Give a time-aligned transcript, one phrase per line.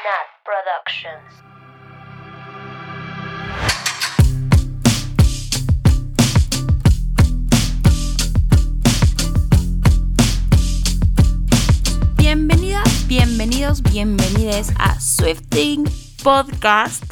[0.00, 1.42] Nat Productions.
[12.16, 15.84] Bienvenidas, bienvenidos, bienvenides a Swifting
[16.22, 17.04] Podcast,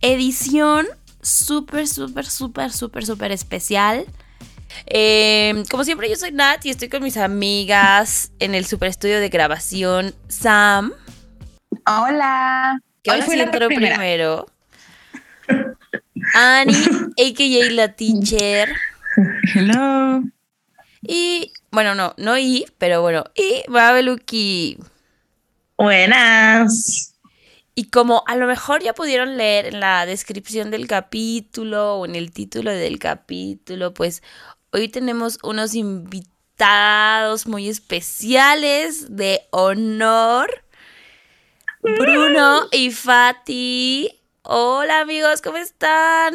[0.00, 0.86] edición
[1.22, 4.06] súper, súper, súper, súper, súper especial.
[4.86, 9.18] Eh, como siempre, yo soy Nat y estoy con mis amigas en el super estudio
[9.18, 10.92] de grabación Sam.
[11.86, 12.80] Hola.
[13.02, 14.46] Que ahora sí entró primero.
[16.34, 17.70] Annie, a.k.a.
[17.72, 18.74] la teacher.
[19.54, 20.22] Hello.
[21.02, 24.78] Y, bueno, no, no y, pero bueno, y Babeluki.
[25.76, 27.14] Buenas.
[27.74, 32.14] Y como a lo mejor ya pudieron leer en la descripción del capítulo o en
[32.14, 34.22] el título del capítulo, pues
[34.72, 40.61] hoy tenemos unos invitados muy especiales de honor.
[41.82, 44.08] Bruno y Fati.
[44.42, 46.34] Hola amigos, ¿cómo están?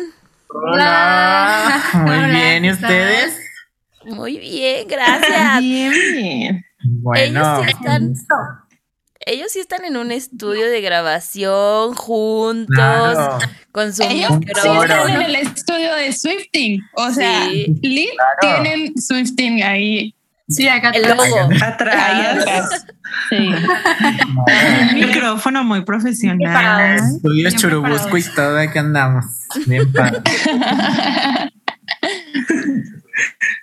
[0.50, 1.82] Hola.
[1.94, 3.38] Muy bien, ¿y ustedes?
[4.06, 5.60] Muy bien, gracias.
[5.60, 6.66] Bien, bien.
[6.84, 8.14] Bueno, Ellos sí están,
[9.26, 13.40] ellos sí están en un estudio de grabación juntos, Claro.
[13.72, 16.82] con su Ellos sí están en el estudio de Swifting.
[16.96, 17.74] O sea, Sí.
[17.82, 18.64] Claro.
[18.64, 20.14] tienen Swifting ahí.
[20.50, 21.24] Sí, acá El logo.
[21.24, 22.38] Ahí Atrás.
[22.40, 22.86] atrás.
[23.30, 23.50] Sí.
[23.50, 27.00] Un micrófono muy profesional.
[27.16, 29.26] estudios Churubusco y todo, aquí andamos.
[29.66, 30.22] Bien padre.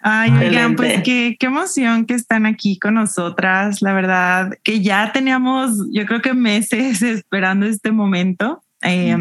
[0.03, 3.81] Ay, oigan, pues qué, qué emoción que están aquí con nosotras.
[3.81, 8.63] La verdad que ya teníamos, yo creo que meses esperando este momento.
[8.83, 9.17] Eh,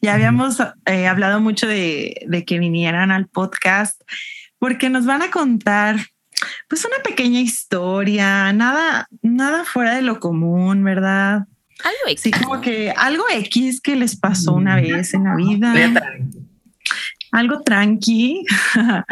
[0.00, 4.00] ya habíamos eh, hablado mucho de, de que vinieran al podcast
[4.58, 5.98] porque nos van a contar
[6.68, 11.46] pues una pequeña historia, nada, nada fuera de lo común, ¿verdad?
[11.82, 12.60] Algo Sí, X, como ¿no?
[12.60, 15.74] que algo X que les pasó una vez en la vida.
[17.32, 18.44] algo tranqui.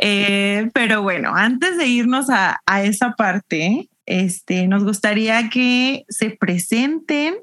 [0.00, 6.30] Eh, pero bueno, antes de irnos a, a esa parte, este, nos gustaría que se
[6.30, 7.34] presenten,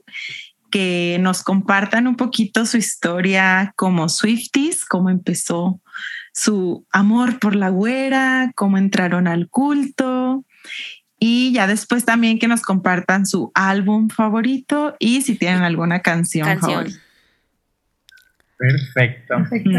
[0.72, 5.80] que nos compartan un poquito su historia como Swifties, cómo empezó
[6.34, 10.46] su amor por la güera, cómo entraron al culto.
[11.20, 16.46] Y ya después también que nos compartan su álbum favorito y si tienen alguna canción,
[16.46, 16.72] Canción.
[16.74, 17.00] favorita.
[18.58, 19.36] Perfecto.
[19.38, 19.70] Perfecto.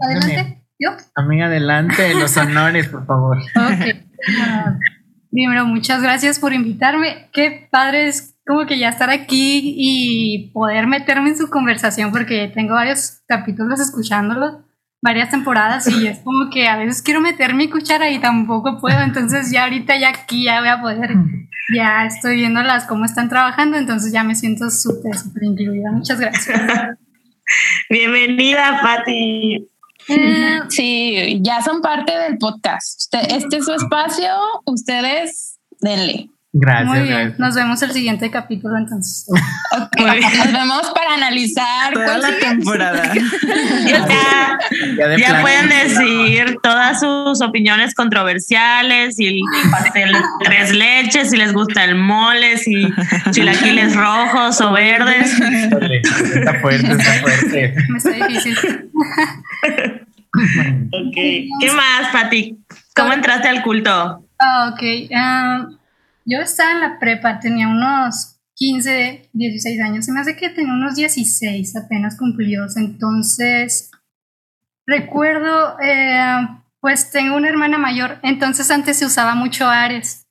[0.00, 0.62] Adelante.
[0.78, 0.90] ¿Yo?
[1.14, 3.38] Amiga, adelante, los honores, por favor.
[3.38, 3.96] Ok.
[4.40, 4.78] Ah,
[5.30, 7.28] primero, muchas gracias por invitarme.
[7.32, 12.50] Qué padre es como que ya estar aquí y poder meterme en su conversación porque
[12.54, 14.58] tengo varios capítulos escuchándolos,
[15.06, 19.00] varias temporadas y es como que a veces quiero meter mi cuchara y tampoco puedo.
[19.02, 21.14] Entonces ya ahorita ya aquí ya voy a poder,
[21.72, 25.92] ya estoy viéndolas cómo están trabajando, entonces ya me siento súper, súper incluida.
[25.92, 26.60] Muchas gracias.
[27.88, 29.68] Bienvenida, Pati.
[30.08, 33.14] Eh, Sí, ya son parte del podcast.
[33.30, 34.34] Este es su espacio,
[34.64, 36.30] ustedes denle.
[36.58, 37.38] Gracias, Muy bien, gracias.
[37.38, 39.26] nos vemos el siguiente capítulo entonces.
[39.78, 41.92] Ok, Nos vemos para analizar.
[41.92, 42.40] Toda la sigue.
[42.40, 43.12] temporada.
[43.86, 44.58] Ya,
[44.98, 45.42] Ya de ya plano.
[45.42, 49.40] pueden decir todas sus opiniones controversiales, si el
[49.70, 50.12] pastel
[50.44, 52.88] tres leches, si les gusta el mole, si
[53.32, 55.32] chilaquiles rojos o verdes.
[56.34, 57.74] Está fuerte, está fuerte.
[57.88, 58.56] Me está difícil.
[60.92, 61.14] Ok.
[61.14, 62.58] ¿Qué más, Pati?
[62.94, 64.24] ¿Cómo entraste al culto?
[64.38, 64.82] Ah, ok.
[65.14, 65.66] ah,
[66.26, 70.04] yo estaba en la prepa, tenía unos 15, 16 años.
[70.04, 72.76] Se me hace que tenía unos 16 apenas cumplidos.
[72.76, 73.90] Entonces,
[74.86, 76.48] recuerdo, eh,
[76.80, 78.18] pues tengo una hermana mayor.
[78.22, 80.26] Entonces, antes se usaba mucho Ares.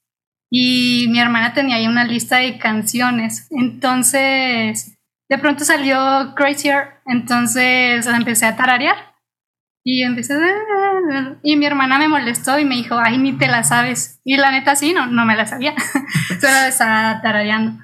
[0.52, 3.48] Y mi hermana tenía ahí una lista de canciones.
[3.52, 4.98] Entonces,
[5.30, 6.96] de pronto salió Crazier.
[7.06, 9.16] Entonces, empecé a tararear.
[9.84, 10.85] Y empecé a...
[11.44, 14.20] Y mi hermana me molestó y me dijo, ay, ni te la sabes.
[14.24, 15.74] Y la neta sí, no, no me la sabía.
[16.42, 17.84] Solo estaba tarareando.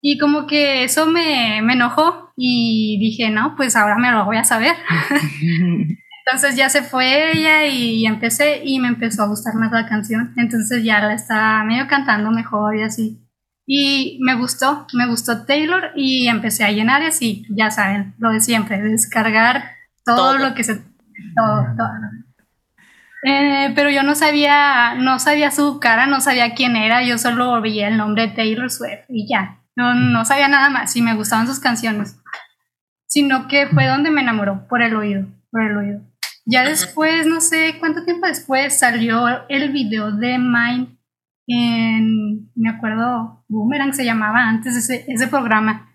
[0.00, 4.36] Y como que eso me, me enojó y dije, no, pues ahora me lo voy
[4.36, 4.74] a saber.
[6.26, 10.34] Entonces ya se fue ella y empecé y me empezó a gustar más la canción.
[10.36, 13.24] Entonces ya la estaba medio cantando mejor y así.
[13.66, 18.40] Y me gustó, me gustó Taylor y empecé a llenar así, ya saben, lo de
[18.40, 19.72] siempre, descargar
[20.06, 20.38] todo, Todo.
[20.38, 20.76] lo que se...
[20.76, 21.90] Todo, todo.
[23.22, 27.60] Eh, pero yo no sabía, no sabía su cara, no sabía quién era, yo solo
[27.60, 31.14] veía el nombre de Taylor Swift y ya, no, no sabía nada más y me
[31.14, 32.16] gustaban sus canciones,
[33.06, 36.00] sino que fue donde me enamoró, por el oído, por el oído.
[36.46, 40.98] Ya después, no sé cuánto tiempo después, salió el video de Mine
[41.48, 45.92] en, me acuerdo, Boomerang se llamaba antes ese, ese programa.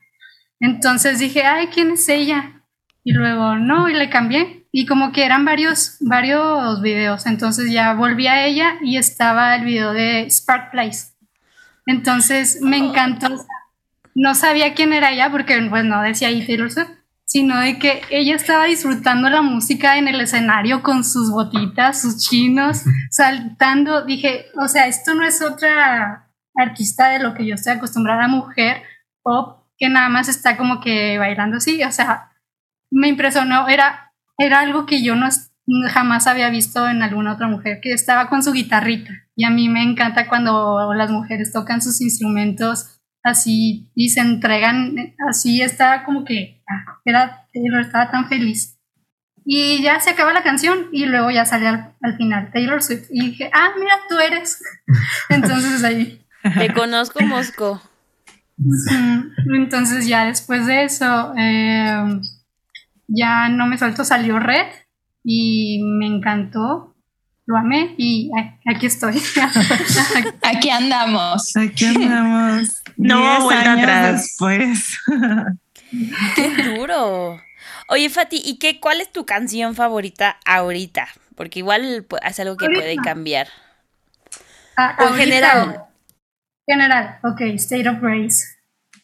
[0.59, 2.63] Entonces dije, ay, ¿quién es ella?
[3.03, 4.62] Y luego, no, y le cambié.
[4.75, 7.27] Y como que eran varios, varios videos.
[7.27, 11.13] Entonces ya volví a ella y estaba el video de Spark Place.
[11.85, 13.27] Entonces me encantó.
[14.15, 16.89] No sabía quién era ella porque pues no decía ahí Taylor Swift,
[17.23, 22.17] sino de que ella estaba disfrutando la música en el escenario con sus botitas, sus
[22.17, 22.81] chinos,
[23.11, 24.03] saltando.
[24.05, 28.81] Dije, o sea, esto no es otra artista de lo que yo estoy acostumbrada, mujer
[29.21, 31.83] pop, que nada más está como que bailando así.
[31.83, 32.31] O sea,
[32.91, 33.67] me impresionó.
[33.67, 34.02] Era,
[34.38, 35.30] era algo que yo no
[35.89, 39.12] jamás había visto en alguna otra mujer, que estaba con su guitarrita.
[39.35, 45.15] Y a mí me encanta cuando las mujeres tocan sus instrumentos así y se entregan
[45.30, 48.77] así, estaba como que ah, era, Taylor estaba tan feliz.
[49.45, 53.07] Y ya se acaba la canción y luego ya sale al, final Taylor Swift.
[53.09, 54.62] Y dije, ah, mira, tú eres.
[55.29, 56.25] Entonces ahí.
[56.57, 57.81] Te conozco, Mosco.
[59.53, 62.21] Entonces ya después de eso, eh,
[63.07, 64.67] ya no me suelto, salió Red
[65.23, 66.95] y me encantó,
[67.45, 68.31] lo amé y
[68.65, 69.21] aquí estoy.
[70.41, 71.55] aquí andamos.
[71.55, 72.81] Aquí andamos.
[72.97, 74.21] no vuelta atrás.
[74.21, 74.97] Después.
[76.35, 77.39] Qué duro.
[77.89, 81.07] Oye, Fati, ¿y qué, cuál es tu canción favorita ahorita?
[81.35, 83.47] Porque igual es algo que puede cambiar.
[84.77, 85.83] Ah, o en general.
[86.65, 88.45] General, ok, State of Grace.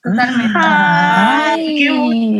[0.09, 0.53] Totalmente.
[0.55, 1.89] Ay, qué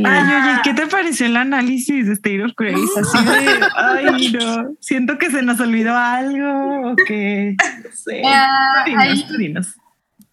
[0.06, 2.82] ay, oye, ¿qué te pareció el análisis de State of Grace?
[3.00, 8.22] Así de, ay, no, siento que se nos olvidó algo o que, no sé.
[8.24, 9.76] Uh, dinos,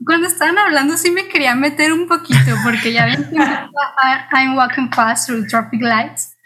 [0.05, 3.37] Cuando estaban hablando sí me quería meter un poquito porque ya ven que
[4.33, 6.37] I'm walking fast through traffic lights.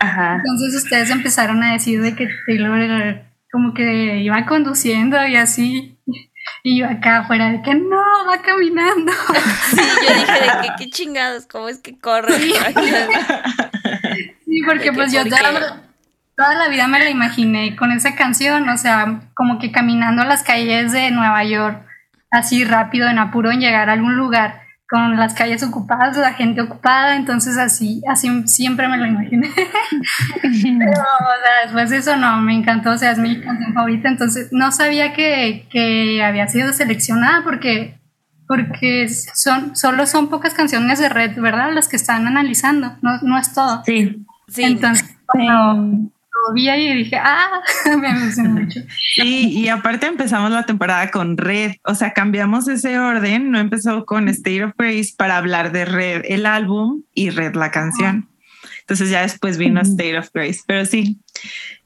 [0.00, 0.36] Ajá.
[0.36, 5.93] Entonces ustedes empezaron a decir de que Taylor como que iba conduciendo y así.
[6.66, 9.12] Y yo acá afuera de que no, va caminando.
[9.70, 12.32] Sí, yo dije de que qué chingados, ¿cómo es que corre?
[12.38, 12.54] Sí,
[14.66, 15.82] porque pues yo toda,
[16.36, 20.42] toda, la vida me la imaginé con esa canción, o sea, como que caminando las
[20.42, 21.84] calles de Nueva York,
[22.30, 26.60] así rápido, en apuro en llegar a algún lugar con las calles ocupadas, la gente
[26.60, 29.50] ocupada, entonces así, así siempre me lo imaginé.
[30.42, 34.08] Pero, o sea, después de eso no, me encantó, o sea, es mi canción favorita,
[34.08, 37.98] entonces no sabía que, que había sido seleccionada porque,
[38.46, 41.72] porque son, solo son pocas canciones de Red, ¿verdad?
[41.72, 43.82] Las que están analizando, no, no es todo.
[43.86, 44.64] Sí, sí.
[44.64, 45.16] Entonces,
[46.52, 47.60] vi ahí y dije, ah,
[48.00, 48.80] me emocionó mucho.
[49.14, 54.04] Sí, y aparte empezamos la temporada con Red, o sea, cambiamos ese orden, no empezó
[54.04, 58.28] con State of Grace para hablar de Red, el álbum, y Red, la canción.
[58.80, 61.18] Entonces ya después vino State of Grace, pero sí,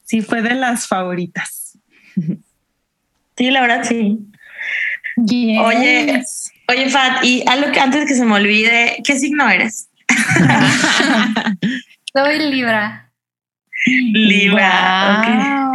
[0.04, 1.78] sí fue de las favoritas.
[3.36, 4.18] Sí, la verdad sí.
[5.16, 6.22] Oye,
[6.68, 9.88] oye, Fat, y algo que antes que se me olvide, ¿qué signo eres?
[12.12, 13.07] Soy Libra.
[14.12, 15.70] Libra.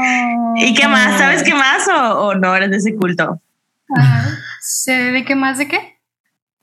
[0.56, 1.18] ¿Y qué más?
[1.18, 3.42] ¿Sabes qué más o, no eres de ese culto?
[3.96, 4.26] Ah,
[4.86, 6.00] ¿De qué más de qué?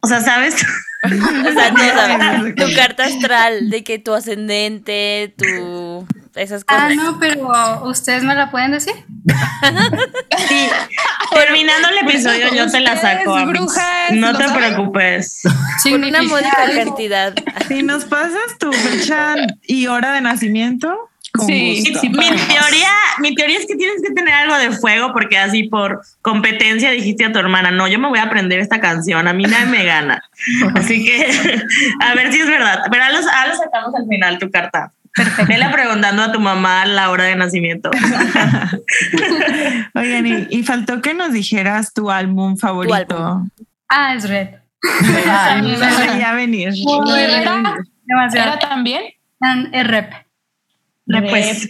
[0.00, 0.55] O sea, ¿sabes?
[1.05, 2.55] o sea, sabes.
[2.56, 6.85] Tu carta astral, de que tu ascendente, tu esas cosas.
[6.91, 8.94] Ah, no, pero ustedes me la pueden decir.
[10.49, 10.69] sí.
[11.32, 13.38] Terminando el episodio, yo te la saco.
[14.12, 15.43] no te preocupes.
[15.82, 17.35] Con una módica cantidad.
[17.69, 21.10] Si nos pasas tu fecha y hora de nacimiento,
[21.46, 25.64] Sí, mi teoría, mi teoría es que tienes que tener algo de fuego porque así
[25.64, 29.32] por competencia dijiste a tu hermana, no, yo me voy a aprender esta canción, a
[29.32, 30.25] mí nadie me gana.
[30.75, 31.25] Así que
[32.00, 32.82] a ver si es verdad.
[32.90, 34.92] Pero a los, a sacamos al final tu carta.
[35.46, 37.90] Vele preguntando a tu mamá la hora de nacimiento.
[39.94, 43.44] Oigan, y, faltó que nos dijeras tu álbum favorito.
[43.88, 44.49] Ah, es Red.
[45.26, 45.60] Ah,
[46.34, 46.72] venir.
[48.32, 49.02] ¿Era también?
[49.72, 50.12] Es Rep.
[51.29, 51.69] Pues,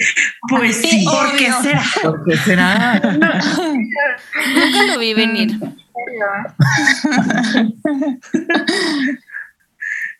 [0.48, 1.82] pues sí, ¿por qué será?
[2.02, 3.00] ¿Por qué será?
[3.02, 5.58] Nunca lo vi venir.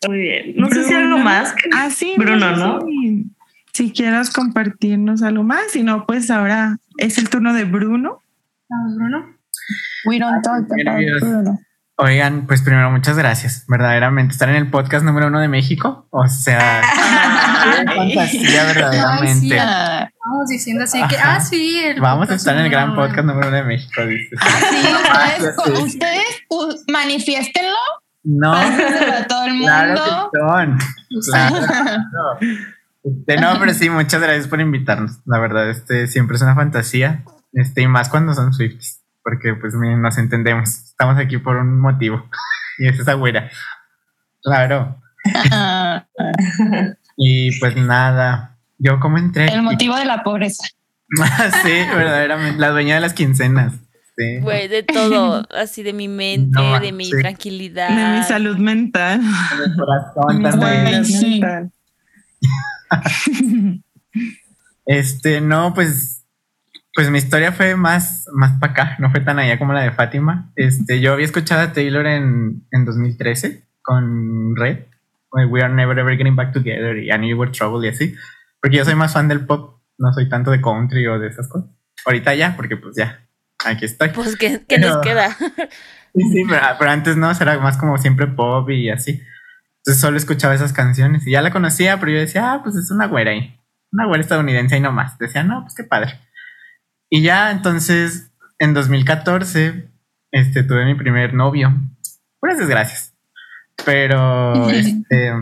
[0.07, 0.53] Muy bien.
[0.57, 1.53] No sé si algo más.
[1.75, 2.15] Ah, sí.
[2.17, 2.79] Bruno, ¿no?
[3.73, 8.21] Si quieras compartirnos algo más, si no, pues ahora es el turno de Bruno.
[8.95, 9.37] Bruno.
[10.05, 11.59] We don't talk about Bruno.
[11.97, 16.27] Oigan, pues primero muchas gracias, verdaderamente, estar en el podcast número uno de México, o
[16.27, 16.81] sea,
[17.85, 19.55] fantasía verdaderamente.
[19.55, 23.57] Vamos diciendo así que, ah, sí, vamos a estar en el gran podcast número uno
[23.57, 24.39] de México, dices.
[24.41, 25.55] Ah, sí, ustedes,
[26.49, 27.77] ustedes manifiéstenlo.
[28.23, 30.29] No, para todo el mundo.
[30.31, 30.77] Claro
[33.03, 35.19] Este, no, pero sí, muchas gracias por invitarnos.
[35.25, 39.73] La verdad, este siempre es una fantasía, este, y más cuando son Swifties porque pues
[39.75, 42.29] nos entendemos, estamos aquí por un motivo
[42.79, 43.49] y es esa güera.
[44.43, 44.97] Claro.
[47.23, 49.45] y pues nada, yo como entré.
[49.53, 50.63] El motivo de la pobreza.
[51.63, 53.73] sí, verdaderamente, la dueña de las quincenas.
[54.17, 54.39] Sí.
[54.39, 57.11] Güey, de todo, así de mi mente, No, de mi sí.
[57.11, 57.89] tranquilidad.
[57.89, 59.21] De mi salud mental.
[59.77, 60.87] Corazón Mi también.
[61.03, 61.39] estabilidad sí.
[61.39, 61.71] mental.
[64.85, 66.25] Este, no, pues,
[66.93, 69.91] pues mi historia fue más, más para acá, no fue tan allá como la de
[69.91, 70.51] Fátima.
[70.55, 74.79] Este, yo había escuchado a Taylor en, en 2013 con Red,
[75.33, 78.15] We Are Never Ever Getting Back Together y I Knew You Were Trouble y así,
[78.61, 81.47] porque yo soy más fan del pop, no soy tanto de country o de esas
[81.47, 81.69] cosas.
[82.05, 83.27] Ahorita ya, porque pues ya,
[83.65, 84.09] aquí estoy.
[84.09, 85.35] Pues, ¿qué, qué nos queda?
[86.13, 89.21] Sí, sí, pero, pero antes no, era más como siempre pop y así.
[89.77, 92.91] Entonces solo escuchaba esas canciones y ya la conocía, pero yo decía, ah, pues es
[92.91, 93.57] una güera ahí,
[93.93, 95.17] una güera estadounidense ahí nomás.
[95.17, 96.19] Decía, no, pues qué padre.
[97.09, 99.89] Y ya entonces, en 2014,
[100.31, 101.73] este, tuve mi primer novio.
[102.39, 103.10] Puras desgracias.
[103.85, 105.33] Pero, este,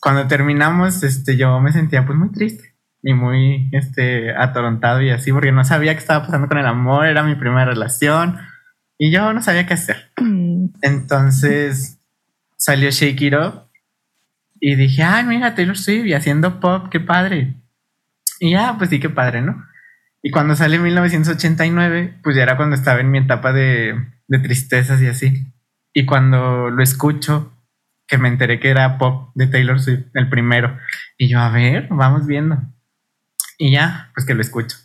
[0.00, 5.52] cuando terminamos, este, yo me sentía pues muy triste y muy, este, y así, porque
[5.52, 8.38] no sabía qué estaba pasando con el amor, era mi primera relación
[8.98, 10.10] y yo no sabía qué hacer.
[10.20, 10.66] Mm.
[10.80, 12.00] Entonces
[12.56, 13.68] salió Shake It Up
[14.58, 17.54] y dije, ay, mira, Taylor Swift y haciendo pop, qué padre.
[18.40, 19.62] Y ya, pues sí, qué padre, ¿no?
[20.22, 23.94] Y cuando sale en 1989, pues ya era cuando estaba en mi etapa de,
[24.26, 25.53] de tristezas y así.
[25.94, 27.52] Y cuando lo escucho,
[28.06, 30.76] que me enteré que era pop de Taylor Swift, el primero.
[31.16, 32.58] Y yo, a ver, vamos viendo.
[33.58, 34.76] Y ya, pues que lo escucho.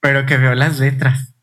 [0.00, 1.34] Pero que veo las letras.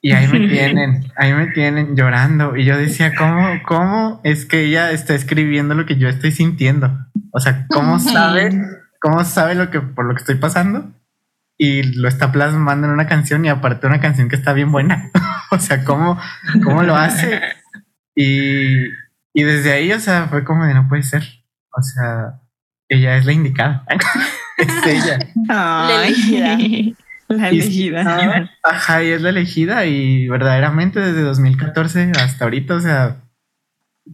[0.00, 2.54] Y ahí me tienen, ahí me tienen llorando.
[2.54, 6.98] Y yo decía, ¿cómo, cómo es que ella está escribiendo lo que yo estoy sintiendo?
[7.32, 8.50] O sea, ¿cómo sabe,
[9.00, 10.92] cómo sabe lo que, por lo que estoy pasando?
[11.56, 15.10] Y lo está plasmando en una canción y aparte una canción que está bien buena.
[15.50, 16.20] o sea, ¿cómo,
[16.62, 17.40] cómo lo hace?
[18.20, 18.88] Y,
[19.32, 21.22] y desde ahí, o sea, fue como de no puede ser.
[21.70, 22.40] O sea,
[22.88, 23.84] ella es la indicada.
[24.58, 25.18] es ella.
[25.48, 26.58] Ay, elegida.
[27.28, 28.50] La Y- elegida.
[28.64, 33.22] Ajá, y es la elegida y verdaderamente desde 2014 hasta ahorita, o sea,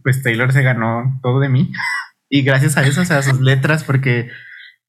[0.03, 1.71] pues Taylor se ganó todo de mí
[2.29, 4.29] y gracias a eso, o sea, sus letras, porque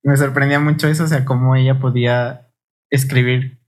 [0.02, 2.48] me sorprendía mucho eso, o sea, cómo ella podía
[2.90, 3.60] escribir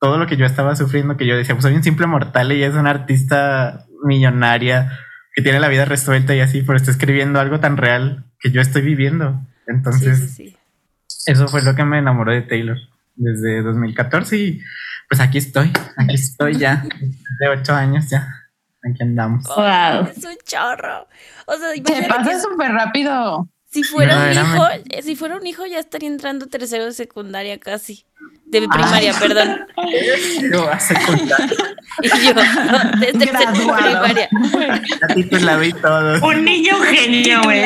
[0.00, 2.56] todo lo que yo estaba sufriendo, que yo decía, pues soy un simple mortal y
[2.56, 4.98] ella es una artista millonaria
[5.34, 8.60] que tiene la vida resuelta y así, pero está escribiendo algo tan real que yo
[8.60, 9.40] estoy viviendo.
[9.66, 10.56] Entonces, sí, sí.
[11.26, 12.78] eso fue lo que me enamoró de Taylor
[13.16, 14.62] desde 2014 y
[15.08, 16.84] pues aquí estoy, aquí estoy ya,
[17.40, 18.28] de ocho años ya,
[18.82, 19.44] aquí andamos.
[19.44, 20.08] Wow.
[20.16, 21.06] Es un chorro.
[21.46, 23.48] O sea, Se imagínate pasa súper rápido.
[23.70, 27.58] si fuera un hijo, eh, si fuera un hijo ya estaría entrando tercero de secundaria
[27.58, 28.06] casi.
[28.46, 29.66] De primaria, perdón.
[30.52, 31.46] Yo a secundaria,
[32.02, 34.02] Y yo, no, de tercero de Graduado.
[34.02, 34.28] primaria.
[35.14, 36.26] titulado y todo.
[36.28, 37.64] Un niño genio, güey.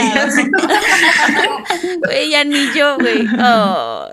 [2.07, 3.27] Güey, ya ni yo, güey.
[3.39, 4.09] Oh,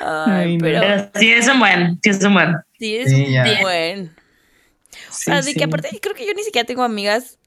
[0.00, 2.56] Ay, pero Pero sí es un buen, sí es un buen.
[2.78, 3.60] sí es Sí, ya.
[3.60, 4.06] buen.
[4.08, 7.38] O Sí, sea, de que aparte creo que yo ni siquiera tengo amigas,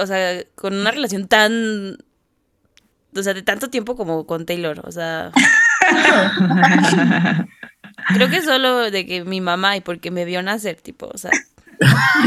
[0.00, 1.96] o sea, con una relación tan,
[3.20, 4.80] o sea, de tanto tiempo como con Taylor.
[4.86, 5.30] O sea,
[8.14, 11.30] creo que solo de que mi mamá y porque me vio nacer, tipo, o sea,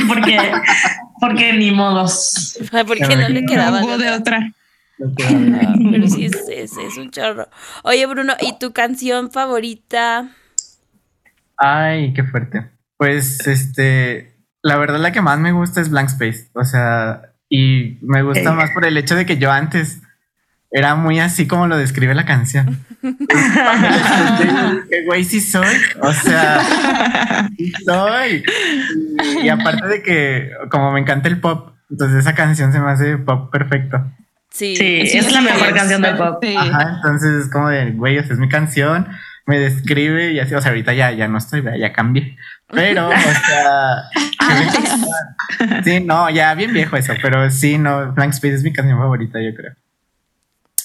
[0.08, 0.38] Porque,
[1.20, 2.58] porque ni modos.
[2.88, 4.52] porque no le quedaba No de otra.
[5.18, 7.48] Pero sí, es, es, es un chorro.
[7.84, 10.30] Oye, Bruno, ¿y tu canción favorita?
[11.58, 12.70] Ay, qué fuerte.
[12.98, 17.98] Pues este, la verdad la que más me gusta es Blank Space, o sea, y
[18.02, 18.54] me gusta Eh.
[18.54, 20.02] más por el hecho de que yo antes
[20.72, 22.80] era muy así como lo describe la canción.
[24.90, 25.66] Que güey, sí soy,
[26.02, 28.44] o sea, sí soy.
[29.42, 32.90] Y, y aparte de que como me encanta el pop, entonces esa canción se me
[32.92, 34.04] hace pop perfecto.
[34.52, 35.74] Sí, Sí, Sí, es la mejor es.
[35.74, 36.40] canción de pop.
[36.42, 36.56] Sí.
[36.58, 39.08] Ajá, entonces es como de, güey, o sea, es mi canción,
[39.46, 42.36] me describe y así, o sea, ahorita ya, ya no estoy, ya cambié.
[42.72, 44.04] Pero, o sea,
[45.84, 49.40] sí, no, ya bien viejo eso, pero sí, no, Blank Space es mi canción favorita,
[49.42, 49.74] yo creo.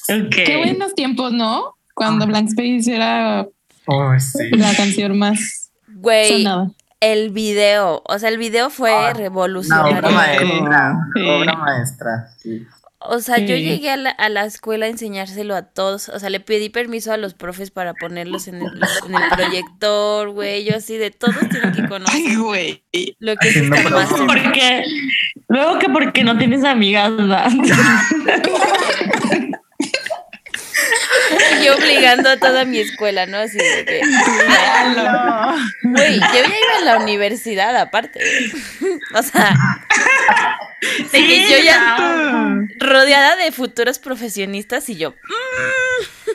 [0.06, 1.74] Qué buenos tiempos, ¿no?
[1.94, 3.46] Cuando Blank Space era
[3.86, 4.50] Oh, sí.
[4.52, 6.70] la canción más Güey, sonada.
[7.00, 9.98] el video, o sea, el video fue Ah, revolucionario.
[9.98, 11.20] obra maestra, Sí.
[11.28, 12.66] obra maestra, sí.
[13.06, 16.08] O sea, yo llegué a la, a la escuela a enseñárselo a todos.
[16.08, 20.30] O sea, le pedí permiso a los profes para ponerlos en el, en el proyector,
[20.30, 20.64] güey.
[20.64, 22.82] Yo así de todos tienen que conocer Ay, güey.
[23.18, 23.62] lo que es.
[24.26, 24.84] Porque
[25.48, 27.50] luego que porque no tienes amigas, ¿verdad?
[31.60, 33.38] Y yo obligando a toda mi escuela, ¿no?
[33.38, 34.00] Así de que,
[35.82, 38.20] güey, yo ya iba a la universidad aparte.
[39.16, 39.56] O sea,
[41.12, 41.96] De que yo ya
[42.78, 45.14] rodeada de futuros profesionistas y yo,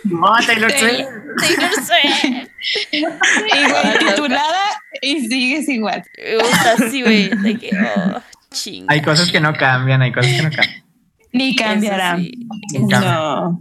[0.06, 1.08] No, Taylor Swift.
[1.40, 2.50] Taylor Swift.
[2.92, 6.04] Igual titulada y sigues igual.
[6.40, 7.30] Puta, sí, güey.
[7.30, 8.22] De que, oh,
[8.52, 8.94] chinga.
[8.94, 10.84] Hay cosas que no cambian, hay cosas que no cambian.
[11.32, 12.18] Ni cambiará.
[12.18, 12.48] sí.
[12.80, 13.60] No.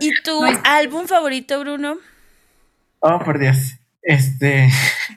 [0.00, 1.96] ¿Y tu álbum favorito, Bruno?
[3.00, 3.76] Oh, por Dios.
[4.02, 4.68] Este.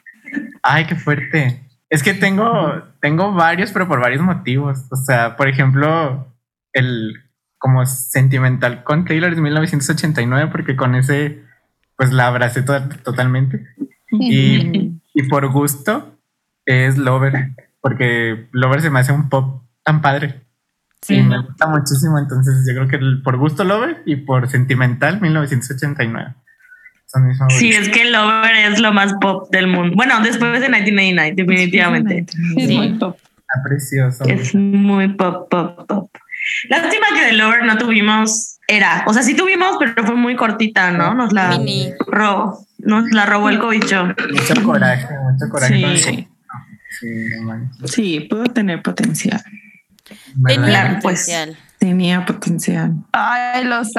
[0.64, 1.64] Ay, qué fuerte.
[1.90, 4.86] Es que tengo, tengo varios, pero por varios motivos.
[4.92, 6.28] O sea, por ejemplo,
[6.74, 7.14] el
[7.58, 11.44] como sentimental con Taylor es 1989, porque con ese,
[11.98, 13.66] pues la abracé to- totalmente.
[14.12, 16.16] Y, y por gusto
[16.66, 20.42] es Lover, porque Lover se me hace un pop tan padre.
[21.08, 25.22] Y me gusta muchísimo, entonces yo creo que el- por gusto Lover y por sentimental
[25.22, 26.36] 1989.
[27.08, 27.60] Son mis favoritos.
[27.60, 29.96] Sí, es que Lover es lo más pop del mundo.
[29.96, 32.26] Bueno, después de 1989, definitivamente.
[32.58, 32.78] Es Sí.
[32.78, 33.18] muy pop.
[33.18, 34.24] Está precioso.
[34.26, 36.12] Es muy pop, pop, pop.
[36.70, 39.04] Lástima que de Lover no tuvimos era.
[39.08, 41.16] O sea, sí tuvimos, pero fue muy cortita, ¿no?
[41.16, 41.94] Nos la Mini.
[42.08, 42.60] robó.
[42.78, 44.06] Nos la robó el cobicho.
[44.06, 45.98] Mucho coraje, mucho coraje.
[45.98, 46.28] Sí.
[46.92, 47.18] Sí.
[47.86, 49.42] Sí, pudo tener potencial.
[50.46, 51.20] Tenía pues.
[51.22, 51.58] potencial.
[51.80, 52.92] Tenía potencial.
[53.14, 53.90] Ay, los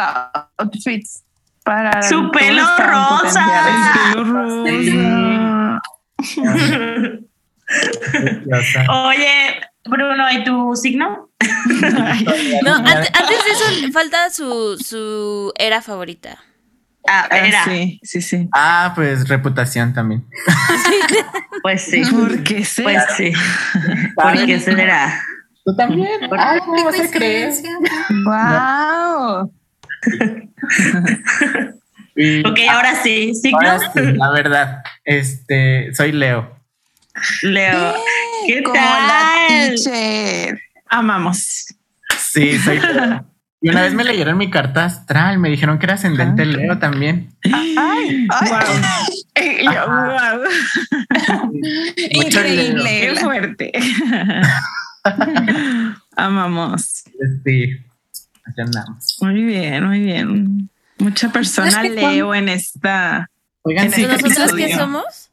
[0.59, 1.23] outfits
[1.65, 3.45] para Su pelo rosa.
[4.15, 5.81] El pelo rosa.
[9.07, 11.29] Oye, Bruno, ¿y tu signo?
[12.65, 16.39] No, antes, antes de eso falta su, su era favorita.
[17.09, 17.65] Ah, Ah, era.
[17.65, 18.49] sí, sí, sí.
[18.53, 20.27] Ah, pues reputación también.
[21.63, 22.03] Pues sí.
[22.11, 22.83] ¿Por qué sé?
[22.83, 23.33] Pues sí.
[24.15, 25.21] Porque ese era.
[25.65, 26.09] Tú también.
[26.39, 27.53] Ay, ¿cómo vas a creer?
[28.25, 29.53] Wow.
[32.17, 33.35] Y- Ok, ahora sí.
[33.35, 33.59] Signo.
[33.59, 34.83] ahora sí, la verdad.
[35.05, 36.55] Este, soy Leo.
[37.43, 37.95] Leo.
[38.47, 39.07] ¿Qué Como la
[39.49, 39.75] tal?
[39.75, 40.61] teacher.
[40.89, 41.67] Amamos.
[42.19, 43.25] Sí, soy Leo.
[43.63, 47.31] Y una vez me leyeron mi carta astral, me dijeron que era ascendente Leo también.
[47.45, 48.27] Ay, ay.
[49.67, 49.87] Wow.
[49.87, 50.45] Wow.
[52.11, 53.01] Increíble.
[53.01, 53.73] Qué fuerte.
[56.17, 57.05] Amamos.
[57.45, 57.77] Sí,
[58.47, 59.19] aquí andamos.
[59.21, 60.71] Muy bien, muy bien.
[60.99, 63.29] Mucha persona Es que leo en esta.
[63.63, 64.67] Oigan, sí, En ¿qué ¿Nosotros episodio.
[64.67, 65.31] qué somos?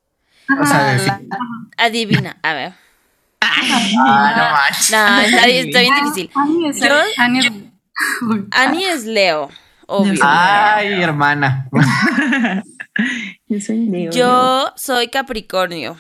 [0.62, 1.14] o sea, decir,
[1.78, 2.38] Adivina.
[2.42, 2.74] A ver.
[3.42, 4.92] ah, no manches.
[4.92, 6.30] No, está bien, está bien difícil.
[6.70, 7.68] Es, Yo- es-
[8.52, 9.50] Annie es Leo,
[9.88, 10.20] obvio.
[10.24, 11.68] Ay, hermana.
[13.48, 14.12] Yo soy Leo.
[14.12, 15.98] Yo soy Capricornio.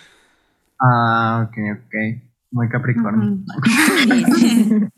[0.79, 2.21] Ah, ok, ok.
[2.57, 3.37] Muy capricornio.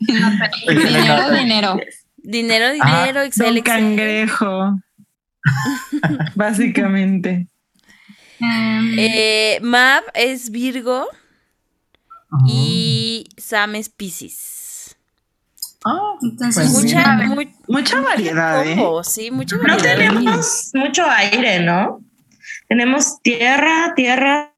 [0.66, 1.76] Dinero, dinero.
[2.16, 3.62] Dinero, Ah, dinero, Excel, Don Excel.
[3.80, 4.80] cangrejo.
[6.34, 7.46] Básicamente.
[8.40, 11.06] em, Eh, Mab es Virgo
[12.46, 14.96] y Sam es Pisces.
[15.84, 16.84] Ah, entonces, Pues.
[16.84, 17.18] Mucha,
[17.68, 18.76] Mucha variedad, ¿eh?
[18.76, 22.00] combo, sí, mucha No tenemos mucho aire, ¿no?
[22.68, 24.50] Tenemos tierra, tierra,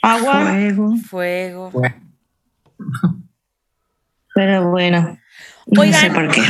[0.00, 0.96] agua, Fuego.
[1.08, 1.70] Fuego.
[1.70, 1.94] Fue.
[4.34, 5.18] Pero bueno.
[5.66, 6.00] No Oigan.
[6.00, 6.42] sé por qué.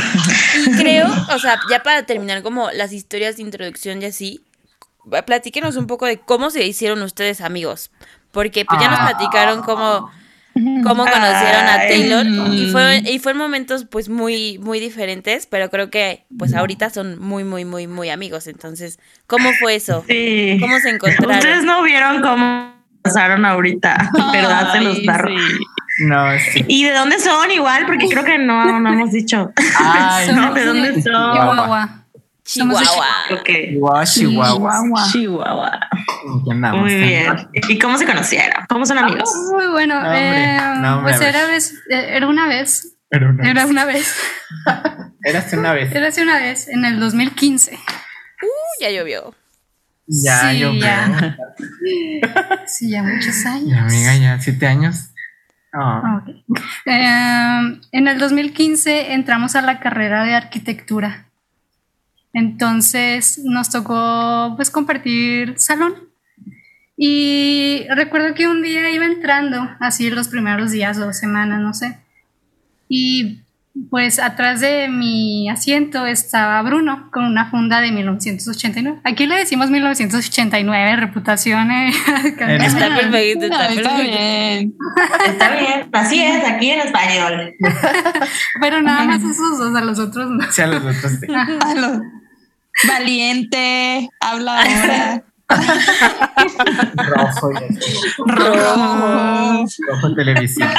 [0.67, 4.41] Y creo, o sea, ya para terminar como las historias de introducción y así,
[5.25, 7.91] platíquenos un poco de cómo se hicieron ustedes amigos.
[8.31, 10.11] Porque pues ya nos platicaron cómo,
[10.53, 11.87] cómo conocieron a Ay.
[11.87, 16.53] Taylor y fue, y fue en momentos pues muy, muy diferentes, pero creo que pues
[16.53, 18.47] ahorita son muy, muy, muy, muy amigos.
[18.47, 20.03] Entonces, ¿cómo fue eso?
[20.09, 20.57] Sí.
[20.59, 21.65] ¿Cómo se Ustedes encontraron?
[21.65, 24.73] no vieron cómo pasaron ahorita, ¿verdad?
[24.73, 25.05] Se los sí.
[25.99, 26.65] No, sí.
[26.67, 27.85] ¿Y de dónde son igual?
[27.85, 29.53] Porque creo que no, no hemos dicho.
[29.79, 31.03] Ay, No, ¿De dónde son?
[31.03, 32.01] Chihuahua.
[32.43, 32.83] Chihuahua.
[33.43, 35.07] Chihuahua, Chihuahua.
[35.11, 35.79] Chihuahua.
[36.73, 37.33] Muy bien.
[37.69, 38.65] ¿Y cómo se conocieron?
[38.69, 39.29] ¿Cómo son amigos?
[39.51, 39.95] Muy bueno.
[39.99, 40.19] No, hombre,
[40.55, 42.95] eh, no, hombre, pues era, vez, eh, era una vez.
[43.09, 43.71] Era una Era vez.
[43.71, 44.15] una vez.
[45.23, 45.91] Eras una vez.
[45.95, 47.73] Era hace una vez, en el 2015.
[47.73, 49.33] Uh, ya llovió.
[50.07, 51.07] Ya, Sí, yo ya.
[51.07, 51.35] veo.
[52.67, 53.65] Sí, ya muchos años.
[53.65, 55.09] Mi amiga, ya siete años.
[55.75, 56.29] Ok.
[56.85, 61.25] Eh, en el 2015 entramos a la carrera de arquitectura.
[62.33, 65.95] Entonces nos tocó pues compartir salón.
[66.97, 71.97] Y recuerdo que un día iba entrando, así los primeros días o semanas, no sé.
[72.87, 73.41] Y
[73.89, 79.01] pues atrás de mi asiento estaba Bruno con una funda de 1989.
[79.03, 81.71] Aquí le decimos 1989, reputación.
[81.71, 81.89] eh.
[82.25, 84.01] Está perfecto, No, está está perfecto.
[84.01, 84.73] bien.
[85.27, 87.53] Está bien, así es, aquí en español.
[88.61, 90.51] Pero nada más esos dos, a los otros no.
[90.51, 91.27] sí, a los otros sí.
[92.87, 95.23] Valiente, habla ahora.
[96.97, 97.55] Rojo y.
[98.25, 99.65] Rojo.
[99.87, 100.69] Rojo televisión.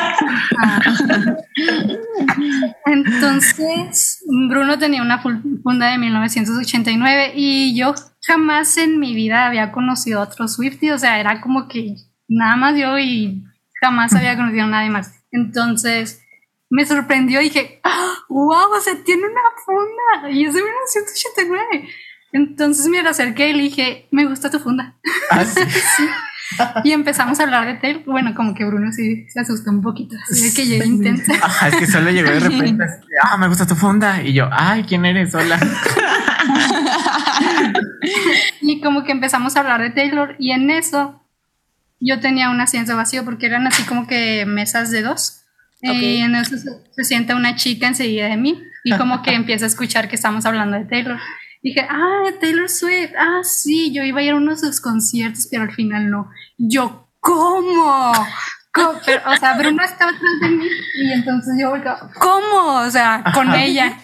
[2.87, 7.94] Entonces, Bruno tenía una funda de 1989 y yo
[8.26, 11.94] jamás en mi vida había conocido a otro Swifty, o sea, era como que
[12.29, 13.44] nada más yo y
[13.81, 15.12] jamás había conocido a nadie más.
[15.31, 16.22] Entonces,
[16.70, 17.81] me sorprendió y dije,
[18.29, 18.66] wow, ¡Ah!
[18.76, 21.88] o sea, tiene una funda y es de 1989.
[22.37, 24.94] Entonces me acerqué y le dije, me gusta tu funda.
[25.31, 25.61] Ah, sí.
[26.85, 28.05] Y empezamos a hablar de Taylor.
[28.05, 30.14] Bueno, como que Bruno sí se asustó un poquito.
[30.31, 31.33] Así que llegué intensa.
[31.42, 32.85] Ajá, es que solo llegó de repente.
[33.20, 34.22] Ah, me gusta tu funda.
[34.22, 35.35] Y yo, ay, ¿quién eres?
[35.35, 35.59] Hola.
[38.61, 40.37] y como que empezamos a hablar de Taylor.
[40.38, 41.20] Y en eso
[41.99, 45.42] yo tenía un asiento vacío porque eran así como que mesas de dos.
[45.83, 48.62] Y en eso se, se sienta una chica enseguida de mí.
[48.85, 51.18] Y como que empieza a escuchar que estamos hablando de Taylor.
[51.66, 55.48] Dije, ah, Taylor Swift, ah, sí, yo iba a ir a uno de sus conciertos,
[55.50, 56.31] pero al final no.
[56.59, 58.12] Yo, ¿cómo?
[58.12, 60.64] o sea, Bruno estaba atrás de mí
[61.02, 61.72] y entonces yo
[62.20, 62.83] ¿cómo?
[62.87, 63.98] O sea, con ella.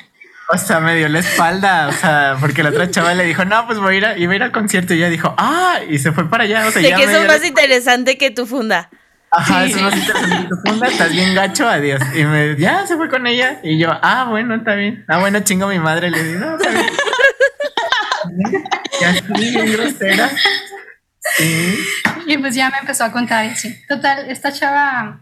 [0.49, 3.65] O sea, me dio la espalda, o sea, porque la otra chava le dijo, no,
[3.69, 6.01] pues voy a ir, a, iba a ir al concierto y ella dijo, ah, y
[6.01, 6.67] se fue para allá.
[6.67, 8.91] O sea, de que eso es más interesante que tu funda.
[9.31, 12.03] Ajá, eso es más interesante que tu funda, estás bien gacho, adiós.
[12.17, 13.61] Y me, ya, se fue con ella.
[13.63, 15.05] Y yo, ah, bueno, está bien.
[15.07, 16.87] Ah, bueno, chingo mi madre, le digo, no, está bien.
[19.01, 20.31] Ya bien grosera.
[22.27, 23.75] Y pues ya me empezó a contar así.
[23.89, 25.21] Total, esta chava,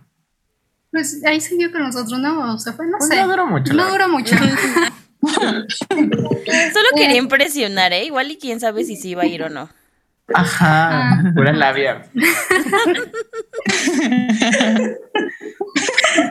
[0.91, 2.55] pues ahí siguió con nosotros, ¿no?
[2.55, 3.17] O se fue, no pues sé.
[3.17, 3.75] No duró mucho.
[3.75, 4.37] No duró mucho.
[5.21, 8.05] Solo quería impresionar, ¿eh?
[8.05, 9.69] Igual y quién sabe si sí iba a ir o no.
[10.33, 11.23] Ajá, ah.
[11.35, 12.03] pura labia.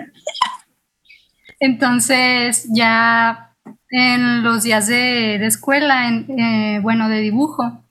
[1.60, 3.49] Entonces ya
[3.90, 7.84] en los días de, escuela, en, eh, bueno, de dibujo.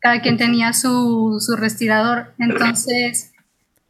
[0.00, 2.34] Cada quien tenía su, su respirador.
[2.38, 3.32] Entonces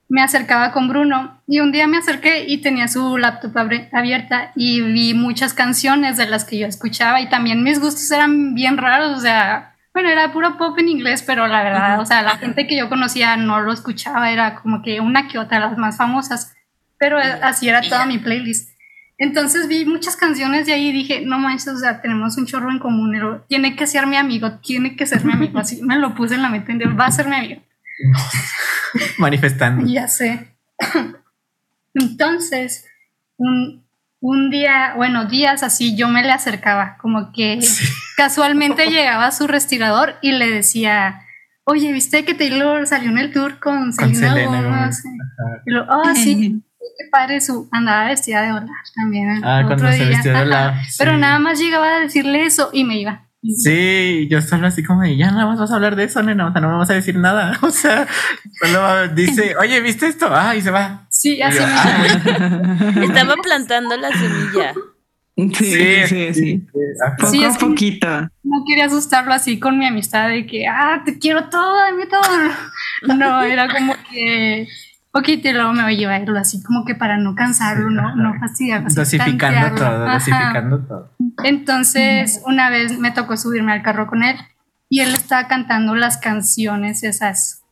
[0.08, 3.52] me acercaba con Bruno y un día me acerqué y tenía su laptop
[3.92, 8.54] abierta y vi muchas canciones de las que yo escuchaba y también mis gustos eran
[8.54, 12.22] bien raros, o sea, bueno, era puro pop en inglés, pero la verdad, o sea,
[12.22, 15.76] la gente que yo conocía no lo escuchaba, era como que una que otra, las
[15.76, 16.54] más famosas,
[16.98, 18.70] pero así era toda mi playlist.
[19.18, 22.70] Entonces vi muchas canciones de ahí y dije, no manches, o sea, tenemos un chorro
[22.70, 26.14] en común, tiene que ser mi amigo, tiene que ser mi amigo, así me lo
[26.14, 27.60] puse en la mente, va a ser mi amigo.
[29.18, 29.84] Manifestando.
[29.86, 30.54] Ya sé.
[31.94, 32.86] Entonces,
[33.36, 33.84] un,
[34.20, 37.58] un, día, bueno, días así, yo me le acercaba, como que
[38.16, 41.22] casualmente llegaba a su respirador y le decía,
[41.64, 45.02] oye, ¿viste que Taylor salió en el tour con, Selena Gomez?
[45.66, 46.62] Y lo, oh, sí.
[46.96, 49.44] qué padre su andaba vestida de Olaf también.
[49.44, 50.76] Ah, cuando se vestía de Olaf.
[50.98, 53.28] Pero nada más llegaba a decirle eso y me iba.
[53.42, 56.48] Sí, yo solo así como de, ya nada más vas a hablar de eso, nena,
[56.48, 57.56] o sea, no me vas a decir nada.
[57.62, 58.06] O sea,
[58.60, 60.28] solo dice, oye, ¿viste esto?
[60.30, 61.06] Ah, y se va.
[61.10, 64.74] Sí, así ah, Estaba plantando la semilla.
[65.54, 66.66] Sí, sí, sí.
[67.20, 68.08] Poco a poquito.
[68.42, 72.22] No quería asustarlo así con mi amistad de que, ah, te quiero todo, mí todo.
[73.16, 74.66] No, era como que
[75.10, 78.38] poquito y luego me voy a llevarlo así como que para no cansarlo, no, no
[78.38, 78.88] fastidiarlo.
[78.88, 81.10] Dosificando todo, dosificando todo.
[81.44, 84.36] Entonces, una vez me tocó subirme al carro con él
[84.88, 87.62] y él estaba cantando las canciones esas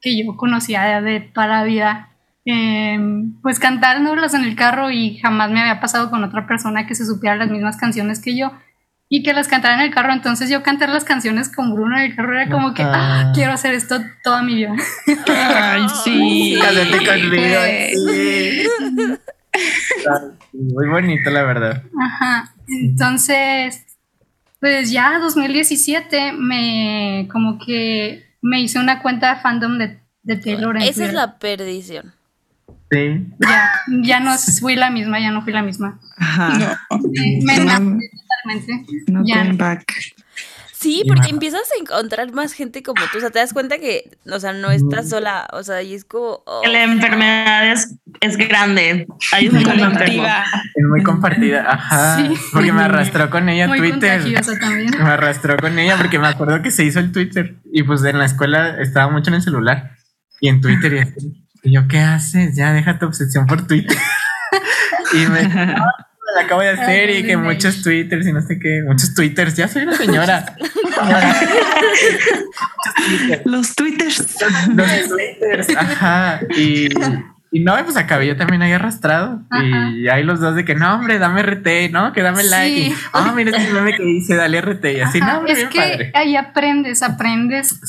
[0.00, 2.10] que yo conocía de, toda la vida.
[2.44, 6.94] Em, pues cantándolas en el carro y jamás me había pasado con otra persona que
[6.94, 8.52] se supiera las mismas canciones que yo
[9.08, 10.12] y que las cantara en el carro.
[10.12, 13.52] Entonces yo cantar las canciones con Bruno en el carro era como que ah, quiero
[13.52, 14.74] hacer esto toda mi vida.
[15.26, 16.58] Ay, sí.
[20.52, 21.82] Muy bonito, la verdad.
[21.98, 22.52] Ajá.
[22.68, 23.84] Entonces,
[24.60, 30.76] pues ya 2017 me como que me hice una cuenta de fandom de, de Taylor.
[30.78, 32.12] Esa es la perdición.
[32.90, 33.26] Sí.
[33.40, 33.70] Ya,
[34.02, 35.98] ya no fui la misma, ya no fui la misma.
[36.18, 36.86] Ajá.
[37.42, 38.10] me enamoré
[39.08, 39.50] No ya.
[39.54, 39.84] back.
[40.72, 44.10] Sí, porque empiezas a encontrar más gente como tú, o sea, te das cuenta que,
[44.30, 46.42] o sea, no estás sola, o sea, y es como...
[46.44, 46.62] Oh.
[46.70, 50.44] La enfermedad es, es grande, hay muy compartida.
[50.74, 54.22] Es muy compartida, ajá, porque me arrastró con ella muy Twitter.
[54.60, 54.90] También.
[54.98, 58.18] Me arrastró con ella porque me acuerdo que se hizo el Twitter y pues en
[58.18, 59.96] la escuela estaba mucho en el celular
[60.40, 62.54] y en Twitter y y yo, ¿qué haces?
[62.54, 63.96] Ya deja tu obsesión por Twitter.
[65.14, 65.74] y me,
[66.36, 69.68] la acabo de hacer y que muchos twitters y no sé qué, muchos twitters, ya
[69.68, 70.56] soy una señora.
[73.44, 74.24] Los twitters.
[74.74, 76.40] Los twitters, ajá.
[76.56, 76.88] Y
[77.56, 79.40] y no, pues acabé yo también ahí arrastrado.
[79.94, 82.12] Y ahí los dos de que no, hombre, dame RT, ¿no?
[82.12, 82.94] Que dame like.
[83.14, 84.84] Ah, mira este meme que dice, dale RT.
[84.84, 87.80] Y así, no, hombre, Es que ahí aprendes, aprendes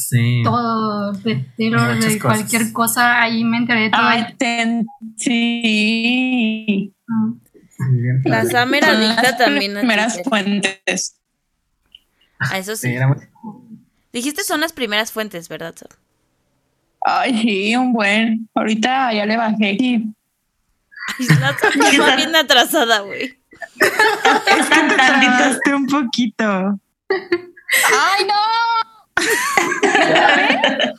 [0.46, 3.22] todo de, de, cualquier cosa.
[3.22, 4.04] Ahí me enteré de todo.
[4.04, 4.26] Ay,
[5.18, 6.94] sí.
[7.10, 7.34] Ah.
[8.24, 11.16] La Sam era Son adicta las también a primeras fuentes.
[12.40, 12.94] A eso Sí, sí.
[12.96, 13.18] era muy-
[14.14, 15.90] Dijiste son las primeras fuentes, ¿verdad, Sam?
[17.02, 18.50] Ay, sí, un buen.
[18.56, 19.72] Ahorita ya le bajé.
[19.80, 20.14] Y
[21.20, 23.38] Ay, la Sam va bien atrasada, güey.
[24.98, 26.80] Tardaste un poquito.
[27.10, 28.36] ¡Ay, no!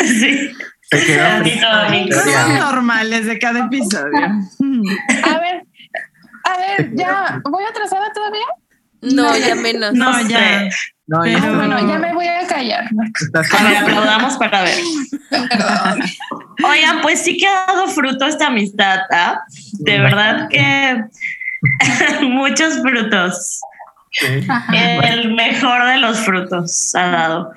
[0.00, 0.50] Sí.
[0.90, 2.16] Domingo.
[2.16, 4.18] Cosas normales de cada episodio.
[5.24, 5.62] A ver,
[6.44, 7.40] a ver, ya.
[7.44, 8.46] ¿Voy atrasada todavía?
[9.02, 9.92] No, ya menos.
[9.94, 10.68] No, No ya.
[11.06, 12.84] No, Pero- ya bueno, ya me voy a callar.
[13.82, 14.78] aplaudamos para ver.
[16.64, 19.40] Oigan, pues sí que ha dado fruto esta amistad, ¿ah?
[19.80, 21.04] De verdad que
[22.22, 23.60] muchos frutos.
[24.12, 24.46] Sí.
[25.04, 27.52] El mejor de los frutos ha dado.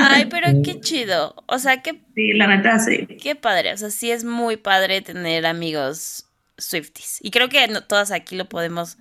[0.00, 1.34] Ay, pero qué chido.
[1.46, 3.06] O sea, qué, Sí, la neta sí.
[3.20, 3.72] qué padre.
[3.72, 6.26] O sea, sí es muy padre tener amigos
[6.58, 7.18] Swifties.
[7.22, 8.98] Y creo que no- todas aquí lo podemos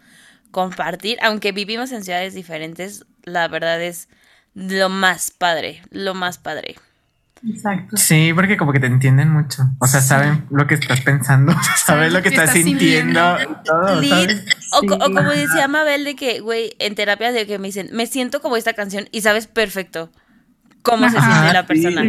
[0.51, 1.17] compartir.
[1.21, 4.09] Aunque vivimos en ciudades diferentes, la verdad es
[4.53, 5.81] lo más padre.
[5.91, 6.75] Lo más padre.
[7.47, 7.97] Exacto.
[7.97, 9.63] Sí, porque como que te entienden mucho.
[9.79, 11.53] O sea, saben lo que estás pensando,
[11.85, 13.37] saben lo que estás sintiendo.
[13.63, 14.03] todo.
[14.03, 14.43] ¿sabes?
[14.73, 18.07] O, o como decía Mabel de que, güey, en terapia de que me dicen, me
[18.07, 20.09] siento como esta canción y sabes perfecto
[20.87, 21.67] cómo se Ajá, siente la sí.
[21.67, 22.03] persona.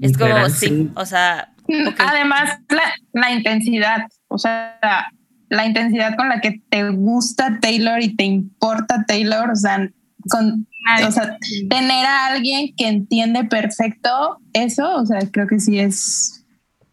[0.00, 2.00] Es como, sí, o sea, ok.
[2.00, 5.12] Además, la, la intensidad, o sea, la,
[5.48, 9.90] la intensidad con la que te gusta Taylor y te importa Taylor, o sea,
[10.30, 10.66] con,
[11.06, 11.36] o sea,
[11.68, 16.39] tener a alguien que entiende perfecto eso, o sea, creo que sí es,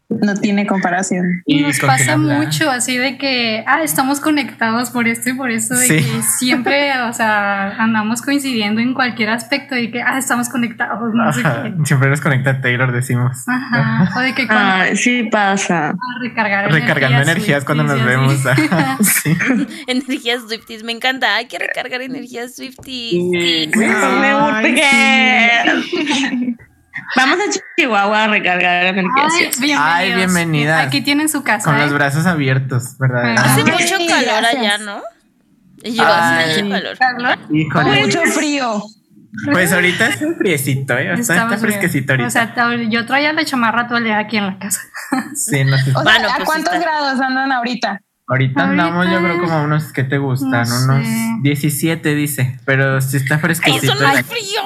[0.10, 1.43] no tiene comparación.
[1.46, 5.76] Y nos pasa mucho así de que, ah, estamos conectados por esto y por eso,
[5.76, 5.96] de Sí.
[5.98, 11.34] que siempre, o sea, andamos coincidiendo en cualquier aspecto y que, ah, estamos conectados, no
[11.34, 11.74] sé qué.
[11.86, 13.43] Siempre nos conecta Taylor, decimos.
[13.48, 14.10] Ajá.
[14.17, 15.93] O de que cuando Ay, sí pasa.
[16.22, 18.36] recargar Recargando energías cuando nos vemos.
[19.02, 19.36] sí.
[19.88, 23.12] energías Swifties, me encanta, hay que recargar energías Swifties.
[23.12, 23.70] Sí.
[23.76, 26.56] Me Ay, urge.
[27.15, 29.58] Vamos a Chihuahua a recargar energías.
[29.62, 29.72] Ay.
[29.78, 30.86] Ay, bienvenidas.
[30.88, 31.70] Aquí tienen su casa.
[31.72, 31.84] Con ¿eh?
[31.84, 33.36] los brazos abiertos, ¿verdad?
[33.38, 34.56] Hace Ay, mucho calor gracias.
[34.56, 35.02] allá, ¿no?
[35.84, 36.52] Y yo, Ay.
[36.52, 37.38] hace mucho calor.
[37.52, 38.02] Híjole.
[38.02, 38.84] Mucho frío.
[39.52, 41.13] Pues ahorita es un friecito, ¿eh?
[41.13, 42.28] Está, está fresquecito ahorita.
[42.28, 42.54] O sea,
[42.89, 44.82] yo traía la chamarra todo el día aquí en la casa.
[45.36, 45.91] sí, no sé.
[45.91, 46.86] O sea, Bueno, ¿a pues cuántos está.
[46.86, 48.02] grados andan ahorita?
[48.30, 50.52] Ahorita andamos, yo ahorita- creo, como a unos, ¿qué te gustan?
[50.52, 50.84] No sé.
[50.86, 51.08] unos
[51.43, 52.60] 17, dice.
[52.65, 53.93] Pero sí está ¡Ay, fresquecito.
[53.93, 54.62] eso no es frío!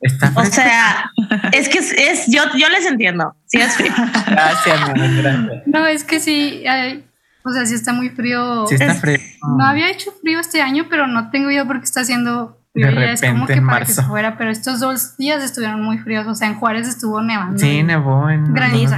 [0.00, 1.10] Está O sea,
[1.52, 3.34] es que es, es- yo, yo les entiendo.
[3.46, 3.92] Sí, es frío.
[4.26, 5.62] Gracias, mi amor, gracias.
[5.66, 7.04] No, es que sí, ay,
[7.44, 8.66] o sea, sí está muy frío.
[8.66, 9.48] Sí está Es- fresco.
[9.56, 12.88] No había hecho frío este año, pero no tengo idea por qué está haciendo frío.
[12.88, 14.10] De ya es como repente, que en para que se marzo.
[14.10, 16.26] fuera, pero estos dos días estuvieron muy fríos.
[16.26, 17.58] O sea, en Juárez estuvo nevando.
[17.58, 18.52] Sí, nevó en.
[18.52, 18.96] granizo.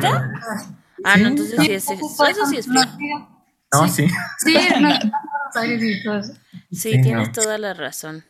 [1.04, 3.28] Ah, Sí, no, entonces sí, es, eso, eso sí es frío.
[3.72, 4.08] No, sí.
[4.38, 4.90] Sí, no.
[5.52, 6.32] Sí,
[6.72, 7.32] Sí, tienes no.
[7.32, 8.24] toda la razón.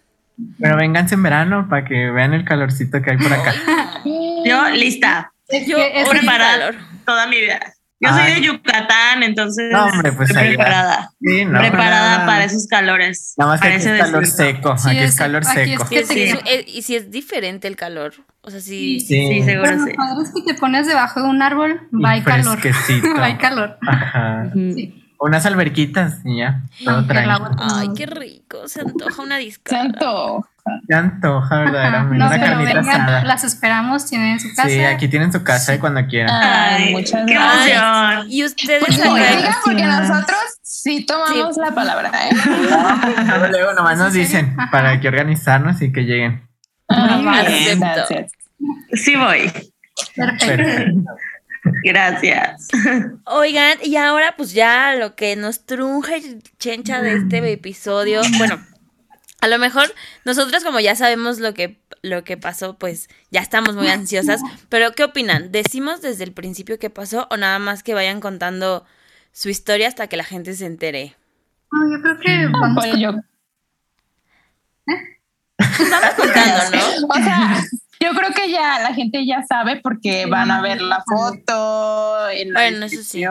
[0.61, 3.53] Pero vénganse en verano para que vean el calorcito que hay por acá.
[4.45, 5.33] Yo lista.
[5.49, 6.75] Es Yo es- preparada calor.
[7.05, 7.59] toda mi vida.
[8.01, 8.33] Yo Ay.
[8.33, 11.11] soy de Yucatán, entonces No, hombre, pues estoy preparada.
[11.21, 11.59] Sí, no.
[11.59, 12.27] preparada Nada.
[12.27, 13.35] para esos calores.
[13.37, 14.79] Nada más que aquí es calor seco.
[14.79, 15.89] Sí, aquí es es- calor aquí es seco.
[15.89, 16.23] que- Sí, Sí.
[16.23, 18.13] es- es- y si es diferente el calor.
[18.43, 19.01] O sea, sí.
[19.01, 19.29] Sí.
[19.33, 19.91] Sí, seguro Pero sí.
[19.91, 22.59] lo padre es que te pones debajo de un árbol, Y va hay calor.
[23.19, 23.79] va hay calor.
[23.85, 24.53] Ajá.
[25.21, 25.25] Sí.
[25.27, 26.63] Unas alberquitas y ya.
[26.85, 27.51] Todo tranquilo.
[27.59, 28.69] Ay, qué rico.
[28.69, 29.71] Se antoja una disca.
[29.71, 29.77] Se
[30.95, 31.65] antoja, Ajá.
[31.65, 32.19] verdaderamente.
[32.19, 33.25] No, Una pero carnita vengan, asada.
[33.25, 34.69] las esperamos, tienen su casa.
[34.69, 36.31] Sí, aquí tienen su casa y cuando quieran.
[36.31, 37.83] Ay, Ay, muchas qué gracias.
[37.83, 38.27] emoción.
[38.31, 42.31] Y ustedes Pues oigan, porque nosotros sí tomamos la palabra, ¿eh?
[43.27, 44.71] Luego, luego nomás nos dicen Ajá.
[44.71, 46.47] para que organizarnos y que lleguen.
[46.89, 48.31] Ah, gracias.
[48.93, 49.51] Sí voy.
[50.15, 50.47] Perfecto.
[50.47, 51.11] Perfecto.
[51.83, 52.69] Gracias.
[53.25, 58.61] Oigan, y ahora pues ya lo que nos trunja y chencha de este episodio, bueno,
[59.41, 59.93] a lo mejor
[60.25, 64.93] nosotros como ya sabemos lo que lo que pasó, pues ya estamos muy ansiosas, pero
[64.93, 65.51] ¿qué opinan?
[65.51, 68.87] ¿Decimos desde el principio qué pasó o nada más que vayan contando
[69.33, 71.17] su historia hasta que la gente se entere?
[71.73, 73.13] No, yo creo que vamos Pues yo,
[75.59, 77.07] Vamos contando, ¿no?
[77.09, 77.65] o sea,
[78.01, 82.53] yo creo que ya la gente ya sabe porque van a ver la foto, en
[82.53, 83.25] la Bueno, eso sí.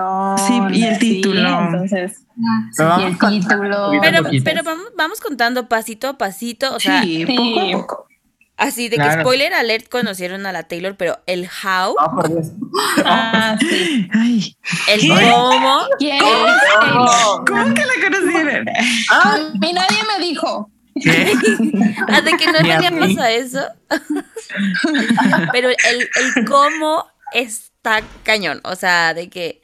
[0.48, 1.60] Sí, y el título.
[1.72, 2.24] entonces,
[2.76, 3.92] Pero y vamos el título.
[3.94, 4.02] a
[4.44, 7.36] Pero, vamos, vamos contando pasito a pasito, o sea, sí, sí.
[7.36, 8.08] poco a poco.
[8.58, 9.22] así de que Claro.
[9.22, 12.48] spoiler alert conocieron a la Taylor, pero el how, Oh, por Dios.
[13.06, 14.08] Ah, sí.
[14.14, 14.56] Ay,
[14.92, 16.22] el cómo, ¿Quién es
[16.80, 17.46] Taylor?
[17.48, 18.70] ¿cómo que la conocieron?
[18.70, 20.70] A mí nadie me dijo.
[21.04, 21.34] ¿Qué?
[22.08, 23.60] Ah, de que no teníamos a eso.
[25.52, 28.62] Pero el, el cómo está cañón.
[28.64, 29.62] O sea, de que.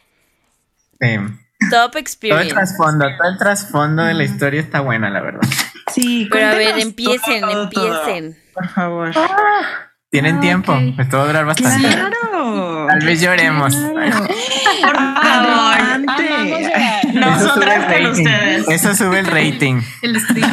[1.02, 1.16] Sí.
[1.70, 2.54] top Todo el experience.
[2.54, 5.42] trasfondo, todo el trasfondo de la historia está buena, la verdad.
[5.94, 8.38] Sí, Pero a ver, empiecen, todo, todo, empiecen.
[8.54, 9.12] por favor.
[10.10, 10.96] Tienen Ah, tiempo, ok.
[10.96, 11.88] pues todo va a durar bastante.
[11.88, 12.86] Claro.
[12.88, 13.76] Tal vez lloremos.
[14.84, 14.96] Por favor.
[14.98, 16.24] Amamos Adelante.
[16.64, 17.02] llorar.
[17.24, 18.10] Eso sube Nosotras el con rating.
[18.12, 18.68] ustedes.
[18.70, 19.82] Eso sube el rating.
[20.02, 20.52] El stream.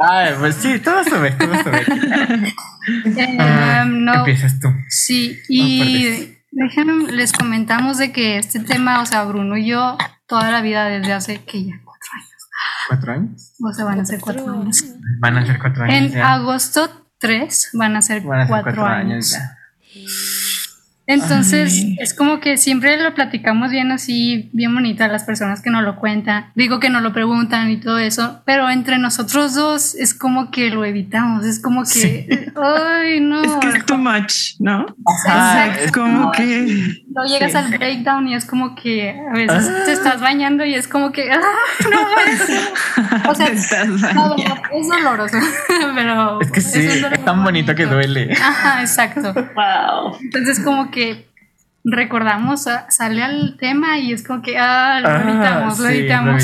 [0.00, 1.84] Ay, pues sí, todo sube, todo sube.
[3.40, 4.68] Ah, no, Empiezas tú.
[4.88, 9.98] sí, No, y déjenme, les comentamos de que este tema, o sea, Bruno y yo,
[10.26, 12.28] toda la vida desde hace que ya cuatro años,
[12.88, 13.52] ¿Cuatro años?
[13.60, 14.84] o sea, van a ser cuatro años.
[15.20, 15.94] Van a ser cuatro años.
[15.96, 16.32] En ya.
[16.34, 19.34] agosto 3 van a ser, Van a ser cuatro, cuatro años.
[19.34, 19.54] años
[19.92, 20.18] ya.
[21.08, 21.96] Entonces, Ay.
[22.00, 25.82] es como que siempre lo platicamos bien así, bien bonito a las personas que nos
[25.82, 26.52] lo cuentan.
[26.54, 30.68] Digo que nos lo preguntan y todo eso, pero entre nosotros dos es como que
[30.68, 31.46] lo evitamos.
[31.46, 33.42] Es como que, ay, no.
[33.42, 34.84] Es que es too much, ¿no?
[35.26, 35.84] Ajá, Exacto.
[35.86, 40.20] es- Como que No llegas al breakdown y es como que a veces te estás
[40.20, 41.40] bañando y es como que, ah,
[41.90, 41.98] no
[42.46, 42.60] ser.
[43.30, 44.62] O sea, te estás no, bañando.
[44.74, 45.36] es doloroso,
[45.94, 48.32] pero Es que sí, es dolor tan bonito que duele.
[48.34, 49.32] Ajá, exacto.
[49.32, 50.18] Wow.
[50.22, 50.97] Entonces como que
[51.84, 55.98] recordamos, ah, sale al tema y es como que, ah, lo Ah, evitamos, lo sí,
[55.98, 56.42] evitamos.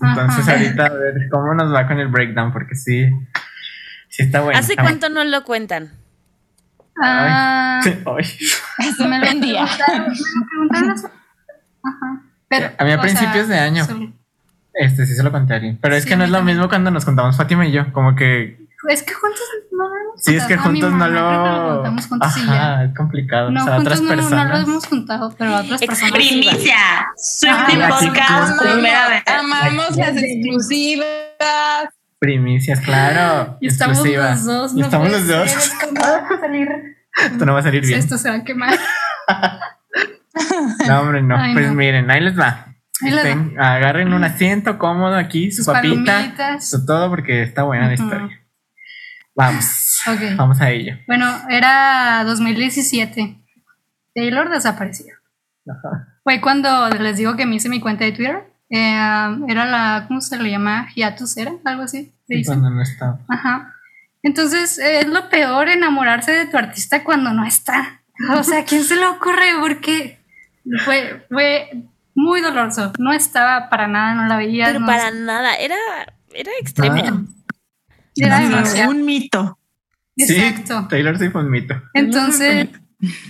[0.48, 0.52] Ajá.
[0.52, 3.08] ahorita a ver cómo nos va con el breakdown, porque sí,
[4.08, 4.58] sí está bueno.
[4.58, 5.92] ¿Hace está cuánto no lo cuentan?
[7.02, 7.80] Ah.
[7.84, 8.24] Ay.
[8.78, 9.82] Eso me lo hace-
[11.82, 12.22] Ajá.
[12.48, 13.84] Pero, A mí a principios de año.
[13.84, 14.12] solo-
[14.74, 15.78] Este sí se lo conté a alguien.
[15.80, 17.92] Pero es Sí, que no es lo mismo cuando nos contamos Fátima y yo.
[17.92, 19.40] Como que Es que juntos
[19.72, 21.74] no lo hemos sí, es que juntos no lo lo.
[21.74, 22.52] contamos juntos y ya.
[22.72, 23.50] Ajá, es complicado.
[23.50, 26.12] No, o sea, juntos otras no, no lo hemos juntado, pero a otras personas.
[26.12, 26.76] Primicia.
[27.16, 29.22] Swifty Ah, Podcast, primera vez.
[29.26, 31.06] Amamos las exclusivas.
[32.18, 33.58] Primicias, claro.
[33.60, 34.44] Y estamos exclusivas.
[34.44, 34.72] los dos.
[34.74, 35.46] Y no estamos los dos.
[35.56, 36.68] esto no va a salir.
[37.16, 37.98] Esto no va a salir bien.
[37.98, 38.78] Esto se va a quemar.
[40.86, 41.36] No, hombre, no.
[41.36, 41.74] Ay, pues no.
[41.74, 42.66] miren, ahí les va.
[43.02, 46.68] Estén- agarren un asiento cómodo aquí, su Sus papita, palomitas.
[46.70, 48.39] su todo, porque está buena la historia.
[49.34, 50.00] Vamos,
[50.36, 50.96] vamos a ello.
[51.06, 53.38] Bueno, era 2017.
[54.14, 55.14] Taylor desapareció.
[55.68, 56.18] Ajá.
[56.24, 58.44] Fue cuando les digo que me hice mi cuenta de Twitter.
[58.68, 58.94] Eh,
[59.48, 60.88] era la, ¿cómo se le llama?
[60.94, 61.52] Hiatus, ¿era?
[61.64, 62.12] Algo así.
[62.26, 62.48] se dice.
[62.48, 63.18] cuando no está.
[63.28, 63.74] Ajá.
[64.22, 68.02] Entonces, eh, es lo peor enamorarse de tu artista cuando no está.
[68.36, 69.52] O sea, ¿a quién se le ocurre?
[69.60, 70.18] Porque
[70.84, 72.92] fue, fue muy doloroso.
[72.98, 74.66] No estaba para nada, no la veía.
[74.66, 75.76] Pero no para nada, era,
[76.34, 76.96] era extremo.
[76.96, 77.24] Ah,
[78.16, 78.90] era demasiado.
[78.90, 79.58] un mito.
[80.16, 80.82] Exacto.
[80.82, 81.74] Sí, Taylor Swift fue un mito.
[81.94, 82.68] Entonces,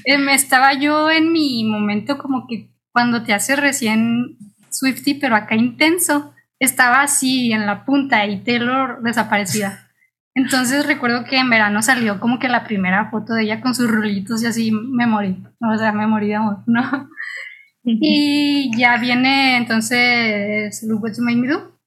[0.05, 4.37] eh, me estaba yo en mi momento como que cuando te haces recién
[4.71, 9.91] Swifty, pero acá intenso, estaba así en la punta y Taylor desaparecida.
[10.35, 13.91] Entonces recuerdo que en verano salió como que la primera foto de ella con sus
[13.91, 15.43] rulitos y así me morí.
[15.61, 17.11] O sea, me morí de amor, ¿no?
[17.83, 21.79] Y ya viene entonces Look What You Made Me Do.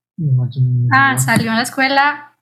[0.91, 2.33] Ah, salió en la escuela.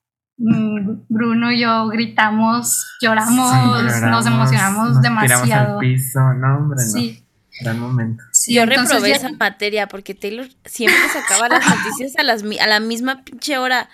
[0.42, 5.74] Mm, Bruno y yo gritamos, lloramos, Sí, nos emocionamos nos Tiramos demasiado.
[5.76, 6.20] al piso.
[6.34, 6.92] No, hombre, no.
[6.92, 7.24] Sí,
[7.62, 8.24] Gran momento.
[8.32, 12.44] sí, Yo entonces reprobé ya- esa materia porque Taylor siempre sacaba las noticias a, las,
[12.60, 13.88] a la misma pinche hora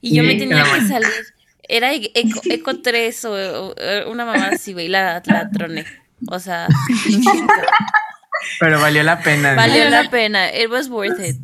[0.00, 1.08] y yo Sí, me tenía que salir.
[1.68, 3.74] Era Eco, Eco 3 o, o-
[4.06, 5.84] o una mamá así, güey, la, la troné.
[6.28, 6.66] O sea,
[8.60, 9.54] Pero valió la pena.
[9.54, 10.48] valió la pena.
[10.56, 11.36] It was worth it.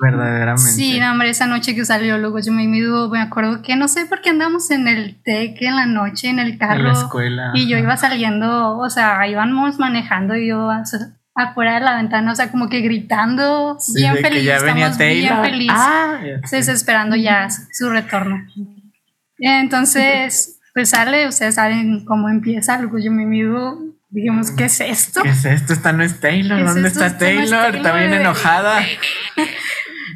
[0.00, 0.70] Verdaderamente.
[0.72, 3.88] Sí, no, hombre, esa noche que salió luego yo me Do, me acuerdo que no
[3.88, 6.82] sé por qué andamos en el TEC en la noche, en el En carro.
[6.82, 7.50] la escuela.
[7.54, 10.70] Y yo iba saliendo, o sea, íbamos manejando y yo
[11.34, 14.98] afuera de la ventana, o sea, como que gritando, Sí, bien feliz, ya venía estamos
[14.98, 15.44] bien Taylor.
[15.46, 15.76] felices.
[15.78, 16.32] Ah, ya sé.
[16.34, 18.44] Entonces esperando ya su retorno.
[19.38, 23.78] Entonces, pues sale, ustedes saben cómo empieza, luego yo me mido,
[24.08, 25.22] dijimos, ¿qué es esto?
[25.22, 25.72] ¿Qué es esto?
[25.72, 26.58] Esta no es Taylor.
[26.58, 27.04] ¿Qué es ¿Dónde esto?
[27.04, 27.76] está Esto no es Taylor?
[27.76, 28.80] Está Taylor, bien enojada.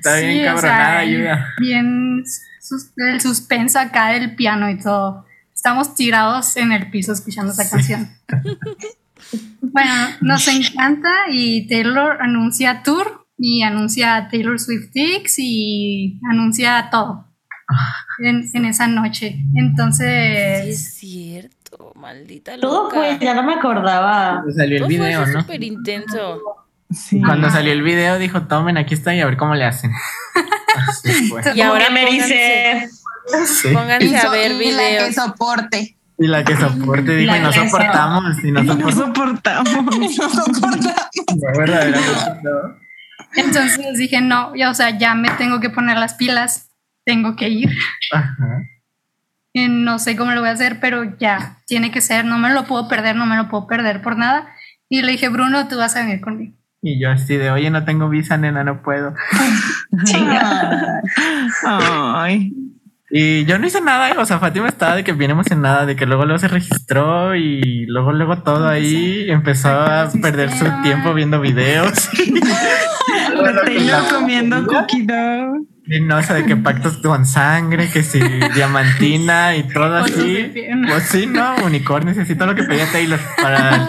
[0.01, 1.47] Está Sí, bien o cabronada, sea, ayuda.
[1.59, 2.23] Bien
[2.61, 5.25] sus- el suspenso acá del piano y todo.
[5.55, 8.09] Estamos tirados en el piso escuchando esa canción.
[9.61, 17.27] bueno, nos encanta y Taylor anuncia tour y anuncia Taylor Swift X y anuncia todo
[18.23, 19.31] en, en esa noche.
[19.33, 22.97] Sí, Entonces, es cierto, maldita Todo loca.
[22.97, 24.43] fue, ya no me acordaba.
[24.57, 25.41] Salió el Todo fue video, así ¿no?
[25.43, 26.39] súper intenso.
[26.93, 27.21] Sí.
[27.21, 29.93] Cuando salió el video dijo, tomen, aquí está y a ver cómo le hacen.
[30.89, 31.43] Así fue.
[31.55, 32.89] Y ahora me dice.
[33.31, 33.69] pónganse, Sí.
[33.75, 35.15] pónganse a ver y la que videos.
[35.15, 35.97] soporte.
[36.19, 39.69] Y la que soporte dijo, y no soportamos, y no No soportamos.
[39.71, 39.99] soportamos.
[39.99, 41.11] No soporta.
[41.91, 42.77] No, no.
[43.37, 46.71] entonces dije, no, ya, o sea, ya me tengo que poner las pilas,
[47.05, 47.71] tengo que ir.
[48.13, 48.63] Ajá.
[49.55, 52.65] No sé cómo lo voy a hacer, pero ya, tiene que ser, no me lo
[52.65, 54.49] puedo perder, no me lo puedo perder por nada.
[54.89, 56.55] Y le dije, Bruno, tú vas a venir conmigo.
[56.83, 59.15] Y yo así de, oye, no tengo visa, nena, no puedo.
[61.67, 62.53] Ay.
[63.13, 66.07] Y yo no hice nada, o sea, Fátima estaba de que bien emocionada, de que
[66.07, 71.41] luego luego se registró y luego luego todo ahí empezó a perder su tiempo viendo
[71.41, 72.09] videos.
[74.11, 75.67] Comiendo cookie dough.
[75.87, 78.21] Y no, o sea, de que pactos con sangre, que si
[78.55, 80.53] diamantina y todo así.
[80.89, 83.87] Pues sí, no, unicornios y así, todo lo que pedía Taylor para...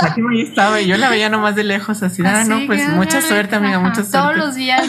[0.00, 3.20] Fátima ahí estaba y yo la veía nomás de lejos, así, ah, no, pues mucha
[3.20, 4.12] suerte, amiga, mucha suerte.
[4.18, 4.82] Todos los días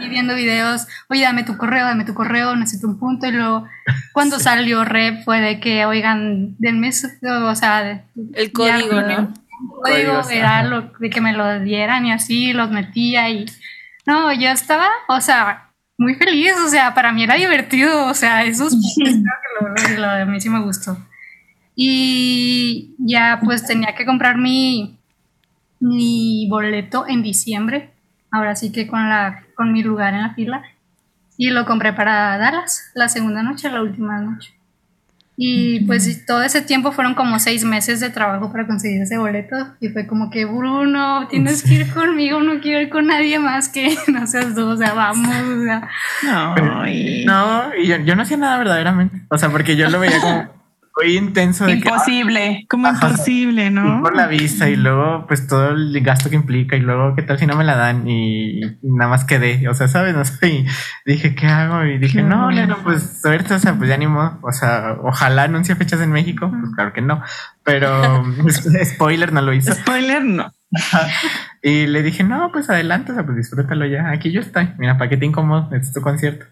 [0.00, 3.26] y viendo videos, oye, dame tu correo, dame tu correo, necesito un punto.
[3.26, 3.66] Y luego,
[4.12, 8.02] cuando salió Rep, fue de que, oigan, denme, su- o sea, de-
[8.34, 9.34] El código, ya, ¿no?
[9.34, 10.68] El código era ajá.
[10.68, 13.46] lo de que me lo dieran y así, los metía y.
[14.06, 18.44] No, yo estaba, o sea, muy feliz, o sea, para mí era divertido, o sea,
[18.44, 20.96] esos creo que lo, lo de mí sí me gustó.
[21.74, 24.98] Y ya pues tenía que comprar mi,
[25.80, 27.90] mi boleto en diciembre,
[28.30, 30.62] ahora sí que con, la, con mi lugar en la fila,
[31.36, 34.52] y lo compré para Dallas, la segunda noche, la última noche.
[35.42, 39.56] Y pues todo ese tiempo fueron como seis meses de trabajo para conseguir ese boleto.
[39.80, 43.70] Y fue como que, Bruno, tienes que ir conmigo, no quiero ir con nadie más
[43.70, 45.88] que no seas tú, o sea, vamos, o sea.
[46.30, 47.24] Ay.
[47.24, 49.22] No, y yo, yo no hacía nada verdaderamente.
[49.30, 50.59] O sea, porque yo lo veía como
[51.00, 52.66] muy intenso de que ah, Imposible.
[52.68, 54.02] Como imposible, ¿no?
[54.02, 57.38] por la visa y luego pues todo el gasto que implica y luego qué tal
[57.38, 60.48] si no me la dan y, y nada más quedé, o sea, sabes, no sé,
[60.48, 60.66] y
[61.06, 61.84] dije, ¿qué hago?
[61.84, 65.44] Y dije, no, no, pues suerte, o sea, pues ya ni modo, o sea, ojalá
[65.44, 67.22] anuncie fechas en México, pues claro que no,
[67.64, 68.24] pero
[68.84, 69.72] spoiler no lo hizo.
[69.72, 70.52] Spoiler, no.
[71.62, 74.98] Y le dije, no, pues adelante, o sea, pues disfrútalo ya, aquí yo estoy, mira,
[74.98, 75.64] ¿para qué te incomodo?
[75.72, 76.46] Este es tu concierto.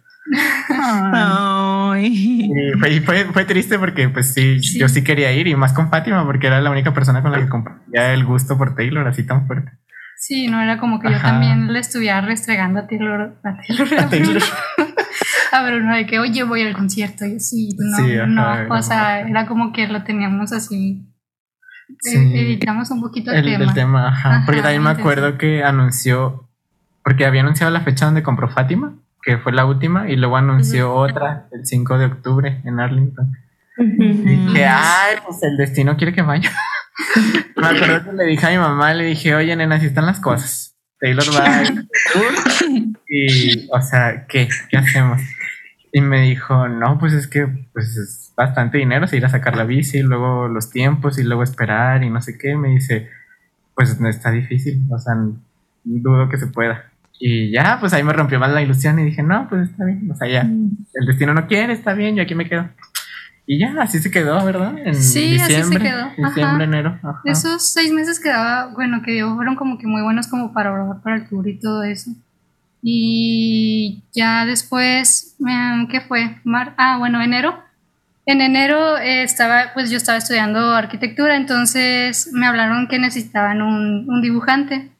[0.71, 2.51] Ay.
[2.51, 4.79] Y fue, fue, fue triste porque pues sí, Sí.
[4.79, 7.39] yo sí quería ir y más con Fátima porque era la única persona con la
[7.39, 9.73] que compartía el gusto por Taylor así tan fuerte.
[10.17, 11.29] Sí, no era como que yo Ajá.
[11.31, 14.43] también le estuviera restregando a Taylor, a Taylor, A Taylor.
[15.53, 17.25] a Bruno de que, oye, voy al concierto.
[17.25, 18.75] Y yo, sí, no, Sí, ajá, no.
[18.75, 21.05] O sea, era como que lo teníamos así.
[22.01, 22.17] Sí.
[22.19, 23.65] e- Evitamos un poquito el, El, tema.
[23.65, 24.29] el tema, ajá.
[24.39, 26.49] Ajá, porque también me acuerdo que anunció,
[27.05, 30.95] porque había anunciado la fecha donde compró Fátima, que fue la última, y luego anunció
[30.95, 33.33] otra el 5 de octubre en Arlington.
[33.79, 36.51] Y dije, ay, pues el destino quiere que vaya.
[37.57, 40.21] me acuerdo que le dije a mi mamá, le dije, oye, nena, así están las
[40.21, 40.77] cosas.
[41.01, 41.63] Taylor va
[43.09, 44.49] y, o sea, ¿qué?
[44.69, 45.23] ¿Qué hacemos?
[45.93, 49.57] Y me dijo, no, pues es que pues es bastante dinero, se ir a sacar
[49.57, 52.57] la bici, y luego los tiempos y luego esperar y no sé qué.
[52.57, 53.09] Me dice,
[53.75, 55.15] pues no está difícil, o sea,
[55.85, 56.91] dudo que se pueda.
[57.21, 60.09] Y ya, pues ahí me rompió más la ilusión y dije, no, pues está bien,
[60.11, 62.69] o sea, ya, el destino no quiere, está bien, yo aquí me quedo.
[63.51, 64.75] Y ya, así se quedó, ¿verdad?
[64.85, 66.65] En Sí, así se diciembre, quedó, diciembre, ajá.
[66.65, 66.99] enero.
[67.03, 67.21] ajá.
[67.25, 70.69] Esos seis meses que daba, bueno, que dio, fueron como que muy buenos como para
[70.69, 72.11] ahorrar para el tour y todo eso.
[72.83, 76.37] Y ya después, em, ¿qué fue?
[76.45, 77.59] Mar ah, bueno, enero.
[78.27, 84.05] En enero eh, estaba, pues yo estaba estudiando arquitectura, entonces me hablaron que necesitaban un,
[84.09, 84.91] un dibujante,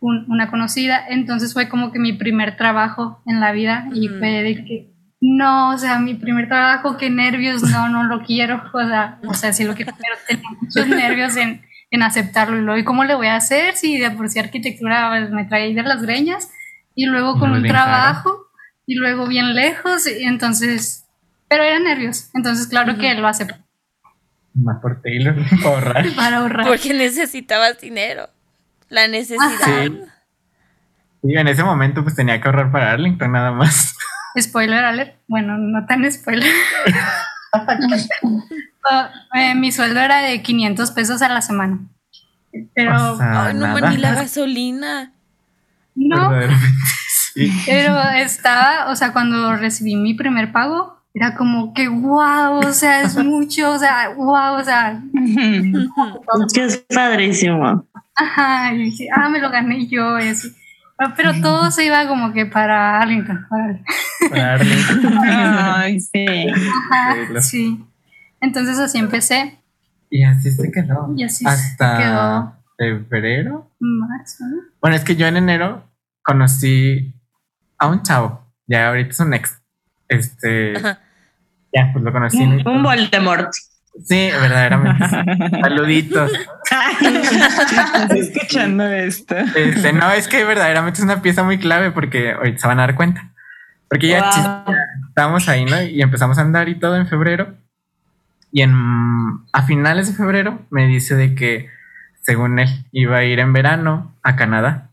[0.00, 1.04] un- una conocida.
[1.08, 4.18] Entonces fue como que mi primer trabajo en la vida y Ujú.
[4.18, 4.90] fue de que,
[5.20, 8.62] no, o sea, mi primer trabajo, qué nervios, no, no lo quiero.
[8.72, 12.58] O sea, o sea sí lo quiero, pero tenía muchos nervios en, en aceptarlo.
[12.58, 15.44] Y luego, ¿y cómo le voy a hacer si de por sí arquitectura pues, me
[15.44, 16.50] trae de las greñas?
[16.94, 18.46] Y luego con No, un bien trabajo
[18.86, 20.06] y luego bien lejos.
[20.06, 21.06] Y entonces,
[21.48, 22.30] pero eran nervios.
[22.34, 23.54] Entonces, claro que lo acepté
[24.54, 26.06] Más por Taylor, para ahorrar.
[26.14, 26.66] para ahorrar.
[26.66, 28.28] Porque necesitabas dinero.
[28.88, 29.48] La necesidad.
[29.64, 30.00] Sí.
[31.22, 33.96] Y en ese momento pues tenía que ahorrar para Arlington nada más.
[34.38, 35.16] Spoiler alert.
[35.26, 36.52] Bueno, no tan spoiler.
[38.84, 41.80] Ah, eh, mi sueldo era de 500 pesos a la semana.
[42.74, 43.90] Pero O sea, Ay, no, nada.
[43.90, 45.12] ni la gasolina.
[45.94, 46.30] no,
[47.34, 47.50] sí.
[47.66, 53.00] pero estaba, o sea, cuando recibí mi primer pago, era como que wow, o sea,
[53.02, 55.02] es mucho, o sea, wow, o sea,
[56.46, 57.86] Es que es padrísimo.
[58.16, 60.48] Ajá, y dije, ah, me lo gané yo, eso.
[60.98, 65.18] Ah, Pero todo se iba como que para Arlington, para Arlington.
[65.24, 66.26] Ay, sí.
[66.90, 67.84] Ajá, sí.
[68.40, 69.58] Entonces así empecé
[70.10, 71.12] Y así se quedó.
[71.16, 72.56] y así se Hasta quedó
[73.08, 73.70] febrero.
[73.80, 74.44] marzo.
[74.46, 74.62] ¿no?
[74.80, 75.90] Bueno, es que yo en enero
[76.22, 77.14] conocí
[77.78, 78.46] a un chavo.
[78.66, 79.60] Ya ahorita es un ex.
[80.08, 80.76] Este.
[80.78, 81.00] Ajá.
[81.74, 82.42] Ya, pues lo conocí.
[82.42, 83.50] Un, un Voldemort.
[84.04, 85.04] Sí, verdaderamente.
[85.60, 86.30] Saluditos.
[87.00, 89.36] Estoy escuchando esto.
[89.36, 92.82] Este, no, es que verdaderamente es una pieza muy clave porque ahorita se van a
[92.82, 93.32] dar cuenta.
[93.88, 94.30] Porque ya
[94.66, 94.74] Wow.
[95.08, 95.80] estábamos ahí, ¿no?
[95.82, 97.54] Y empezamos a andar y todo en febrero.
[98.52, 98.74] Y en
[99.52, 101.70] a finales de febrero me dice de que
[102.22, 104.90] según él, iba a ir en verano a Canadá,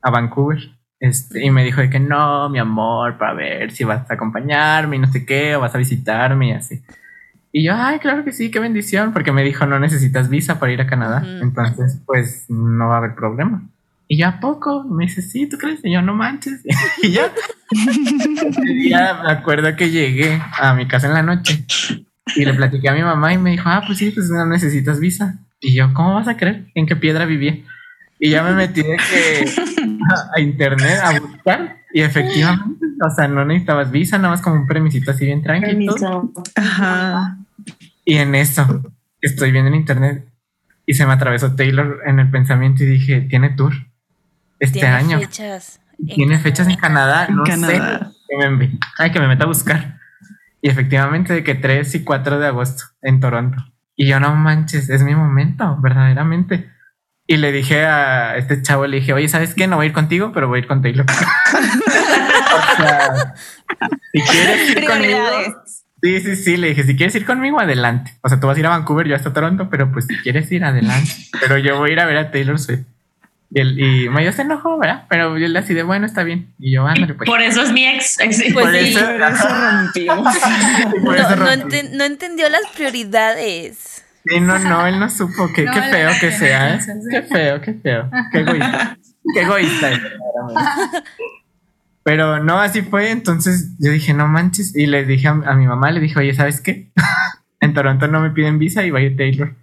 [0.00, 0.70] a Vancouver.
[1.00, 4.96] Este, y me dijo de que no, mi amor, para ver si vas a acompañarme
[4.96, 6.82] y no sé qué, o vas a visitarme y así.
[7.50, 10.72] Y yo, ay, claro que sí, qué bendición, porque me dijo, no necesitas visa para
[10.72, 11.22] ir a Canadá.
[11.40, 13.62] Entonces, pues no va a haber problema.
[14.06, 14.84] Y yo, ¿a poco?
[14.84, 15.80] Me dice, sí, ¿tú crees?
[15.84, 16.62] Y yo, no manches.
[17.02, 17.32] y ya.
[18.88, 21.64] ya me acuerdo que llegué a mi casa en la noche
[22.34, 25.00] y le platiqué a mi mamá y me dijo, ah, pues sí, pues no necesitas
[25.00, 25.38] visa.
[25.60, 26.66] Y yo, ¿cómo vas a creer?
[26.74, 27.58] ¿En qué piedra vivía?
[28.18, 29.44] Y ya me metí de que
[30.34, 34.66] a, internet a buscar y efectivamente, o sea, no necesitabas visa, nada más como un
[34.66, 36.32] premisito así bien tranquilo.
[36.54, 37.38] Ajá.
[38.04, 38.82] Y en eso
[39.20, 40.26] estoy viendo en internet
[40.86, 43.74] y se me atravesó Taylor en el pensamiento y dije, tiene tour
[44.58, 45.18] este ¿Tiene año.
[45.18, 47.80] Fechas tiene fechas en Canadá, no sé.
[48.28, 49.98] Que me, ay, que me meta a buscar.
[50.60, 53.64] Y efectivamente de que 3 y 4 de agosto en Toronto.
[53.96, 56.70] Y yo no manches, es mi momento, verdaderamente.
[57.30, 59.66] Y le dije a este chavo, le dije, oye, ¿sabes qué?
[59.66, 61.04] No voy a ir contigo, pero voy a ir con Taylor.
[61.12, 63.34] o sea,
[64.12, 65.20] si quieres ir conmigo.
[66.02, 68.16] Sí, sí, sí, le dije, si quieres ir conmigo, adelante.
[68.22, 70.50] O sea, tú vas a ir a Vancouver, yo hasta Toronto, pero pues si quieres
[70.50, 71.10] ir, adelante.
[71.38, 72.86] Pero yo voy a ir a ver a Taylor Swift.
[73.50, 75.04] Y, el, y Mayo se enojó, ¿verdad?
[75.10, 76.54] Pero yo le así de bueno, está bien.
[76.58, 77.28] Y yo, ándale, pues.
[77.28, 78.16] Por eso es mi ex.
[78.22, 80.16] Pues por, eso, rompió.
[80.96, 81.44] no,
[81.92, 83.97] no, entendió las prioridades.
[84.28, 85.48] Sí, no, no, él no supo.
[85.54, 86.74] Qué, qué feo que sea.
[86.74, 86.80] ¿eh?
[87.10, 88.10] Qué feo, qué feo.
[88.32, 88.98] Qué egoísta.
[89.34, 89.90] qué egoísta.
[92.02, 93.10] Pero no, así fue.
[93.10, 94.74] Entonces yo dije, no manches.
[94.76, 96.90] Y le dije a, mi mamá, le dije, oye, ¿sabes qué?
[97.60, 99.54] en Toronto no me piden visa y va a ir Taylor.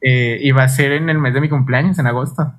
[0.00, 2.54] Eh, y va a ser en el mes de mi cumpleaños, en agosto.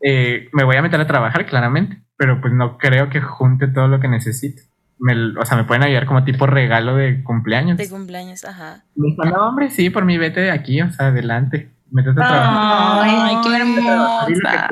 [0.00, 3.88] Eh, me voy a meter a trabajar, claramente, pero pues no creo que junte todo
[3.88, 4.62] lo que necesito.
[4.98, 7.76] Me, o sea, me pueden ayudar como tipo regalo de cumpleaños.
[7.76, 8.84] De cumpleaños, ajá.
[8.94, 11.70] Me dijo, no, hombre, sí, por mi vete de aquí, o sea, adelante.
[11.90, 13.08] Métete a trabajar.
[13.08, 14.68] Ay, qué hermosa.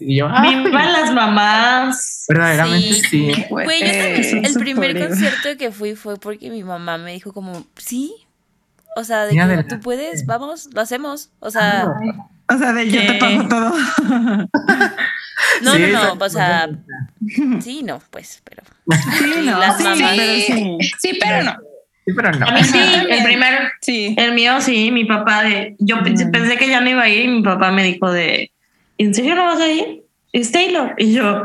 [0.00, 2.26] Y yo, Viva las mamás.
[2.28, 3.32] Verdaderamente sí.
[3.50, 7.64] Güey, yo también, el primer concierto que fui fue porque mi mamá me dijo como,
[7.76, 8.14] sí,
[8.94, 11.30] o sea, de que tú puedes, vamos, lo hacemos.
[11.40, 11.88] O sea,
[12.48, 13.72] o sea, de yo te pago todo.
[15.62, 16.68] No, no, no, o sea,
[17.60, 18.62] sí, no, pues, pero.
[19.18, 19.84] Sí, no, sí,
[20.16, 20.78] pero sí.
[20.98, 21.56] Sí, pero no.
[22.04, 22.46] Sí, pero no.
[22.46, 22.78] A mí sí,
[23.08, 24.14] el primer, sí.
[24.18, 26.30] El mío sí, mi papá de, yo mm.
[26.32, 28.50] pensé que ya no iba a ir y mi papá me dijo de,
[28.98, 30.02] ¿en serio no vas a ir?
[30.32, 30.94] Es Taylor.
[30.96, 31.42] Y yo,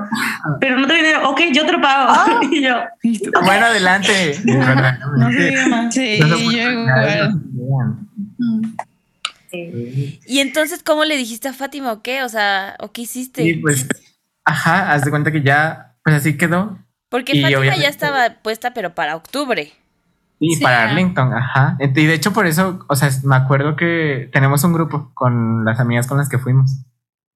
[0.61, 1.29] pero no te dinero.
[1.29, 2.05] Ok, yo te lo pago.
[2.09, 2.39] Ah.
[2.51, 2.75] y yo,
[3.43, 4.39] bueno, adelante.
[4.45, 5.93] no sé más.
[5.93, 7.41] Sí, yo igual.
[9.51, 12.23] Y entonces, ¿cómo le dijiste a Fátima o qué?
[12.23, 13.43] O sea, ¿o qué hiciste?
[13.43, 13.87] Sí, pues,
[14.43, 16.77] ajá, haz de cuenta que ya, pues así quedó.
[17.09, 19.71] Porque Fátima ya estaba puesta, pero para octubre.
[20.39, 21.77] Sí, para Arlington, ajá.
[21.79, 25.79] Y de hecho, por eso, o sea, me acuerdo que tenemos un grupo con las
[25.79, 26.83] amigas con las que fuimos.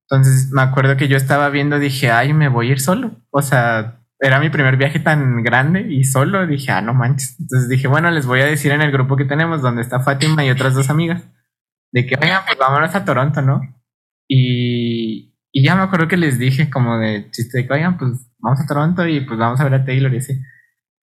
[0.10, 3.12] Entonces, me acuerdo que yo estaba viendo, dije, ay, me voy a ir solo.
[3.32, 6.46] O sea, era mi primer viaje tan grande y solo.
[6.46, 7.38] Dije, ah, no manches.
[7.40, 10.46] Entonces dije, bueno, les voy a decir en el grupo que tenemos, donde está Fátima
[10.46, 11.24] y otras dos amigas
[11.92, 13.62] de que, oigan, pues vámonos a Toronto, ¿no?
[14.28, 18.30] Y, y ya me acuerdo que les dije como de chiste de que, oigan, pues
[18.40, 20.42] vamos a Toronto y pues vamos a ver a Taylor y así.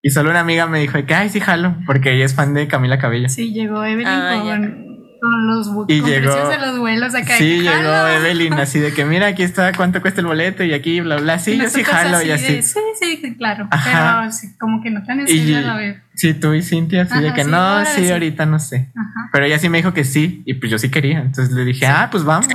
[0.03, 2.69] Y solo una amiga me dijo que, ay, sí, jalo, porque ella es fan de
[2.69, 3.29] Camila Cabello.
[3.29, 7.37] Sí, llegó Evelyn ah, con, con, los y llegó, de los vuelos acá.
[7.37, 11.01] Sí, llegó Evelyn así de que, mira, aquí está cuánto cuesta el boleto y aquí,
[11.01, 11.39] bla, bla.
[11.39, 12.63] Sí, yo sí jalo y así.
[12.63, 12.81] sí,
[13.21, 13.69] sí, claro.
[13.71, 15.99] Pero como que no tan en serio a la vez.
[16.15, 18.91] Sí, tú y Cintia, así de que no, sí, ahorita no sé.
[19.33, 21.21] Pero ella sí me dijo que sí, y pues yo sí quería.
[21.21, 22.49] Entonces le dije, ah, pues vamos.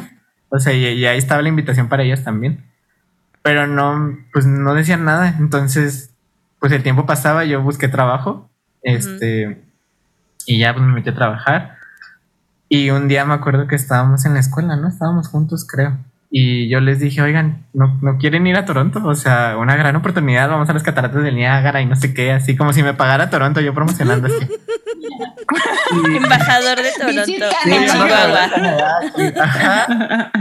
[0.50, 2.64] O sea, y, ahí estaba la invitación para ellas también.
[3.42, 5.36] Pero no, pues no decían nada.
[5.40, 6.14] Entonces,
[6.60, 8.50] pues el tiempo pasaba, yo busqué trabajo.
[8.84, 9.64] Este,
[10.46, 11.78] y ya pues me metí a trabajar.
[12.74, 14.88] Y un día me acuerdo que estábamos en la escuela, ¿no?
[14.88, 15.96] Estábamos juntos, creo.
[16.32, 19.00] Y yo les dije, oigan, ¿no, ¿no quieren ir a Toronto?
[19.06, 22.32] O sea, una gran oportunidad, vamos a las cataratas del Niágara y no sé qué,
[22.32, 24.48] así como si me pagara Toronto, yo promocionando así.
[26.18, 27.46] Embajador de Toronto,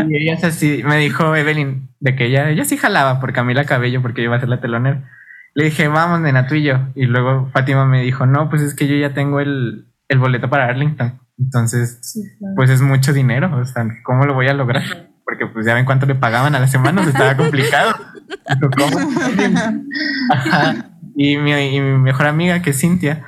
[0.08, 4.00] Y ella así, me dijo Evelyn, de que ella, ella sí jalaba por Camila Cabello
[4.00, 5.02] porque iba a ser la telonera.
[5.52, 6.78] Le dije, vamos, nena, tú y yo.
[6.94, 10.48] Y luego Fátima me dijo, no, pues es que yo ya tengo el, el boleto
[10.48, 11.20] para Arlington.
[11.45, 12.18] Entonces,
[12.57, 13.57] pues es mucho dinero.
[13.57, 15.12] O sea, ¿cómo lo voy a lograr?
[15.24, 17.95] porque pues ya ven cuánto le pagaban a la semana, estaba complicado.
[21.14, 23.26] Y mi, mejor amiga, que es Cintia,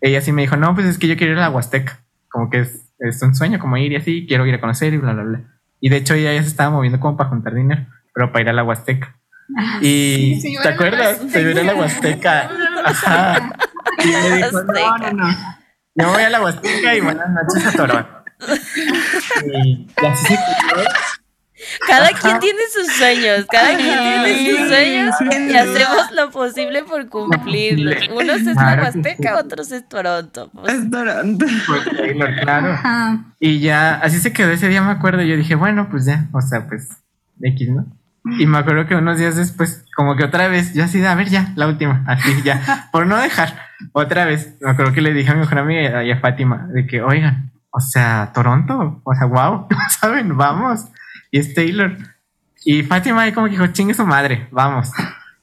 [0.00, 2.50] ella sí me dijo, no, pues es que yo quiero ir a la Huasteca, como
[2.50, 5.12] que es, es un sueño, como ir y así, quiero ir a conocer y bla,
[5.12, 5.40] bla, bla.
[5.80, 8.48] Y de hecho ella ya se estaba moviendo como para juntar dinero, pero para ir
[8.48, 9.16] a la Huasteca.
[9.56, 11.20] Ah, y ¿te acuerdas?
[11.30, 12.50] Se iba a la Huasteca.
[12.84, 13.56] Ajá.
[14.02, 15.55] Y me dijo, no, no, no.
[15.96, 18.10] Yo voy a la Huasteca y buenas noches a Toronto.
[19.64, 20.38] y, así se
[21.86, 25.14] cada quien tiene sus sueños, cada quien tiene sus sueños
[25.50, 28.08] y hacemos lo posible por cumplirlos.
[28.10, 30.50] Unos es la Huasteca, otros es Toronto.
[30.52, 30.74] Pues.
[30.74, 31.46] Es Toronto.
[31.66, 32.78] Pues Taylor, claro.
[33.40, 35.22] Y ya, así se quedó ese día, me acuerdo.
[35.22, 36.88] Yo dije, bueno, pues ya, o sea, pues
[37.40, 37.86] X, ¿no?
[38.38, 41.28] Y me acuerdo que unos días después, como que otra vez, yo así, a ver,
[41.28, 45.30] ya, la última, así, ya, por no dejar, otra vez, me acuerdo que le dije
[45.30, 49.26] a mi mejor amiga y a Fátima, de que, oigan, o sea, Toronto, o sea,
[49.26, 49.68] wow,
[50.00, 50.36] ¿saben?
[50.36, 50.86] Vamos.
[51.30, 51.96] Y es Taylor.
[52.64, 54.90] Y Fátima ahí como que dijo, chingue su madre, vamos.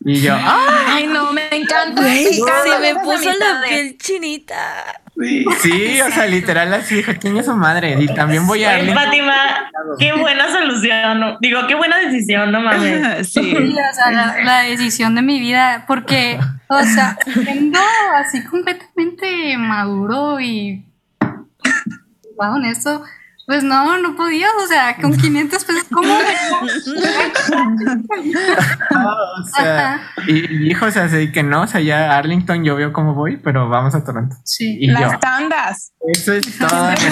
[0.01, 1.22] Y yo, ¡ay, no,
[1.53, 2.03] me encanta!
[2.03, 2.41] Sí,
[2.81, 4.55] me puso la piel chinita.
[5.61, 7.95] Sí, o sea, literal así dijo, chingue su madre.
[7.99, 8.79] Y también voy a...
[8.93, 11.37] Fátima, qué buena solución.
[11.39, 13.31] Digo, qué buena decisión, no mames.
[13.33, 13.55] Sí.
[13.55, 17.79] o sea, la, decisión de mi vida, porque, o sea, siendo
[18.15, 20.85] así completamente maduro y
[22.37, 23.03] wow, honesto,
[23.45, 26.13] pues no, no podía, o sea, con 500 pesos, ¿cómo?
[26.13, 26.17] o
[29.53, 33.13] sea, y, dijo, o sea, sí que no, o sea, ya Arlington yo veo cómo
[33.13, 34.37] voy, pero vamos a Toronto.
[34.45, 35.91] Sí, y las tandas.
[36.07, 36.95] Eso es todo.
[36.95, 37.09] Sí.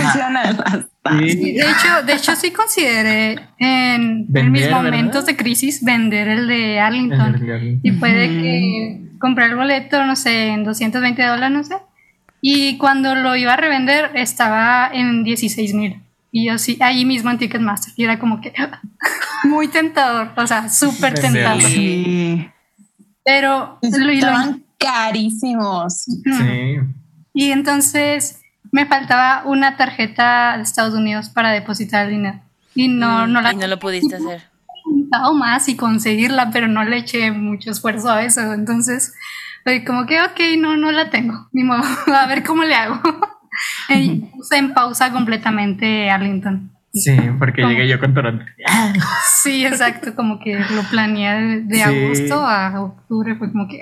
[1.54, 7.44] De hecho, de hecho sí consideré en, mis momentos de crisis vender el de Arlington.
[7.84, 11.78] Y puede que comprar el boleto, no sé, en 220 dólares, no sé.
[12.40, 16.04] Y cuando lo iba a revender estaba en 16 mil.
[16.32, 17.94] Y yo sí, ahí mismo en Ticketmaster.
[17.98, 18.54] Y era como que
[19.44, 21.62] muy tentador, o sea, súper tentador.
[21.62, 22.50] Sí.
[23.24, 26.06] Pero estaban carísimos.
[26.06, 26.78] Sí.
[27.34, 32.40] Y entonces me faltaba una tarjeta de Estados Unidos para depositar el dinero.
[32.74, 33.54] Y no, mm, no la.
[33.54, 34.50] Y no lo pudiste hacer.
[34.86, 38.54] He más y conseguirla, pero no le eché mucho esfuerzo a eso.
[38.54, 39.14] Entonces,
[39.86, 41.50] como que, ok, no, no la tengo.
[41.52, 41.84] Ni modo,
[42.16, 43.02] a ver cómo le hago.
[44.36, 46.71] Puse en pausa completamente Arlington.
[46.94, 48.46] Sí, porque llegué yo con Toronto.
[49.42, 53.80] Sí, exacto, como que lo planeé de, agosto a octubre, fue como que...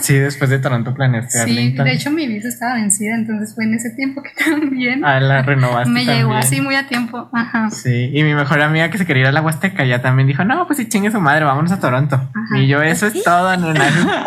[0.00, 3.74] Sí, después de Toronto planeaste Sí, de hecho mi visa estaba vencida, entonces fue en
[3.74, 5.04] ese tiempo que también...
[5.04, 7.70] Ah, la renovaste Me llegó así muy a tiempo, ajá.
[7.70, 10.44] Sí, y mi mejor amiga que se quería ir a la Huasteca ya también dijo,
[10.44, 12.30] no, pues si chingue su madre, vámonos a Toronto.
[12.56, 14.26] Y yo, eso es todo, nena.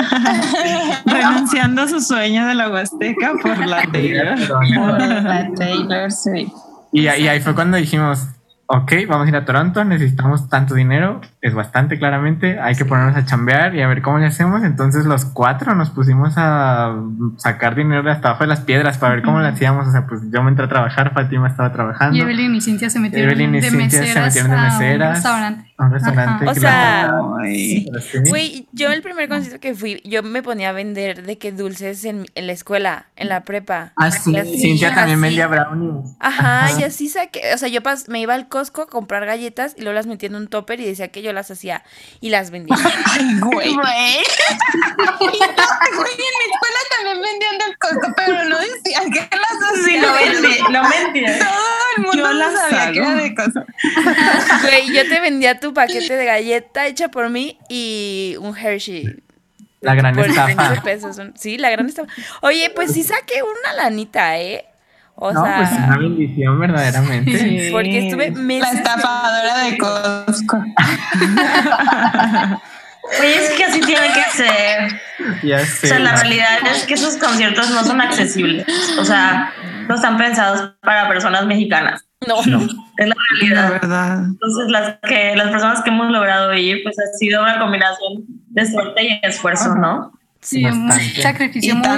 [1.05, 4.38] Renunciando a su sueño de la Huasteca por la Taylor.
[4.47, 6.51] Por la Taylor sí.
[6.92, 8.28] Y, ahí fue cuando dijimos,
[8.68, 13.16] ok, vamos a ir a Toronto, necesitamos tanto dinero, es bastante claramente, hay que ponernos
[13.16, 14.62] a chambear y a ver cómo le hacemos.
[14.64, 16.96] Entonces los cuatro nos pusimos a
[17.38, 19.88] sacar dinero de hasta abajo de las piedras para ver cómo lo hacíamos.
[19.88, 22.18] O sea, pues yo me entré a trabajar, Fátima estaba trabajando.
[22.18, 25.74] Y Evelyn y Cintia se metieron, de, meseras se metieron de meseras a un restaurante.
[25.78, 26.50] A un restaurante.
[26.50, 27.14] O sea,
[28.28, 32.04] güey, yo el primer concierto que fui, yo me ponía a vender de que dulces
[32.04, 33.94] en, en la escuela, en la prepa.
[33.96, 36.18] Ah, sí, Cintia también vendía brownies.
[36.20, 37.80] Ajá, y así saqué, o sea, yo
[38.10, 40.86] me iba al Costco a comprar galletas y luego las metía en un topper y
[40.86, 41.84] decía que yo las hacía
[42.21, 42.75] y las vendía.
[43.05, 43.73] Ay, güey.
[45.19, 46.11] Güey.
[46.11, 49.86] en mi escuela también vendían del Costco, pero no decían que las hacía.
[49.86, 51.39] Sí, no vendía, no vendía.
[51.39, 51.49] Todo
[51.97, 53.61] el mundo yo sabía que era de Costco.
[54.61, 59.23] Güey, yo te vendía tu paquete de galleta hecha por mí y un Hershey.
[59.82, 60.82] La gran estafa.
[60.84, 61.19] Pesos.
[61.36, 62.11] Sí, la gran estafa.
[62.41, 64.68] Oye, pues sí saqué una lanita, ¿eh?
[65.22, 67.32] O no, sea, pues una bendición verdaderamente.
[67.39, 68.72] Sí, porque estuve meses.
[68.72, 70.57] La estafadora de Costco.
[73.20, 75.01] Oye, es que así tiene que ser.
[75.43, 75.88] Ya sé.
[75.88, 78.65] O sea, la realidad es que esos conciertos no son accesibles.
[78.97, 79.51] O sea,
[79.89, 82.05] no están pensados para personas mexicanas.
[82.26, 82.61] No, no.
[82.97, 83.63] Es la realidad.
[83.63, 84.24] La verdad.
[84.26, 88.65] Entonces, las, que, las personas que hemos logrado ir, pues ha sido una combinación de
[88.65, 90.13] suerte y esfuerzo, ¿no?
[90.39, 90.89] Sí, un
[91.22, 91.89] sacrificio muy,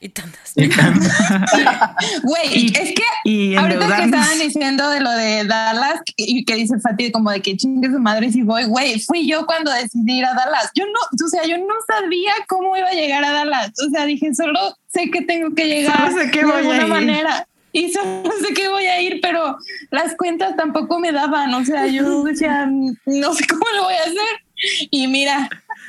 [0.00, 0.54] y tantas.
[2.22, 7.10] Güey, es que ahorita que estaban diciendo de lo de Dallas y que dice Fati
[7.10, 10.34] como de que chingue su madre si voy, güey, fui yo cuando decidí ir a
[10.34, 10.70] Dallas.
[10.74, 13.72] Yo no, o sea, yo no sabía cómo iba a llegar a Dallas.
[13.86, 16.82] O sea, dije, solo sé que tengo que llegar sé que de voy alguna a
[16.82, 16.88] ir.
[16.88, 17.48] manera.
[17.72, 19.58] Y solo sé que voy a ir, pero
[19.90, 21.52] las cuentas tampoco me daban.
[21.54, 24.88] O sea, yo decía, no sé cómo lo voy a hacer.
[24.90, 25.48] Y mira,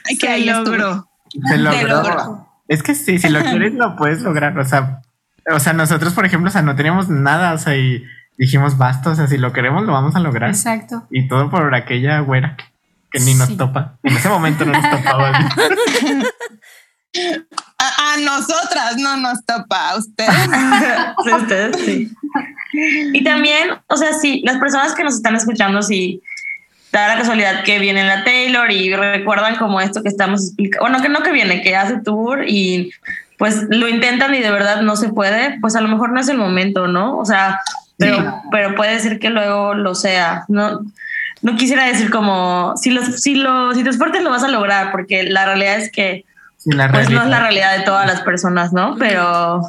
[0.09, 1.09] que Se ahí logró.
[1.47, 2.46] Se logró.
[2.67, 4.57] Es que sí, si lo quieres lo puedes lograr.
[4.59, 5.01] O sea,
[5.53, 8.03] o sea, nosotros, por ejemplo, o sea, no teníamos nada, o sea, y
[8.37, 10.49] dijimos basta, o sea, si lo queremos lo vamos a lograr.
[10.49, 11.07] Exacto.
[11.09, 12.57] Y todo por aquella güera
[13.09, 13.57] que ni nos Sí.
[13.57, 13.97] topa.
[14.03, 15.31] En ese momento no nos topaba.
[17.79, 20.29] a, a nosotras no nos topa, a ustedes.
[21.23, 22.11] Sí, ustedes sí.
[23.13, 26.21] Y también, o sea, sí, las personas que nos están escuchando, sí,
[27.01, 31.01] da la casualidad que viene la Taylor y recuerdan como esto que estamos explicando, bueno,
[31.01, 32.91] que no que viene, que hace tour y
[33.37, 36.27] pues lo intentan y de verdad no se puede, pues a lo mejor no es
[36.27, 37.17] el momento, ¿no?
[37.17, 37.59] O sea,
[37.97, 40.45] pero, pero puede ser que luego lo sea.
[40.47, 40.81] No,
[41.41, 44.91] no quisiera decir como, si, los, si, lo, si te esfuerzas lo vas a lograr,
[44.91, 46.25] porque la realidad es que
[46.91, 48.95] pues no es la realidad de todas las personas, ¿no?
[48.97, 49.61] Pero,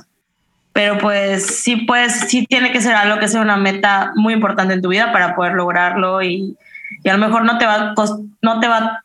[0.72, 4.74] pero pues sí, pues sí tiene que ser algo que sea una meta muy importante
[4.74, 6.56] en tu vida para poder lograrlo y,
[7.02, 7.94] y a lo mejor no te va,
[8.42, 9.04] no te va,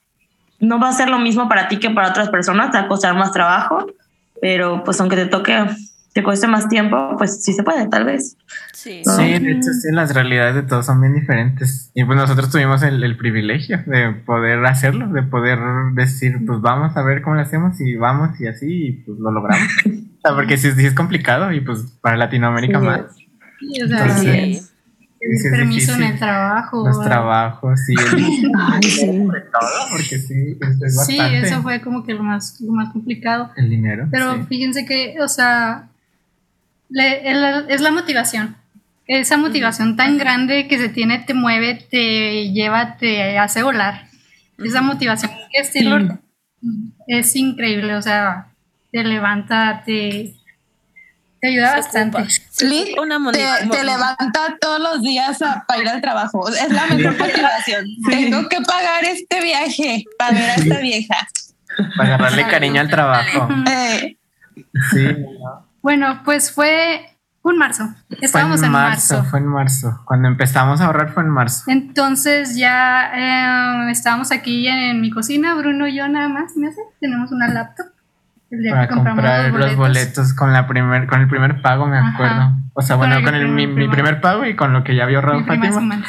[0.60, 2.88] no va a ser lo mismo para ti que para otras personas, te va a
[2.88, 3.86] costar más trabajo,
[4.42, 5.66] pero pues aunque te toque
[6.14, 8.38] te cueste más tiempo, pues sí se puede, tal vez.
[8.72, 11.92] Sí, sí de hecho, sí, las realidades de todos son bien diferentes.
[11.96, 15.58] Y pues nosotros tuvimos el, privilegio de poder hacerlo, de poder
[15.96, 19.32] decir, pues vamos a ver cómo lo hacemos y vamos y así, y pues lo
[19.32, 19.68] logramos.
[19.86, 23.02] o sea, porque sí, es complicado y pues para Latinoamérica más.
[23.60, 24.73] Sí, o sea, Entonces,
[25.24, 26.86] el permiso en el trabajo.
[26.86, 27.94] Los trabajos, sí.
[28.58, 29.06] Ay, sí.
[29.06, 33.52] todo, porque sí, es, Sí, eso fue como que lo más, lo más complicado.
[33.56, 34.08] El dinero.
[34.12, 35.90] Pero fíjense que, o sea,
[36.90, 38.56] es la motivación.
[39.06, 44.08] Esa motivación tan grande que se tiene te mueve, te lleva, te hace volar.
[44.58, 45.74] Esa motivación que es
[47.08, 48.48] es increíble, o sea,
[48.92, 50.36] te levanta, te,
[51.44, 52.26] te ayuda bastante.
[52.52, 52.96] Sí,
[53.34, 55.38] te, levanta todos los días
[55.68, 56.48] para ir al trabajo.
[56.48, 57.86] Es la mejor motivación.
[58.10, 61.28] Tengo que pagar este viaje para ver a esta vieja.
[61.98, 63.50] Para agarrarle cariño al trabajo.
[63.70, 64.18] Eh.
[64.92, 65.08] Sí,
[65.82, 67.94] bueno, pues fue un marzo.
[68.22, 70.02] Estábamos fue en, marzo, Fue en marzo.
[70.06, 71.64] Cuando empezamos a ahorrar fue en marzo.
[71.68, 76.80] Entonces ya eh, estábamos aquí en, mi cocina, Bruno y yo nada más, ¿me hace?
[77.02, 77.88] Tenemos una laptop.
[78.70, 80.34] Para comprar los boletos.
[80.34, 82.56] con la primer, con el primer pago, me acuerdo.
[82.74, 85.46] O sea, bueno, con, el, mi, primer pago y con lo que ya había ahorrado
[85.46, 86.04] Fátima.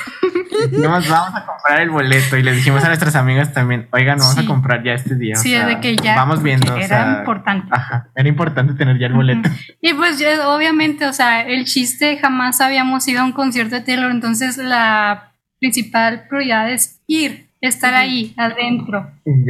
[0.71, 4.39] dijimos, vamos a comprar el boleto y le dijimos a nuestras amigas también, oigan, vamos
[4.39, 5.37] a comprar ya este día.
[5.37, 6.17] Sí, de que ya.
[6.17, 6.75] Vamos viendo.
[6.77, 7.69] Era importante.
[7.71, 9.51] Ajá, era importante tener ya el boleto.
[9.83, 14.11] Y pues obviamente, o sea, el chiste jamás habíamos ido a un concierto de Taylor,
[14.11, 19.11] entonces la principal prioridad es ir, estar ahí, adentro.
[19.25, 19.45] Y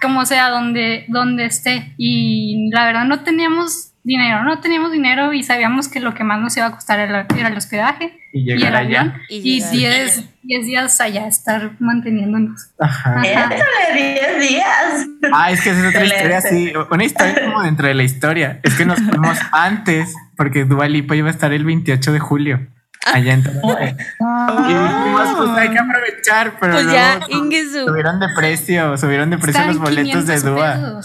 [0.00, 1.94] como sea, donde, donde esté.
[1.96, 6.40] Y la verdad no teníamos dinero, no teníamos dinero y sabíamos que lo que más
[6.40, 11.72] nos iba a costar era, el hospedaje y, el avión y 10 días allá estar
[11.80, 12.70] manteniéndonos.
[12.78, 13.20] Ajá.
[13.20, 15.06] 10 días.
[15.32, 18.60] Ah, es que es otra historia así, una historia como dentro de la historia.
[18.62, 22.66] Es que nos fuimos antes porque Dua Lipa iba a estar el 28 de julio.
[23.06, 23.44] Allá en
[24.20, 24.66] ah.
[24.68, 29.64] Y dijimos, pues hay que aprovechar, pero pues ya, subieron de precio, subieron de precio
[29.66, 31.00] los boletos de Dua.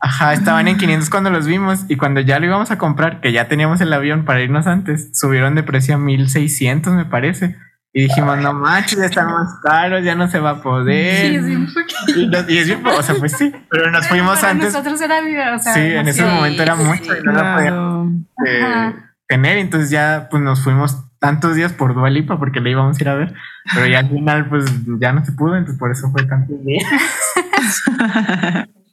[0.00, 3.32] Ajá, estaban en 500 cuando los vimos y cuando ya lo íbamos a comprar, que
[3.32, 7.56] ya teníamos el avión para irnos antes, subieron de precio a 1600 me parece.
[7.96, 11.28] Y dijimos, no manches, ya están más caros, ya no se va a poder.
[11.28, 11.68] Sí, es bien
[12.08, 14.72] y, y es bien, o sea, pues sí, pero nos fuimos para antes.
[14.72, 18.12] Nosotros era vida, o sea, sí, en ese momento era mucho y no lo podíamos
[18.46, 18.94] eh,
[19.28, 19.58] tener.
[19.58, 23.14] Entonces ya pues nos fuimos tantos días por Dualipa porque le íbamos a ir a
[23.14, 23.34] ver,
[23.72, 24.66] pero ya al final pues
[25.00, 26.84] ya no se pudo, entonces por eso fue tantos días.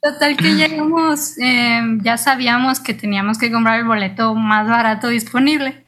[0.00, 5.84] Total que llegamos, em, ya sabíamos que teníamos que comprar el boleto más barato disponible.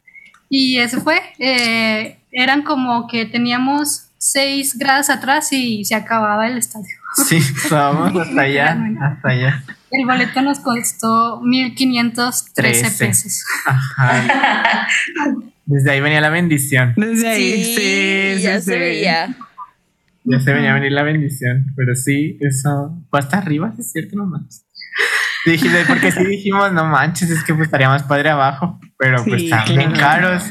[0.51, 6.59] Y eso fue, eh, eran como que teníamos seis grados atrás y se acababa el
[6.59, 6.95] estadio.
[7.27, 9.63] Sí, estábamos hasta allá, hasta allá.
[9.93, 13.45] El boleto nos costó 1513 pesos.
[13.65, 14.89] Ajá.
[15.67, 16.95] Desde ahí venía la bendición.
[16.97, 19.37] Desde ahí, sí, ya se veía.
[20.25, 24.17] Ya se venía a venir la bendición, pero sí, eso fue hasta arriba, es cierto,
[24.17, 24.65] no manches.
[25.45, 29.43] Dije, porque sí dijimos, no manches, es que pues estaría más padre abajo, pero pues
[29.43, 30.45] están bien caros.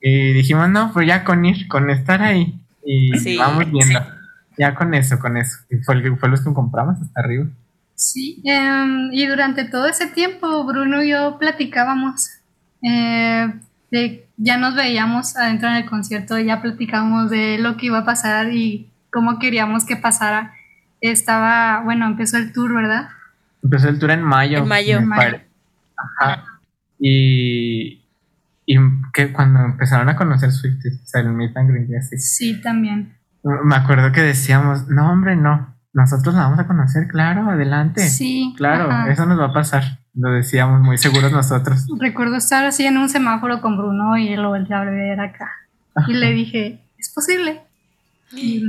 [0.00, 2.58] Y dijimos, no, pues ya con ir, con estar ahí.
[2.84, 4.00] Y vamos viendo.
[4.56, 5.58] Ya con eso, con eso.
[5.70, 7.46] Y fue, fue los que compramos hasta arriba.
[7.94, 12.30] Sí, em, y durante todo ese tiempo Bruno y yo platicábamos.
[12.80, 13.52] Eh,
[13.90, 18.04] de, ya nos veíamos adentro en el concierto, ya platicábamos de lo que iba a
[18.04, 20.54] pasar y cómo queríamos que pasara.
[21.00, 23.08] Estaba, bueno, empezó el tour, ¿verdad?
[23.62, 24.58] Empezó el tour en mayo.
[24.58, 25.00] En mayo.
[25.96, 26.44] Ajá.
[27.00, 28.04] Y,
[28.64, 28.76] y
[29.12, 32.18] que cuando empezaron a conocer Swift, o sea, el Meet and Greet así.
[32.18, 33.14] Sí, también.
[33.42, 35.74] Me acuerdo que decíamos, no, hombre, no.
[35.92, 38.08] Nosotros la vamos a conocer, claro, adelante.
[38.08, 38.54] Sí.
[38.56, 39.98] Claro, eso nos va a pasar.
[40.14, 41.86] Lo decíamos muy seguros nosotros.
[41.98, 45.50] Recuerdo estar así en un semáforo con Bruno y él lo volvió a ver acá.
[46.06, 47.60] Y le dije, ¿es posible?
[48.32, 48.62] Y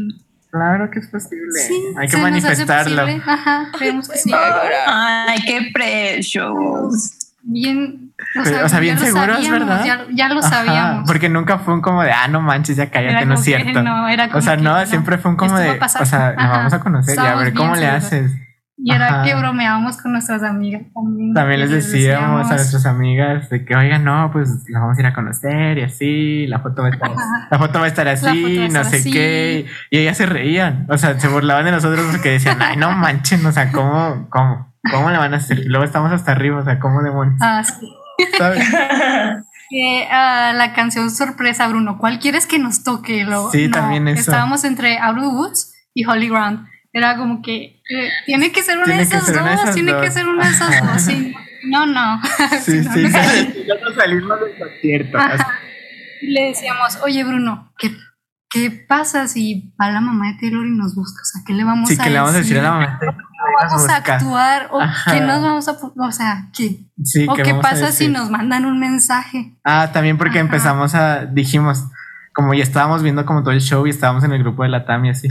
[0.52, 1.60] Claro que es posible.
[1.98, 3.04] Hay que manifestarlo.
[3.26, 4.32] Ajá, creemos que sí.
[4.34, 7.16] Ay, qué precios.
[7.42, 10.08] Bien, o sea, bien seguros, ¿verdad?
[10.12, 11.08] Ya, lo sabíamos.
[11.08, 13.82] porque nunca fue un como de, ah, no manches, ya cállate, no es cierto.
[13.82, 16.80] No, era o sea, no, siempre fue un como de, o sea, nos vamos a
[16.80, 18.32] conocer y a ver cómo le haces.
[18.82, 19.24] Y era Ajá.
[19.24, 21.34] que bromeábamos con nuestras amigas también.
[21.34, 25.08] También les decíamos a nuestras amigas de que, oigan, no, pues la vamos a ir
[25.08, 27.48] a conocer y así, la foto va a estar, Ajá.
[27.52, 29.12] la foto va a estar a así, estar no sé así.
[29.12, 29.66] qué.
[29.92, 33.46] Y ellas se reían, o sea, se burlaban de nosotros porque decían, ay, no manchen,
[33.46, 35.60] o sea, ¿cómo, cómo, cómo le van a hacer?
[35.60, 37.36] Y luego estamos hasta arriba, o sea, ¿cómo demonios?
[37.42, 37.94] Ah, sí.
[38.38, 38.64] ¿Sabes?
[40.12, 42.00] Ah, la canción sorpresa, Bruno.
[42.00, 43.24] ¿Cuál quieres que nos toque?
[43.24, 44.22] Lo- Sí, también eso.
[44.22, 46.66] Estábamos entre Out Woods y Holy Ground.
[46.92, 49.92] Era como que eh, tiene que ser una de que esas dos, de esas tiene
[49.94, 50.02] dos.
[50.04, 51.02] que ser una de esas dos.
[51.02, 51.34] sí.
[51.62, 52.22] No, no.
[52.62, 52.94] Sí, sí, no.
[52.94, 53.66] sí.
[53.98, 55.18] Salimos del concierto.
[56.22, 57.92] Le decíamos, oye Bruno, ¿qué,
[58.50, 61.22] ¿qué pasa si va la mamá de Taylor y nos busca?
[61.22, 62.88] O sea, ¿qué le vamos Sí, a que le vamos a decir a la decir?
[62.88, 63.00] mamá.
[63.00, 64.68] ¿Cómo vamos a actuar?
[64.72, 65.12] ¿O Ajá.
[65.14, 65.72] qué nos vamos a...
[65.98, 66.80] O sea, ¿qué?
[67.04, 68.12] Sí, ¿O ¿qué qué pasa si decir?
[68.12, 69.54] nos mandan un mensaje?
[69.66, 70.46] Ah, también porque Ajá.
[70.46, 71.84] empezamos a, dijimos,
[72.34, 74.86] como ya estábamos viendo como todo el show y estábamos en el grupo de la
[74.86, 75.28] TAM y así,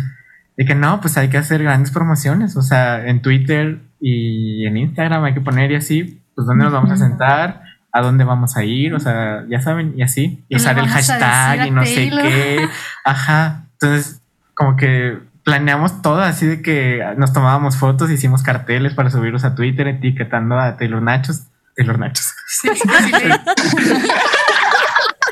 [0.58, 4.76] de que no, pues hay que hacer grandes promociones, o sea, en Twitter y en
[4.76, 8.56] Instagram hay que poner y así, pues dónde nos vamos a sentar, a dónde vamos
[8.56, 11.70] a ir, o sea, ya saben, y así, y ¿Qué le usar el hashtag y
[11.70, 12.68] no sé qué,
[13.04, 14.20] ajá, entonces
[14.54, 19.54] como que planeamos todo así de que nos tomábamos fotos, hicimos carteles para subirlos a
[19.54, 21.44] Twitter etiquetando a Taylor Nachos,
[21.76, 22.34] Taylor Nachos.
[22.48, 23.22] Sí, sí, sí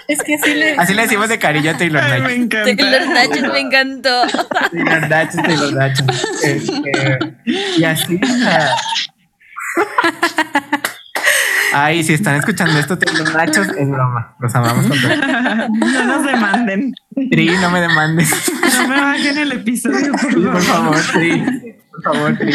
[0.09, 0.77] es que sí le...
[0.77, 2.27] Así le decimos de cariño a Taylor Ay, Nachos.
[2.27, 2.77] me encanta.
[2.77, 4.23] Taylor Nachos me encantó.
[4.73, 6.07] Taylor Nachos, Taylor Nachos.
[6.43, 7.19] Este,
[7.77, 8.21] y así.
[11.73, 14.35] Ay, si están escuchando esto, Taylor Nachos, es broma.
[14.41, 15.15] Los amamos con todo.
[15.69, 16.95] No nos demanden.
[17.31, 18.31] Tri, no me demandes.
[18.79, 20.97] No me bajen el episodio, por Sí, por favor.
[20.97, 21.45] favor, Tri.
[21.91, 22.55] Por favor, Tri.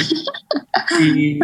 [0.99, 1.39] Y,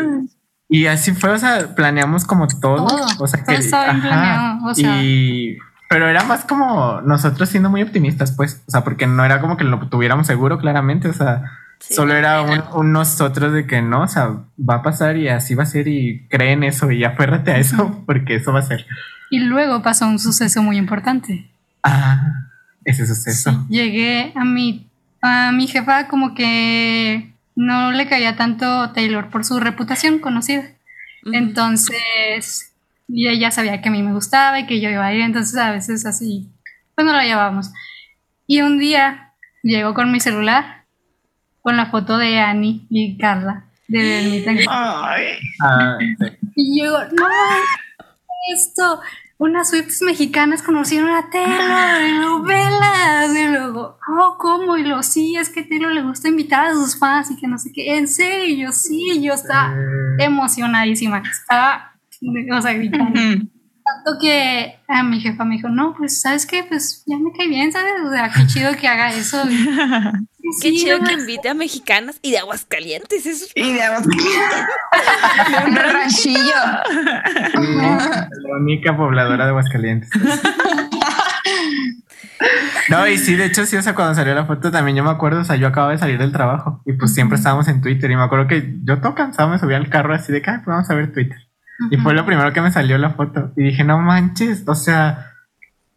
[0.69, 2.87] y así fue, o sea, planeamos como todo.
[2.87, 3.63] Todo, o sea, todo que.
[3.69, 5.03] planeado, o sea.
[5.03, 5.57] y.
[5.89, 8.63] Pero era más como nosotros siendo muy optimistas, pues.
[8.67, 11.07] O sea, porque no era como que lo tuviéramos seguro, claramente.
[11.07, 11.43] O sea,
[11.79, 15.27] Sí, Solo era un, un nosotros de que no, o sea, va a pasar y
[15.27, 18.63] así va a ser y creen eso y aférrate a eso porque eso va a
[18.63, 18.85] ser.
[19.29, 21.49] Y luego pasó un suceso muy importante.
[21.83, 22.47] Ah,
[22.83, 23.65] ese suceso.
[23.69, 24.87] Llegué a mi,
[25.21, 30.63] a mi jefa como que no le caía tanto Taylor por su reputación conocida.
[31.31, 32.66] Entonces,
[33.07, 35.57] y ella sabía que a mí me gustaba y que yo iba a ir, entonces
[35.57, 36.49] a veces así,
[36.95, 37.71] pues no la llevábamos.
[38.45, 39.33] Y un día
[39.63, 40.85] llegó con mi celular
[41.61, 43.65] con la foto de Annie y Carla
[44.69, 46.25] Ah, sí.
[46.55, 47.27] Y yo, no,
[48.53, 48.99] esto,
[49.37, 53.35] unas Swifts mexicanas conocieron a Taylor en novelas.
[53.35, 54.77] Y luego, oh, ¿cómo?
[54.77, 57.57] Y lo sí, es que Taylor le gusta invitar a sus fans y que no
[57.57, 57.97] sé qué.
[57.97, 61.21] En serio, sí, yo estaba Eh, emocionadísima.
[61.29, 61.86] Estaba,
[62.51, 63.19] o sea, gritando.
[63.19, 63.49] ujú.
[63.87, 66.63] Tanto que a mi jefa me dijo, no, pues, ¿sabes qué?
[66.67, 67.93] Pues ya me cae bien, ¿sabes?
[68.05, 69.41] O sea, qué chido que haga eso.
[70.61, 73.25] Qué Sí, chido no, que invite a mexicanas y de Aguascalientes.
[73.25, 73.89] Eso es Y de De
[75.67, 76.53] un ranchillo.
[77.53, 80.09] la única pobladora de Aguascalientes.
[82.89, 85.09] No, y sí, de hecho, sí, o sea, cuando salió la foto también yo me
[85.09, 88.09] acuerdo, o sea, yo acababa de salir del trabajo y pues siempre estábamos en Twitter
[88.11, 90.61] y me acuerdo que yo todo cansado me subí al carro así de que, "Ah,
[90.63, 91.37] pues vamos a ver Twitter.
[91.91, 93.51] Y fue lo primero que me salió la foto.
[93.55, 95.31] Y dije, no manches, o sea,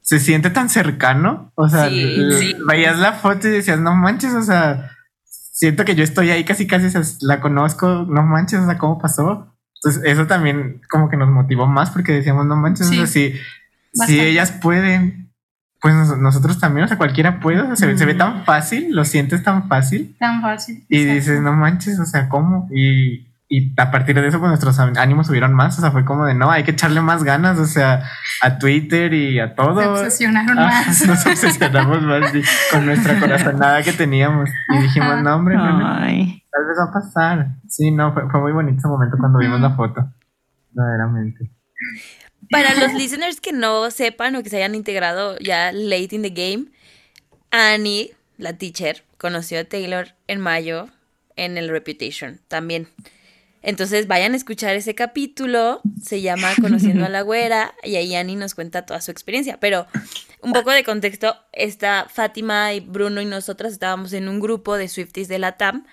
[0.02, 1.52] se siente tan cercano.
[1.54, 2.56] O sea, Sí, l- sí.
[2.66, 4.90] veías la foto y decías, no manches, o sea,
[5.24, 6.88] siento que yo estoy ahí casi, casi
[7.22, 9.54] la conozco, no manches, o sea, ¿cómo pasó?
[9.76, 12.94] Entonces, eso también como que nos motivó más porque decíamos, no manches, Sí.
[12.94, 13.34] o sea, si,
[14.06, 15.30] si ellas pueden,
[15.80, 18.44] pues nos- nosotros también, o sea, cualquiera puede, o sea, se, ve- se ve tan
[18.44, 20.14] fácil, lo sientes tan fácil.
[20.18, 20.84] Tan fácil.
[20.90, 21.14] Y Exacto.
[21.14, 22.68] dices, no manches, o sea, ¿cómo?
[22.74, 26.24] Y, y a partir de eso, pues nuestros ánimos subieron más, o sea, fue como
[26.24, 28.08] de, no, hay que echarle más ganas, o sea,
[28.42, 29.82] a Twitter y a todo.
[29.82, 31.04] Se obsesionaron Ah, más.
[31.06, 32.32] Nos obsesionamos más
[32.70, 34.48] con nuestra corazonada que teníamos.
[34.68, 35.22] Y dijimos, Ajá.
[35.22, 37.48] no, hombre, no, tal vez va a pasar.
[37.68, 40.00] Sí, no, fue, fue muy bonito ese momento cuando vimos la foto.
[40.70, 41.50] Verdaderamente.
[42.52, 46.30] Para los listeners que no sepan o que se hayan integrado ya late in the
[46.30, 46.66] game,
[47.50, 50.88] Annie, la teacher, conoció a Taylor en mayo
[51.34, 52.86] en el Reputation también.
[53.62, 58.36] Entonces vayan a escuchar ese capítulo, se llama Conociendo a la Güera y ahí Annie
[58.36, 59.58] nos cuenta toda su experiencia.
[59.60, 59.86] Pero
[60.40, 64.88] un poco de contexto, está Fátima y Bruno y nosotras estábamos en un grupo de
[64.88, 65.84] Swifties de la TAM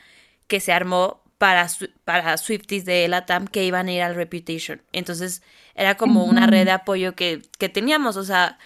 [0.48, 1.68] que se armó para,
[2.06, 4.82] para Swifties de la TAM que iban a ir al Reputation.
[4.94, 5.42] Entonces
[5.76, 8.58] era como una red de apoyo que, que teníamos, o sea,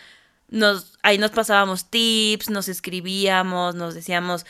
[0.51, 4.45] nos, ahí nos pasábamos tips, nos escribíamos, nos decíamos,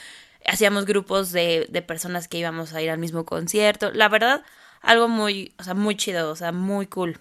[0.47, 3.91] hacíamos grupos de, de personas que íbamos a ir al mismo concierto.
[3.93, 4.43] La verdad,
[4.81, 7.17] algo muy, o sea, muy chido, o sea, muy cool.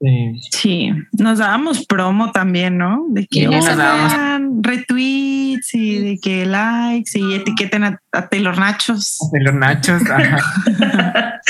[0.00, 0.40] Sí.
[0.50, 3.06] Sí, nos dábamos promo también, ¿no?
[3.08, 8.28] De que Sí, nos "Oigan, dábamos- retweets y de que likes y etiqueten a, a
[8.28, 9.16] Taylor Nachos.
[9.32, 10.38] Taylor Nachos, ajá.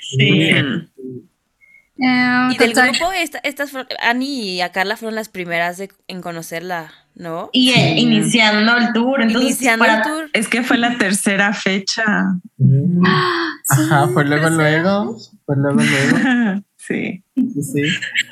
[0.00, 0.50] Sí.
[1.98, 3.72] Eh, Y del total, grupo, esta- estas,
[4.02, 7.50] Ani y a Carla fueron las primeras de- en conocerla, ¿no?
[7.52, 9.20] Y eh, iniciando el tour.
[9.20, 10.30] Entonces, Iniciando para- el tour.
[10.32, 12.04] Es que fue la tercera fecha.
[12.58, 13.04] Mm.
[13.04, 15.16] sí, Ajá, fue luego, luego.
[15.44, 16.62] Fue luego, luego.
[16.76, 17.22] sí.
[17.36, 17.82] Sí, sí.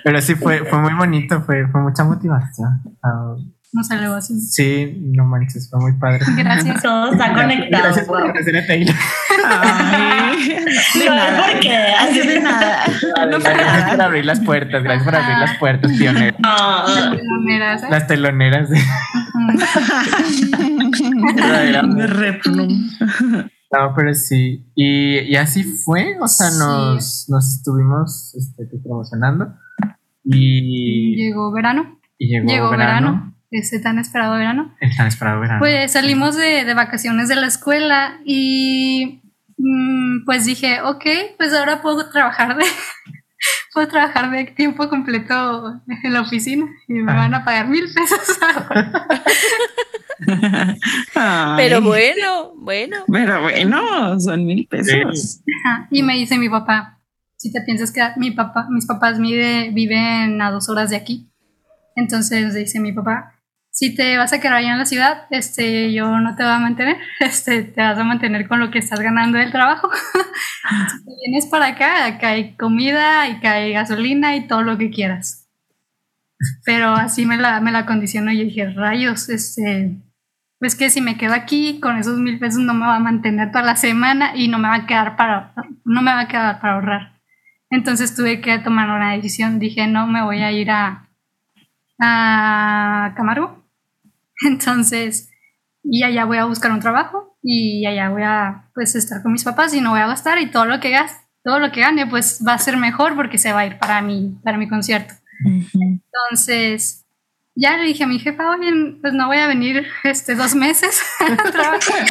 [0.05, 2.81] Pero sí fue, fue muy bonito, fue, fue mucha motivación.
[3.03, 3.37] Ah,
[3.73, 4.39] No salió así.
[4.41, 6.25] sí, no manches, fue muy padre.
[6.37, 6.83] Gracias.
[6.83, 7.85] Todo está conectado.
[7.85, 8.95] Gracias por conocer a Taylor.
[9.47, 11.43] Ay, de No, nada.
[11.47, 11.71] ¿por qué?
[11.77, 12.85] Ay, de nada.
[13.31, 16.37] No Gracias por abrir las puertas, gracias por abrir las puertas, pionera.
[16.45, 17.87] Ah, Teloneras, ¿eh?
[17.91, 18.79] Las teloneras de
[21.95, 22.91] De replum.
[23.73, 24.67] No, pero sí.
[24.75, 26.17] Y, y así fue.
[26.21, 26.59] O sea, Sí.
[26.59, 29.55] nos, nos estuvimos este, promocionando.
[30.25, 31.99] Y, Llegó verano.
[32.19, 33.30] y llegó, Llegó verano, verano.
[33.51, 34.75] Ese tan esperado verano.
[34.81, 35.59] El tan esperado verano.
[35.61, 39.21] Pues salimos de, de vacaciones de la escuela y
[39.59, 41.05] mm, pues dije, ok,
[41.37, 42.65] pues ahora puedo trabajar de,
[43.75, 47.17] puedo trabajar de tiempo completo en la oficina y me Ah.
[47.17, 48.39] van a pagar mil pesos.
[51.57, 52.99] Pero bueno, bueno.
[53.11, 55.41] Pero bueno, son mil pesos.
[55.65, 56.99] Ajá, y me dice mi papá,
[57.37, 61.27] si te piensas que mi papá, mis papás vive- viven a dos horas de aquí.
[61.97, 63.35] Entonces dice mi papá,
[63.81, 66.59] si te vas a quedar allá en la ciudad, este, yo no te voy a
[66.59, 69.89] mantener, este, te vas a mantener con lo que estás ganando del trabajo.
[70.93, 74.91] si te vienes para acá, acá hay comida, acá hay gasolina y todo lo que
[74.91, 75.49] quieras.
[76.67, 79.97] Pero así me la, me la condicionó y dije, rayos, este,
[80.59, 83.51] pues que si me quedo aquí con esos mil pesos no me va a mantener
[83.51, 85.55] toda la semana y no me va a quedar para,
[85.87, 87.21] no me va a quedar para ahorrar.
[87.71, 89.59] Entonces tuve que tomar una decisión.
[89.59, 91.09] Dije, no, me voy a ir a,
[91.99, 93.60] a Camargo.
[94.47, 95.31] Entonces,
[95.83, 99.45] y allá voy a buscar un trabajo y allá voy a pues estar con mis
[99.45, 102.07] papás y no voy a gastar y todo lo que gas, todo lo que gane
[102.07, 105.15] pues va a ser mejor porque se va a ir para mi, para mi concierto.
[105.45, 106.01] Ujú.
[106.05, 107.07] Entonces,
[107.55, 108.71] ya le dije a mi jefa, oye,
[109.01, 112.07] pues no voy a venir este dos meses a trabajar.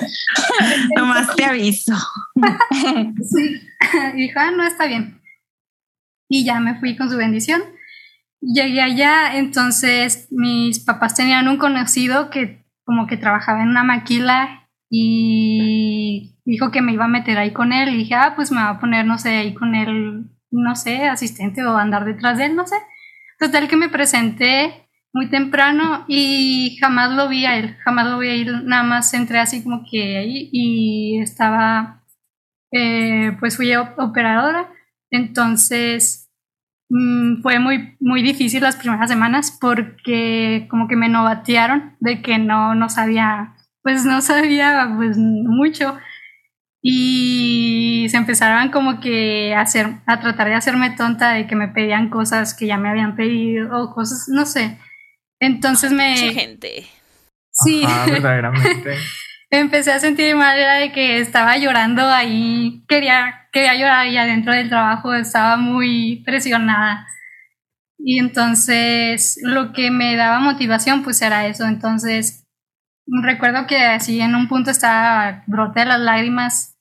[0.96, 1.96] Nomás te aviso.
[3.24, 3.62] Sí.
[4.14, 5.22] Y dijo, ah, no, está bien.
[6.28, 7.62] Y ya me fui con su bendición.
[8.42, 14.70] Llegué allá, entonces mis papás tenían un conocido que como que trabajaba en una maquila
[14.90, 17.90] y dijo que me iba a meter ahí con él.
[17.90, 21.08] Y dije, ah, pues me va a poner, no sé, ahí con él, no sé,
[21.08, 22.76] asistente o andar detrás de él, no sé.
[23.40, 28.30] Total que me presenté muy temprano y jamás lo vi a él, jamás lo vi
[28.30, 32.04] a él, nada más entré así como que ahí y estaba,
[32.72, 34.72] eh, pues fui op- operadora,
[35.12, 36.29] entonces
[36.90, 42.38] mm, fue muy, muy difícil las primeras semanas porque como que me novatearon de que
[42.38, 45.98] no, no sabía, pues no sabía pues mucho
[46.82, 51.68] y se empezaron como que a hacer, a tratar de hacerme tonta de que me
[51.68, 54.78] pedían cosas que ya me habían pedido o cosas, no sé.
[55.40, 56.12] Entonces me...
[56.12, 56.88] Mucha gente.
[57.52, 57.84] Sí.
[57.86, 58.96] Ajá, verdaderamente.
[59.50, 64.54] empecé a sentir mal era de que estaba llorando ahí, quería, quería llorar y adentro
[64.54, 67.06] del trabajo estaba muy presionada.
[67.97, 71.66] Y entonces lo que me daba motivación pues era eso.
[71.66, 72.45] Entonces
[73.24, 76.78] recuerdo que así en un punto estaba broté las lágrimas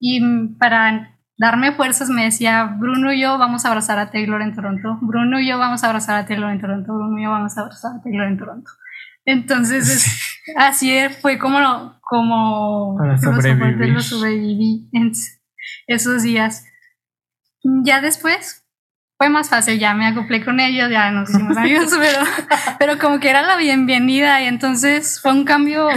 [0.00, 0.20] y
[0.58, 4.98] para darme fuerzas me decía, Bruno y yo vamos a abrazar a Taylor en Toronto,
[5.00, 7.60] Bruno y yo vamos a abrazar a Taylor en Toronto, Bruno y yo vamos a
[7.62, 8.70] abrazar a Taylor en Toronto.
[9.24, 10.92] Entonces es- así
[11.22, 13.90] fue como, como Para sobrevivir.
[13.94, 15.12] lo sobreviví en
[15.86, 16.64] esos días.
[17.84, 18.64] Ya después
[19.18, 22.20] fue más fácil, ya me acoplé con ellos, ya nos hicimos amigos, pero,
[22.78, 25.88] pero como que era la bienvenida y entonces fue un cambio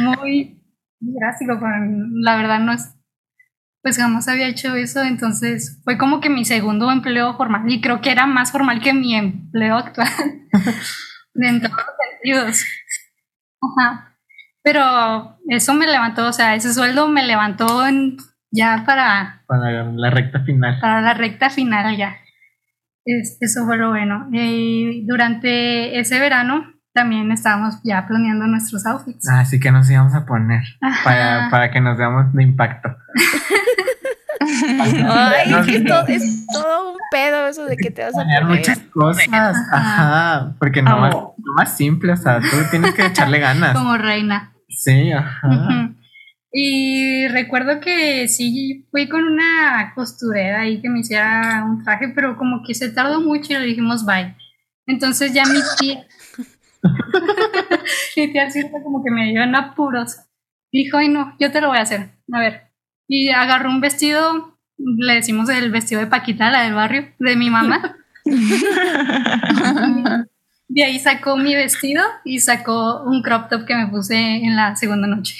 [0.00, 0.62] muy
[1.00, 1.98] drástico para mí.
[2.22, 2.94] La verdad no es,
[3.82, 8.00] pues jamás había hecho eso, entonces fue como que mi segundo empleo formal y creo
[8.00, 10.08] que era más formal que mi empleo actual
[11.34, 12.64] en todos los sentidos.
[13.60, 14.16] Ajá.
[14.62, 18.18] Pero eso me levantó, o sea, ese sueldo me levantó en-
[18.50, 20.78] ya para Para la recta final.
[20.80, 22.16] para la recta final ya.
[23.04, 24.28] Es- eso fue lo bueno.
[24.32, 29.28] Y durante ese verano también estábamos ya planeando nuestros outfits.
[29.28, 30.62] Así que nos íbamos a poner
[31.04, 32.88] para, para que nos veamos de impacto.
[34.40, 35.86] Ay, No, es que no.
[35.94, 38.44] todo, es todo un pedo eso de que te vas a poner.
[38.44, 39.56] muchas cosas.
[39.72, 40.54] Ajá.
[40.58, 43.76] Porque no más, no más simple, o sea, tú tienes que echarle ganas.
[43.76, 44.52] Como reina.
[44.68, 45.90] Sí, ajá.
[46.50, 52.38] Y recuerdo que sí fui con una costurera ahí que me hiciera un traje, pero
[52.38, 54.34] como que se tardó mucho y le dijimos bye.
[54.86, 56.06] Entonces ya mi tía,
[58.16, 60.16] mi tía Silvia como que me dio en apuros.
[60.72, 62.10] Dijo, ay no, yo te lo voy a hacer.
[62.32, 62.62] A ver.
[63.06, 67.50] Y agarró un vestido, le decimos el vestido de Paquita, la del barrio, de mi
[67.50, 67.96] mamá.
[70.70, 74.76] De ahí sacó mi vestido y sacó un crop top que me puse en la
[74.76, 75.34] segunda noche.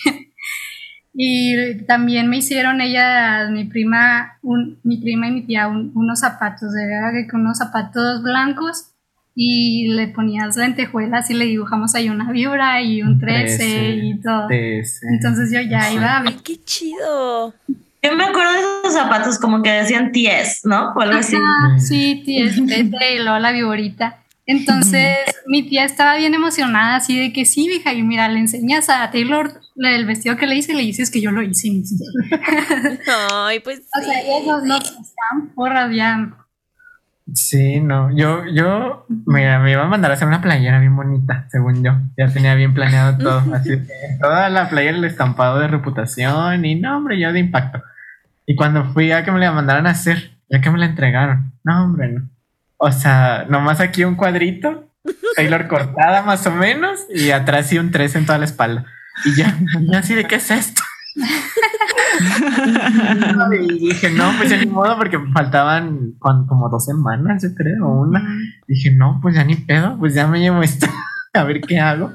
[1.14, 6.72] Y también me hicieron ella, mi prima, un, mi prima y mi tía, unos zapatos,
[6.72, 8.90] de que con unos zapatos blancos
[9.34, 14.48] y le ponías lentejuelas y le dibujamos ahí una vibra y un 13, y todo.
[14.50, 16.34] Entonces yo ya iba a ver.
[16.42, 17.54] ¡Qué chido!
[18.02, 20.92] Yo me acuerdo de esos zapatos como que decían ties, ¿no?
[20.92, 21.36] O algo así.
[21.78, 24.18] Sí, ties, y luego la viborita.
[24.44, 28.88] Entonces mi tía estaba bien emocionada, así de que sí, hija, y mira, le enseñas
[28.88, 31.68] a Taylor el vestido que le hice le dices que yo lo hice.
[33.32, 33.80] Ay, pues.
[33.80, 36.34] O sea, ellos no están porras ya.
[37.34, 41.46] Sí, no, yo, yo, mira, me iba a mandar a hacer una playera bien bonita,
[41.50, 41.92] según yo.
[42.16, 43.42] Ya tenía bien planeado todo.
[43.54, 47.82] Así que toda la playera, el estampado de reputación y no, hombre, yo de impacto.
[48.46, 51.52] Y cuando fui a que me la mandaran a hacer, ya que me la entregaron,
[51.64, 52.28] no, hombre, no.
[52.78, 54.88] O sea, nomás aquí un cuadrito,
[55.36, 58.86] Taylor cortada más o menos, y atrás sí un 3 en toda la espalda.
[59.24, 60.82] Y ya, y así de qué es esto.
[63.60, 68.36] y dije, no, pues ya ni modo, porque faltaban como dos semanas, yo creo, una.
[68.66, 70.86] Dije, no, pues ya ni pedo, pues ya me llevo esto,
[71.34, 72.12] a ver qué hago.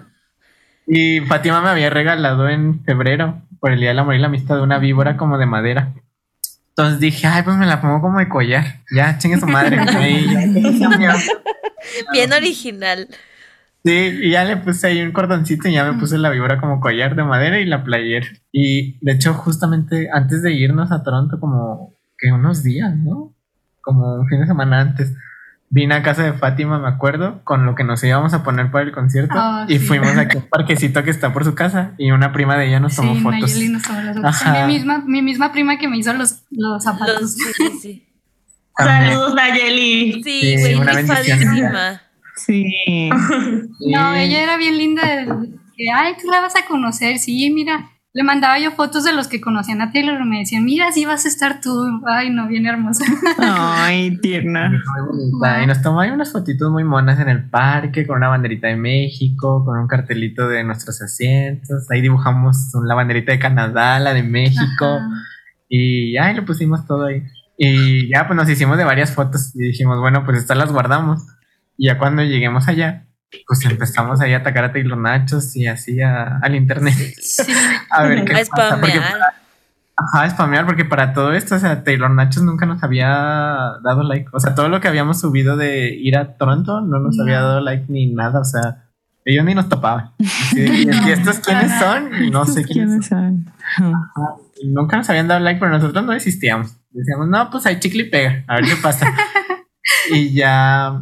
[0.85, 4.61] Y Fátima me había regalado en febrero, por el Día del Amor y la Amistad,
[4.61, 5.93] una víbora como de madera.
[6.69, 8.81] Entonces dije, ay, pues me la pongo como de collar.
[8.91, 9.77] Ya, chingue su madre.
[12.11, 13.07] Bien original.
[13.85, 16.79] Sí, y ya le puse ahí un cordoncito y ya me puse la vibra como
[16.79, 18.41] collar de madera y la player.
[18.51, 23.33] Y de hecho, justamente antes de irnos a Toronto, como que unos días, ¿no?
[23.81, 25.13] Como un fin de semana antes,
[25.69, 28.85] vine a casa de Fátima, me acuerdo, con lo que nos íbamos a poner para
[28.85, 29.33] el concierto.
[29.35, 32.55] Ah, y fuimos aquí a un parquecito que está por su casa y una prima
[32.55, 33.59] de ella nos tomó fotos.
[33.69, 34.53] Nos tomó las fotos.
[34.53, 37.35] mi, misma, mi misma prima que me hizo los, los zapatos.
[37.35, 38.09] sí, sí.
[38.77, 40.23] Saludos, Nayeli.
[40.23, 42.01] Sí, güey, sí, padrísima.
[42.45, 43.09] Sí.
[43.11, 45.03] no, ella era bien linda.
[45.77, 47.19] Que, Ay, tú la vas a conocer.
[47.19, 50.63] Sí, mira, le mandaba yo fotos de los que conocían a Taylor y me decían,
[50.63, 52.01] mira, sí vas a estar tú.
[52.05, 53.03] Ay, no, bien hermosa.
[53.39, 54.71] Ay, tierna.
[55.63, 58.75] Y nos tomó ahí unas fotitos muy monas en el parque con una banderita de
[58.75, 61.89] México, con un cartelito de nuestros asientos.
[61.89, 64.99] Ahí dibujamos la banderita de Canadá, la de México.
[65.67, 67.23] Y ahí lo pusimos todo ahí.
[67.57, 71.25] Y ya, pues nos hicimos de varias fotos y dijimos, bueno, pues estas las guardamos.
[71.77, 73.07] Y ya cuando lleguemos allá,
[73.47, 76.95] pues empezamos ahí a atacar a Taylor Nachos y así al internet.
[77.89, 78.79] a ver qué pasa.
[78.79, 78.99] Porque
[79.95, 83.07] ajá, spamear, porque para todo esto, o sea, Taylor Nachos nunca nos había
[83.83, 84.29] dado like.
[84.33, 87.61] O sea, todo lo que habíamos subido de ir a Toronto no nos había dado
[87.61, 88.39] like ni nada.
[88.39, 88.85] O sea,
[89.25, 90.11] ellos ni nos topaban.
[90.55, 92.31] ¿Y estos quiénes son?
[92.31, 93.45] No sé quiénes son.
[94.65, 96.77] nunca nos habían dado like, pero nosotros no existíamos.
[96.91, 99.11] Decíamos, no, pues hay chicle y pega, a ver qué pasa.
[100.11, 101.01] y ya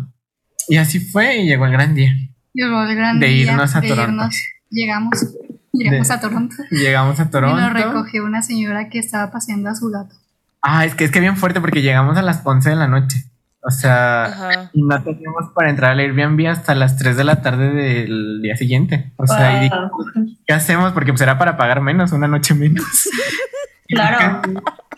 [0.72, 2.14] y así fue y llegó el gran día.
[2.54, 3.52] Llegó el gran de día.
[3.52, 4.30] Irnos a Toronto.
[4.70, 5.36] llegamos.
[5.74, 6.56] Llegamos a Toronto.
[6.72, 7.58] Llegamos a Toronto.
[7.58, 10.16] Y nos recogió una señora que estaba paseando a su gato.
[10.62, 13.26] Ah, es que es que bien fuerte porque llegamos a las 11 de la noche.
[13.64, 17.72] O sea, y no teníamos para entrar al Airbnb hasta las 3 de la tarde
[17.72, 19.12] del día siguiente.
[19.18, 19.70] O sea,
[20.48, 20.94] ¿qué hacemos?
[20.94, 22.86] Porque pues era para pagar menos, una noche menos.
[23.88, 24.42] claro.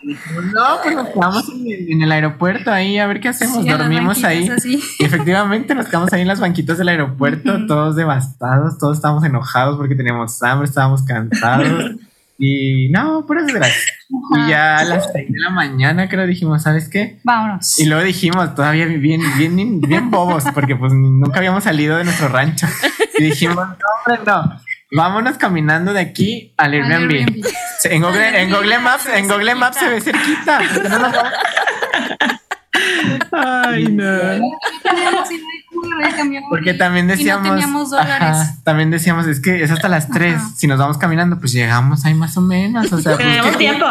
[0.02, 3.64] No, pues nos quedamos en, el aeropuerto ahí a ver qué hacemos.
[3.66, 4.50] Dormimos ahí.
[4.98, 9.76] Y efectivamente nos quedamos ahí en las banquitas del aeropuerto, todos devastados, todos estábamos enojados
[9.76, 11.92] porque teníamos hambre, estábamos cansados.
[12.36, 13.46] Y no, por eso
[14.36, 17.18] Y ya a las 6 de la mañana creo dijimos, ¿sabes qué?
[17.24, 17.78] Vámonos.
[17.78, 22.28] Y luego dijimos, todavía bien, bien, bien bobos, porque pues nunca habíamos salido de nuestro
[22.28, 22.66] rancho.
[23.18, 24.60] Y dijimos, no, hombre, no
[24.96, 27.44] Vámonos caminando de aquí al Airbnb.
[27.84, 30.60] En Google, en Google Maps, en Google Maps se ve cerquita.
[33.32, 34.06] Ay, no.
[36.48, 37.60] Porque también decíamos,
[38.62, 40.40] también decíamos, es que es hasta las 3.
[40.56, 42.92] Si nos vamos caminando, pues llegamos ahí más o menos.
[42.92, 43.86] O sea, pues, tenemos tiempo.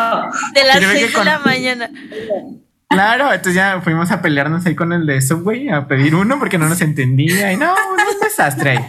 [0.53, 1.90] De las 6 de la mañana.
[2.90, 6.60] Claro, entonces ya fuimos a pelearnos ahí con el de Subway a pedir uno porque
[6.60, 8.86] no nos entendía y no, un desastre.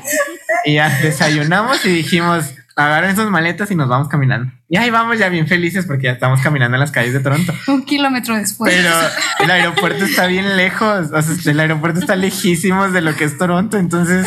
[0.67, 4.53] Y ya desayunamos y dijimos, agarren sus maletas y nos vamos caminando.
[4.69, 7.53] Y ahí vamos ya bien felices porque ya estamos caminando en las calles de Toronto.
[7.69, 8.75] Un kilómetro después.
[8.75, 8.91] Pero
[9.41, 13.39] el aeropuerto está bien lejos, o sea, el aeropuerto está lejísimos de lo que es
[13.39, 14.27] Toronto, entonces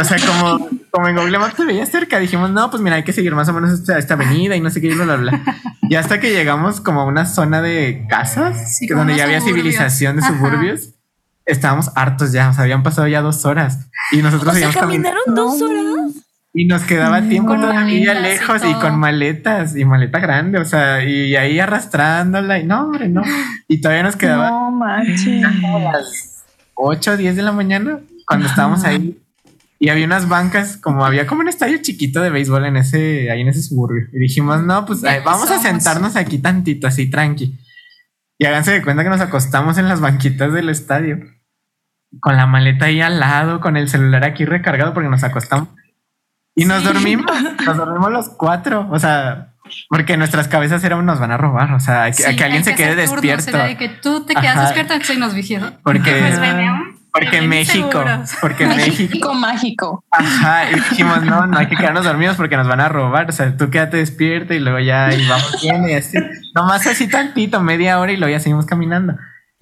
[0.00, 3.02] o sea, como, como en Google Maps se veía cerca, dijimos, no, pues mira, hay
[3.02, 5.42] que seguir más o menos esta, esta avenida y no sé qué, bla, bla, bla.
[5.82, 10.22] Y hasta que llegamos como a una zona de casas, donde ya había civilización de
[10.22, 10.90] suburbios,
[11.46, 14.76] estábamos hartos ya, o sea, habían pasado ya dos horas y nosotros O sea, seguíamos
[14.76, 15.10] caminando.
[15.10, 15.97] caminaron dos horas.
[16.58, 20.64] Y nos quedaba tiempo Con todavía y lejos y, con maletas y maleta grande, o
[20.64, 23.22] sea, y ahí arrastrándola y no, hombre, no.
[23.68, 25.44] Y todavía nos quedaba No manches.
[25.44, 26.44] a las
[26.74, 29.16] 8 o 10 de la mañana cuando estábamos ahí.
[29.78, 33.42] Y había unas bancas, como había como un estadio chiquito de béisbol en ese, ahí
[33.42, 34.08] en ese suburbio.
[34.12, 37.56] Y dijimos, no, pues vamos a sentarnos aquí tantito, así tranqui.
[38.36, 41.20] Y háganse de cuenta que nos acostamos en las banquitas del estadio.
[42.18, 45.68] Con la maleta ahí al lado, con el celular aquí recargado porque nos acostamos.
[46.58, 47.26] Y nos dormimos,
[47.64, 48.86] nos dormimos los cuatro.
[48.90, 49.48] O sea,
[49.88, 51.72] porque nuestras cabezas eran nos van a robar.
[51.72, 53.56] O sea, que, Sí, que alguien se quede despierto.
[53.56, 54.62] de que tú te quedas Ajá.
[54.62, 55.34] despierto y nos.
[55.82, 56.38] Porque, Pues
[57.12, 58.30] porque México, seguros.
[58.40, 59.08] porque México.
[59.08, 60.04] México mágico.
[60.10, 63.28] Ajá, y dijimos, no, no hay que quedarnos dormidos porque nos van a robar.
[63.28, 66.18] O sea, tú quédate despierto y luego ya y vamos bien y así.
[66.54, 69.14] Nomás así tantito, media hora y luego ya seguimos caminando.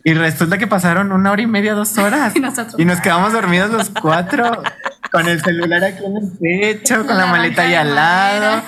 [0.05, 2.32] Y resulta que pasaron una hora y media, dos horas.
[2.36, 2.74] Y nosotros.
[2.78, 4.62] Y nos quedamos dormidos los cuatro,
[5.11, 8.62] con el celular aquí en el pecho, con la, La maleta ahí al lado.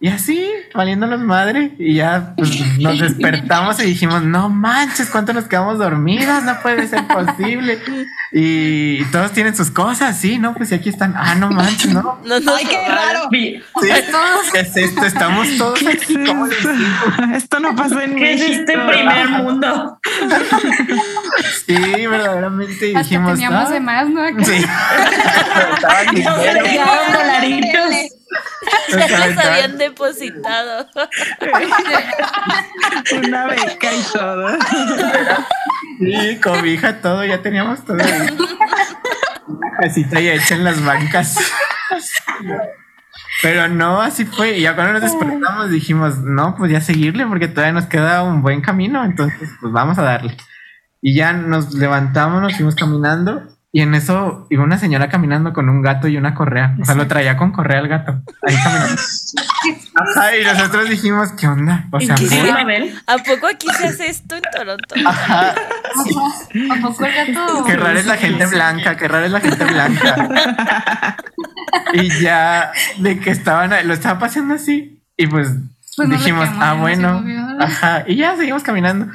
[0.00, 1.72] Y así, valiéndonos madre.
[1.78, 6.44] Y ya pues, nos despertamos y dijimos, no manches, ¿cuánto nos quedamos dormidas?
[6.44, 7.78] No puede ser posible.
[8.32, 10.54] Y todos tienen sus cosas, sí, ¿no?
[10.54, 11.14] Pues y aquí están.
[11.16, 12.18] Ah, no manches, ¿no?
[12.24, 13.28] No, no, Ay, qué raro.
[13.32, 13.60] Sí.
[14.52, 15.04] ¿qué es esto?
[15.04, 16.14] Estamos todos ¿Qué aquí.
[16.14, 16.68] es ¿cómo esto?
[17.34, 18.60] Esto no pasó en ¿Qué es México.
[18.60, 19.98] este primer mundo?
[21.66, 23.32] Sí, verdaderamente Hasta dijimos.
[23.32, 23.70] teníamos "No".
[23.70, 24.22] de más, ¿no?
[24.22, 24.42] Acá.
[25.78, 25.84] Sí.
[25.86, 27.94] Estaban Nos dolaritos.
[28.90, 30.86] Ya las habían depositado.
[33.24, 34.48] Una beca y todo.
[35.98, 38.36] Sí, cobija, todo, ya teníamos todo ahí.
[39.46, 41.36] Una casita ya hecha en las bancas.
[43.42, 44.58] Pero no, así fue.
[44.58, 48.42] Y ya cuando nos despertamos dijimos, no, pues ya seguirle porque todavía nos queda un
[48.42, 49.04] buen camino.
[49.04, 50.36] Entonces, pues vamos a darle.
[51.00, 53.42] Y ya nos levantamos, nos fuimos caminando.
[53.70, 56.74] Y en eso iba una señora caminando con un gato y una correa.
[56.80, 58.22] O sea, lo traía con correa el gato.
[58.46, 58.94] Ahí caminando.
[59.94, 61.86] Ajá, y nosotros dijimos, ¿qué onda?
[61.90, 62.16] O sea.
[62.16, 62.94] Sí, a ver.
[63.06, 64.94] ¿A poco aquí se hace esto en Toronto?
[65.06, 65.50] Ajá.
[65.50, 67.64] ¿A poco el gato?
[67.66, 71.16] Qué rara es la gente blanca, qué rara es la gente blanca.
[71.92, 75.04] y ya de que estaban, lo estaba paseando así.
[75.16, 75.48] Y pues,
[75.96, 77.22] Pues no dijimos, quemó, ah, bueno.
[77.60, 78.04] Ajá.
[78.06, 79.08] Y ya seguimos caminando.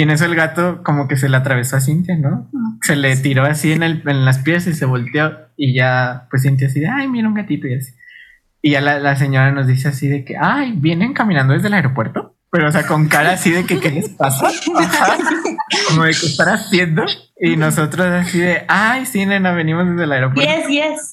[0.00, 2.50] Y en eso el gato como que se le atravesó a Cintia, ¿no?
[2.80, 5.30] Se le tiró así en, el, en las pies y se volteó.
[5.58, 7.92] Y ya, pues Cintia así de, ay, mira un gatito y así.
[8.62, 11.74] Y ya la, la señora nos dice así de que, ay, vienen caminando desde el
[11.74, 12.34] aeropuerto.
[12.50, 14.48] Pero, o sea, con cara así de que, ¿qué les pasa?
[14.78, 15.18] Ajá.
[15.88, 17.04] Como de que están haciendo.
[17.38, 20.50] Y nosotros así de, ay, sí, nena, venimos desde el aeropuerto.
[20.50, 21.12] Yes, yes.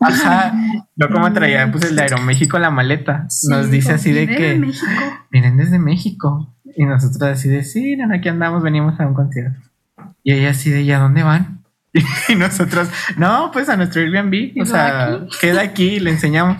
[0.00, 0.52] Ajá.
[0.96, 3.28] No como traía, pues, el de Aeroméxico la maleta.
[3.48, 4.86] Nos Sí, dice así de que México.
[5.30, 6.55] vienen desde México.
[6.76, 9.58] Y nosotros así de, sí, nena, aquí andamos, venimos a un concierto.
[10.22, 11.60] Y ella así de, ¿y a dónde van?
[12.28, 14.34] Y nosotros, no, pues a nuestro Airbnb.
[14.54, 15.28] ¿Y O sea, aquí?
[15.40, 16.58] queda aquí y le enseñamos.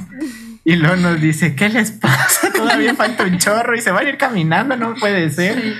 [0.64, 2.51] Y luego nos dice, ¿qué les pasa?
[2.56, 5.60] Todavía falta un chorro y se van a ir caminando, no puede ser.
[5.60, 5.72] Sí.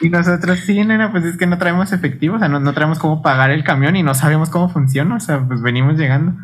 [0.00, 2.98] Y nosotros, sí, nena, pues es que no traemos efectivo, o sea, no, no traemos
[2.98, 6.34] cómo pagar el camión y no sabemos cómo funciona, o sea, pues venimos llegando.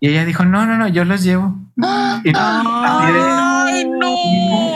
[0.00, 1.56] Y ella dijo, no, no, no, yo los llevo.
[2.24, 4.67] Y de- Ay, no.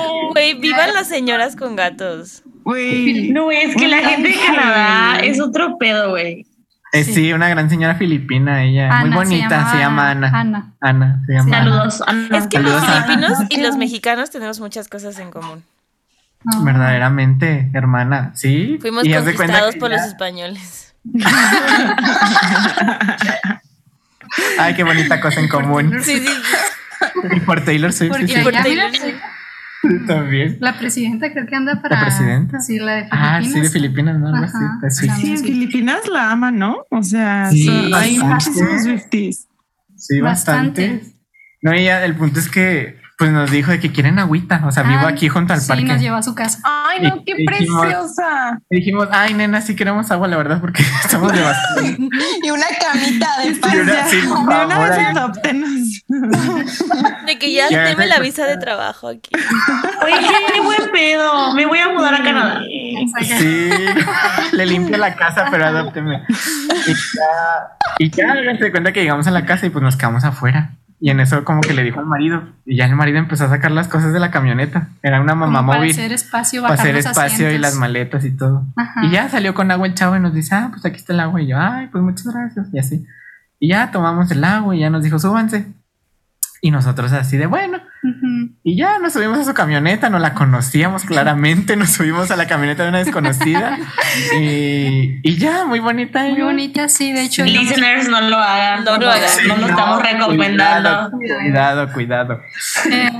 [0.43, 2.43] Güey, vivan las señoras con gatos.
[2.64, 3.31] Güey.
[3.31, 6.47] No, es que la gente de Canadá es otro pedo, güey.
[6.93, 7.14] Eh, Sí.
[7.14, 7.32] sí.
[7.32, 10.31] una gran señora filipina, ella, muy bonita, se, llama Ana.
[10.35, 10.73] Ana.
[10.81, 11.64] Ana, se llama Ana.
[11.70, 12.02] Saludos.
[12.06, 12.39] Ana.
[12.39, 15.62] Es que los Saludos filipinos y los mexicanos tenemos muchas cosas en común.
[16.44, 16.64] No.
[16.64, 18.77] Verdaderamente, hermana, sí.
[18.81, 20.94] Fuimos Y conquistados por ya- los españoles.
[24.59, 25.98] Ay, qué bonita cosa en común.
[26.02, 26.28] Sí, sí.
[27.36, 29.14] Y por Taylor Swift, Porque sí, sí, por Taylor sí,
[30.06, 30.56] también.
[30.60, 31.96] la presidenta creo que anda para.
[32.00, 32.60] ¿La presidenta?
[32.60, 33.30] Sí, la de Filipinas.
[33.32, 34.28] Ah, sí, de Filipinas, ¿no?
[34.28, 34.96] Algo así.
[34.96, 35.12] Swift.
[35.20, 36.76] Sí, en Filipinas la aman, ¿no?
[36.90, 38.60] O sea, Sí, son- hay bastante.
[38.62, 39.48] muchísimos Swifties.
[39.96, 40.88] Sí, bastante.
[40.92, 41.16] Bastante.
[41.62, 44.62] No, y ya el punto es que pues nos dijo de que quieren agüita.
[44.66, 45.84] O sea, vivo aquí junto al sí, parque.
[45.84, 46.59] nos llevó a su casa.
[46.64, 48.59] Ay, no, qué dijimos- preciosa.
[48.70, 51.90] Dijimos, ay, nena, sí queremos agua, la verdad, porque estamos devastados.
[52.44, 55.05] Y una camita de sí, de una vez ahí.
[55.16, 56.02] adóptenos.
[57.26, 59.30] De que ya Ya, deme la visa de trabajo aquí.
[60.02, 61.55] Oye, qué buen pedo.
[61.55, 62.60] Me voy a mudar a Canadá.
[63.39, 63.70] Sí,
[64.52, 66.22] le limpio la casa, pero adópteme.
[67.98, 70.24] Y ya, y ya de cuenta que llegamos a la casa y pues nos quedamos
[70.24, 70.72] afuera.
[71.05, 72.45] Y en eso como que le dijo al marido.
[72.65, 74.91] Y ya el marido empezó a sacar las cosas de la camioneta.
[75.03, 75.91] Era una mamá Como para móvil.
[75.91, 78.65] hacer espacio, Para hacer los espacio y las maletas y todo.
[78.77, 79.05] Ajá.
[79.05, 81.19] Y ya salió con agua el chavo y nos dice, ah, pues aquí está el
[81.19, 81.43] agua.
[81.43, 82.69] Y yo, ay, pues muchas gracias.
[82.73, 83.05] Y así.
[83.59, 85.66] Y ya tomamos el agua y ya nos dijo, súbanse.
[86.61, 87.79] Y nosotros así de, bueno.
[88.65, 92.49] Y ya nos subimos a su camioneta, no la conocíamos claramente, nos subimos a la
[92.49, 93.79] camioneta de una desconocida
[94.41, 96.24] y, y ya, muy bonita.
[96.24, 97.45] Muy bonita, sí, de hecho.
[97.45, 98.85] Listeners, no lo hagan.
[98.85, 99.31] No lo hagan.
[99.47, 101.16] No lo estamos recomendando.
[101.16, 102.41] Cuidado, cuidado.
[102.91, 103.11] Eh,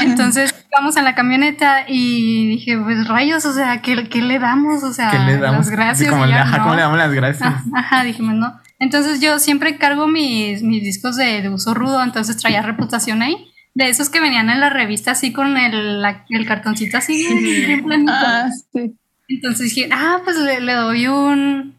[0.00, 4.82] entonces vamos a la camioneta y dije, pues rayos, o sea, ¿qué, qué le damos?
[4.82, 5.66] O sea, ¿Qué le damos?
[5.66, 6.10] las gracias.
[6.10, 6.62] Como le, ya, ajá, ¿no?
[6.64, 7.54] ¿cómo le damos las gracias?
[7.74, 8.60] Ajá, dijimos, no.
[8.80, 13.51] Entonces yo siempre cargo mis, mis discos de, de uso rudo, entonces traía reputación ahí.
[13.74, 17.26] De esos que venían en la revista así con el, la- el cartoncito así
[17.84, 18.12] planito.
[18.14, 18.94] Ah, sí.
[19.28, 21.74] Entonces dije, ah, pues le, le doy un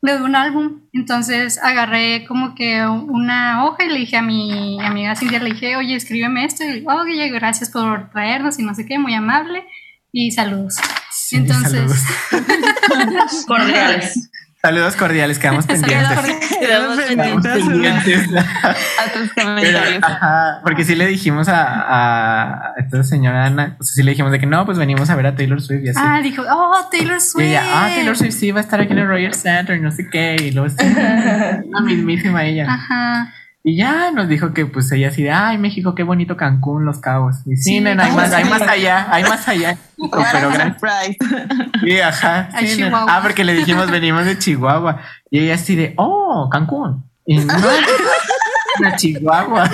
[0.00, 0.80] le doy un álbum.
[0.92, 5.76] Entonces agarré como que una hoja y le dije a mi amiga Cintia, le dije,
[5.76, 6.64] oye, escríbeme esto.
[6.64, 9.64] Y oye, gracias por traernos y no sé qué, muy amable.
[10.12, 10.76] Y saludos.
[11.10, 11.98] Sí, Entonces, saludos.
[13.46, 14.30] Cordiales.
[14.60, 16.18] Saludos cordiales, quedamos pendientes.
[16.58, 17.64] Quedamos pendientes.
[17.64, 18.28] pendientes.
[18.34, 20.02] A tus comentarios.
[20.02, 24.32] ajá, porque sí le dijimos a, a esta señora Ana, o sea, sí le dijimos
[24.32, 26.00] de que no, pues venimos a ver a Taylor Swift y así.
[26.02, 27.46] Ah, dijo, oh, Taylor y Swift.
[27.46, 29.92] ella, ah, Taylor Swift sí va a estar aquí en el Royal Center y no
[29.92, 32.66] sé qué, y luego sí, la mismísima ella.
[32.68, 33.32] Ajá.
[33.68, 37.00] Y ya nos dijo que pues ella así de, ay, México, qué bonito Cancún, Los
[37.00, 37.36] Cabos.
[37.44, 39.76] Y sí, Sí, nena, hay más, hay más allá, hay más allá.
[40.32, 41.16] Pero gracias.
[41.84, 42.48] Sí, ajá.
[42.54, 42.82] A sí.
[42.90, 45.02] Ah, porque le dijimos venimos de Chihuahua.
[45.30, 47.04] Y ella así de, oh, Cancún.
[47.26, 47.54] Y no,
[48.78, 49.68] de Chihuahua.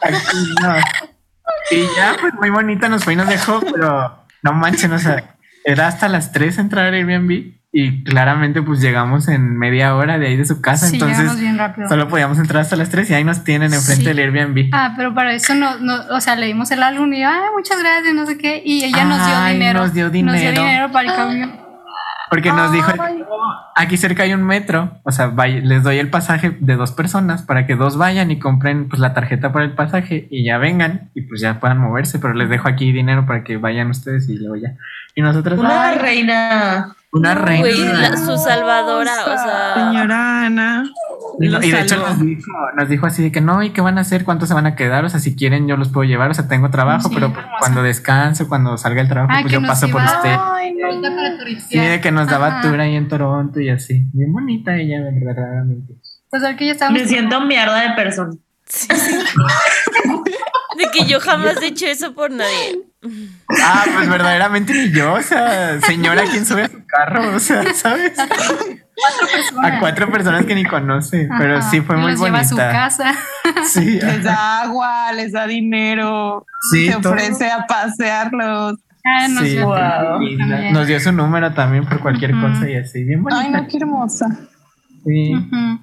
[0.00, 0.76] Cancún, no.
[1.72, 5.34] Y ya, pues muy bonita nos fue y nos dejó, pero no manchen, o sea,
[5.64, 10.26] era hasta las 3 entrar al Airbnb y claramente pues llegamos en media hora de
[10.28, 11.86] ahí de su casa, Sí, entonces bien rápido.
[11.88, 14.08] solo podíamos entrar hasta las 3 y ahí nos tienen enfrente Sí.
[14.08, 14.70] del Airbnb.
[14.72, 17.78] Ah, pero para eso no, no, o sea, le dimos el álbum y, ay, muchas
[17.78, 19.80] gracias, no sé qué, y ella nos dio Ay, dinero.
[19.80, 20.90] nos dio dinero.
[20.92, 21.68] para el cambio.
[22.30, 22.92] Porque nos dijo,
[23.74, 27.40] aquí cerca hay un metro, o sea, vaya- les doy el pasaje de dos personas
[27.42, 31.08] para que dos vayan y compren pues la tarjeta para el pasaje y ya vengan
[31.14, 34.36] y pues ya puedan moverse, pero les dejo aquí dinero para que vayan ustedes y
[34.36, 34.74] luego ya.
[35.14, 36.94] Y nosotros, Una "Ay, reina.
[37.18, 38.10] Una reina.
[38.10, 39.74] La- su salvadora, o sea.
[39.74, 40.84] Señora Ana.
[41.40, 43.80] Y, lo y de hecho nos dijo, nos dijo así de que no, ¿y qué
[43.80, 44.24] van a hacer?
[44.24, 45.04] ¿Cuántos se van a quedar?
[45.04, 47.48] O sea, si quieren yo los puedo llevar, o sea, tengo trabajo, Sí, pero hermosa.
[47.60, 50.34] cuando descanse, cuando salga el trabajo, Ah, pues yo paso por usted.
[50.36, 50.88] Ay, no.
[51.68, 52.60] Sí, de que nos daba Ajá.
[52.62, 54.02] tour ahí en Toronto y así.
[54.12, 55.94] Bien bonita ella, verdaderamente.
[56.30, 57.00] Pues que ya estábamos.
[57.02, 58.32] Me siento mierda de persona.
[60.76, 62.82] De que yo jamás he hecho eso por nadie.
[63.62, 67.36] Ah, pues verdaderamente ni yo, o sea, señora, ¿quién sube a su carro?
[67.36, 68.12] O sea, ¿sabes?
[69.62, 72.56] A cuatro personas que ni conoce, pero sí fue y muy los lleva a su
[72.56, 72.72] bonita.
[72.72, 73.14] casa.
[73.64, 77.12] Sí, Les da agua, les da dinero, sí, se todo.
[77.12, 78.78] ofrece a pasearlos.
[79.04, 80.20] Ah, nos Sí, dio Wow.
[80.72, 83.40] nos dio su número también por cualquier cosa y así, bien bonita.
[83.42, 84.26] Ay, no, qué hermosa.
[85.08, 85.32] Sí.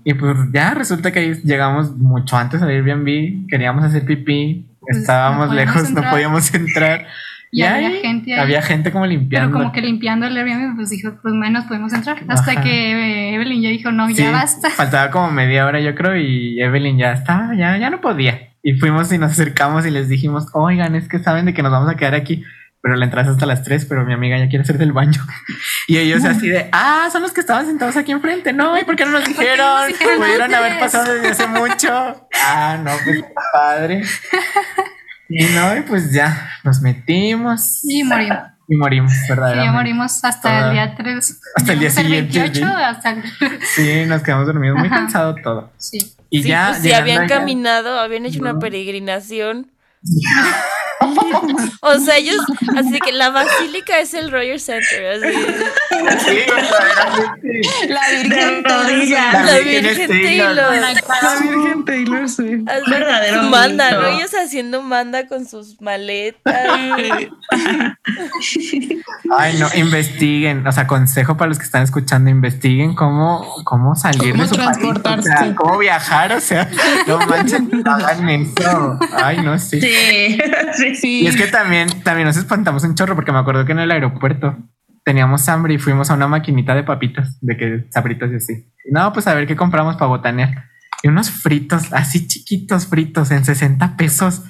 [0.04, 5.00] Y pues ya resulta que ahí llegamos mucho antes al Airbnb, queríamos hacer pipí, Pues,
[5.00, 7.08] estábamos no lejos, no podíamos entrar.
[7.52, 8.40] Y había ahí gente ahí.
[8.40, 9.58] Había gente como Pero limpiando.
[9.58, 12.18] como que limpiando el Airbnb, pues dijo, pues menos podemos entrar.
[12.28, 12.62] Hasta Ajá.
[12.62, 14.70] que eh, Evelyn ya dijo, no, ya basta.
[14.76, 18.50] Faltaba como media hora, yo creo, y Evelyn ya estaba, ya, ya no podía.
[18.62, 21.72] Y fuimos y nos acercamos y les dijimos, oigan, es que saben de que nos
[21.72, 22.44] vamos a quedar aquí,
[22.86, 25.26] pero la entrada es hasta las 3, pero mi amiga ya quiere hacer del baño.
[25.88, 28.96] Y ellos así de, ah, son los que estaban sentados aquí enfrente, no, ¿y por
[28.96, 29.58] qué no nos dijeron?
[29.58, 32.28] nos dijeron Pudieron haber antes?" pasado desde hace mucho.
[32.46, 34.04] Ah, no, pues padre.
[35.30, 38.38] Y no, y pues ya, nos metimos Y morimos.
[38.68, 39.74] y morimos, verdaderamente.
[39.74, 41.40] morimos hasta el día 3.
[41.56, 42.84] hasta el día siguiente, 28, sí.
[42.84, 43.24] hasta el...
[43.76, 44.98] Sí, nos quedamos dormidos, muy Ajá.
[44.98, 45.72] cansado todo.
[45.78, 46.16] Sí.
[46.30, 46.70] Y Sí, ya.
[46.70, 49.72] pues, si habían allá- caminado, habían hecho una peregrinación.
[51.82, 52.38] o sea, ellos,
[52.78, 55.24] así que la basílica es el Royal Center.
[55.24, 55.38] Así,
[56.26, 57.88] Sí, verdaderamente.
[57.88, 59.34] La Virgen rodillas.
[59.34, 60.56] La la Virgen Taylor.
[60.56, 60.76] Taylor.
[61.22, 62.68] La Virgen Taylor Swift.
[62.70, 63.92] Así, Verdadero manda.
[63.92, 64.08] ¿no?
[64.08, 66.56] Ellos haciendo manda con sus maletas.
[69.38, 70.66] Ay, no, investiguen.
[70.68, 74.56] O sea, consejo para los que están escuchando, investiguen cómo, cómo salir Cómo de su
[74.56, 74.68] país.
[74.72, 75.30] transportarse.
[75.30, 76.34] O sea, cómo viajar.
[76.34, 76.70] O sea,
[77.08, 79.00] no manchen, no hagan eso.
[79.14, 79.82] Ay, no, sí.
[79.82, 80.38] Sí,
[80.74, 80.95] sí.
[81.04, 83.92] Y es que también, también nos espantamos un chorro porque me acuerdo que en el
[83.92, 84.58] aeropuerto
[85.04, 88.74] teníamos hambre y fuimos a una maquinita de papitas, de que sabritos y así.
[88.92, 90.66] No, pues a ver qué compramos para botanear.
[91.04, 94.44] Y unos fritos, así chiquitos fritos, en 60 pesos.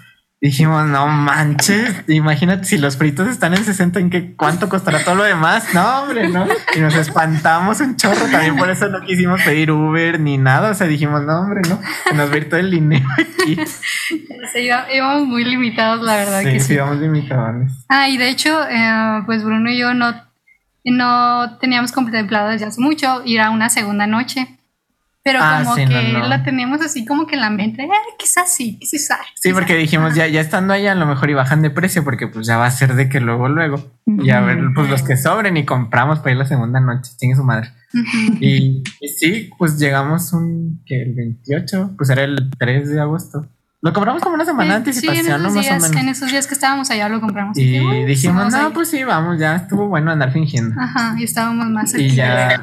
[0.46, 5.16] Dijimos, no manches, imagínate si los fritos están en 60, ¿en qué cuánto costará todo
[5.16, 5.74] lo demás?
[5.74, 6.46] No, hombre, no.
[6.76, 10.70] Y nos espantamos un chorro, también por eso no quisimos pedir Uber ni nada.
[10.70, 13.58] O sea, dijimos, no, hombre, no, se nos va todo el dinero aquí.
[14.54, 16.78] Sí, íbamos muy limitados, la verdad Sí, que sí, sí.
[16.78, 17.72] vamos limitados.
[17.90, 20.14] Ah, y de hecho, eh, pues Bruno y yo no,
[20.84, 24.60] no teníamos contemplado desde hace mucho ir a una segunda noche.
[25.26, 26.28] Pero Ah, como sí, que no.
[26.28, 27.90] la teníamos así como que en la mente, eh,
[28.20, 31.64] quizás sí, quizás Sí, porque dijimos ya, ya estando allá a lo mejor y bajan
[31.64, 33.84] de precio porque pues ya va a ser de que luego, luego.
[34.06, 37.36] Y a ver, pues los que sobren y compramos para ir la segunda noche, chingue
[37.36, 37.72] su madre.
[38.40, 43.48] Y, y sí, pues llegamos un, que el 28, pues era el 3 de agosto.
[43.82, 45.50] Lo compramos como una semana de Eh, sí, en anticipación, ¿no?
[45.52, 45.96] Más o menos.
[45.96, 47.58] en esos días que estábamos allá lo compramos.
[47.58, 48.74] Y dije, "Uy, sí, dijimos, no, ir".
[48.74, 50.80] pues sí, vamos, ya estuvo bueno andar fingiendo.
[50.80, 52.62] Ajá, y estábamos más Y ya,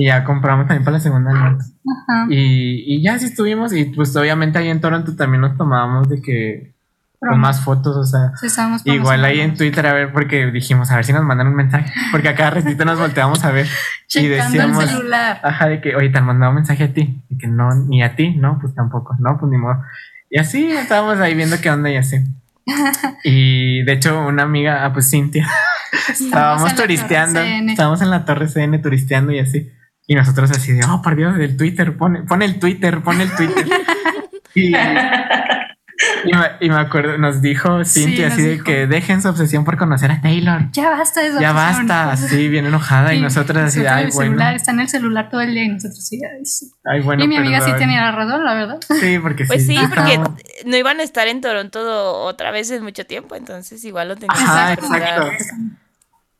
[0.00, 1.66] y ya compramos también para la segunda noche.
[2.08, 2.26] Ajá.
[2.30, 6.22] Y, y ya sí estuvimos, y pues obviamente ahí en Toronto también nos tomábamos de
[6.22, 6.74] que
[7.20, 8.48] con más fotos, o sea, Sí,
[8.86, 9.54] igual ahí en.
[9.54, 12.50] Twitter a ver, porque dijimos, a ver si nos mandan un mensaje, porque a cada
[12.50, 13.66] ratito nos volteamos a ver
[14.14, 15.38] y decíamos, el celular.
[15.42, 18.02] ajá, de que, oye, te han mandado un mensaje a ti, y que no, ni
[18.02, 19.82] a ti, no, pues tampoco, no, pues ni modo.
[20.30, 22.24] Y así estábamos ahí viendo qué onda y así.
[23.24, 25.46] Y de hecho, una amiga, ah, pues Cintia,
[26.08, 29.70] estábamos turisteando, estábamos en la Torre CN turisteando y así.
[30.10, 33.30] Y nosotros así de, oh, por Dios, del Twitter, pone, pone el Twitter, pone el
[33.30, 33.64] Twitter.
[34.56, 38.64] y, y me, y me acuerdo, nos dijo Sí, Cintia nos así de dijo.
[38.64, 40.62] que dejen su obsesión por conocer a Taylor.
[40.72, 41.86] Ya basta de esa Ya obsesión.
[41.86, 43.14] basta, así, bien enojada.
[43.14, 44.30] y Sí, nosotros así, ay, el bueno.
[44.32, 46.20] celular, está en el celular todo el día y nosotros sí.
[46.24, 46.72] ay, sí.
[47.04, 48.78] Bueno, y mi amiga sí tenía la razón, la verdad.
[49.00, 50.18] Sí, porque Pues sí, porque
[50.66, 54.36] no iban a estar en Toronto otra vez en mucho tiempo, entonces igual lo tenían
[54.36, 55.30] Ajá, exacto.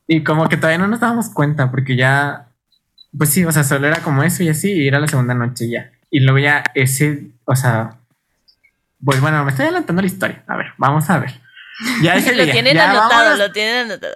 [0.08, 2.46] Y como que todavía no nos dábamos cuenta, porque ya,
[3.16, 5.64] pues sí, o sea, solo era como eso y así, y era la segunda noche
[5.66, 5.90] y ya.
[6.10, 7.90] Y luego ya ese, o sea,
[9.04, 10.42] pues bueno, me estoy adelantando la historia.
[10.46, 11.40] A ver, vamos a ver.
[12.02, 13.38] Ya ese Lo día, tienen ya anotado, vámonos.
[13.38, 14.14] lo tienen anotado.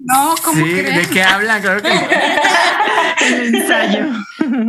[0.00, 0.72] No, ¿cómo Sí?
[0.74, 1.60] ¿de qué hablan?
[1.60, 1.88] Claro que
[3.26, 4.06] El ensayo.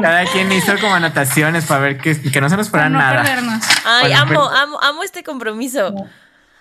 [0.01, 3.21] cada quien hizo como anotaciones para ver que, que no se nos fuera no nada.
[3.21, 3.63] perdernos.
[3.85, 5.93] Ay, amo, amo, amo este compromiso.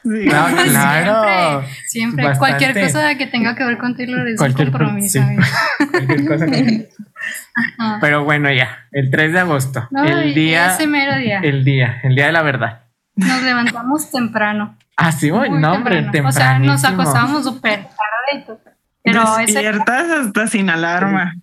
[0.09, 0.25] Sí.
[0.27, 1.61] No, claro.
[1.63, 2.25] Siempre, siempre.
[2.27, 2.39] Bastante.
[2.39, 5.19] Cualquier cosa que tenga que ver con Taylor es Cualquier un pro- compromiso.
[5.21, 5.37] sí.
[5.91, 6.89] Cualquier cosa que-.
[8.01, 11.41] Pero bueno, ya, el 3 de agosto, Ay, el día, Ese mero día.
[11.41, 12.83] el día, el día de la verdad.
[13.17, 14.77] Nos levantamos temprano.
[14.97, 16.29] Ah, sí, voy, muy no, hombre, temprano.
[16.29, 18.59] O sea, nos acostábamos súper tarde.
[19.03, 21.35] Pero ese Despiertas hasta sin alarma.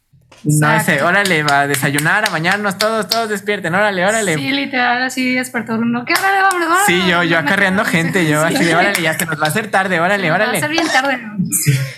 [0.43, 0.91] No Exacto.
[0.91, 4.35] ese, órale, va a desayunar, a bañarnos, todos, todos despierten, órale, órale.
[4.35, 6.05] Sí, literal, así despertó uno.
[6.05, 6.85] ¿Qué órale, vámonos, vámonos?
[6.85, 8.53] Sí, yo, yo acarreando gente, sí, yo sí.
[8.55, 10.59] así de órale, ya se nos va a hacer tarde, órale, Va a órale.
[10.59, 11.17] ser bien tarde.
[11.17, 11.37] ¿no?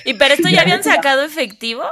[0.05, 1.83] ¿Y pero esto ya habían sacado efectivo?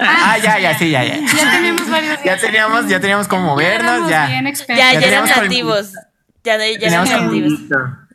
[0.00, 1.16] Ah, ya, ya, sí, ya, ya.
[1.18, 4.26] Ya tenemos varios Ya teníamos, ya teníamos como movernos, éramos ya.
[4.26, 4.44] bien.
[4.46, 5.92] Ya, Ya ya eran teníamos nativos.
[6.44, 7.52] Ya, de- ya Teníamos eran nativos.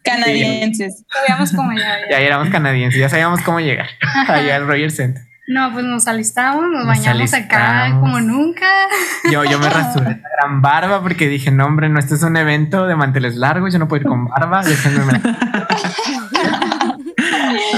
[0.03, 1.03] Canadienses.
[1.11, 1.97] Sabíamos cómo ya.
[2.09, 3.87] Ya éramos canadienses, ya sabíamos cómo llegar
[4.27, 5.23] allá al Roger Center.
[5.45, 8.65] No, pues nos alistamos, nos, Nos bañamos acá como nunca.
[9.31, 12.37] Yo, yo me rasuré la gran barba porque dije, no, hombre, no, este es un
[12.37, 15.13] evento de manteles largos, yo no puedo ir con barba, déjenme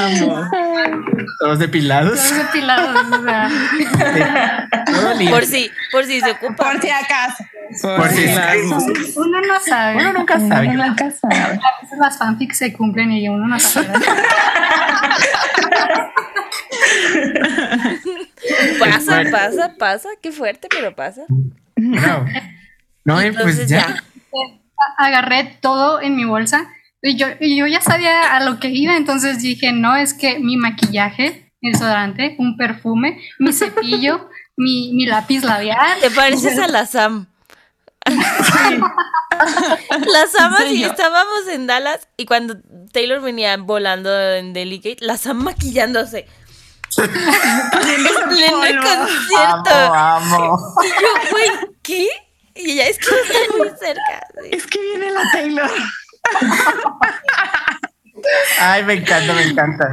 [0.06, 0.50] Amo.
[1.40, 2.20] todos depilados.
[2.20, 3.06] Todos depilados.
[3.12, 3.50] o sea.
[5.30, 6.72] Por si, por si se ocupa.
[6.72, 7.44] Por si acaso.
[7.82, 8.26] Por si
[9.18, 9.98] uno no sabe.
[9.98, 10.68] Uno nunca Uno sabe.
[10.70, 11.36] nunca sabe.
[11.36, 13.88] A veces las fanfics se cumplen y uno no sabe.
[18.80, 20.10] Pasa, pasa, pasa.
[20.22, 21.22] Qué fuerte, pero pasa.
[21.76, 22.26] No,
[23.04, 23.88] no y pues Entonces ya.
[23.88, 24.04] ya.
[24.98, 26.68] Agarré todo en mi bolsa
[27.06, 30.40] y yo, y yo ya sabía a lo que iba, entonces dije, no, es que
[30.40, 34.28] mi maquillaje, el desodorante, un perfume, mi cepillo,
[34.58, 36.00] mi, mi lápiz labial.
[36.02, 37.28] Te pareces a la Sam.
[38.06, 38.16] la
[40.28, 42.56] Sam así estábamos en Dallas y cuando
[42.92, 46.26] Taylor venía volando en Delicate, la Sam maquillándose.
[46.96, 48.10] Pleno
[48.84, 49.94] concierto.
[49.94, 50.58] Amo, amo.
[50.84, 51.50] Y yo, güey,
[51.84, 52.08] ¿qué?
[52.56, 54.28] Y ella es que está muy cerca.
[54.42, 54.50] sí.
[54.52, 55.70] Es que viene la Taylor.
[58.60, 59.88] Ay, me encanta, me encanta.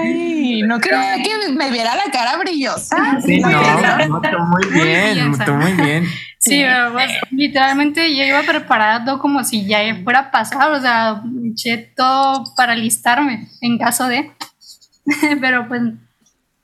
[0.00, 3.20] Ay, no creía que me viera la cara brillosa.
[3.24, 6.04] Sí, no, no, tú muy bien, tú muy bien.
[6.38, 11.22] Sí, pero, pues, literalmente yo iba preparado como si ya fuera a pasar, o sea,
[11.44, 14.30] eché todo para listarme en caso de,
[15.40, 15.82] pero pues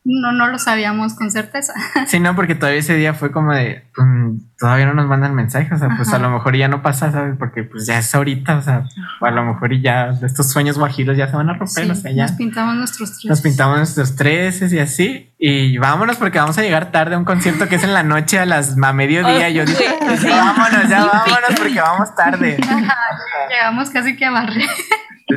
[0.04, 1.72] no, no lo sabíamos con certeza.
[2.06, 5.72] Sí, no, porque todavía ese día fue como de, mm, todavía no nos mandan mensajes,
[5.72, 7.34] o sea, pues a lo mejor ya no pasa, ¿sabes?
[7.38, 8.84] Porque pues ya es ahorita, o sea,
[9.20, 11.90] o a lo mejor y ya estos sueños guajiros ya se van a romper, Sí,
[11.90, 13.24] o sea, ya nos pintamos nuestros tres.
[13.30, 17.24] nos pintamos nuestros treces y así, y vámonos porque vamos a llegar tarde a un
[17.24, 19.74] concierto que es en la noche a las a mediodía, Ay, yo sí.
[20.28, 22.58] vámonos, ya vámonos porque vamos tarde.
[23.48, 24.68] Llegamos casi que a barrer.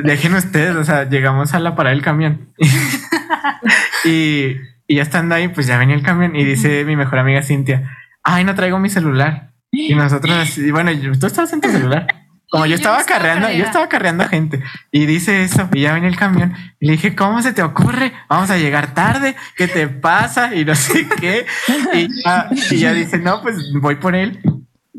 [0.02, 2.52] Dejen ustedes, o sea, llegamos a la parada del camión.
[4.04, 4.56] y,
[4.86, 7.96] y ya estando ahí, pues ya venía el camión y dice mi mejor amiga Cintia,
[8.22, 9.52] ay, no traigo mi celular.
[9.70, 12.06] Y nosotros así, bueno, tú estabas en tu celular.
[12.50, 16.08] como yo yo estaba carreando, yo estaba carreando gente y dice eso y ya viene
[16.08, 18.12] el camión y le dije, ¿cómo se te ocurre?
[18.30, 20.54] Vamos a llegar tarde, ¿qué te pasa?
[20.54, 21.44] Y no sé qué.
[21.92, 24.40] Y ya, y ya dice, no, pues voy por él.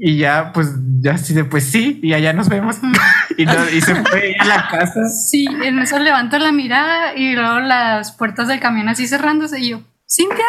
[0.02, 0.70] Y ya, pues,
[1.02, 2.78] ya así de, pues sí, y allá nos vemos.
[3.38, 5.10] y, no- y se fue a la casa.
[5.10, 9.70] Sí, en eso levanto la mirada y luego las puertas del camión así cerrándose y
[9.72, 10.46] yo, Cintia,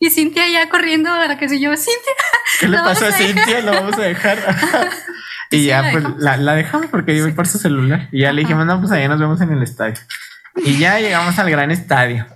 [0.00, 2.12] y Cintia ya corriendo a la que soy yo, Cintia.
[2.60, 3.12] ¿Qué le ¿La pasó a a?
[3.12, 3.60] Cintia?
[3.60, 4.38] Lo vamos a dejar.
[5.50, 6.22] y Sí, ya, la pues dejamos.
[6.22, 8.08] la, la dejamos porque yo voy por su celular.
[8.10, 9.94] Y ya le dijimos, no, pues allá nos vemos en el estadio.
[10.64, 12.26] Y ya llegamos al gran estadio.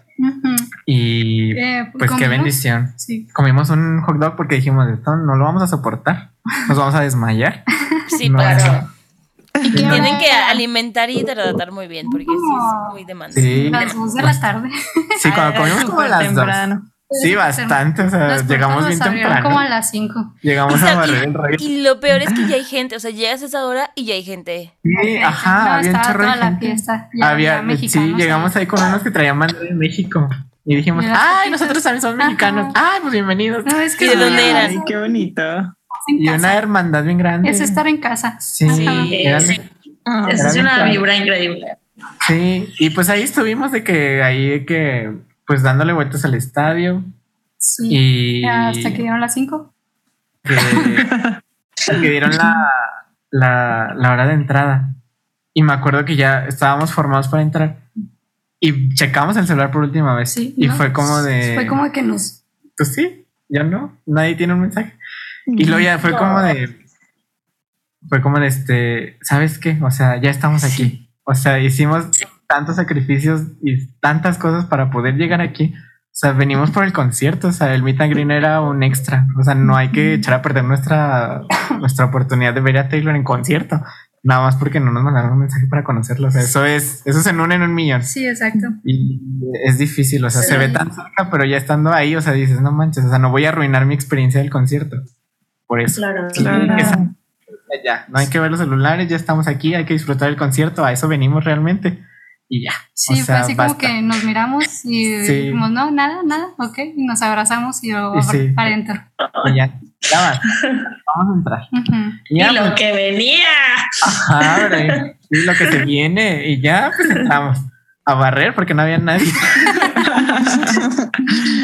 [0.87, 2.93] Y Eh, pues qué bendición.
[2.97, 3.29] Sí.
[3.33, 6.31] Comimos un hot dog porque dijimos, esto no lo vamos a soportar.
[6.69, 7.65] Nos vamos a desmayar.
[8.09, 8.39] Sí, No.
[8.39, 8.89] claro.
[9.63, 13.41] ¿Y qué Tienen que alimentar y tratar muy bien porque sí es muy demandante.
[13.43, 14.69] Sí, Las dos de la tarde.
[15.21, 16.75] sí, cuando Ah, comimos como a las temprano.
[16.83, 16.93] dos.
[17.23, 18.03] Sí, bastante.
[18.03, 19.43] O sea, llegamos bien temprano.
[19.43, 20.35] como a las 5.
[20.43, 21.57] Llegamos O sea, a barrer el y, rollo.
[21.59, 24.05] y lo peor es que ya hay gente, o sea, llegas a esa hora y
[24.05, 24.75] ya hay gente.
[24.83, 26.67] Sí, ajá, no, había un estaba chorro de toda la gente.
[26.67, 27.09] fiesta.
[27.15, 28.67] Ya había, sí, mexicanos llegamos ahí.
[28.67, 30.29] con unos que traían bandera de México.
[30.67, 32.27] Y dijimos, ay, nosotros también somos Ajá.
[32.29, 32.73] mexicanos.
[32.77, 33.65] Ay, pues bienvenidos.
[33.65, 34.67] No, es que ¿Y de dónde eran?
[34.71, 35.43] Ay, qué bonito.
[36.07, 36.39] En Y casa.
[36.39, 37.51] una hermandad bien grande.
[37.51, 38.39] Es estar en casa.
[38.41, 39.53] Sí, Sí, esa
[40.05, 40.91] Era es una padre.
[40.91, 41.67] vibra increíble.
[42.27, 42.69] sí.
[42.79, 45.13] Y pues ahí estuvimos de que ahí de que,
[45.47, 47.05] pues dándole vueltas al estadio.
[47.59, 47.89] Sí.
[47.91, 49.75] Y Hasta que dieron las 5.
[50.45, 50.57] que,
[52.01, 52.55] que dieron la,
[53.31, 54.95] la, la hora de entrada.
[55.55, 57.79] Y me acuerdo que ya estábamos formados para entrar.
[58.61, 60.33] Y checamos el celular por última vez.
[60.33, 60.55] Sí.
[60.57, 60.75] y ¿no?
[60.75, 61.55] fue como de.
[61.55, 62.45] Fue como que nos.
[62.77, 63.97] Pues sí, ya no.
[64.07, 64.97] Nadie tiene un mensaje.
[65.57, 66.77] Y luego ya fue como de.
[68.09, 69.19] Fue como de este.
[69.23, 69.79] ¿Sabes qué?
[69.83, 71.11] O sea, ya estamos aquí.
[71.25, 72.07] O sea, hicimos
[72.47, 75.75] tantos sacrificios y tantas cosas para poder llegar aquí.
[75.75, 77.49] O sea, venimos por el concierto.
[77.49, 79.27] O sea, el Meet and Green era un extra.
[79.39, 81.43] O sea, no hay que echar a perder nuestra,
[81.79, 83.81] nuestra oportunidad de ver a Taylor en concierto.
[84.23, 86.29] Nada más porque no nos mandaron un mensaje para conocerlo.
[86.29, 88.03] O sea, eso es, eso es en un en un millón.
[88.03, 88.67] Sí, exacto.
[88.85, 89.23] Y
[89.65, 92.61] es difícil, o sea, se ve tan cerca, pero ya estando ahí, o sea, dices,
[92.61, 94.97] no manches, o sea, no voy a arruinar mi experiencia del concierto.
[95.69, 96.01] Por eso.
[96.01, 96.27] Claro.
[96.35, 96.77] Claro.
[96.77, 97.07] Esa-
[97.85, 100.85] ya, no hay que ver los celulares, ya estamos aquí, hay que disfrutar el concierto,
[100.85, 102.03] a eso venimos realmente.
[102.49, 102.73] Y ya.
[102.95, 103.87] Sí, o fue sea, así como basta.
[103.87, 105.33] que nos miramos y Sí.
[105.35, 106.79] dijimos, no, nada, nada, ok.
[106.97, 108.49] Y nos abrazamos y luego Y sí.
[108.57, 108.95] para adentro.
[109.45, 110.41] Y ya, ya va.
[111.15, 111.61] Vamos a entrar.
[111.73, 111.95] Ujú.
[112.31, 113.49] Y Ya, lo pues, que venía.
[114.03, 114.71] ajá,
[115.31, 117.59] y lo que se viene, y ya, pues entramos
[118.07, 119.27] a barrer porque no había nadie.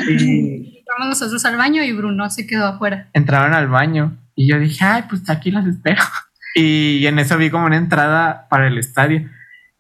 [0.09, 0.54] y
[0.99, 3.09] Nosotros al baño y Bruno se quedó afuera.
[3.13, 6.03] entraron al baño y yo dije, ay, pues aquí las espero.
[6.57, 9.29] Y en eso vi como una entrada para el estadio.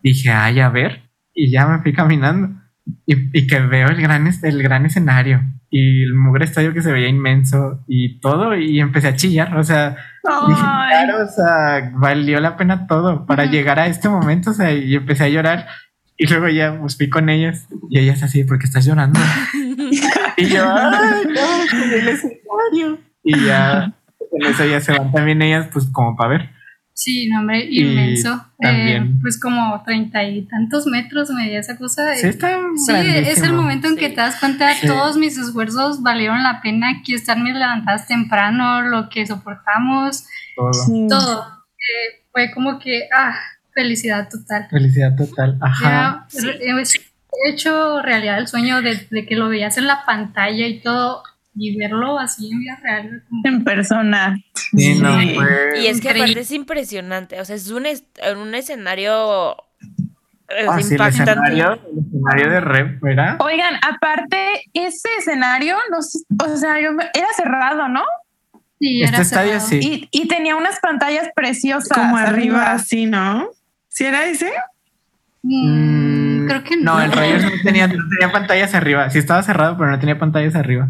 [0.02, 1.02] Dije, ay, a ver.
[1.32, 2.48] Y ya me fui caminando
[3.06, 6.90] y, y que veo el gran, el gran escenario y el mugre estadio que se
[6.90, 8.56] veía inmenso y todo.
[8.56, 9.56] Y empecé a chillar.
[9.56, 9.90] O sea,
[10.48, 13.52] dije, claro, o sea, valió la pena todo para Ujú.
[13.52, 14.50] llegar a este momento.
[14.50, 15.66] O sea, y empecé a llorar.
[16.16, 19.18] Y luego ya pues, fui con ellas y ellas así, ¿por qué estás llorando?
[20.36, 22.98] y yo, ay, no, en el escenario.
[23.24, 23.92] Y ya,
[24.32, 26.50] en eso ya se van también ellas, pues como para ver.
[26.96, 28.34] Sí, no, hombre, inmenso.
[28.60, 32.14] Eh, también- pues como treinta y tantos metros medía esa cosa.
[32.14, 34.14] Sí, está Sí, es el momento en que Sí.
[34.14, 34.86] te das cuenta Sí.
[34.86, 40.24] todos mis esfuerzos valieron la pena aquí estarme levantadas temprano, lo que soportamos,
[40.54, 40.72] Todo.
[40.72, 41.06] Sí.
[41.08, 41.42] todo.
[41.72, 43.34] Eh, fue como que, ah,
[43.74, 44.68] felicidad total.
[44.70, 45.58] Felicidad total.
[45.60, 46.26] Ajá.
[46.32, 46.58] Ya, re-
[47.46, 51.22] he hecho realidad el sueño de, de que lo veías en la pantalla y todo,
[51.56, 53.22] y verlo así en vida real.
[53.28, 54.38] como- En persona.
[54.54, 55.34] Sí, no, Sí.
[55.34, 59.56] fue- Y es que aparte es impresionante, o sea, es un, est- un escenario
[60.48, 61.30] eh, Ah, sí, el impactante.
[61.32, 63.36] escenario, el escenario de rep, ¿verdad?
[63.40, 68.02] Oigan, aparte, ese escenario, no sé, o sea, yo me- era cerrado, ¿no?
[68.78, 69.68] Sí, Este era estadio cerrado.
[69.68, 70.08] sí.
[70.12, 71.96] Y, y tenía unas pantallas preciosas.
[71.96, 73.48] Como arriba, así, ¿no?
[73.94, 74.50] ¿Sí era ese?
[75.42, 76.94] Mm, creo que no.
[76.96, 79.08] No, el Rogers no tenía, no tenía pantallas arriba.
[79.10, 80.88] Sí estaba cerrado, pero no tenía pantallas arriba.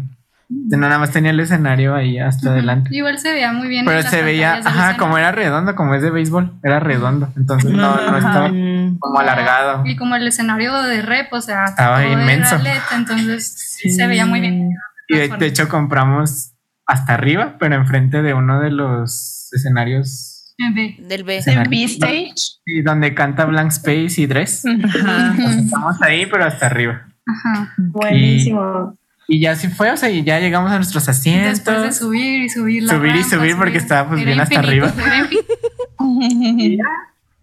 [0.49, 2.89] No, nada más tenía el escenario ahí hasta adelante.
[2.91, 3.85] Igual se veía muy bien.
[3.85, 7.31] Pero se veía, ajá, como era redondo, como es de béisbol, era redondo.
[7.37, 9.85] Entonces no, no estaba Mm, como alargado.
[9.85, 12.57] Y como el escenario de rep, o sea, Estaba inmenso.
[12.91, 14.71] Entonces se veía muy bien.
[15.07, 16.53] Y de, de hecho compramos
[16.87, 20.34] hasta arriba, pero enfrente de uno de los escenarios En
[20.73, 20.95] B.
[20.99, 21.41] Del B.
[21.41, 21.51] Sí.
[21.69, 22.33] B-Stage.
[22.65, 24.63] y donde canta Blank Space y Dress.
[24.65, 25.35] Ajá.
[25.57, 27.07] Estamos ahí, pero hasta arriba.
[27.27, 27.73] Ajá.
[27.77, 28.93] Buenísimo.
[29.27, 31.63] Y ya sí fue, o sea, y ya llegamos a nuestros asientos.
[31.63, 34.59] Después de subir y subir la Subir y subir porque estaba, pues, Era bien hasta
[34.59, 34.93] arriba.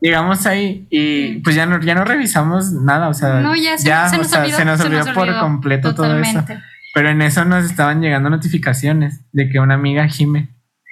[0.01, 3.85] Llegamos ahí y pues ya no, ya no revisamos nada, o sea, No, ya se,
[3.85, 4.57] se o nos sea, olvidó.
[4.57, 6.45] se nos se olvidó por olvidó completo todo eso.
[6.95, 10.49] Pero en eso nos estaban llegando notificaciones de que una amiga Jime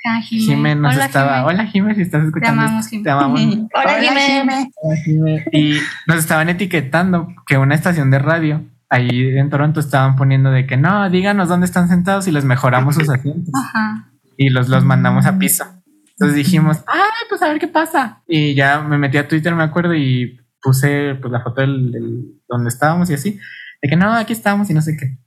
[0.06, 0.20] Ah.
[0.22, 1.38] Jime nos Hola, estaba.
[1.40, 1.46] Jime.
[1.48, 2.62] Hola, Jime, si estás escuchando.
[2.62, 3.04] amamos, esto, Jime.
[3.04, 3.40] Te amamos.
[3.74, 4.70] Hola, Jimé.
[4.82, 5.44] Hola, Jime.
[5.52, 5.74] Y
[6.06, 10.76] nos estaban etiquetando que una estación de radio ahí en Toronto estaban poniendo de que
[10.76, 14.10] no, díganos dónde están sentados y les mejoramos sus asientos Ajá.
[14.36, 15.64] y los, los mandamos a piso.
[16.12, 18.22] Entonces dijimos, ay, pues a ver qué pasa.
[18.26, 22.24] Y ya me metí a Twitter, me acuerdo, y puse pues la foto del, del-
[22.48, 23.38] donde estábamos y así,
[23.82, 25.18] de que no, aquí estamos y no sé qué.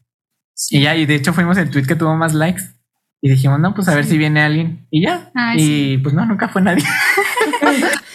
[0.69, 2.63] Y ya, y de hecho fuimos el tweet que tuvo más likes.
[3.25, 4.85] Y dijimos, no, pues a ver si viene alguien.
[4.91, 5.31] Y ya.
[5.33, 6.83] Ay, y pues no, nunca fue nadie.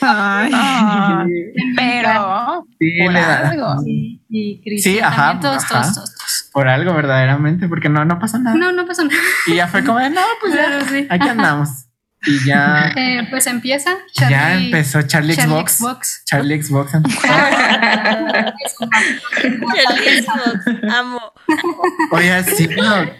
[0.02, 0.52] Ay.
[1.76, 3.82] Pero Sí, por algo.
[3.82, 5.80] Sí, y Sí, ajá, todos, ajá.
[5.82, 6.50] todos, todos, todos.
[6.52, 8.54] Por algo, verdaderamente, porque no, no pasó nada.
[8.54, 9.16] No, no pasó nada.
[9.46, 11.06] Y ya fue como de, no, pues ya, Pero sí.
[11.08, 11.70] aquí andamos.
[12.26, 13.92] Y ya, Eh, pues empieza.
[14.14, 15.72] ya Charlie- empezó Charlie, Charlie Xbox.
[15.78, 16.22] Xbox.
[16.26, 16.92] Charlie Xbox.
[16.92, 17.14] Charlie
[20.22, 21.20] Xbox, amo.
[22.10, 23.10] Oye, sí, pero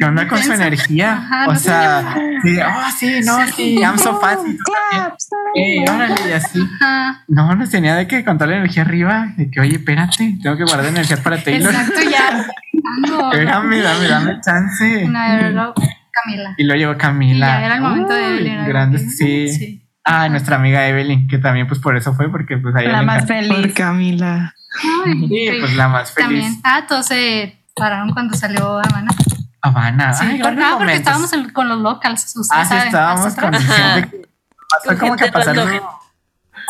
[0.00, 1.12] ¿qué onda con su energía?
[1.12, 4.40] Ajá, o no sea, sí, oh, sí, no, sí, I'm so fast.
[4.90, 5.28] Claps.
[5.54, 6.58] Ey, órale, y así.
[6.80, 7.22] Ajá.
[7.28, 9.26] No, nos tenía de que contar la energía arriba.
[9.36, 11.70] De que, oye, espérate, tengo que guardar energía para Taylor.
[11.74, 12.46] Exacto, ya.
[13.30, 15.06] Espérame, dame, dame chance.
[15.06, 16.54] No, Camila.
[16.56, 17.46] Y lo llevó Camila.
[17.46, 18.52] Y ya era el momento de Uy, Evelyn.
[18.54, 19.48] era Grande, como que, sí.
[19.52, 19.86] sí.
[20.02, 23.02] Ah, nuestra amiga Evelyn, que también pues por eso fue, porque pues a ella La
[23.02, 23.48] más encanta.
[23.48, 23.74] Por feliz.
[23.74, 24.54] Camila.
[25.04, 25.56] Ay, Sí, sí.
[25.60, 26.26] pues la más feliz.
[26.42, 26.60] También.
[26.64, 29.10] Ah, todos se pararon cuando salió Habana.
[29.62, 30.12] Habana.
[30.14, 32.34] Sí, Ay, ah, porque estábamos en- con los locals.
[32.50, 34.28] Ah, sí, estábamos con gente
[34.86, 35.68] pasó como que random.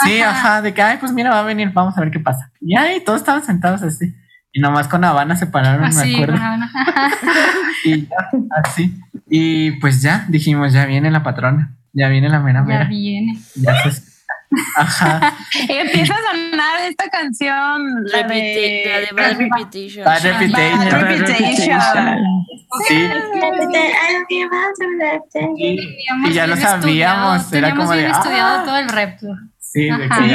[0.04, 2.50] Sí, ajá, de que, ay, pues mira, va a venir, vamos a ver qué pasa.
[2.60, 4.14] Y ahí todos estaban sentados así.
[4.52, 6.36] Y nomás con Habana se pararon, me Así, acuerdo.
[7.84, 8.16] Y ya,
[8.64, 8.98] así.
[9.28, 11.76] Y pues ya, dijimos, ya viene la patrona.
[11.92, 12.84] Ya viene la mera ya mera.
[12.84, 13.38] viene.
[13.56, 14.09] Ya se.
[14.76, 15.36] Ajá.
[15.68, 20.04] Y empieza a sonar esta canción, la la de de Bad Reputation.
[20.04, 20.78] Bad Reputation.
[20.90, 21.80] Bad Reputation.
[22.88, 23.08] Sí.
[25.56, 27.42] Y, y ya lo sabíamos.
[27.42, 28.06] estudiado, Era como de.
[28.08, 29.26] estudiado ah, todo el repto.
[29.58, 30.20] Sí, de Ajá.
[30.22, 30.28] que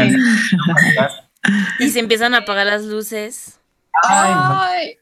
[0.96, 1.10] ya.
[1.80, 3.60] Y se empiezan a apagar las luces.
[4.04, 4.62] Ay, no.
[4.62, 4.98] Ay,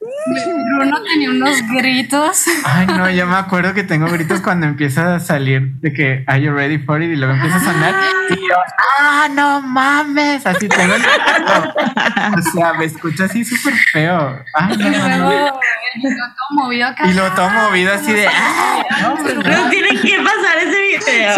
[0.77, 2.44] Bruno tenía unos gritos.
[2.65, 6.41] Ay, no, yo me acuerdo que tengo gritos cuando empieza a salir de que Are
[6.41, 7.11] you ready for it?
[7.11, 7.95] Y luego empieza a sonar.
[8.43, 8.55] Y yo,
[8.99, 10.45] ¡ah, no mames!
[10.45, 14.43] Así tengo el O sea, me escucho así súper feo.
[14.71, 15.29] Y no, no.
[15.29, 15.59] luego
[15.95, 17.07] el video todo movido acá.
[17.07, 18.27] Y lo todo movido así de.
[18.27, 18.83] ¡ah!
[19.01, 19.35] No, pues,
[19.69, 21.35] tiene que pasar ese video.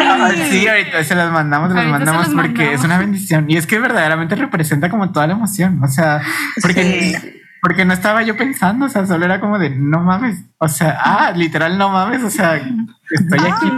[0.00, 2.74] Ah, Sí, ahorita se las mandamos, se se mandamos porque mandamos.
[2.74, 3.46] es una bendición.
[3.48, 5.82] Y es que verdaderamente representa como toda la emoción.
[5.82, 6.22] O sea,
[6.60, 10.44] porque, porque no estaba yo pensando, o sea, solo era como de no mames.
[10.58, 12.22] O sea, ah, literal no mames.
[12.22, 13.72] O sea, estoy aquí.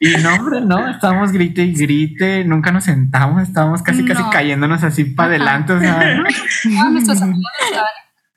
[0.00, 4.30] Y no, hombre, no, estábamos grite y grite, nunca nos sentamos, estábamos casi, casi No.
[4.30, 5.72] cayéndonos así para adelante.
[5.74, 6.24] O sea, ¿no?
[6.24, 7.86] Todos nuestros amigos estaban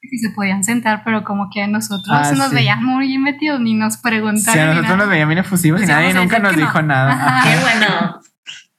[0.07, 2.55] si se podían sentar, pero como que nosotros Ah, nos sí.
[2.55, 4.53] veían muy metidos ni nos preguntaron.
[4.53, 4.97] si a nosotros nada.
[4.97, 6.59] nos veían bien efusivos y nadie nunca nos no.
[6.59, 7.11] dijo nada.
[7.13, 7.37] Ajá.
[7.39, 7.49] Ajá.
[7.49, 8.21] Qué bueno.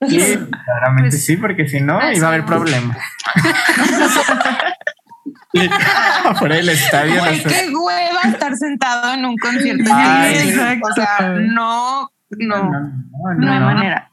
[0.08, 2.46] Sí, claramente Pues, sí, porque si no pues, iba a haber sí.
[2.46, 2.96] problemas.
[6.24, 7.20] Afuera del estadio.
[7.20, 7.56] güey, no sé.
[7.66, 9.90] qué hueva estar sentado en un concierto.
[9.94, 10.88] Ay, Sí, exacto.
[10.88, 14.10] O sea, no, no, no, no hay manera.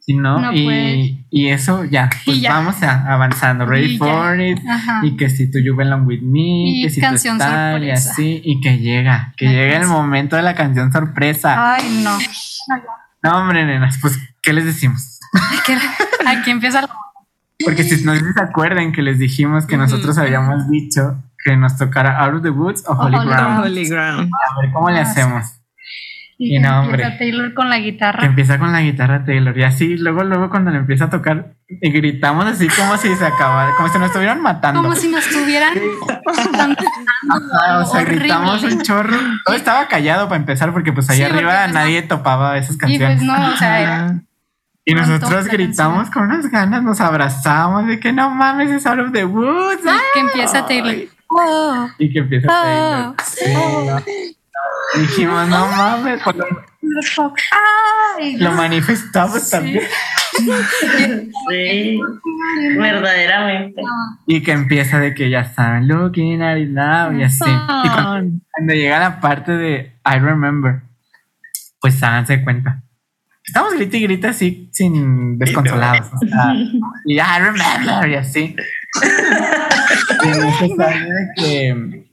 [0.00, 2.52] Sí, no, No y, y eso ya, pues Y ya.
[2.52, 3.64] vamos a- avanzando.
[3.64, 4.44] Ready Y for ya.
[4.44, 4.58] it.
[4.68, 5.00] Ajá.
[5.02, 6.40] Y que si tú you belong with me,
[6.80, 9.86] Y que si canción tú tal, y así, y que llega, que La llega el
[9.86, 11.76] momento de la canción sorpresa.
[11.76, 12.18] Ay, no.
[13.22, 15.18] No, hombre, nenas, pues, ¿qué les decimos?
[15.58, 15.72] Aquí,
[16.26, 16.86] aquí empieza el...
[17.64, 22.18] Porque si no se acuerdan que les dijimos que nosotros habíamos dicho que nos tocara
[22.24, 23.64] Out of the Woods o Holy Holy Ground.
[23.64, 24.30] Holy Ground.
[24.56, 25.60] A ver cómo le Ah, hacemos.
[26.36, 27.18] Y Y no, empieza hombre.
[27.18, 28.26] Taylor con la Que guitarra.
[28.26, 31.90] empieza con la guitarra Taylor y así, luego, luego cuando le empieza a tocar, y
[31.92, 34.82] gritamos así como si se acabara, como si nos estuvieran matando.
[34.82, 35.74] Como si nos estuvieran...
[37.30, 38.20] Ajá, o sea, horrible.
[38.20, 39.16] gritamos un chorro.
[39.46, 42.74] Todo estaba callado para empezar porque pues ahí Sí, arriba pues, no- nadie topaba esas
[42.76, 43.16] Y canciones.
[43.18, 44.20] pues no, o sea, era-
[44.84, 49.12] y nosotros gritamos con unas ganas, nos abrazamos de que no mames, es Out of
[49.12, 49.82] the Woods.
[50.12, 50.94] que empieza Taylor.
[51.28, 53.16] Oh, Y que empieza Oh, Taylor.
[53.24, 54.02] Sí, no.
[55.00, 56.46] Dijimos, no mames, pues lo,
[58.18, 59.82] ay, lo manifestamos también.
[61.48, 62.00] Sí,
[62.78, 63.82] verdaderamente.
[64.26, 67.44] Y que empieza de que ya saben, looking at it now y así.
[67.44, 70.82] Y cuando, cuando llega la parte de I remember,
[71.80, 72.82] pues háganse cuenta.
[73.46, 76.10] Estamos grita y grita así, sin desconsolados.
[76.14, 76.54] o sea,
[77.04, 78.56] y I remember y así.
[80.24, 82.04] Y en eso sale de que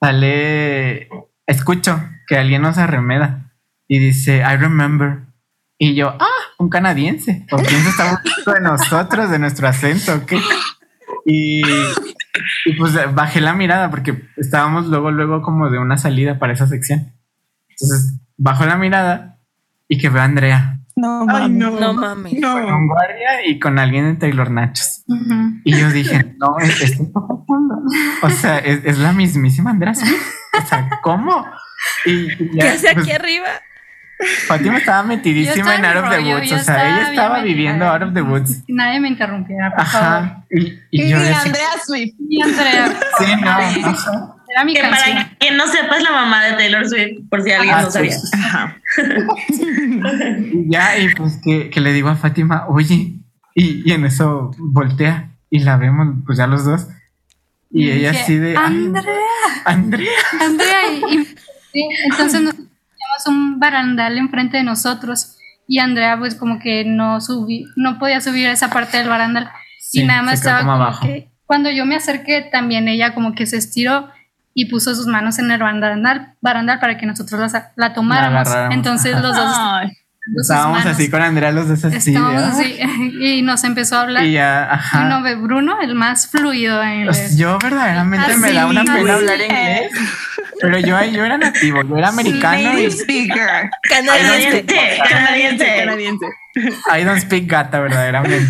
[0.00, 1.08] sale,
[1.46, 3.52] escucho que alguien nos arremeda
[3.86, 5.20] y dice I remember.
[5.78, 6.26] Y yo, ah,
[6.58, 7.46] un canadiense.
[7.48, 10.14] ¿Por quién se está burlando de nosotros, de nuestro acento?
[10.14, 10.40] ¿o qué?
[11.24, 11.60] Y,
[12.64, 16.66] y pues bajé la mirada porque estábamos luego, luego como de una salida para esa
[16.66, 17.12] sección.
[17.68, 19.35] Entonces bajo la mirada
[19.88, 21.58] y que veo a Andrea No, Ay, mames.
[21.58, 21.70] no.
[21.80, 22.32] No mames.
[22.32, 22.76] con No.
[22.78, 25.04] un guardia y con alguien de Taylor Nachos.
[25.64, 26.98] Y yo dije, no, es, es.
[28.22, 30.14] O sea, es, es la mismísima Andrea Swift.
[30.62, 31.44] O sea, ¿cómo?
[32.06, 33.46] Y, y ya, ¿Qué hace pues, aquí arriba?
[34.48, 36.48] Fátima estaba metidísima en Out of the Woods.
[36.50, 37.44] yo O sea, estaba ella estaba metida.
[37.44, 38.64] viviendo Out of the Woods.
[38.68, 40.08] Nadie me interrumpiera, por favor.
[40.08, 40.44] Ajá.
[40.50, 40.60] Y,
[40.90, 42.14] y Y yo decía, Andrea Swift.
[42.26, 42.88] Y Andrea,
[43.18, 43.50] sí, no.
[43.50, 44.35] ajá.
[44.56, 45.16] Era mi Que canción.
[45.16, 47.90] para quien no sepa es la mamá de Taylor Swift, por si alguien Ah, no
[47.90, 47.92] sí.
[47.92, 48.16] sabía.
[48.32, 48.76] Ajá.
[50.52, 53.14] Y ya, y pues que, que le digo a Fátima, oye,
[53.54, 56.86] y, y en eso voltea y la vemos, pues ya los dos.
[57.70, 59.14] Y ella dije, así de, "Ay, Andrea,
[59.64, 60.10] Andrea.
[60.40, 60.80] Andrea.
[61.10, 65.36] Y, y- sí, entonces nos teníamos un barandal enfrente de nosotros
[65.68, 69.50] y Andrea pues como que no subí, no podía subir a esa parte del barandal
[69.80, 71.06] Sí, y nada más estaba como como, abajo.
[71.06, 74.08] que cuando yo me acerqué también ella como que se estiró
[74.58, 78.48] y puso sus manos en el barandal, barandal para que nosotros la, la tomáramos.
[78.70, 79.22] Entonces ajá.
[79.22, 79.92] los dos
[80.40, 80.94] Estábamos manos.
[80.94, 82.16] así con Andrea los dos así.
[82.16, 82.78] Así
[83.20, 84.24] y nos empezó a hablar.
[84.24, 85.02] Y ya, ajá.
[85.02, 87.36] Y no ve Bruno, el más fluido en Pues inglés.
[87.36, 89.90] yo verdaderamente Así, me da una pena hablar inglés.
[90.58, 93.70] Pero yo, yo era nativo, yo era americano Native y speaker.
[93.82, 94.64] Canadiense.
[94.64, 95.66] Canadiense, canadiense.
[95.84, 96.26] Canadiense.
[96.98, 98.48] I don't speak gata verdaderamente.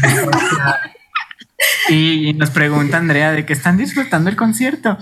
[1.89, 4.99] Y, y nos pregunta Andrea de que están disfrutando el concierto.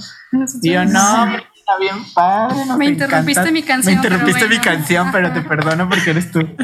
[0.62, 2.66] Y yo, no, está bien padre.
[2.66, 3.52] nos Me interrumpiste encanta".
[3.52, 6.40] mi canción, Me interrumpiste pero mi canción, pero te perdono porque eres tú.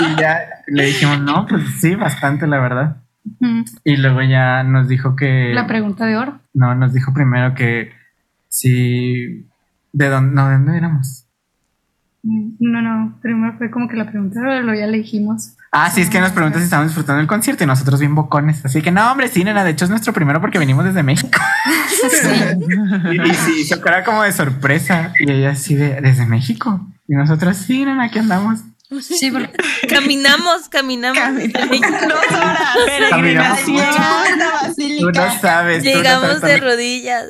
[0.00, 2.96] Y, y ya le dijimos, no, pues sí, bastante, la verdad.
[3.84, 5.52] Y luego ya nos dijo que.
[5.54, 6.40] La pregunta de oro.
[6.52, 7.92] No, nos dijo primero que
[8.48, 9.46] si.
[9.92, 10.34] ¿De dónde?
[10.34, 11.23] No, ¿de dónde éramos?
[12.26, 15.56] No, no, primero fue como que la pregunta luego ya le dijimos.
[15.70, 18.64] Ah, sí, es que nos pregunta si estamos disfrutando del concierto y nosotros bien bocones.
[18.64, 21.38] Así que no, hombre, sí, nena, de hecho es nuestro primero porque venimos desde México.
[22.04, 25.12] Y, y sí, hizo cara como de sorpresa.
[25.18, 26.86] Y ella así de, ¿desde México?
[27.08, 28.60] Y nosotros, sí, nena, aquí andamos.
[29.00, 29.50] Sí, porque
[29.88, 31.32] Caminamos, caminamos.
[31.52, 33.10] Dos horas.
[33.10, 33.60] Caminamos.
[33.64, 35.82] Tú no sabes.
[35.82, 37.26] tú no Llegamos sabes de rodillas.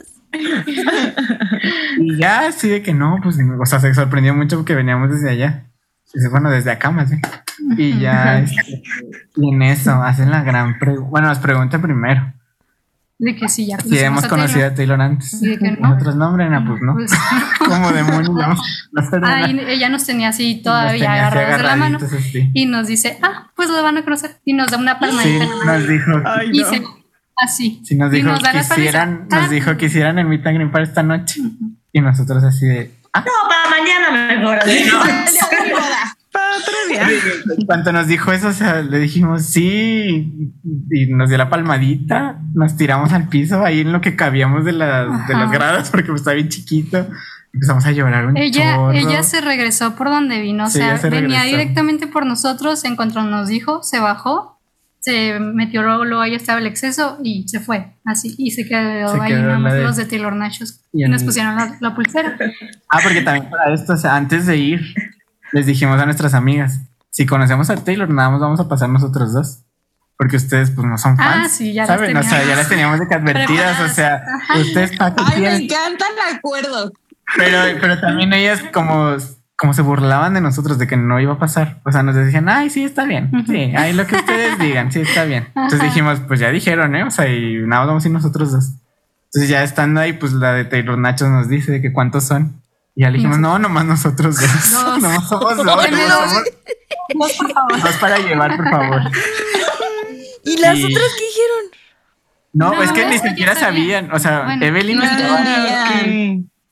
[1.98, 5.31] Y ya, así de que no, pues, o sea, se sorprendió mucho porque veníamos desde
[5.31, 5.66] allá.
[6.12, 7.23] Dice, Bueno, desde acá más bien.
[7.77, 8.82] Y ya, este,
[9.36, 11.11] y en eso, hacen la gran pregunta.
[11.11, 12.32] Bueno, nos pregunta primero
[13.16, 14.73] de que sí, ya si conocemos hemos a conocido Taylor.
[14.73, 15.43] a Taylor antes.
[15.43, 15.89] Y de que no.
[15.89, 16.94] Nosotros nombre, no, pues no.
[16.94, 17.12] Pues,
[17.66, 18.48] Como demonios, no,
[18.93, 22.51] no sé ah, ella nos tenía así todavía agarrados de la mano así.
[22.52, 24.32] y nos dice, ah, pues lo van a conocer.
[24.44, 25.44] Y nos da una Sí, palmadita.
[25.65, 26.69] nos dijo, Ay, y no.
[26.69, 26.82] se
[27.36, 27.82] así.
[27.97, 30.56] nos Y dijo nos da que hicieran, Ah, nos dijo que hicieran el meet and
[30.59, 31.40] greet para esta noche.
[31.93, 34.59] Y nosotros así de, ah, No, para mañana mejor.
[34.59, 34.98] así, ¿no?
[36.32, 37.06] Para otro día.
[37.65, 40.51] Cuanto nos dijo eso, o sea, le dijimos sí
[40.90, 44.73] y nos dio la palmadita, nos tiramos al piso ahí en lo que cabíamos de,
[44.73, 47.06] las de las gradas porque pues, estaba bien chiquito.
[47.52, 48.90] Empezamos a llorar un Ella, chorro.
[48.93, 51.56] ella se regresó por donde vino, o sea, se venía regresó.
[51.56, 54.53] directamente por nosotros, en cuanto nos dijo, se bajó,
[55.05, 59.12] se metió luego, luego ahí estaba el exceso y se fue, así, y se quedó
[59.14, 61.76] Se ahí quedó nada más de- los de Taylor Nachos Y en- nos pusieron la,
[61.81, 62.36] la pulsera.
[62.90, 64.81] Ah, porque también para esto, o sea, antes de ir,
[65.52, 69.32] les dijimos a nuestras amigas, si conocemos a Taylor, nada más vamos a pasar nosotros
[69.35, 69.60] dos.
[70.16, 71.52] Porque ustedes pues no son Ah, fans.
[71.52, 72.16] sí, ya las ¿saben?
[72.16, 74.22] O sea, ya teníamos las teníamos de que advertidas, o sea,
[74.60, 76.93] ustedes para Ay, me encanta el acuerdo.
[77.36, 79.16] Pero, pero también ellas como,
[79.56, 81.81] como se burlaban de nosotros de que no iba a pasar.
[81.85, 83.31] O sea, nos decían, ay, sí, está bien.
[83.47, 85.48] Sí, ahí lo que ustedes digan, sí, está bien.
[85.55, 87.05] Entonces dijimos, pues ya dijeron, ¿eh?
[87.05, 88.70] O sea, y nada vamos a ir nosotros dos.
[89.26, 92.60] Entonces ya estando ahí, pues la de Taylor Nachos nos dice de que cuántos son.
[92.97, 94.72] Y ya le dijimos, no, nomás nosotros dos.
[94.72, 95.02] Dos.
[95.02, 95.85] nomás somos dos.
[95.85, 97.32] Deme nomás dos.
[97.39, 97.81] por favor.
[97.82, 99.02] dos para llevar, por favor.
[100.44, 101.64] ¿Y las Y- otras qué dijeron?
[102.52, 104.12] No, No, es que ni eso ya siquiera sabían.
[104.12, 105.44] O sea, Bueno, Evelyn no estaba.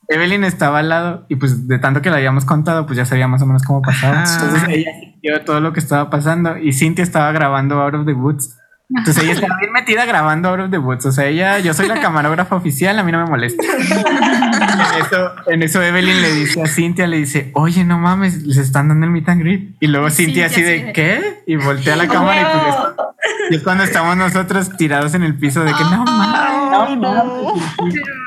[0.09, 3.29] Evelyn estaba al lado y pues de tanto que la habíamos contado, pues ya sabía
[3.29, 4.23] más o menos cómo pasaba.
[4.23, 4.35] Ajá.
[4.35, 8.13] Entonces ella sintió todo lo que estaba pasando y Cintia estaba grabando Out of the
[8.13, 8.59] Woods.
[8.95, 11.07] Entonces ella estaba bien metida grabando Out of the Woods.
[11.07, 13.63] O sea, ella, yo soy la camarógrafa oficial, a mí no me molesta.
[13.65, 18.59] en, eso, en eso Evelyn le dice a Cintia, le dice, oye, no mames, les
[18.59, 19.77] están dando el meet and greet.
[19.81, 21.43] Y luego Cintia, Cintia así de, ¿qué?
[21.47, 23.13] Y voltea la cámara y pues
[23.51, 27.55] es cuando estamos nosotros tirados en el piso de que no mames, no, no.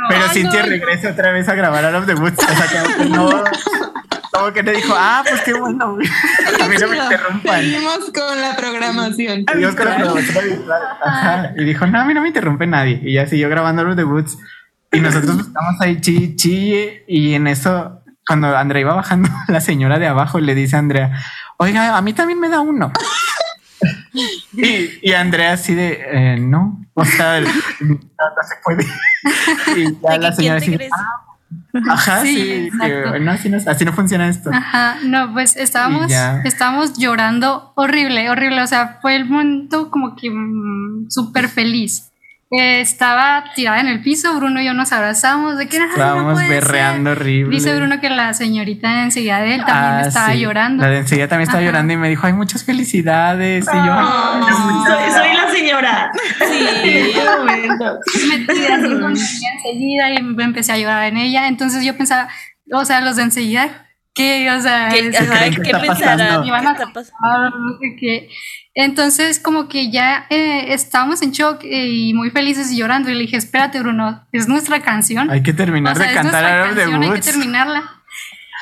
[0.10, 0.70] Pero Cintia no.
[0.70, 2.38] regresa otra vez a grabar Out of the Woods.
[2.40, 3.44] O sea, como que no.
[4.32, 5.98] Como que le dijo, ah, pues qué bueno.
[6.62, 7.62] A mí no me interrumpan.
[7.62, 9.46] Seguimos con la programación.
[9.58, 10.14] Dios con la.
[11.04, 11.54] Ajá.
[11.58, 13.00] Y dijo, no, a mí no me interrumpe nadie.
[13.04, 14.38] Y ya siguió grabando Out of the Woods.
[14.92, 17.04] Y nosotros estamos ahí chille, chille.
[17.08, 21.12] Y en eso, cuando Andrea iba bajando, la señora de abajo le dice a Andrea,
[21.58, 22.92] oiga, a mí también me da uno.
[24.54, 27.48] Y, y Andrea así de, eh, no, o sea, no,
[27.88, 28.86] no se puede.
[29.76, 30.78] Y ya ¿De la señora así?
[30.92, 31.22] "Ah,
[31.92, 34.50] Ajá, Sí, sí, que, no, así, no, así no funciona esto.
[34.54, 36.12] Ajá, no, pues estábamos,
[36.44, 38.62] estábamos llorando horrible, horrible.
[38.62, 42.12] O sea, fue el momento como que mm, súper feliz.
[42.52, 45.92] Eh, estaba tirada en el piso, Bruno y yo nos abrazamos de que "Ay, no
[45.92, 46.62] Estábamos puede ser".
[46.64, 47.56] berreando horrible.
[47.56, 50.40] Dice Bruno que la señorita enseguida de él también Ah, estaba sí.
[50.40, 50.84] llorando.
[50.84, 51.66] La de enseguida también estaba Ajá.
[51.66, 53.66] llorando y me dijo, hay muchas felicidades.
[53.66, 54.40] Y yo, Ah,
[54.86, 56.12] soy, soy la señora.
[56.38, 56.68] Sí.
[56.84, 58.00] En ese momento.
[58.30, 61.48] me tiré así con ella enseguida y me empecé a llorar en ella.
[61.48, 62.30] Entonces yo pensaba,
[62.72, 63.85] o sea, los de enseguida,
[64.16, 66.18] que, o sea, ¿Qué, es- ajá, ¿qué está pensarán?
[66.18, 66.42] pasando?
[66.42, 67.02] ¿Qué Iban a- pasando?
[67.24, 67.50] Ah,
[68.00, 68.30] qué.
[68.74, 73.10] Entonces, como que ya eh, estábamos en shock eh, y muy felices y llorando.
[73.10, 75.30] Y le dije, espérate, Bruno, es nuestra canción.
[75.30, 77.84] hay que terminar O sea, de cantar Out of the hay que terminarla.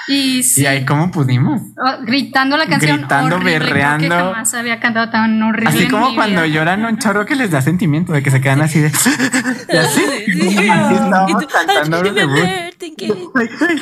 [0.08, 1.62] Y sí, Y ahí, ¿cómo pudimos?
[1.78, 2.98] oh, gritando la canción.
[3.00, 4.16] Gritando, horrible, creo que berreando.
[4.16, 5.70] jamás había cantado tan horrible.
[5.70, 6.54] Así como cuando vida.
[6.54, 8.88] lloran un chorro que les da sentimiento, de que se quedan así de...
[9.74, 10.02] y así.
[10.26, 10.70] Sí.
[10.70, 12.44] Así estábamos Y tú, cantando Out of the Woods.
[12.44, 13.14] "Ay, thinking".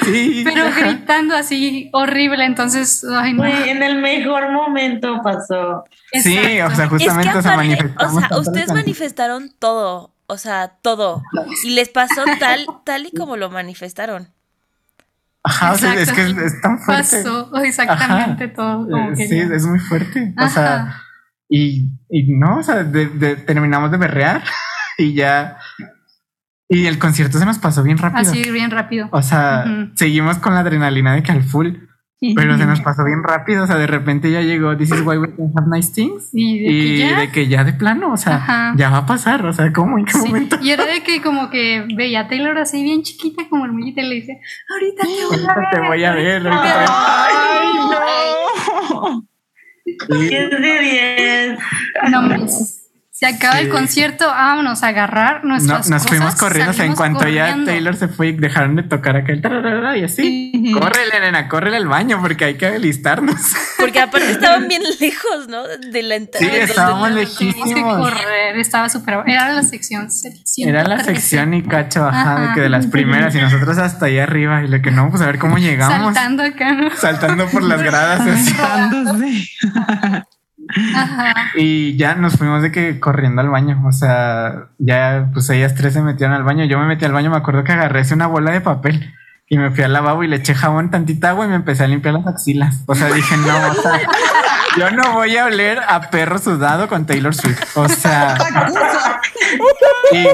[0.05, 0.41] Sí.
[0.43, 2.45] Pero gritando así horrible.
[2.45, 3.45] Entonces, ay, no.
[3.45, 5.85] En el mejor momento pasó.
[6.13, 6.97] Sí, o sea, Exacto.
[6.97, 11.23] Es que justamente o sea, manifestamos o sea, ustedes manifestaron todo, o sea, todo.
[11.63, 14.29] Y les pasó tal, tal y como lo manifestaron.
[15.43, 17.17] Ajá, o sea, es que es, tan fuerte.
[17.23, 18.53] Pasó exactamente Ajá.
[18.53, 18.87] todo.
[18.89, 20.33] Como Eh, sí, es muy fuerte.
[20.37, 21.01] O sea,
[21.49, 24.43] y, y no, o sea, de- de- terminamos de berrear
[24.97, 25.57] y ya.
[26.69, 28.21] Y el concierto se nos pasó bien rápido.
[28.31, 29.09] Así bien rápido.
[29.11, 29.65] O sea,
[29.95, 31.75] seguimos con la adrenalina de que al full,
[32.35, 33.63] pero se nos pasó bien rápido.
[33.63, 36.29] O sea, de repente ya llegó This is why we can have nice things.
[36.33, 37.19] Y de que ya.
[37.19, 38.73] de que ya de plano, o sea, Ajá.
[38.77, 39.45] ya va a pasar.
[39.45, 39.97] O sea, ¿cómo?
[39.97, 40.57] ¿En qué Sí, momento?
[40.61, 44.09] Y era de que como que veía a Taylor así bien chiquita como hormiguita y
[44.09, 44.39] le dice,
[44.69, 45.69] ahorita te voy a Ahorita ver.
[45.71, 46.43] te voy a ver.
[46.43, 47.67] voy a- ¡Ay,
[48.93, 49.27] no!
[49.83, 49.97] Sí.
[50.29, 51.59] 10 de 10.
[52.11, 52.37] No, hombre,
[53.21, 56.95] se acaba el concierto, vámonos a agarrar No, nuestras nos fuimos corriendo, o sea, en
[56.95, 57.55] cuanto ya.
[57.65, 60.51] Taylor se fue y dejaron de tocar acá el tararara y así.
[60.55, 60.79] Ujú.
[60.79, 63.39] Córrele, nena, córrele al baño porque hay que alistarnos.
[63.77, 65.61] Porque aparte estaban bien lejos, ¿no?
[65.67, 66.47] De la entrada.
[66.47, 67.97] Sí, de estábamos Teníamos que lejísimos.
[68.09, 69.19] correr, estaba súper...
[69.27, 70.67] Era la sección 113.
[70.67, 72.53] Era la sección y cacho, ajá, de Ajá.
[72.55, 75.27] que de las primeras y nosotros hasta ahí arriba y lo que no, pues a
[75.27, 76.15] ver cómo llegamos.
[76.15, 76.89] Saltando acá, ¿no?
[76.95, 78.55] Saltando por las gradas así.
[80.95, 81.33] Ajá.
[81.55, 83.81] Y ya nos fuimos de que corriendo al baño.
[83.85, 86.65] O sea, ya pues ellas tres se metieron al baño.
[86.65, 89.13] Yo me metí al baño, me acuerdo que agarré una bola de papel
[89.47, 91.87] y me fui al lavabo y le eché jabón, tantita agua y me empecé a
[91.87, 92.83] limpiar las axilas.
[92.85, 93.99] O sea, dije, no, o sea,
[94.77, 97.75] yo no voy a oler a perro sudado con Taylor Swift.
[97.75, 98.37] O sea,
[100.13, 100.25] y,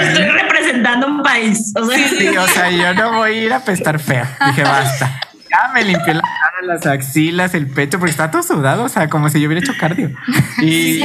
[0.00, 1.72] Estoy representando un país.
[1.76, 4.36] O sea, sí, o sea, yo no voy a ir a pestar fea.
[4.46, 5.20] Dije, basta.
[5.50, 6.33] Ya me limpié la cara,
[6.64, 9.74] las axilas, el pecho, porque estaba todo sudado, o sea, como si yo hubiera hecho
[9.78, 10.10] cardio.
[10.62, 11.04] Y, y,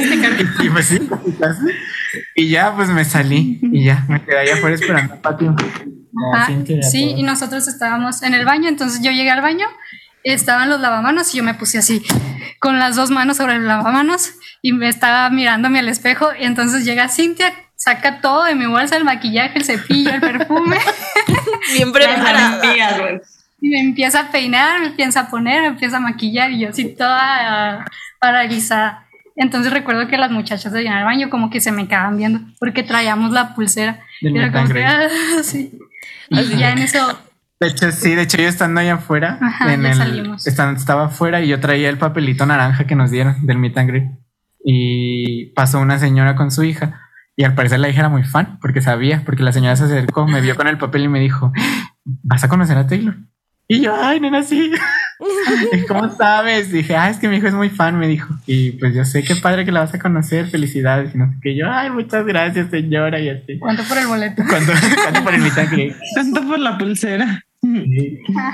[0.62, 1.00] y pues sí,
[2.36, 5.56] y ya pues me salí y ya me quedé allá afuera esperando a Patio.
[6.34, 6.48] Ah,
[6.90, 9.68] sí, y nosotros estábamos en el baño, entonces yo llegué al baño,
[10.24, 12.04] estaban los lavamanos y yo me puse así,
[12.60, 14.32] con las dos manos sobre el lavamanos
[14.62, 18.98] y me estaba mirándome al espejo y entonces llega Cintia, saca todo de mi bolsa,
[18.98, 20.78] el maquillaje, el cepillo, el perfume
[21.74, 22.62] Bien las preparada.
[22.62, 23.22] amigas, güey.
[23.62, 26.70] Y me empieza a peinar, me empieza a poner, me empieza a maquillar y yo
[26.70, 27.86] así toda
[28.20, 29.06] paralizada.
[29.36, 32.18] Entonces recuerdo que las muchachas de allá en el baño como que se me quedaban
[32.18, 34.00] viendo porque traíamos la pulsera.
[34.22, 35.08] Del Y era como que, ah,
[35.44, 35.72] sí.
[36.30, 37.18] Y ya en eso
[37.60, 41.42] De hecho, sí, de hecho yo estando allá afuera, Ajá, en el, estan- estaba afuera
[41.42, 44.10] y yo traía el papelito naranja que nos dieron del meet and greet.
[44.64, 47.02] Y pasó una señora con su hija
[47.36, 50.28] y al parecer la hija era muy fan porque sabía, porque la señora se acercó,
[50.28, 51.54] me vio con el papel y me dijo,
[52.04, 53.16] ¿vas a conocer a Taylor?
[53.72, 54.72] Y yo, ay, nena, sí.
[55.88, 56.72] ¿Cómo sabes?
[56.72, 58.34] Dije, ah, es que mi hijo es muy fan, me dijo.
[58.48, 61.14] Y pues yo sé qué padre que la vas a conocer, felicidades.
[61.14, 61.56] Y no sé qué.
[61.56, 63.20] Yo, ay, muchas gracias, señora.
[63.20, 63.60] Y así.
[63.60, 64.42] ¿Cuánto por el boleto?
[64.50, 64.74] Cuando,
[65.04, 65.96] cuando por el greet.
[66.16, 67.44] Tanto por la pulsera.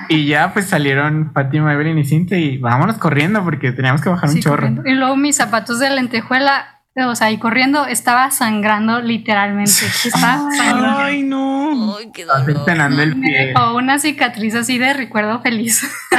[0.09, 4.29] Y ya pues salieron Fátima, Evelyn y Cintia y vámonos corriendo porque teníamos que bajar
[4.29, 4.55] Sí, un chorro.
[4.57, 4.81] corriendo.
[4.85, 9.72] Y luego mis zapatos de lentejuela, o sea, y corriendo, estaba sangrando literalmente.
[10.05, 10.99] Estaba sangrando.
[10.99, 11.97] Ay, no.
[11.97, 12.69] Ay, qué dolor.
[12.99, 13.47] el pie.
[13.47, 15.85] dejó una cicatriz así de recuerdo feliz.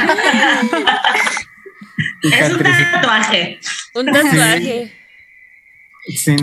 [2.21, 3.59] Es un tatuaje.
[3.95, 4.59] Un tatuaje.
[4.87, 4.93] Sí,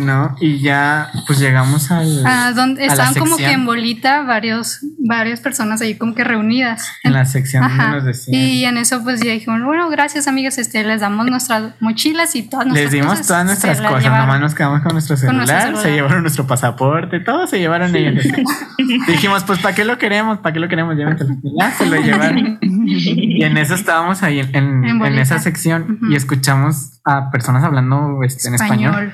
[0.00, 0.36] ¿no?
[0.40, 2.22] Y ya pues llegamos al...
[2.26, 6.22] Ah, donde a la estaban como que en bolita varios, varias personas ahí como que
[6.24, 6.86] reunidas.
[7.02, 7.92] En la sección Ajá.
[7.92, 8.34] nos decían.
[8.40, 12.42] Y en eso pues ya dijimos, bueno, gracias amigas, este, les damos nuestras mochilas y
[12.42, 14.26] todas nuestras Les dimos cosas, todas se nuestras cosas, llevaron.
[14.26, 15.94] nomás nos quedamos con nuestro Con celular, nuestro se celular.
[15.96, 18.24] llevaron nuestro pasaporte, todo se llevaron ellos.
[19.08, 20.38] Dijimos, pues ¿para qué lo queremos?
[20.38, 20.94] ¿Para qué lo queremos?
[20.96, 21.34] Llévenselo.
[21.58, 22.58] Ya se lo llevaron.
[22.62, 26.12] Y en eso estábamos ahí en, en- En en esa sección Ujú.
[26.12, 29.12] y escuchamos a personas hablando este, en español.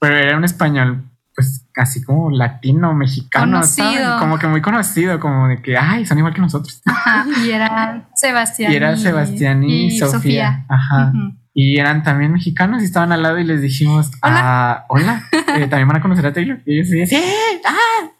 [0.00, 1.04] Pero era un español,
[1.34, 3.52] pues casi como latino, mexicano.
[3.52, 4.18] Conocido.
[4.18, 6.80] como que muy conocido, como de que, ay, son igual que nosotros.
[6.86, 8.72] Ajá, y era Sebastián.
[8.72, 10.64] Y era Sebastián y, Sofía.
[10.68, 11.12] Ajá.
[11.14, 11.34] Ujú.
[11.54, 14.36] Y eran también mexicanos y estaban al lado y les dijimos, Hola.
[14.38, 16.60] ah, hola, eh, también van a conocer a Taylor.
[16.64, 17.22] Y ellos así de, sí,
[17.66, 18.10] ah,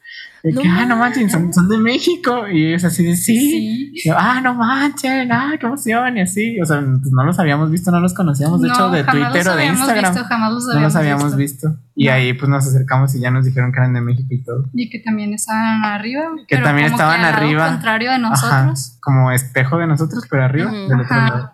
[0.49, 2.47] de No que, ah, no manches, son, son de México.
[2.49, 3.37] Y ellos así de, sí.
[3.39, 3.93] Sí.
[3.95, 6.61] Y yo, ah, no manchen, ah, qué emoción, y así.
[6.61, 9.49] O sea, pues no los habíamos visto, no los conocíamos, de No, hecho, de Twitter
[9.49, 10.13] o de Instagram.
[10.13, 11.77] Visto, jamás los no habíamos, los habíamos visto.
[11.95, 12.13] Y No.
[12.13, 14.65] ahí pues nos acercamos y ya nos dijeron que eran de México y todo.
[14.73, 16.23] Y que también estaban arriba.
[16.47, 17.69] Que pero también como estaban que arriba.
[17.69, 18.99] contrario de Ajá, nosotros.
[19.01, 21.53] como espejo de nosotros, pero arriba, del otro lado.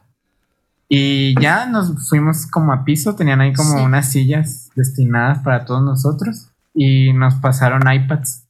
[0.88, 3.84] Y ya nos fuimos como a piso, tenían ahí como Sí.
[3.84, 8.43] unas sillas destinadas para todos nosotros y nos pasaron iPads.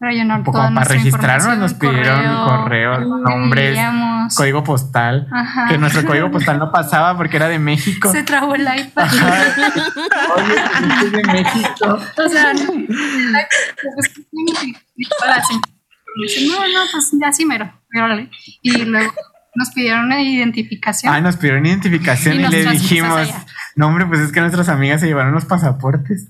[0.00, 3.78] Para llenar Un poco toda para registrarnos, nos pidieron correo, nombres,
[4.34, 5.68] código postal, Ajá.
[5.68, 8.10] que nuestro código postal no pasaba porque era de México.
[8.10, 9.04] Se trabó el iPad.
[9.04, 9.34] Ajá.
[10.36, 10.54] Oye,
[10.88, 11.98] pues, es de México.
[12.16, 12.88] O sea, no, pues,
[16.48, 17.70] no, no, pues ya sí mero.
[18.62, 19.12] Y luego
[19.54, 21.12] nos pidieron una identificación.
[21.12, 23.44] Ah, nos pidieron identificación Y y, le dijimos, allá.
[23.76, 26.28] no hombre, pues es que nuestras amigas se llevaron los pasaportes.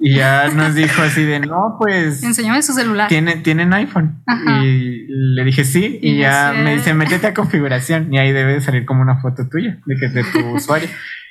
[0.00, 3.08] Y ya nos dijo así de, no, pues Enséñame su celular.
[3.08, 4.22] ¿tiene, tienen iPhone.
[4.26, 4.64] Ajá.
[4.64, 8.54] Y le dije sí, y, Y ya me dice, métete a configuración y ahí debe
[8.54, 10.88] de salir como una foto tuya, de que de tu usuario.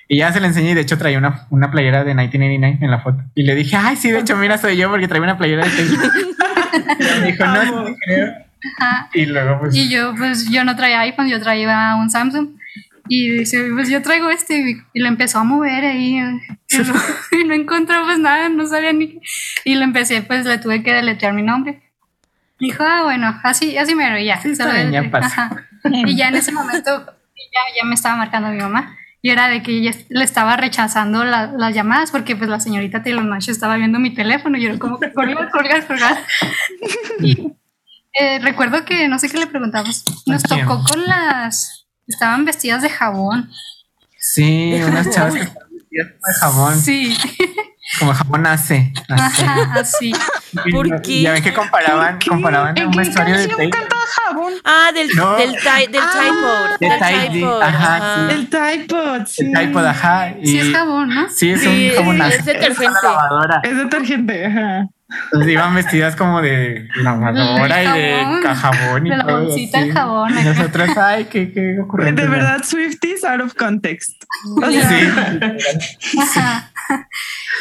[0.10, 2.91] Y ya se le enseñé y de hecho traía una, una playera de 1999 en
[2.91, 3.23] la foto.
[3.35, 5.72] Y le dije, ay, sí, de hecho, mira, soy yo porque traía una playera de
[5.72, 6.11] Taylor.
[6.99, 8.34] y me dijo, no, no creo.
[8.80, 9.10] Ajá.
[9.14, 12.49] Y luego, pues, Y yo, pues, yo no traía iPhone, yo traía un Samsung.
[13.09, 14.84] Y dice, pues yo traigo este.
[14.93, 16.17] Y, lo empezó a mover ahí.
[16.69, 16.93] Y, lo-
[17.39, 19.19] y no encontró pues nada, no sabía ni qué.
[19.65, 21.81] Y lo empecé, pues le tuve que deletrear mi nombre.
[22.59, 24.41] Dijo, ah, bueno, así, así me ya.
[24.41, 25.67] Sí, bien, ya pasa.
[25.84, 28.97] Y ya en ese momento, ya, ya me estaba marcando mi mamá.
[29.21, 33.03] Y era de que ella le estaba rechazando la- las llamadas porque pues la señorita
[33.03, 36.17] Taylor Nash estaba viendo mi teléfono y yo era como que colgar, colgar, colgar.
[37.19, 37.53] Y
[38.13, 40.03] eh, recuerdo que no sé qué le preguntamos.
[40.25, 41.76] Nos tocó con las.
[42.07, 43.49] Estaban vestidas de jabón.
[44.19, 47.17] sí, unas chavas que estaban vestidas como de jabón, Sí.
[47.99, 48.93] como jabón hace.
[49.09, 49.43] así.
[49.43, 50.13] Ajá, así.
[50.71, 51.21] ¿Por qué?
[51.21, 53.88] Ya ven que comparaban, comparaban ¿En un qué vestuario de Taylor.
[54.25, 54.53] jabón?
[54.63, 55.35] Ah, del, No.
[55.35, 58.34] del, ty- del Ah, Del Tide, ajá, sí.
[58.35, 59.45] El Typod, sí.
[59.45, 59.53] El
[59.85, 60.29] ajá.
[60.41, 61.29] Y, Sí, es jabón, ¿no?
[61.29, 62.97] Sí, es Sí, un jabón es detergente.
[63.03, 63.59] lavadora.
[63.63, 64.88] Es detergente, ajá.
[65.25, 68.41] Entonces iban vestidas como de lavadora y de jabón.
[68.43, 69.91] ca- jabón y De la todo bolsita así.
[69.91, 72.21] jabón, Y nosotros, ay, qué, qué ocurrente.
[72.21, 74.23] De verdad, Swifties out of context.
[74.61, 76.19] O sea, Sí.
[76.21, 76.71] Ajá.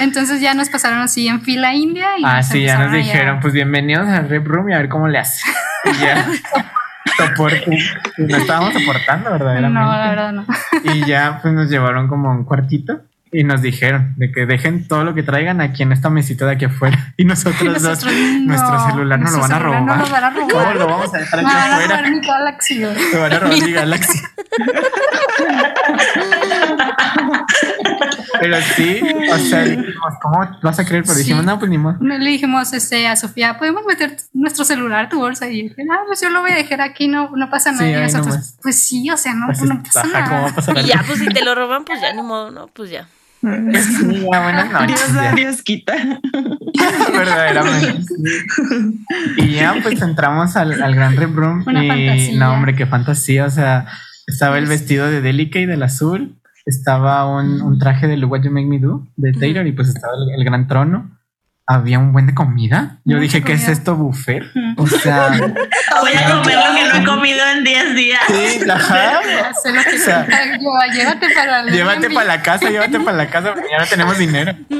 [0.00, 2.18] Entonces ya nos pasaron así en fila india.
[2.18, 5.06] Y Ah, sí, ya nos dijeron, pues bienvenidos al Rep Room y a ver cómo
[5.08, 5.42] le hace.
[5.84, 6.26] Y ya.
[7.16, 7.78] Soporte.
[8.18, 9.78] No estábamos soportando, verdaderamente.
[9.80, 10.44] No, la verdad no.
[10.82, 13.00] Y ya pues nos llevaron como a un cuartito
[13.38, 16.52] y nos dijeron de que dejen todo lo que traigan aquí en esta mesita de
[16.52, 17.12] aquí afuera.
[17.18, 19.82] Y nosotros, dos, nuestro no, celular nos lo van a robar.
[19.82, 20.50] No nos van a robar.
[20.50, 21.96] ¿Cómo lo vamos a dejar aquí van a afuera?
[21.96, 22.78] robar mi Galaxy.
[22.78, 24.18] Te van a robar mi Galaxy.
[28.38, 29.00] Pero sí,
[29.32, 31.02] o sea, dijimos, ¿cómo vas a creer?
[31.04, 31.20] Pero Sí.
[31.22, 31.96] dijimos, no, pues ni modo.
[32.00, 35.48] Le dijimos este, a Sofía, ¿podemos meter nuestro celular a tu bolsa?
[35.48, 37.84] Y dije, ah, pues yo lo voy a dejar aquí, no, no pasa nada.
[37.84, 38.58] Sí, y nosotros, nomás.
[38.62, 40.54] pues sí, o sea, no, Pues, no pasa ajá, ¿cómo va a nada.
[40.54, 42.66] pasar Y ya, pues si te lo roban, pues ya ni modo, ¿no?
[42.68, 43.06] Pues ya.
[43.46, 45.12] Buenas noches.
[45.12, 45.34] Dios.
[45.36, 45.94] Dios quita.
[47.12, 48.04] Verdaderamente.
[49.36, 52.38] Y ya pues entramos al, al Gran Rep Room Una y fantasía.
[52.38, 53.44] no hombre, qué fantasía.
[53.46, 53.86] O sea,
[54.26, 58.50] estaba el vestido de Delica y del azul, estaba un, un traje de What You
[58.50, 61.15] Make Me Do de Taylor y pues estaba el, el gran trono.
[61.68, 62.98] Había un buen de comida.
[63.04, 64.42] Yo Mucha dije, ¿qué es esto, buffet?
[64.76, 65.30] O sea,
[66.00, 68.20] Voy a comer lo que no he comido en 10 días.
[68.28, 69.20] sí, ajá.
[69.62, 73.00] Sé lo que O sea, te- yo, llévate para el Llévate para la casa, llévate
[73.00, 74.54] para la casa porque ya no tenemos dinero.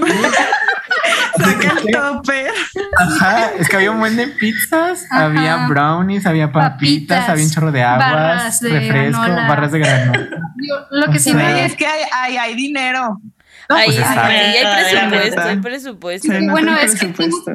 [1.37, 2.51] Saca el topper.
[2.99, 5.25] Ajá, es que había un buen de pizzas, Ajá.
[5.27, 6.73] había brownies, había papitas,
[7.19, 9.49] Papitas, había un chorro de aguas, barras de refresco, granola.
[9.49, 10.29] barras de granola.
[10.57, 13.21] Yo, lo que sí O sea, es que hay, hay, hay dinero.
[13.69, 16.33] Ahí, pues, ahí hay presupuesto, hay presupuesto.
[16.33, 17.53] Nota bueno, es que presupuesto.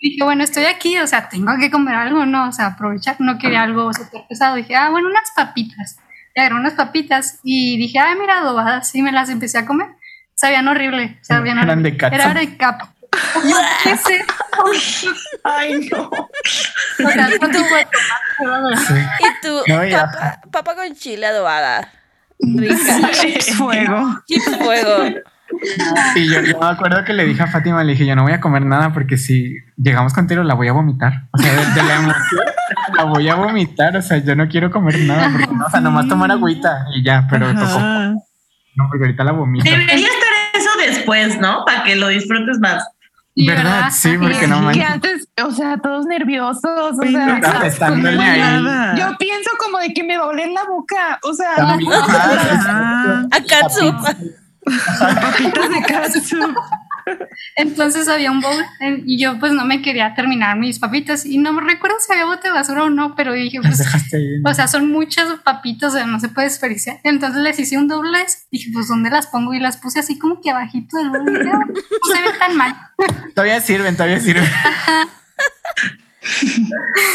[0.00, 2.48] dije, bueno, estoy aquí, o sea, tengo que comer algo, ¿no?
[2.48, 4.56] O sea, aprovechar, no quería algo súper pesado.
[4.56, 5.98] Dije, ah, bueno, unas papitas.
[6.34, 8.94] Y agarré unas papitas y dije, ay, mira, adobadas.
[8.94, 9.88] Y me las empecé a comer.
[10.34, 11.90] Sabían horrible, sabían Eran horrible.
[12.10, 12.14] de.
[12.14, 12.92] Era de capa.
[13.82, 14.34] ¿Qué es esto?
[15.44, 16.10] Ay, no.
[16.10, 17.88] O sea, no te puedo
[18.38, 18.78] tomar.
[18.78, 18.94] Sí.
[19.20, 21.90] Y tú, No, papa, papa con chile adobada.
[22.38, 23.10] Rica.
[23.12, 24.20] Chips fuego.
[24.26, 25.04] Chips fuego.
[26.14, 28.32] Y yo, yo me acuerdo que le dije a Fátima, le dije, yo no voy
[28.32, 31.24] a comer nada porque si llegamos contigo la voy a vomitar.
[31.32, 32.44] O sea, de, de la emoción
[32.96, 33.96] la voy a vomitar.
[33.96, 37.02] O sea, yo no quiero comer nada porque, no, o sea, nomás tomar agüita y
[37.04, 37.80] ya, pero tocó.
[37.80, 39.64] No, porque ahorita la vomito.
[39.64, 41.64] Debería estar eso después, ¿no?
[41.64, 42.84] Para que lo disfrutes más.
[43.38, 43.90] ¿Verdad?
[43.92, 44.90] Sí, porque no que manches.
[44.90, 48.98] antes, o sea, todos nerviosos, o Sí, sea, ahí.
[48.98, 53.26] Yo pienso como de que me doblé en la boca, o sea, También, ajá, Ah,
[53.30, 53.94] A Katsu.
[54.98, 56.54] papitas de katsu.
[57.56, 58.64] Entonces había un bowl
[59.04, 62.24] y yo pues no me quería terminar mis papitas y no me recuerdo si había
[62.24, 63.80] bote de basura o no, pero dije pues,
[64.44, 66.98] o sea, son muchas papitas, o sea, no se puede desperdiciar.
[67.04, 69.54] Entonces les hice un doblez, dije pues ¿dónde las pongo?
[69.54, 71.28] Y las puse así como que abajito del bowl.
[71.28, 72.76] y dije, "Ah, no se ve tan mal.
[73.36, 74.44] Todavía sirven, todavía sirven.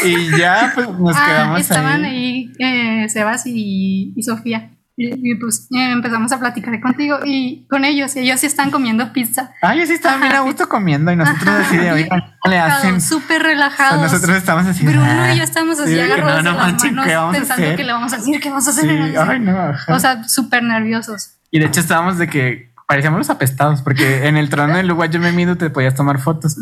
[0.04, 2.50] y ya, pues nos Ah, quedamos estaban ahí.
[2.60, 4.70] ahí eh, Sebas y, y Sofía.
[4.94, 8.70] Y, y, pues eh, empezamos a platicar contigo y con ellos, y ellos sí están
[8.70, 9.52] comiendo pizza.
[9.62, 12.58] Ay, yo sí estaba bien a gusto comiendo y nosotros así de, oigan, ¿cómo le
[12.58, 13.00] hacen?
[13.00, 14.02] Súper O sea, relajados.
[14.02, 14.84] nosotros estamos así.
[14.84, 15.32] Bruno "Ah".
[15.32, 17.38] y yo estamos así Sí, que agarrados no, no las manchen, manos ¿qué vamos a
[17.38, 17.76] pensando hacer?
[17.76, 18.84] que le vamos a decir, qué vamos a hacer.
[18.84, 19.72] Sí, ay, no.
[19.88, 21.36] O sea, súper nerviosos.
[21.50, 25.08] Y de hecho estábamos de que parecíamos los apestados, porque en el trono del lugar
[25.08, 26.58] yo me mido te podías tomar fotos,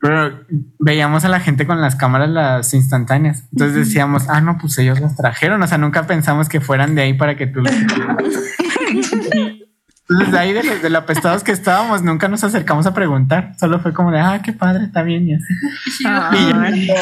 [0.00, 0.44] pero
[0.78, 3.48] veíamos a la gente con las cámaras las instantáneas.
[3.50, 5.60] Entonces decíamos, ah, no, pues ellos las trajeron.
[5.60, 7.64] O sea, nunca pensamos que fueran de ahí para que tú.
[10.08, 13.56] Entonces, de ahí de los, de lo apestados que estábamos, nunca nos acercamos a preguntar.
[13.58, 15.26] Solo fue como de, ah, qué padre, está bien.
[15.30, 15.52] Y así.
[16.78, 16.96] Y ya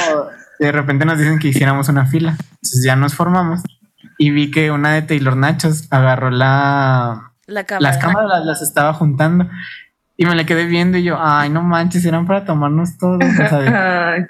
[0.59, 2.31] de repente nos dicen que hiciéramos una fila.
[2.41, 3.61] Entonces ya nos formamos
[4.17, 7.91] y vi que una de Taylor Nachos agarró la, La cámara.
[7.93, 9.49] las cámaras las, las estaba juntando
[10.17, 13.21] y me la quedé viendo y yo, ay, no manches, eran para tomarnos todos.
[13.23, 14.23] o sea, de- Ay,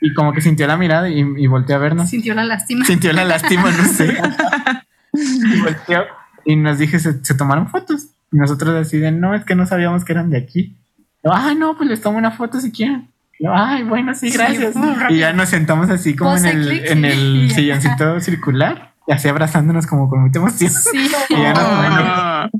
[0.00, 2.10] y como que sintió la mirada y, y volteó a vernos.
[2.10, 2.84] Sintió la lástima.
[2.84, 4.14] Sintió la lástima, no sé.
[5.12, 6.04] y volteó
[6.44, 8.08] y nos dije, se, se tomaron fotos.
[8.32, 10.76] Y nosotros así de, no, es que no sabíamos que eran de aquí.
[11.24, 13.08] Yo, ay, no, pues les tomo una foto si quieren.
[13.40, 14.74] Yo, ay, bueno, sí, gracias.
[15.10, 19.86] y ya nos sentamos así como en el, en el silloncito circular, y así abrazándonos
[19.86, 20.70] como con mucha emoción.
[20.70, 21.10] Sí.
[21.30, 22.50] Y ya nos, bueno, ah.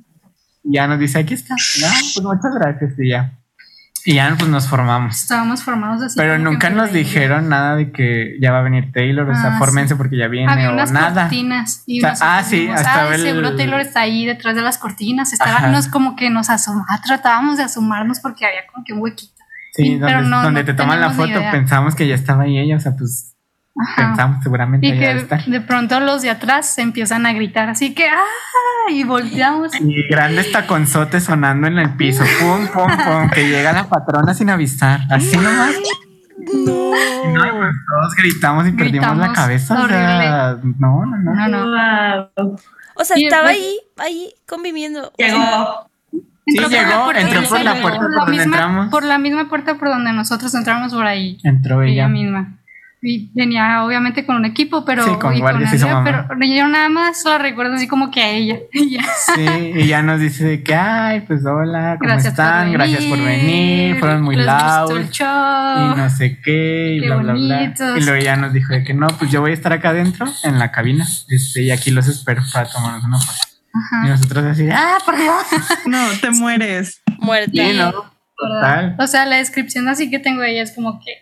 [0.65, 1.55] ya nos dice, aquí está.
[1.55, 2.93] No, pues muchas gracias.
[2.99, 3.33] Y ya.
[4.09, 5.21] Y ya pues nos formamos.
[5.23, 6.15] Estábamos formados así.
[6.17, 9.59] Pero nunca nos dijeron nada de que ya va a venir Taylor, o sea, Ah,
[9.59, 11.23] fórmense porque ya viene Había o unas nada.
[11.23, 14.79] cortinas y O sea, ah, sí, "Ay, el- seguro Taylor está ahí detrás de las
[14.79, 15.33] cortinas.
[15.33, 19.33] Estábamos como que nos asomamos, tratábamos de asomarnos porque había como que un huequito.
[19.75, 21.51] Sí, Sí, donde, pero no- donde no te toman la foto idea.
[21.51, 23.35] pensamos que ya estaba ahí ella, o sea, pues
[23.79, 24.09] Ajá.
[24.09, 25.45] pensamos seguramente Y que estar.
[25.45, 28.91] de pronto los de atrás se empiezan a gritar, así que ¡ah!
[28.91, 29.73] Y volteamos.
[29.81, 34.49] Y grandes taconzotes sonando en el piso, pum, pum, pum, que llega la patrona sin
[34.51, 35.75] avisar, así nomás.
[36.39, 36.93] No.
[36.93, 39.83] Todos gritamos y perdimos la cabeza.
[39.83, 41.35] O sea, no, no, no.
[41.35, 42.31] No, no.
[42.37, 42.57] Wow.
[42.95, 45.13] O sea, estaba ahí, ahí conviviendo.
[45.19, 45.91] Llegó.
[46.13, 48.89] Sí, Entró por llegó, puerta entró por la puerta por la donde misma- entramos.
[48.91, 51.39] Por la misma puerta por donde nosotros entramos por ahí.
[51.43, 52.09] Entró ella ella.
[52.09, 52.59] misma.
[53.03, 56.29] Y venía obviamente con un equipo, pero, Sí, con y guardias y su Andrea, mamá.
[56.29, 58.57] pero yo nada más la recuerdo así como que a ella.
[58.73, 59.03] Y ya.
[59.35, 62.69] Sí, y ya nos dice de que, ay, pues hola, ¿cómo Gracias están?
[62.69, 64.91] por Gracias por venir, fueron muy loud.
[64.91, 67.57] y no sé qué, y Qué bla, bla, bla.
[67.59, 67.99] bonitos.
[67.99, 70.27] Y luego ya nos dijo de que no, pues yo voy a estar acá adentro,
[70.43, 73.39] en la cabina, este, y aquí los espero para tomarnos una foto.
[74.05, 75.45] Y nosotros así, ah, por Dios.
[75.87, 77.03] No, te mueres.
[77.19, 77.51] Muerte.
[77.53, 77.93] Sí, no, ¿verdad?
[78.37, 78.97] total.
[78.99, 81.13] O sea, la descripción así que tengo de ella es como que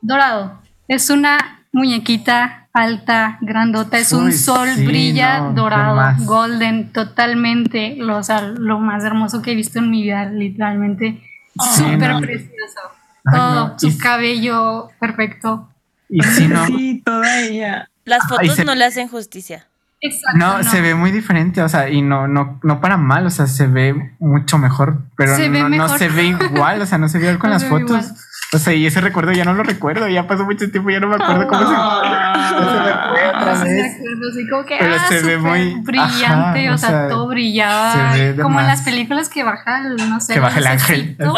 [0.00, 0.62] dorado.
[0.88, 7.96] Es una muñequita alta, grandota, es un sol, sí, brilla no, ¿qué dorado, golden, totalmente,
[7.98, 11.22] lo, o sea, lo más hermoso que he visto en mi vida, literalmente,
[11.60, 12.20] Sí, súper no.
[12.20, 12.80] precioso.
[13.24, 15.68] Ay, Todo, no, su y- cabello perfecto.
[16.08, 16.64] Y sí, no.
[16.66, 17.88] Sí, toda ella.
[18.04, 19.66] Las Ay, fotos se- no le hacen justicia.
[20.00, 20.38] Exacto.
[20.38, 23.46] No, se ve muy diferente, o sea, y no, no, no para mal, o sea,
[23.48, 27.18] se ve mucho mejor, pero Se no, no se ve igual, o sea, no se
[27.18, 27.90] ve igual con No las fotos.
[28.06, 28.16] igual.
[28.54, 31.08] O sea, y ese recuerdo ya no lo recuerdo, ya pasó mucho tiempo, ya no
[31.08, 32.54] me acuerdo cómo se, Ah.
[32.58, 33.82] cómo se me fue otra Entonces, vez.
[33.82, 36.88] me acuerdo así como que, Pero ah, se ve muy- brillante, ajá, o o sea,
[36.88, 40.32] sea, todo brillaba, se ve de como en las películas que baja el, no sé,
[40.34, 41.16] Que baja el ángel.
[41.18, 41.28] el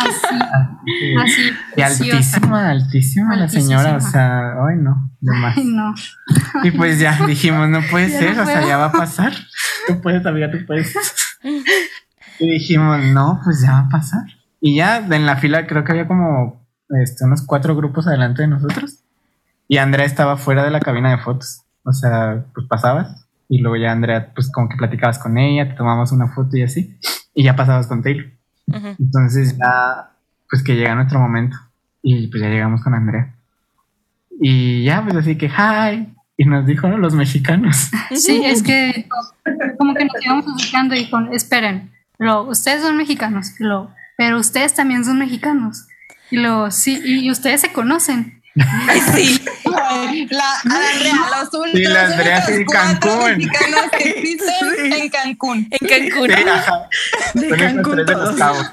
[0.00, 0.38] así,
[1.22, 2.10] así, Y preciosa.
[2.36, 5.56] altísima, altísima la señora, o sea, ay no, de más.
[5.56, 5.94] Ay, no.
[6.64, 9.32] Y pues ya dijimos, no puede Ya ser, no o sea, ya va a pasar.
[9.86, 10.94] Tú puedes, amiga, tú puedes.
[12.38, 14.22] Y dijimos, no, pues ya va a pasar.
[14.66, 18.48] Y ya en la fila creo que había como este, unos cuatro grupos adelante de
[18.48, 19.00] nosotros.
[19.68, 21.64] Y Andrea estaba fuera de la cabina de fotos.
[21.84, 25.74] O sea, pues pasabas y luego ya Andrea, pues como que platicabas con ella, te
[25.74, 26.98] tomabas una foto y así.
[27.34, 28.24] Y ya pasabas con Taylor.
[28.68, 28.96] Ujú.
[28.98, 30.12] Entonces ya,
[30.48, 31.58] pues que llega nuestro momento.
[32.00, 33.34] Y pues ya llegamos con Andrea.
[34.40, 36.10] Y ya, pues así que, hi.
[36.38, 36.96] Y nos dijo, ¿no?
[36.96, 37.90] Los mexicanos.
[38.12, 39.06] Sí, es que
[39.78, 44.74] como que nos íbamos buscando y con, esperen, lo, ustedes son mexicanos, lo, pero ustedes
[44.74, 45.86] también son mexicanos.
[46.30, 48.42] Y lo, sí, y ustedes se conocen.
[49.14, 49.40] Sí.
[50.30, 52.66] La, Andrea, los únicos, Sí, la Andrea, cuatro
[53.00, 53.36] Cancún.
[53.38, 54.54] mexicanos que existen
[54.92, 55.00] Sí.
[55.00, 55.68] en Cancún.
[55.70, 56.28] En Cancún.
[56.30, 56.88] Sí, ajá.
[57.34, 58.36] De Son Cancún tres de los todos.
[58.38, 58.70] cabos.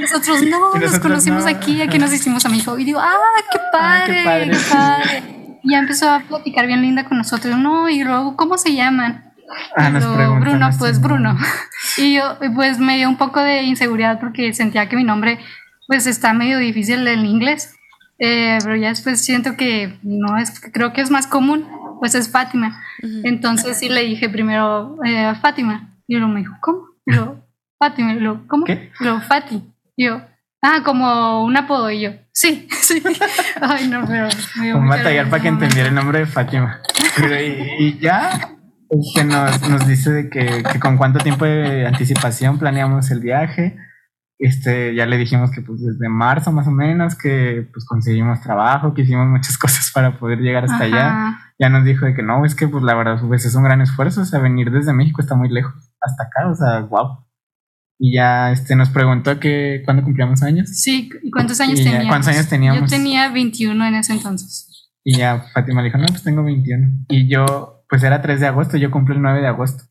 [0.00, 2.78] Nosotros no, nos conocimos aquí, aquí nos hicimos amigos.
[2.80, 3.16] Y digo, ah,
[3.50, 4.50] qué padre, qué padre.
[4.50, 5.22] Qué padre.
[5.64, 7.56] Y ya empezó a platicar bien linda con nosotros.
[7.58, 9.31] No, y luego, ¿cómo se llaman?
[9.76, 10.04] Ah, nos
[10.40, 11.36] Bruno, pues Bruno.
[11.98, 15.38] Y yo, pues me dio un poco de inseguridad porque sentía que mi nombre,
[15.86, 17.74] pues está medio difícil en inglés.
[18.18, 21.66] Eh, pero ya después siento que no es, creo que es más común,
[21.98, 22.82] pues es Fátima.
[23.24, 25.88] Entonces sí le dije primero eh, Fátima.
[26.06, 26.86] Y luego me dijo, ¿cómo?
[27.06, 27.36] Y yo,
[27.78, 28.14] Fátima.
[28.14, 28.64] Y luego, ¿cómo?
[28.64, 28.92] ¿Qué?
[29.00, 29.62] Y luego, Fati.
[29.96, 30.22] Y yo,
[30.62, 31.90] ah, como un apodo.
[31.90, 33.02] Y yo, sí, sí.
[33.60, 34.28] Ay, no, pero.
[34.56, 36.80] Me un batallar para que entendiera el nombre de Fátima.
[37.18, 38.52] y, y ya
[39.14, 43.76] que nos, nos dice de que, que, con cuánto tiempo de anticipación planeamos el viaje.
[44.38, 48.92] Este, ya le dijimos que pues desde marzo más o menos, que pues conseguimos trabajo,
[48.92, 51.38] que hicimos muchas cosas para poder llegar hasta allá.
[51.58, 53.80] Ya nos dijo de que no, es que pues la verdad pues es un gran
[53.80, 57.24] esfuerzo, o sea, venir desde México está muy lejos, hasta acá, o sea, wow.
[57.98, 60.68] Y ya este, nos preguntó que cuándo cumplíamos años.
[60.68, 62.08] Sí, ¿y cuántos años teníamos?
[62.08, 62.80] ¿Cuántos años teníamos?
[62.80, 64.90] Yo tenía 21 en ese entonces.
[65.04, 67.04] Y ya Fátima le dijo, no, pues tengo 21.
[67.08, 69.84] Y yo pues era 3 de agosto, yo cumplí el 9 de agosto.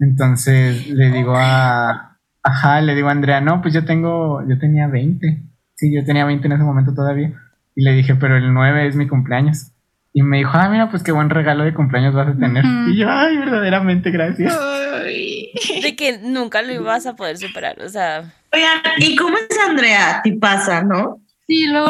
[0.00, 4.88] Entonces le digo a, ajá, le digo a Andrea, no, pues yo tengo, yo tenía
[4.88, 5.44] 20.
[5.76, 7.40] Sí, yo tenía 20 en ese momento todavía.
[7.76, 9.70] Y le dije, pero el 9 es mi cumpleaños.
[10.12, 12.64] Y me dijo, ah, mira, pues qué buen regalo de cumpleaños vas a tener.
[12.88, 14.52] Y yo, ay, verdaderamente, gracias.
[15.84, 18.24] De que nunca lo ibas a poder superar, o sea.
[18.52, 20.20] Oigan, ¿y cómo es Andrea?
[20.24, 21.20] Ti pasa, ¿no?
[21.48, 21.86] Sí, luego,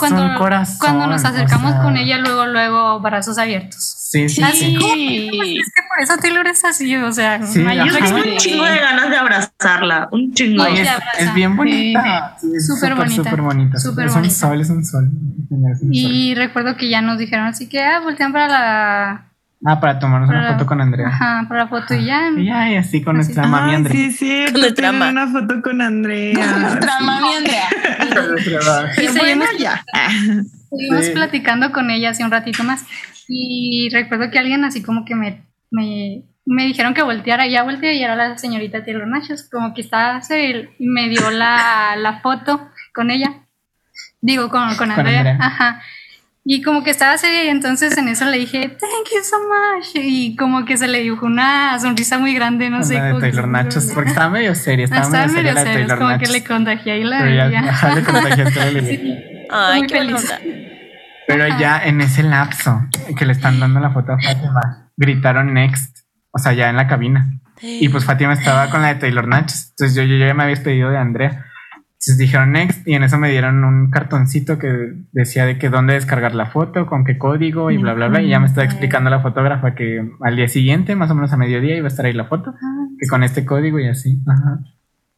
[0.00, 0.38] cuando,
[0.80, 3.94] cuando nos acercamos con ella, luego, luego, brazos abiertos.
[4.10, 5.58] Sí, sí, así, sí.
[5.60, 8.78] es que por eso Taylor es así, o sea, sí, yo tengo un chingo de
[8.78, 10.64] ganas de abrazarla, un chingo.
[10.64, 10.88] es,
[11.18, 12.36] es, bien bonita.
[12.66, 13.22] súper bonita.
[13.22, 13.78] Súper bonita.
[13.78, 15.10] Super es un sol, es un sol.
[15.92, 19.28] y recuerdo que ya nos dijeron así que, ah, voltean para la
[19.64, 21.08] Ah, para tomarnos una foto con Andrea.
[21.08, 22.30] Ajá, para la foto y ya.
[22.36, 23.96] Y ya, y así con nuestra mami Andrea.
[23.96, 26.56] Sí, sí, con nuestra una foto con Andrea.
[26.58, 27.68] nuestra mami Andrea.
[29.02, 29.84] y seguimos, ya.
[30.70, 32.84] Seguimos platicando con ella hace un ratito más.
[33.26, 37.48] Y recuerdo que alguien así como que me, me, me dijeron que volteara.
[37.48, 39.48] Ya volteé y era la señorita Taylor Nachos.
[39.50, 40.20] Como que estaba,
[40.78, 43.42] y me dio la, la foto con ella.
[44.20, 45.22] Digo, con, con Andrea.
[45.22, 45.38] Con Andrea.
[45.40, 45.82] Ajá.
[46.50, 49.88] Y como que estaba seria y entonces en eso le dije, thank you so much.
[49.94, 52.98] Y como que se le dibujó una sonrisa muy grande, no sé.
[52.98, 55.52] de Taylor Nachos, porque estaba medio seria, estaba, estaba medio, seria.
[55.52, 57.48] Medio seria, como que le contagié ahí la le la
[58.62, 59.18] alegría.
[59.50, 60.34] Ay, qué feliz.
[61.26, 62.80] Pero ya en ese lapso
[63.14, 65.98] que le están dando la foto a Fátima, gritaron next,
[66.30, 67.28] o sea, ya en la cabina.
[67.60, 69.72] Y pues Fátima estaba con la de Taylor Nachos.
[69.72, 71.44] Entonces yo, yo ya me había despedido de Andrea.
[72.00, 75.94] Entonces dijeron next y en eso me dieron un cartoncito que decía de que dónde
[75.94, 78.22] descargar la foto, con qué código y bla, bla, bla.
[78.22, 81.36] Y ya me estaba explicando la fotógrafa que al día siguiente, más o menos a
[81.36, 84.22] mediodía, iba a estar ahí la foto, ah, que con este código y así.
[84.28, 84.60] Ajá.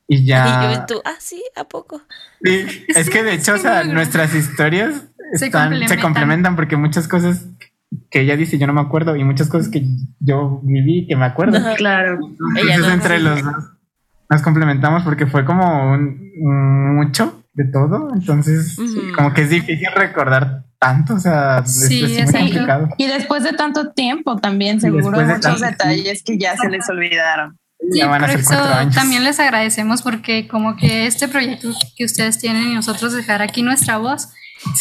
[0.09, 0.73] Y ya.
[0.73, 2.01] Y yo tú, ah, sí, ¿a poco?
[2.43, 5.89] Sí, es que de hecho, o sea, nuestras historias se, complementan.
[5.99, 7.47] se complementan porque muchas cosas
[8.11, 9.85] que ella dice yo no me acuerdo y muchas cosas que
[10.19, 11.59] yo viví que me acuerdo.
[11.77, 12.21] Claro.
[12.57, 13.80] Entonces, entre los dos
[14.31, 18.77] nos complementamos porque fue como un, mucho de todo, entonces
[19.17, 22.89] como que es difícil recordar tanto, o sea, sí, es, muy complicado.
[22.97, 27.59] Y después de tanto tiempo también, seguro muchos detalles que ya se les olvidaron.
[27.91, 28.55] Sí, por eso
[28.95, 33.63] también les agradecemos porque como que este proyecto que ustedes tienen y nosotros dejar aquí
[33.63, 34.29] nuestra voz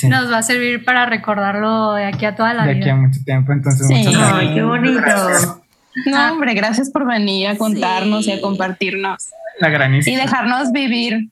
[0.03, 2.73] nos va a servir para recordarlo de aquí a toda la vida.
[2.73, 4.33] De aquí a mucho tiempo, entonces muchas gracias.
[4.33, 5.63] Ay, qué bonito.
[6.05, 9.29] No, hombre, gracias por venir a contarnos y a compartirnos.
[9.59, 10.15] La granísima.
[10.15, 11.29] Y dejarnos vivir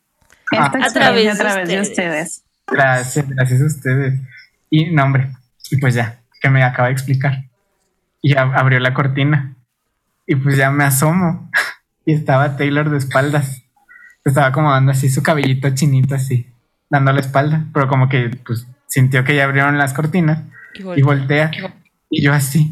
[0.51, 0.79] esta ah.
[0.79, 2.43] experiencia a través, de, ustedes.
[2.67, 4.19] Gracias, gracias a ustedes.
[4.69, 5.29] Y no, hombre,
[5.69, 7.43] y pues ya, que me acaba de explicar.
[8.21, 9.55] Y abrió la cortina.
[10.25, 11.49] Y pues ya me asomo.
[12.05, 13.63] Y estaba Taylor de espaldas.
[14.23, 16.47] Estaba como dando así su cabellito chinito así,
[16.89, 17.65] dando la espalda.
[17.73, 20.39] Pero como que pues sintió que ya abrieron las cortinas
[20.73, 21.51] y voltea.
[22.09, 22.71] Y yo así.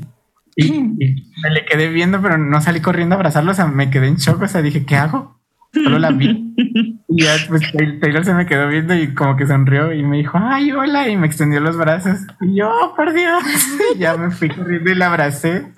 [0.55, 0.71] Y,
[1.43, 3.51] me le quedé viendo, pero no salí corriendo a abrazarlo.
[3.51, 4.41] O sea, me quedé en shock.
[4.41, 5.39] O sea, dije, ¿qué hago?
[5.73, 6.53] Solo la vi.
[7.07, 7.61] Y ya, pues
[8.01, 11.07] Taylor se me quedó viendo y como que sonrió y me dijo, ay, hola.
[11.07, 12.17] Y me extendió los brazos.
[12.41, 13.43] Y yo, oh, por Dios.
[13.95, 15.71] Y ya me fui corriendo y la abracé.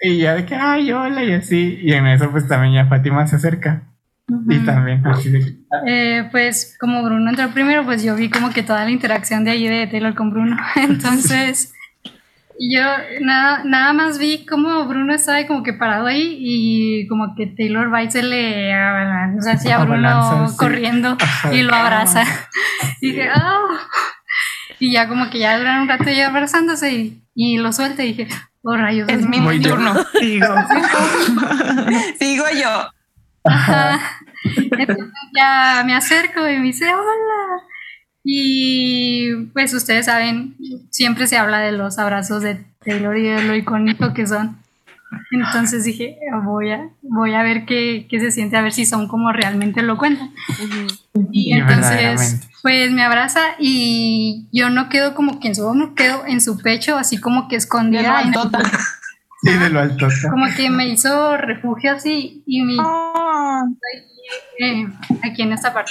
[0.00, 1.22] Y ya de que, ay, hola.
[1.22, 1.78] Y así.
[1.82, 3.82] Y en eso, pues también ya Fátima se acerca.
[4.48, 5.56] Y también así de
[5.86, 9.50] eh, pues como Bruno entró primero, pues yo vi como que toda la interacción de
[9.50, 10.56] allí de Taylor con Bruno.
[10.76, 11.74] Entonces
[12.70, 12.82] yo
[13.20, 17.88] nada, nada más vi como Bruno estaba como que parado ahí y como que Taylor
[17.88, 21.16] White se le o sea, hacía a Bruno corriendo
[21.52, 22.24] y lo abraza.
[23.00, 23.78] y dije, oh.
[24.78, 28.14] Y ya como que ya duran un rato ya abrazándose y, y lo suelta y
[28.14, 28.28] dije,
[28.62, 29.08] oh rayos.
[29.08, 29.94] Es mi turno.
[30.20, 30.46] Sigo.
[32.18, 32.88] Sigo yo.
[33.44, 34.00] Ajá.
[34.44, 35.06] Entonces
[35.36, 37.62] ya me acerco y me dice, hola.
[38.24, 40.56] Y pues ustedes saben,
[40.90, 44.58] siempre se habla de los abrazos de Taylor y de lo icónico que son.
[45.30, 49.08] Entonces dije, voy a, voy a ver qué, qué se siente, a ver si son
[49.08, 50.30] como realmente lo cuentan.
[51.32, 55.94] Y Y entonces, pues me abraza y yo no quedo como que en su hombro,
[55.94, 58.22] quedo en su pecho, así como que escondida.
[58.22, 58.60] en- altota.
[59.42, 60.06] Sí, de lo alto.
[60.30, 63.64] como que me hizo refugio así y mi, Ah,
[64.60, 64.86] eh,
[65.24, 65.90] aquí en esta parte.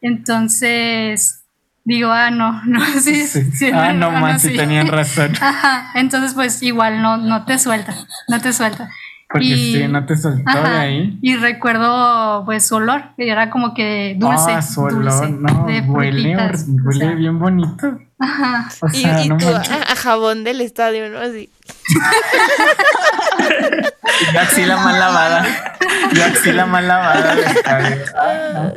[0.00, 1.44] Entonces,
[1.86, 3.50] digo, ah, no, no, sí, Sí.
[3.52, 4.50] sí, ah, no man, sí.
[4.50, 5.32] si tenían razón.
[5.40, 7.94] Ajá, entonces pues igual no, no te suelta,
[8.28, 8.90] no te suelta.
[9.28, 11.18] Porque Y- sí, no te soltó de Ajá, ahí.
[11.20, 14.52] Y recuerdo pues su olor, que era como que dulce.
[14.52, 16.40] ah, su olor, dulce, no, de huele, o
[16.84, 17.98] huele sea, bien bonito.
[18.20, 18.68] Ajá.
[18.82, 19.72] O Y, sea, y no tú manches.
[19.72, 21.18] a, a jabón del estadio, ¿no?
[21.18, 21.50] Así.
[24.32, 25.46] Yo axila mal lavada.
[26.12, 27.34] Yo axila mal lavada.
[27.34, 27.96] de estadio.
[28.16, 28.72] Ah, no.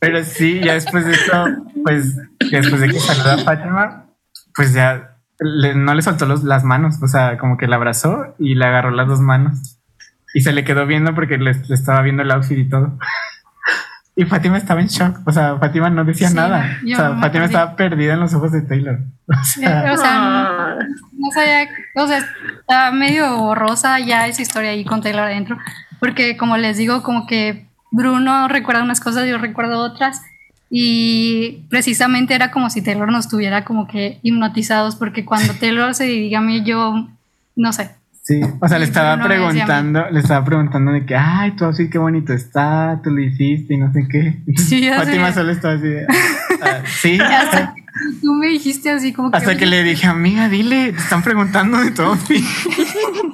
[0.00, 1.44] Pero sí, ya después de eso,
[1.84, 2.16] pues,
[2.50, 4.06] después de que saludó a Fátima,
[4.54, 8.34] pues ya le- no le soltó los, las manos, o sea, como que la abrazó
[8.38, 9.78] y le agarró las dos manos.
[10.34, 12.98] Y se le quedó viendo porque le, le estaba viendo el outfit y todo.
[14.16, 16.78] Y Fátima estaba en shock, o sea, Fátima no decía Sí, nada.
[16.84, 17.44] O sea, Fátima perdí.
[17.44, 18.98] estaba perdida en los ojos de Taylor.
[19.28, 22.18] O sea, O sea, no, no sabía, o sea,
[22.60, 25.56] está medio borrosa ya esa historia ahí con Taylor adentro,
[26.00, 30.22] porque como les digo, como que Bruno recuerda unas cosas, yo recuerdo otras,
[30.70, 36.04] y precisamente era como si Taylor nos tuviera como que hipnotizados, porque cuando Taylor se
[36.04, 37.08] dirige a mí, yo,
[37.56, 37.90] no sé,
[38.22, 41.98] Sí, o sea, le estaba preguntando, le estaba preguntando de que, ay, tú así qué
[41.98, 44.38] bonito está, tú lo hiciste y no sé qué.
[44.56, 45.34] Sí, ya Fátima sé.
[45.40, 46.06] solo estaba así de,
[46.62, 47.18] "Ah, sí.
[47.18, 47.79] hasta que
[48.22, 49.36] tú me dijiste así como que...
[49.36, 52.16] Hasta que le dije, amiga, dile, te están preguntando de todo.
[52.26, 52.44] Sí.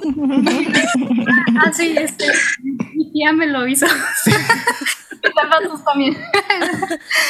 [1.59, 2.25] Ah, sí, este,
[2.61, 3.87] mi tía me lo hizo.
[5.23, 6.17] Mis zapatos también.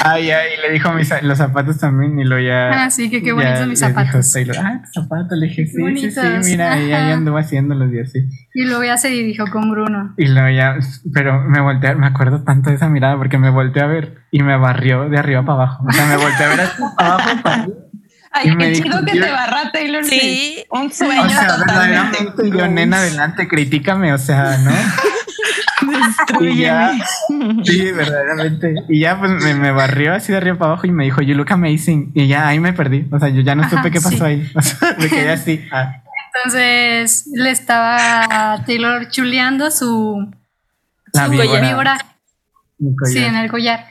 [0.04, 2.84] Ay, ay, y le dijo mis, los zapatos también y lo ya.
[2.86, 4.32] Ah, sí, que qué ya bonitos mis dijo zapatos.
[4.32, 5.38] Taylor, ah, tus zapatos.
[5.38, 6.20] Le dije, sí, sí, sí,
[6.52, 7.14] mira, y ahí Ajá.
[7.14, 8.20] anduvo haciéndolos y así.
[8.54, 10.14] Y luego ya se dirigió con Bruno.
[10.18, 10.78] Y luego ya,
[11.14, 14.44] pero me volteé, me acuerdo tanto de esa mirada porque me volteé a ver y
[14.44, 15.86] me barrió de arriba para abajo.
[15.88, 17.30] O sea, me volteé a ver así para abajo.
[17.44, 17.78] para arriba.
[18.30, 20.04] Ay, qué dijo, chido que yo- te barra Taylor.
[20.04, 20.20] Sí.
[20.20, 20.64] Sí.
[20.70, 21.66] Un sueño O sea, totalmente.
[21.66, 24.72] verdaderamente yo, nena, adelante, critícame, o sea, ¿no?
[26.42, 26.94] Y ya,
[27.64, 28.76] sí, verdaderamente.
[28.90, 31.36] Y ya, pues me, me barrió así de arriba para abajo y me dijo, You
[31.36, 32.12] look amazing.
[32.14, 33.08] Y ya ahí me perdí.
[33.12, 34.24] O sea, yo ya no supe Ajá, qué pasó sí.
[34.24, 34.52] ahí.
[34.56, 35.66] O sea, me quedé así.
[35.72, 36.02] Ah,
[36.36, 40.32] Entonces le estaba Taylor chuleando su,
[41.14, 41.98] la Su víbora.
[43.06, 43.86] sí, en el collar.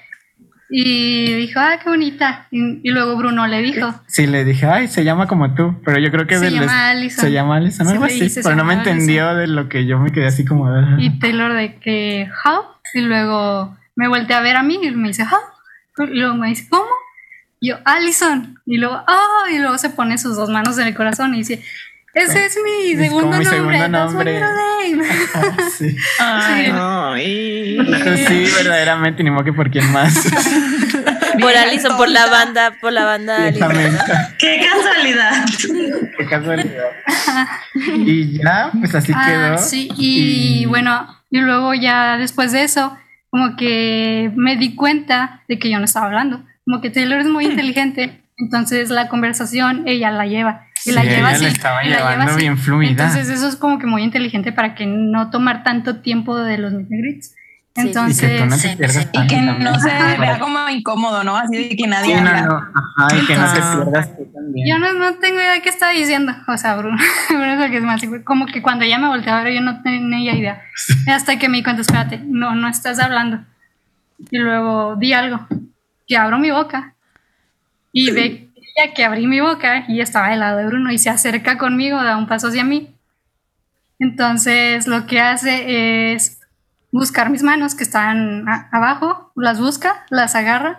[0.68, 2.48] Y dijo, ah, qué bonita.
[2.51, 5.80] Y, y luego Bruno le dijo, Sí, le dije, ay, se llama como tú.
[5.84, 7.24] Pero yo creo que Se llama Alison.
[7.24, 8.30] Se llama Alison, Sí, algo así.
[8.43, 10.66] Pero no me entendió de lo que yo me quedé así como.
[10.68, 10.97] ah.
[10.98, 12.62] y Taylor de que, how?
[12.94, 16.05] Y luego me volteé a ver a mí y me dice, how?
[16.09, 16.84] Y luego me dice, ¿cómo?
[17.60, 18.60] Y yo, Allison.
[18.66, 21.62] Y luego, ah, y luego se pone sus dos manos en el corazón y dice,
[22.12, 23.56] ese es mi Es segundo como mi nombre.
[23.78, 24.40] segundo that's my nombre.
[24.94, 25.26] Middle name".
[25.34, 25.96] Ah, sí.
[26.18, 27.76] Ay, ay.
[27.76, 30.14] Pues sí, verdaderamente, ni modo que por quién más.
[31.40, 33.52] Por Alison, por la banda, por la banda.
[34.38, 35.44] Qué casualidad.
[36.16, 36.90] Qué casualidad.
[37.96, 39.58] Y ya, pues así Ah, quedó.
[39.58, 42.96] sí, y, bueno, y luego ya después de eso,
[43.30, 46.42] como que me di cuenta de que yo no estaba hablando.
[46.64, 50.65] Como que Taylor es muy inteligente, entonces la conversación ella la lleva.
[50.86, 51.44] Y la Sí, lleva ella la así.
[51.46, 52.40] estaba y la llevando lleva así.
[52.40, 52.90] bien fluida.
[52.90, 56.72] Entonces eso es como que muy inteligente para que no tomar tanto tiempo de los
[56.72, 57.22] meet.
[57.22, 57.30] Sí,
[57.74, 57.78] sí.
[57.78, 61.36] Y que Entonces, no te pierdas Y que no se vea como incómodo, ¿no?
[61.36, 62.40] Así de que Sí, nadie no, habla.
[62.42, 62.56] no.
[62.56, 64.66] Ajá, y que no te pierdas tú también.
[64.66, 66.32] yo no, no tengo idea de qué está diciendo.
[66.48, 66.96] O sea, Bruno,
[67.28, 68.00] Bruno es el que es más.
[68.24, 70.62] Como que cuando ella me volteó a ver, yo no tenía idea.
[71.08, 73.40] Hasta que me di cuenta, espérate, no, no estás hablando.
[74.30, 75.46] Y luego di algo.
[76.06, 76.94] Que abro mi boca.
[77.92, 78.45] Y ve
[78.77, 82.03] ella que abrí mi boca y estaba del lado de Bruno y se acerca conmigo,
[82.03, 82.94] da un paso hacia mí.
[83.98, 86.40] Entonces lo que hace es
[86.93, 90.78] buscar mis manos que están a- abajo, las busca, las agarra,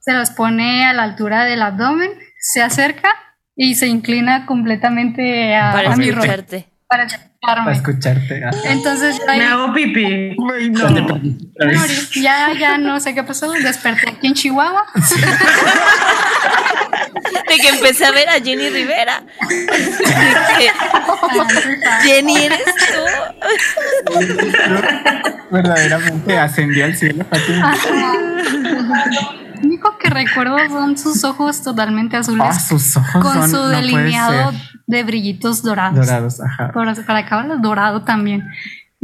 [0.00, 3.10] se las pone a la altura del abdomen, se acerca
[3.56, 6.66] y se inclina completamente a, Para a mi rostro escucharte.
[6.88, 7.72] para Para escucharme.
[7.72, 8.44] escucharte.
[8.44, 8.72] Ajá.
[8.72, 10.36] Entonces ahí Me hago pipí.
[12.22, 14.86] Ya, ya no sé qué pasó, desperté aquí en Chihuahua.
[17.48, 19.22] De que empecé a ver a Jenny Rivera.
[20.58, 20.70] Que,
[22.02, 24.14] Jenny, ¿eres tú?
[25.50, 27.74] Verdaderamente ascendió al cielo, Fátima.
[29.54, 33.62] Lo único que recuerdo son sus ojos totalmente azules Ah, sus ojos con son, su
[33.68, 34.52] delineado
[34.86, 36.06] de brillitos dorados.
[36.06, 36.40] dorados.
[36.40, 36.70] Ajá.
[36.72, 38.44] Para, para acabar, dorado también.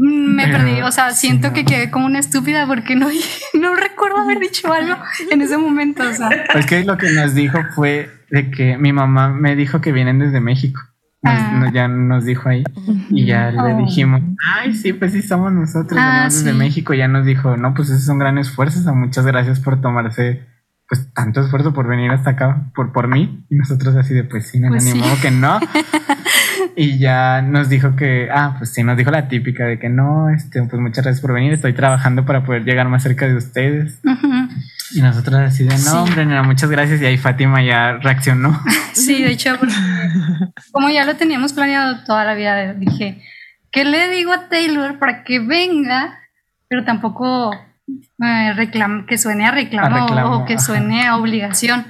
[0.03, 1.53] Me perdí, o sea, sí, siento no.
[1.55, 3.09] que quedé como una estúpida porque no,
[3.61, 4.97] no recuerdo haber dicho algo
[5.31, 6.31] en ese momento, o sea.
[6.55, 10.19] Es que lo que nos dijo fue de que mi mamá me dijo que vienen
[10.19, 10.81] desde México.
[11.23, 11.53] Nos- Ah.
[11.61, 12.65] nos- ya nos dijo ahí
[13.11, 13.79] y ya le Oh.
[13.85, 14.23] dijimos,
[14.57, 16.57] ay, sí, pues sí, somos nosotros, Ah, venimos desde sí.
[16.57, 16.95] México.
[16.95, 19.81] Ya nos dijo, no, pues ese es un gran esfuerzo, o sea, muchas gracias por
[19.83, 20.47] tomarse
[20.89, 23.45] pues tanto esfuerzo por venir hasta acá por, por mí.
[23.49, 25.03] Y nosotros así de, pues sí, no, Pues ni sí.
[25.23, 25.61] que no.
[26.77, 30.31] y ya nos dijo que, ah, pues sí, nos dijo la típica de que no,
[30.31, 34.01] este, pues muchas gracias por venir, estoy trabajando para poder llegar más cerca de ustedes.
[34.95, 35.89] Y nosotros así de, no, Sí.
[35.97, 37.01] hombre, nena, muchas gracias.
[37.01, 38.61] Y ahí Fátima ya reaccionó.
[38.93, 39.57] Sí, de hecho,
[40.73, 43.23] como ya lo teníamos planeado toda la vida, dije,
[43.71, 46.19] ¿qué le digo a Taylor para que venga?
[46.69, 47.53] Pero tampoco
[48.23, 50.63] eh, reclam- que suene a reclamo, A reclamo, o que ajá.
[50.63, 51.87] suene a obligación.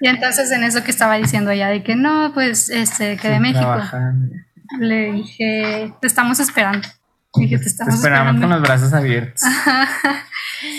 [0.00, 3.40] Y entonces en eso que estaba diciendo ella de que no, pues este, que de
[3.40, 4.34] México, trabajando.
[4.78, 6.86] le dije, te estamos esperando.
[7.34, 8.40] Dije, te Te estamos esperamos esperando.
[8.40, 9.42] con los brazos abiertos.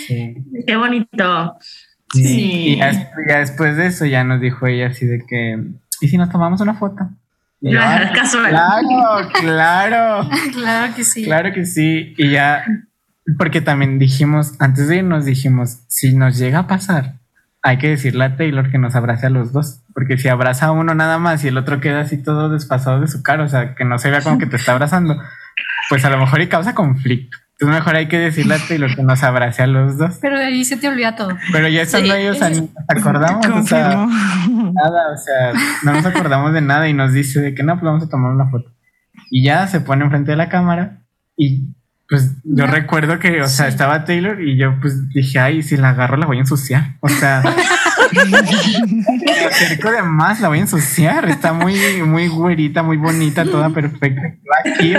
[0.06, 0.36] Sí.
[0.66, 1.56] Qué bonito.
[2.12, 2.74] Sí.
[2.74, 2.92] Y ya,
[3.28, 5.58] ya después de eso ya nos dijo ella así de que,
[6.00, 7.08] ¿y si nos tomamos una foto?
[7.62, 8.50] Yo, "Ay, Casual.
[8.50, 11.24] claro, claro, claro que sí.
[11.24, 12.12] claro que sí.
[12.18, 12.64] Y ya,
[13.38, 17.14] porque también dijimos, antes de irnos dijimos, si nos llega a pasar,
[17.62, 19.80] hay que decirle a Taylor que nos abrace a los dos.
[19.94, 23.06] Porque si abraza a uno nada más y el otro queda así todo desfasado de
[23.06, 25.16] su cara, o sea, que no se vea como que te está abrazando,
[25.88, 27.36] pues a lo mejor y causa conflicto.
[27.52, 30.18] Entonces mejor hay que decirle a Taylor que nos abrace a los dos.
[30.20, 31.36] Pero de ahí se te olvida todo.
[31.52, 32.12] Pero ya estando Sí.
[32.12, 35.52] ahí, o sea, ni nos acordamos, o sea, nada, o sea,
[35.84, 38.32] no nos acordamos de nada y nos dice de que no, pues vamos a tomar
[38.32, 38.72] una foto.
[39.30, 41.02] Y ya se pone enfrente de la cámara
[41.36, 41.68] y
[42.12, 42.70] pues yo No.
[42.72, 43.70] recuerdo que, o sea, Sí.
[43.72, 46.96] estaba Taylor y yo pues dije, ay, si la agarro la voy a ensuciar.
[47.00, 47.42] O sea,
[48.12, 51.26] me acerco de más, la voy a ensuciar.
[51.30, 51.74] Está muy,
[52.04, 54.20] muy güerita, muy bonita, toda perfecta.
[54.64, 54.94] Aquí.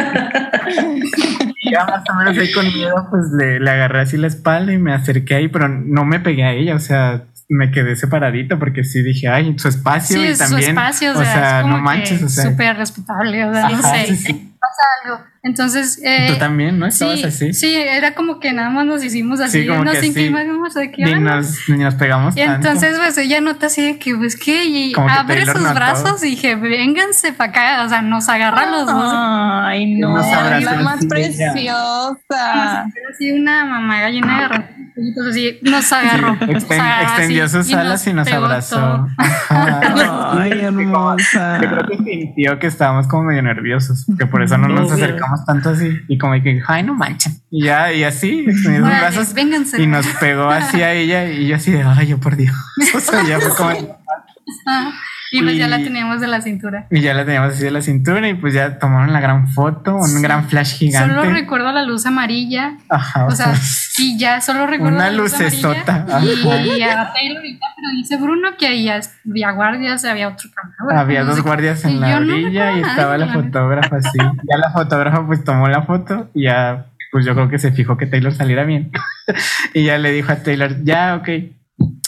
[1.65, 4.73] Y ya más o menos ahí con miedo, pues le, le agarré así la espalda
[4.73, 8.57] y me acerqué ahí, pero no me pegué a ella, o sea, me quedé separadito
[8.57, 11.61] porque sí dije, ay, su espacio Sí, y es su también, espacio, o sea, es
[11.64, 15.32] como no manches, o sea, súper respetable, o sea, no sé, pasa algo.
[15.45, 16.86] Entonces, eh, tú también, ¿no?
[16.86, 17.53] Estabas sí, así.
[17.53, 20.07] sí, era como que nada más nos hicimos así, Sí, como nos que sí.
[20.07, 21.36] inclinamos de que Ni "Ah, no".
[21.36, 22.65] nos, ni nos pegamos Y tanto.
[22.70, 25.76] entonces, pues ella nota así de que, pues que, y Como abre sus notó.
[25.76, 29.14] brazos y dije, vénganse para acá, o sea, nos agarra los dos.
[29.14, 32.86] Ay, no, Nos es abrazó la más preciosa.
[32.86, 36.38] Era así una mamá gallina de ratoncitos, así, nos agarró.
[36.40, 38.76] Sí, exten- o sea, extendió así, sus alas y nos pegó abrazó.
[38.80, 39.07] todo.
[39.18, 40.41] Ajá.
[40.41, 41.60] Ay, hermosa.
[41.61, 45.06] Yo creo que sintió que estábamos como medio nerviosos, que por eso no nos Obvio.
[45.45, 45.99] Tanto así.
[46.07, 47.34] Y como que, ay, no manchen.
[47.49, 48.45] Y ya, y así,
[48.80, 49.34] brazos
[49.77, 51.30] y nos pegó así a ella.
[51.30, 52.55] Y yo así de, ay, yo por Dios.
[52.95, 53.69] O sea, ya fue como,
[55.34, 56.88] y pues ya la Y- teníamos de la cintura.
[56.91, 58.27] y ya la teníamos así de la cintura.
[58.30, 60.22] Y pues ya tomaron la gran foto, un Sí.
[60.22, 61.15] gran flash gigante.
[61.15, 62.77] Solo recuerdo la luz amarilla.
[62.89, 63.53] Ajá, O sea,
[63.97, 66.64] y ya solo recuerdo Una la luz lucesota, amarilla ajá.
[66.64, 68.99] Y, a Taylor y pero dice Bruno que ya
[69.30, 70.99] había guardias, había otro cámara.
[71.01, 74.18] Había dos guardias en la orilla y estaba la fotógrafa así.
[74.19, 77.95] Ya la fotógrafa pues tomó la foto y ya pues yo creo que se fijó
[77.97, 78.91] que Taylor saliera bien.
[79.73, 81.30] y ya le dijo a Taylor, ya, ok.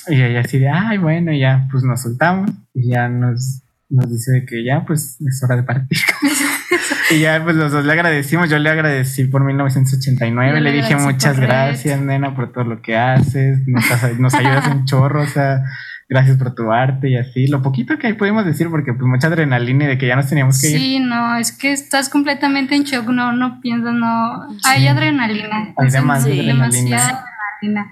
[0.08, 4.10] Y ella así de, ay, bueno, y ya pues nos soltamos y ya nos, nos
[4.10, 5.98] dice de que ya pues es hora de partir.
[7.12, 8.50] y ya pues los dos le agradecimos.
[8.50, 10.52] Yo le agradecí por 1989.
[10.52, 11.48] Yo le le dije muchas por Red".
[11.48, 13.60] gracias, nena, por todo lo que haces.
[13.68, 13.84] Nos,
[14.20, 15.64] nos ayudas un chorro, o sea
[16.08, 17.48] gracias por tu arte y así.
[17.48, 20.30] Lo poquito que ahí pudimos decir, porque pues mucha adrenalina y de que ya nos
[20.30, 20.78] teníamos que ir.
[20.78, 24.44] Sí, no, es que estás completamente en shock, no, no piensas, no.
[24.66, 24.88] Hay Sí.
[24.88, 25.74] adrenalina.
[25.78, 26.30] Hay es demás Sí.
[26.32, 26.66] adrenalina.
[26.68, 27.26] demasiada
[27.60, 27.92] adrenalina.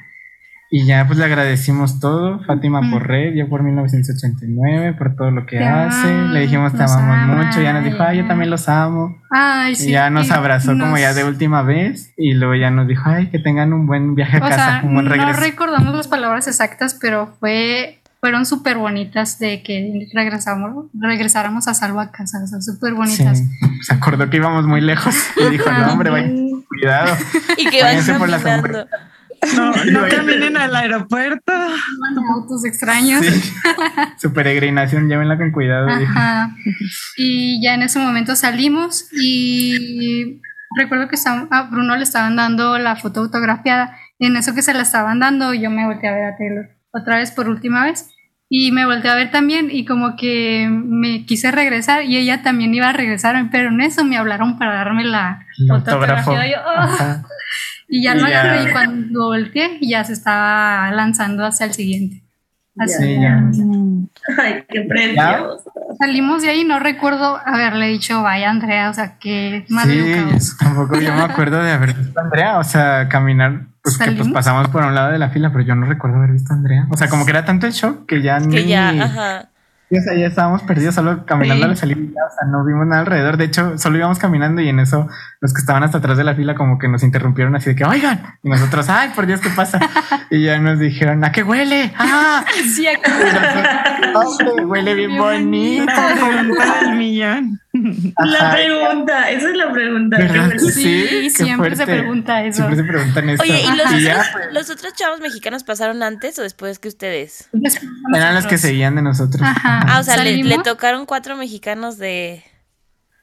[0.76, 2.90] Y ya pues le agradecimos todo, Fátima Ujú.
[2.94, 6.08] por red, yo por 1989, por todo lo que Te hace.
[6.08, 9.16] amo, Le dijimos te amamos ama, mucho, ya nos dijo, ay, yo también los amo.
[9.30, 9.90] Ay, sí.
[9.90, 13.28] y ya nos abrazó como ya de última vez y luego ya nos dijo, ay,
[13.28, 15.40] que tengan un buen viaje a O casa, sea, un buen no regreso.
[15.40, 22.00] recordamos las palabras exactas, pero fue fueron súper bonitas de que regresamos, regresáramos a salvo
[22.00, 23.44] a casa, o sea, súper Sí, bonitas.
[23.82, 27.16] se acordó que íbamos muy lejos y dijo, no, hombre, vayan, cuidado.
[27.58, 28.88] Y que van Váyanse por la caminando.
[29.56, 31.52] No, no caminen al aeropuerto.
[32.36, 33.26] Autos extraños.
[33.26, 33.54] Sí.
[34.18, 35.88] Su peregrinación, llévenla con cuidado.
[35.90, 36.56] Ajá.
[37.18, 40.42] Y ya en ese momento salimos y
[40.78, 41.18] recuerdo que
[41.52, 43.98] a Bruno le estaban dando la foto autografiada.
[44.20, 46.70] Y en eso que se la estaban dando, yo me volteé a ver a Taylor
[46.92, 48.10] otra vez por última vez.
[48.50, 52.72] Y me volteé a ver también y como que me quise regresar y ella también
[52.76, 56.32] iba a regresar, pero en eso me hablaron para darme la autógrafo.
[56.32, 56.48] autografiada.
[56.48, 57.24] Yo, "Ah".
[57.94, 58.42] Y ya Y lo ya.
[58.42, 62.24] agarré y cuando volteé ya se estaba lanzando hacia el siguiente.
[62.78, 63.04] Así.
[63.04, 63.44] Sí, ya.
[64.42, 65.72] Ay, qué precioso.
[66.00, 70.00] salimos de ahí, no recuerdo haberle dicho, vaya Andrea, o sea, que más Sí,
[70.36, 74.12] eso tampoco yo me acuerdo de haber visto a Andrea, o sea, caminar, pues que
[74.12, 76.56] pues pasamos por un lado de la fila, pero yo no recuerdo haber visto a
[76.56, 76.88] Andrea.
[76.90, 78.66] O sea, como que era tanto el shock que ya Que ni...
[78.68, 79.50] ya, ajá.
[79.98, 81.64] O sea, ya estábamos perdidos, solo caminando Sí.
[81.64, 83.38] a la salida, y o sea, no vimos nada alrededor.
[83.38, 85.08] De hecho, solo íbamos caminando y en eso
[85.42, 87.86] los que estaban hasta atrás de la fila como que nos interrumpieron así de que,
[87.86, 89.80] oigan, y nosotros, ay, por Dios, ¿qué pasa?
[90.30, 91.94] y ya nos dijeron, ¿a qué huele?
[91.98, 92.44] Ah,
[92.74, 93.32] Sí, hombre, huele
[94.96, 95.86] bien bonito.
[95.86, 97.60] La pregunta del millón.
[98.18, 100.18] La pregunta, esa es la pregunta.
[100.60, 102.58] Sí, siempre se pregunta eso.
[102.58, 103.44] Siempre se preguntan eso.
[103.44, 107.50] Oye, ¿y los, otros, los otros chavos mexicanos pasaron antes o después que ustedes?
[107.52, 109.42] Después eran los que seguían de nosotros.
[109.42, 109.82] Ajá.
[109.88, 112.44] Ah, o sea, le, le tocaron cuatro mexicanos de...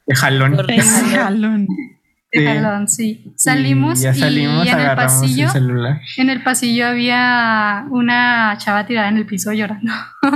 [0.05, 0.57] De jalón.
[0.69, 1.67] Es jalón.
[2.33, 2.45] De Sí.
[2.45, 3.33] jalón, sí.
[3.35, 5.99] Salimos y ya salimos, y en el pasillo, el celular.
[6.15, 9.91] en el pasillo había una chava tirada en el piso llorando.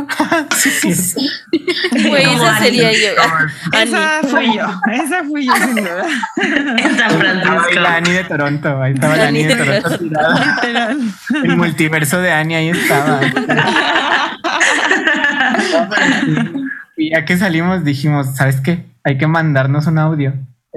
[2.10, 2.66] Güey, esa Ani.
[2.66, 3.80] sería yo.
[3.80, 4.68] Esa fui yo.
[4.92, 6.06] Esa fui yo, sin duda.
[6.78, 7.80] En San Francisco.
[7.80, 8.82] la Ani de Toronto.
[8.82, 10.92] Ahí estaba la Ani de Toronto tirada.
[11.44, 13.22] El multiverso de Ani ahí estaba.
[16.98, 18.86] y ya que salimos dijimos, ¿sabes qué?
[19.04, 20.34] Hay que mandarnos un audio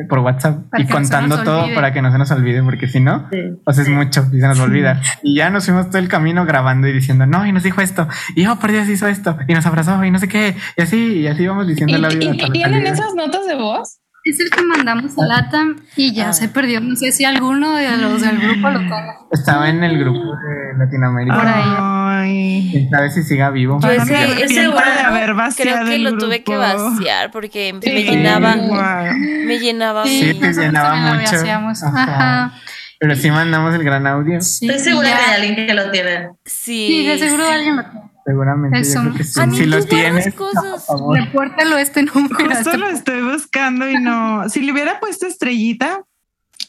[0.09, 1.75] por WhatsApp Para y contando todo olvide.
[1.75, 3.39] para que no se nos olvide, porque si no, Sí.
[3.73, 5.01] sea, es mucho y se nos va a olvidar.
[5.23, 8.07] Y ya nos fuimos todo el camino grabando y diciendo, no, y nos dijo esto,
[8.37, 11.21] y oh, por Dios hizo esto, y nos abrazó, y no sé qué, y así,
[11.21, 12.33] y así íbamos diciendo ¿Y, la vida.
[12.35, 13.99] y- tienen esas notas de voz?
[14.29, 16.33] Es el que mandamos a Latam y ya Ah.
[16.33, 16.81] se perdió.
[16.81, 19.17] No sé si alguno de los del grupo lo tenga.
[19.33, 21.37] Estaba en el grupo de Latinoamérica.
[21.37, 21.75] Por ahí.
[21.79, 22.69] Ay.
[22.73, 23.79] Quién sabe si siga vivo.
[23.81, 26.57] Yo me ese, ese arrepiento de grupo haber vaciado creo que el lo tuve que
[26.57, 30.05] vaciar porque me llenaba, me llenaba.
[30.05, 31.37] Sí, nosotros llenaba mucho.
[31.37, 31.83] hacíamos.
[31.83, 32.03] Ajá.
[32.03, 32.53] Ajá.
[33.01, 34.41] Pero sí mandamos el gran audio.
[34.41, 36.31] Sí, Estoy segura que hay alguien que lo tiene.
[36.45, 36.87] Sí.
[36.89, 38.07] Sí, de seguro alguien lo tiene.
[38.29, 38.79] Seguramente.
[38.81, 38.95] Eso.
[38.97, 39.41] Yo creo que sí.
[39.41, 40.87] Ani, si guardas tienes, cosas.
[40.87, 41.19] favor.
[41.19, 42.35] Repórtalo a este número.
[42.37, 44.47] Justo este- lo estoy buscando y no.
[44.51, 46.03] Si le hubiera puesto estrellita,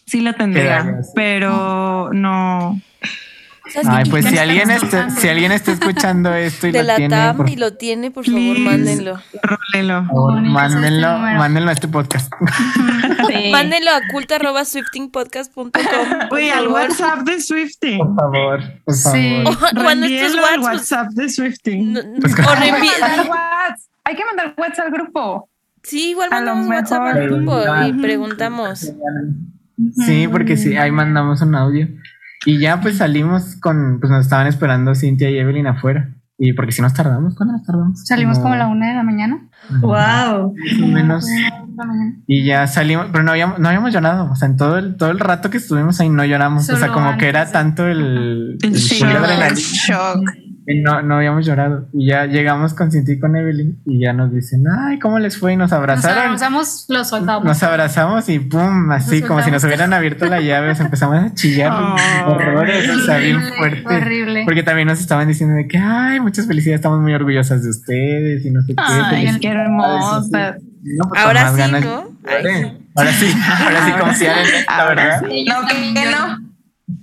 [0.06, 2.80] sí la tendría, pero no.
[3.88, 5.22] Ay, pues si alguien, está, escuchando.
[5.22, 8.12] si alguien está escuchando esto y de lo la tiene, TAM por y lo tiene,
[8.12, 8.62] por favor, Please.
[8.70, 9.20] mándenlo.
[9.42, 12.32] Favor, Bonito, mándenlo, mándenlo a este podcast.
[13.28, 13.50] Sí.
[13.52, 15.72] Mándenlo a culta.swiftingpodcast.com.
[16.32, 16.68] Oye, al.
[16.70, 17.98] WhatsApp de Swifting.
[18.00, 19.44] Por favor, por Sí.
[19.44, 19.58] favor.
[19.78, 20.74] O Reenvíenlo al WhatsApp.
[20.74, 21.94] WhatsApp de Swifting.
[21.94, 23.78] No- Pues, o Hay que mandar WhatsApp.
[24.06, 25.50] Hay que mandar WhatsApp al grupo.
[25.84, 28.92] Sí, igual mandamos WhatsApp al grupo y preguntamos.
[30.06, 31.88] Sí, porque sí, ahí mandamos un audio.
[32.46, 36.16] Y ya pues salimos con, pues nos estaban esperando Cintia y Evelyn afuera.
[36.42, 38.02] Y porque si nos tardamos, ¿cuándo nos tardamos?
[38.06, 39.50] Salimos como a la una de la mañana.
[39.82, 40.56] Wow.
[40.56, 41.28] Más o menos.
[42.28, 44.32] Y ya salimos, pero no habíamos, no habíamos llorado.
[44.32, 46.70] O sea, en todo el, todo el rato que estuvimos ahí no lloramos.
[46.70, 50.30] o sea, como que era tanto el, El el Shock.
[50.76, 51.88] No, no habíamos llorado.
[51.94, 55.38] Y ya llegamos con Cintia y con Evelyn y ya nos dicen, ay, ¿cómo les
[55.38, 55.54] fue?
[55.54, 56.24] Y nos Nos abrazaron.
[56.26, 57.44] abrazamos, lo soltamos.
[57.46, 61.34] Nos abrazamos y pum, así Nos como si nos hubieran abierto la llave, empezamos a
[61.34, 61.72] chillar
[62.26, 62.32] Oh.
[62.32, 63.84] horrores, o sea, bien Horrible, fuerte.
[63.96, 64.42] horrible.
[64.46, 68.46] Porque también nos estaban diciendo de que, ay, muchas felicidades, estamos muy orgullosas de ustedes
[68.46, 68.82] y no sé qué.
[68.86, 69.42] Ay, felicidades".
[69.42, 70.56] qué hermosa.
[70.84, 71.84] No, pues, Ahora sí, ganas.
[71.84, 72.04] ¿no?
[72.24, 72.78] Sí.
[72.96, 73.26] Ahora sí,
[73.64, 75.22] ahora sí confiar en esto, Ahora ¿verdad?
[75.30, 76.49] Sí, yo No, también que no.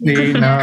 [0.04, 0.58] Sí, no.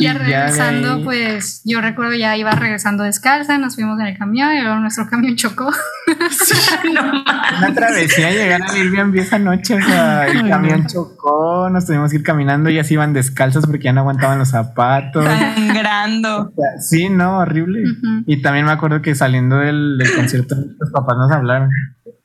[0.00, 4.18] Y Ya regresando, ahí- pues yo recuerdo ya iba regresando descalza, nos fuimos en el
[4.18, 5.70] camión y luego nuestro camión chocó.
[7.58, 12.16] Una travesía llegar al Airbnb esa noche, o sea, el camión chocó, nos tuvimos que
[12.18, 15.24] ir caminando y así iban descalzos porque ya no aguantaban los zapatos.
[15.24, 16.42] Sangrando.
[16.42, 17.82] O sea, Sí, no, horrible.
[18.26, 21.70] Y también me acuerdo que saliendo del, del concierto, los papás nos hablaron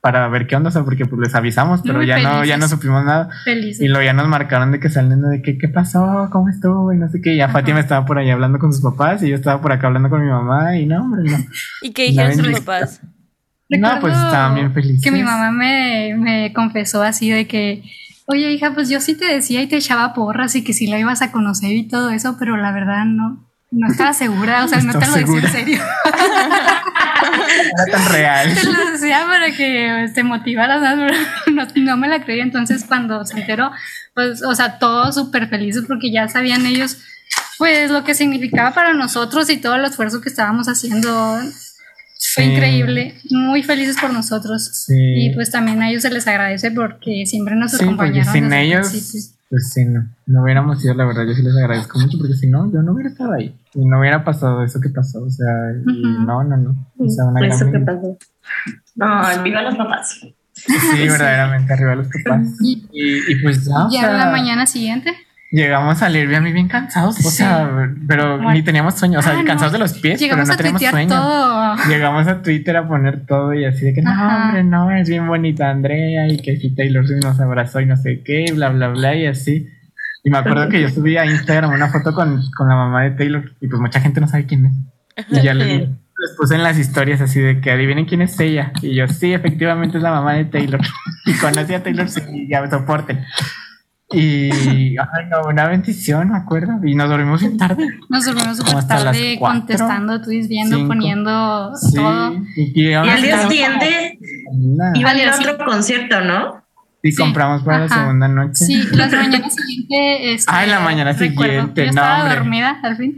[0.03, 2.39] para ver qué onda, o sea, porque pues les avisamos, pero Muy ya no, ya
[2.39, 2.59] felices.
[2.59, 3.30] no supimos nada.
[3.45, 3.80] Feliz.
[3.80, 6.97] Y luego ya nos marcaron de que saliendo de que qué pasó, cómo estuvo, y
[6.97, 7.35] no sé qué.
[7.35, 7.53] Y ya Ajá.
[7.53, 10.21] Fátima estaba por ahí hablando con sus papás y yo estaba por acá hablando con
[10.21, 11.38] mi mamá y no, hombre, no.
[11.81, 12.99] ¿Y qué dijeron sus papás?
[13.69, 15.01] No, pues estaban bien felices.
[15.01, 17.81] Que mi mamá me, me confesó así de que,
[18.25, 20.99] oye hija, pues yo sí te decía y te echaba porras y que sí la
[20.99, 24.81] ibas a conocer y todo eso, pero la verdad no, no estaba segura, o sea,
[24.81, 25.80] no te Estaba lo decía en serio.
[27.88, 28.53] Era tan real.
[28.53, 30.81] Te lo decía para que te motivaras,
[31.51, 31.68] ¿no?
[31.84, 32.43] No, me la creía.
[32.43, 33.72] Entonces, cuando se enteró,
[34.14, 36.97] pues, o sea, todos súper felices porque ya sabían ellos,
[37.57, 41.39] pues, lo que significaba para nosotros y todo el esfuerzo que estábamos haciendo.
[42.35, 42.51] Fue Sí.
[42.51, 44.85] increíble, muy felices por nosotros.
[44.88, 44.93] Sí.
[44.97, 48.31] Y pues también a ellos se les agradece porque siempre nos Sí, acompañaron.
[48.34, 49.38] sin el ellos, principio.
[49.53, 52.47] Pues sí, no, no hubiéramos ido, la verdad, yo sí les agradezco mucho, porque si
[52.49, 53.55] no, yo no hubiera estado ahí.
[53.75, 55.47] Y no hubiera pasado eso que pasó, o sea,
[55.85, 56.23] y Ujú.
[56.25, 56.88] no, no, no.
[56.97, 58.17] O sea, una gran Eso que bendición.
[58.95, 59.38] pasó.
[59.38, 60.21] No, viva los papás.
[60.53, 62.47] Sí, verdaderamente, arriba los papás.
[62.63, 65.13] Y Y, y pues ya, o ya sea, la mañana siguiente,
[65.53, 67.69] llegamos a a mí bien cansados, o sea,
[68.07, 68.51] pero Bueno.
[68.53, 69.45] ni teníamos sueño, o sea, Ah, no.
[69.45, 71.09] cansados de los pies, Llegamos pero no teníamos sueño.
[71.09, 71.75] todo.
[71.88, 74.45] Llegamos a Twitter a poner todo y así de que no, Ajá.
[74.47, 77.95] hombre, no, es bien bonita Andrea y que si Taylor Swift nos abrazó y no
[77.97, 79.67] sé qué, bla, bla, bla, y así.
[80.23, 83.11] Y me acuerdo que yo subí a Instagram una foto con, con la mamá de
[83.11, 84.73] Taylor y pues mucha gente no sabe quién es.
[85.30, 88.71] Y ya les, les puse en las historias así de que adivinen quién es ella.
[88.81, 90.81] Y yo, sí, efectivamente es la mamá de Taylor.
[91.25, 93.23] Y conocí a Taylor Swift y ya me soporten.
[94.14, 96.80] Y, ay, no, una bendición, me acuerdo.
[96.85, 97.88] Y nos dormimos bien tarde.
[98.10, 100.88] Nos dormimos súper hasta las tarde cuatro, contestando, tweets, viendo, cinco.
[100.90, 101.95] poniendo Sí.
[101.95, 102.34] todo.
[102.56, 104.19] Y, y Y al día no- siguiente
[104.95, 106.61] iban a ir a otro concierto, ¿no?
[107.06, 107.18] Y Sí.
[107.22, 108.64] compramos para la segunda noche.
[108.65, 110.45] Sí, las mañanas siguientes.
[110.48, 112.35] Ah, en la mañana siguiente, Yo no, estaba hombre.
[112.38, 113.18] dormida al fin.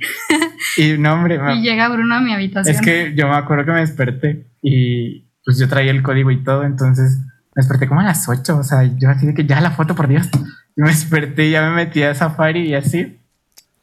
[0.77, 2.75] Y no, hombre, Y llega Bruno a mi habitación.
[2.75, 6.43] es que yo me acuerdo que me desperté y pues yo traía el código y
[6.43, 9.61] todo, entonces me desperté como a las 8, o sea, yo así de que ya
[9.61, 10.27] la foto, por Dios.
[10.75, 13.19] Me desperté y ya me metí a Safari y así.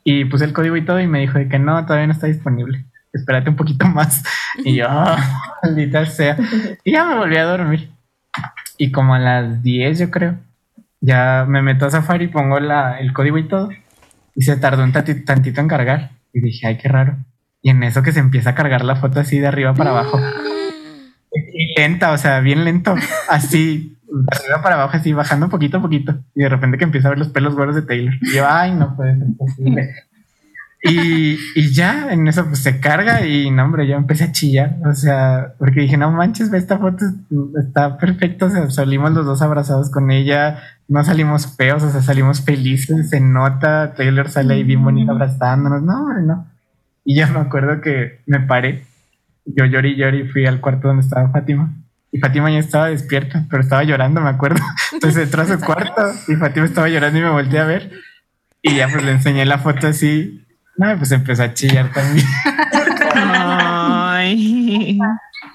[0.04, 2.26] Y puse el código y todo y me dijo de que no, todavía no está
[2.26, 2.84] disponible.
[3.12, 4.22] Espérate un poquito más.
[4.64, 5.16] Y yo, "Ah,
[5.62, 6.36] maldita sea.
[6.84, 7.90] Y ya me volví a dormir.
[8.78, 10.38] Y como a las 10, yo creo,
[11.00, 13.68] ya me meto a Safari, pongo la, el código y todo.
[14.34, 16.10] Y se tardó un tantito en cargar.
[16.32, 17.16] Y dije, ay, qué raro.
[17.60, 20.18] Y en eso que se empieza a cargar la foto así de arriba para abajo.
[21.34, 22.94] Y lenta, o sea, bien lento.
[23.28, 26.18] Así, de arriba para abajo, así, bajando poquito a poquito.
[26.34, 28.14] Y de repente que empiezo a ver los pelos gordos de Taylor.
[28.20, 29.94] Y yo, ay, no puede ser posible.
[30.84, 34.78] Y, y ya en eso pues se carga y no, hombre, yo empecé a chillar.
[34.84, 37.04] O sea, porque dije, no manches, ve esta foto,
[37.60, 38.46] está perfecto.
[38.46, 43.10] O sea, salimos los dos abrazados con ella, no salimos feos, o sea, salimos felices,
[43.10, 43.94] se nota.
[43.94, 45.82] Taylor sale ahí bien bonita abrazándonos.
[45.82, 46.46] No, hombre, no.
[47.04, 48.82] Y yo me acuerdo que me paré.
[49.44, 51.74] Yo lloré y lloré y fui al cuarto donde estaba Fátima.
[52.10, 54.60] Y Fátima ya estaba despierta, pero estaba llorando, me acuerdo.
[54.92, 57.90] Entonces entró a su cuarto y Fátima estaba llorando y me volteé a ver.
[58.60, 60.44] Y ya pues le enseñé la foto así.
[60.76, 62.26] No, pues empezó a chillar también.
[63.14, 64.98] Ay.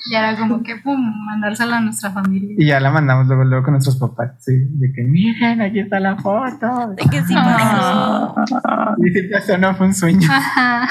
[0.10, 2.56] Y era como que, pum, mandársela a nuestra familia.
[2.58, 4.32] Y ya la mandamos luego, luego con nuestros papás.
[4.40, 6.94] Sí, de que miren, aquí está la foto.
[6.96, 8.36] De que sí pasó.
[9.04, 10.28] Y si pasó, no fue un sueño.
[10.32, 10.88] Ajá.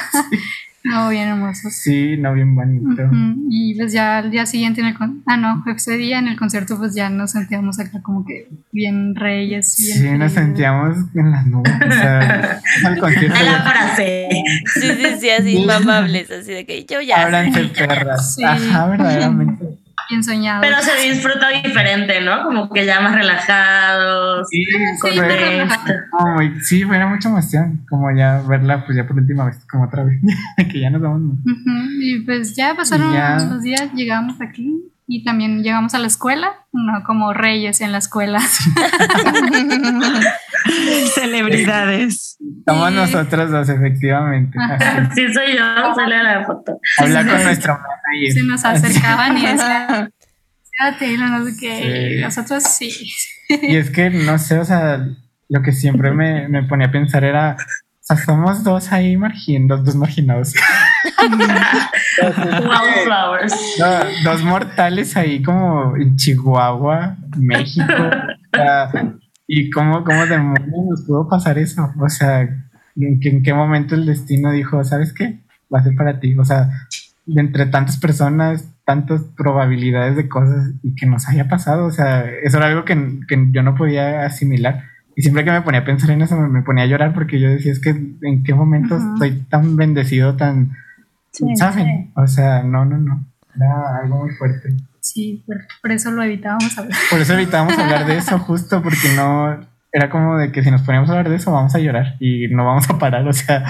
[0.89, 1.73] No, bien hermosos.
[1.75, 3.03] Sí, no, bien bonito.
[3.05, 6.29] Ujú, Y pues ya al día siguiente en el con ah no, ese día en
[6.29, 10.97] el concierto pues ya nos sentíamos acá como que bien reyes, bien Sí, nos sentíamos
[11.15, 11.73] en las nubes.
[11.75, 13.37] O sea, al concierto.
[13.39, 14.29] A la frase.
[14.75, 17.23] Sí, sí, sí, así mamables, así de que yo ya.
[17.27, 18.35] Ábranse perras.
[18.37, 18.45] Sí.
[18.45, 19.79] Ajá, verdaderamente.
[20.09, 20.61] Bien soñados.
[20.67, 22.43] Pero se disfruta diferente, ¿no?
[22.45, 24.49] Como que ya más relajados.
[24.51, 25.75] Sí, Sí, correcto.
[25.75, 25.93] contexto.
[26.11, 27.85] Como sí, fue era mucha emoción.
[27.89, 30.21] Como ya verla, pues ya por última vez, como otra vez.
[30.73, 31.39] que ya nos vamos.
[31.41, 31.71] Ujú,
[32.01, 33.37] Y pues ya pasaron Y ya.
[33.39, 34.75] los días, llegamos aquí
[35.09, 38.41] y también llegamos a la escuela, no como reyes en la escuela.
[41.15, 42.37] Celebridades.
[42.67, 42.95] Somos Sí.
[42.97, 44.59] nosotros dos, efectivamente.
[44.61, 45.11] Ajá.
[45.15, 46.79] Sí, soy yo, sale a la foto.
[46.99, 48.33] Habla con nuestro manager.
[48.33, 50.13] Se nos acercaban y decían,
[50.81, 52.09] "Ah, Taylor, no sé qué.
[52.13, 52.19] Sí.
[52.19, 53.11] Y nosotros sí.
[53.63, 55.07] Y es que, no sé, o sea,
[55.49, 57.57] lo que siempre me, me ponía a pensar era,
[58.07, 60.55] sea, somos dos ahí marginados, dos marginados.
[63.79, 63.87] No,
[64.25, 67.93] dos mortales ahí como en Chihuahua, México.
[67.93, 68.91] o sea,
[69.47, 71.93] y cómo, cómo demonios nos pudo pasar eso.
[72.01, 75.41] O sea, ¿en qué, en qué momento el destino dijo, ¿sabes qué?
[75.73, 76.37] Va a ser para ti.
[76.39, 76.71] O sea,
[77.27, 81.87] de entre tantas personas, tantas probabilidades de cosas y que nos haya pasado.
[81.87, 84.85] O sea, eso era algo que, que yo no podía asimilar.
[85.17, 87.49] Y siempre que me ponía a pensar en eso, me, ponía a llorar porque yo
[87.49, 90.77] decía, es que en qué momento estoy tan bendecido, tan...
[91.33, 92.13] Sí, ¿Saben?
[92.15, 93.25] O sea, no, no, no.
[93.55, 94.77] Era algo muy fuerte.
[95.01, 96.99] Sí, por, por eso lo evitábamos hablar.
[97.11, 99.59] Por eso evitábamos hablar de eso, justo porque no.
[99.91, 102.49] Era como de que si nos poníamos a hablar de eso, vamos a llorar y
[102.49, 103.27] no vamos a parar.
[103.27, 103.65] O sea,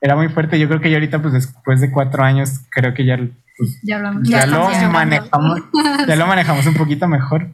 [0.00, 0.58] era muy fuerte.
[0.58, 3.96] Yo creo que ya ahorita, pues después de cuatro años, creo que ya, pues, Ya
[3.96, 4.28] hablamos.
[4.28, 5.60] ya, estamos lo manejamos.
[6.08, 7.50] Ya lo manejamos un poquito mejor.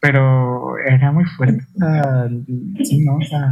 [0.00, 1.64] Pero era muy fuerte.
[1.74, 2.28] O sea,
[2.84, 3.16] sí, ¿no?
[3.16, 3.48] O sea,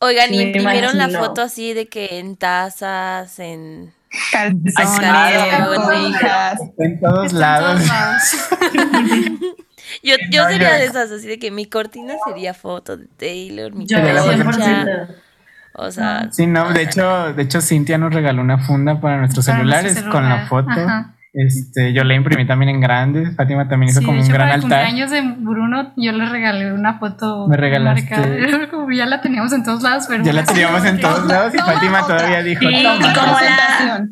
[0.00, 3.92] Oigan, y imprimieron la foto así de que en tazas, en.
[4.32, 6.60] Calzones, calzones.
[6.78, 7.80] en todos lados.
[7.82, 8.22] todos lados.
[10.02, 13.06] Yo, yo No, sería yo- de esas, así de que mi cortina sería foto de
[13.16, 14.44] Taylor, mi Yo, Sería la foto.
[14.44, 14.84] concha.
[14.84, 15.14] 100%.
[15.74, 19.46] O sea, Sí, no, de hecho, de hecho, Cintia nos regaló una funda para nuestros
[19.46, 20.68] Para celulares nuestro con la foto.
[20.70, 21.14] Ajá.
[21.40, 23.30] Este, yo la imprimí también en grande.
[23.32, 24.80] Fátima también hizo Sí, como un gran para el altar.
[24.86, 27.46] cumpleaños de Bruno, yo le regalé una foto.
[27.46, 28.10] Me regalaste.
[28.10, 28.68] marcada.
[28.70, 30.24] Como ya la teníamos en todos lados, pero.
[30.24, 32.16] Ya la teníamos en todos lados y Fátima otra.
[32.16, 32.96] todavía dijo, Sí, toma.
[32.96, 34.06] y como la,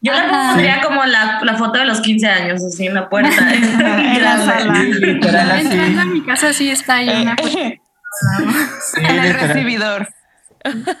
[0.00, 3.30] yo la pondría como la, la foto de los 15 años, así en la puerta.
[3.52, 4.74] En la sala.
[4.80, 5.00] Sí.
[5.10, 7.34] Entrando a mi casa, sí está ahí una.
[7.34, 7.78] Eh,
[8.96, 10.08] en el recibidor.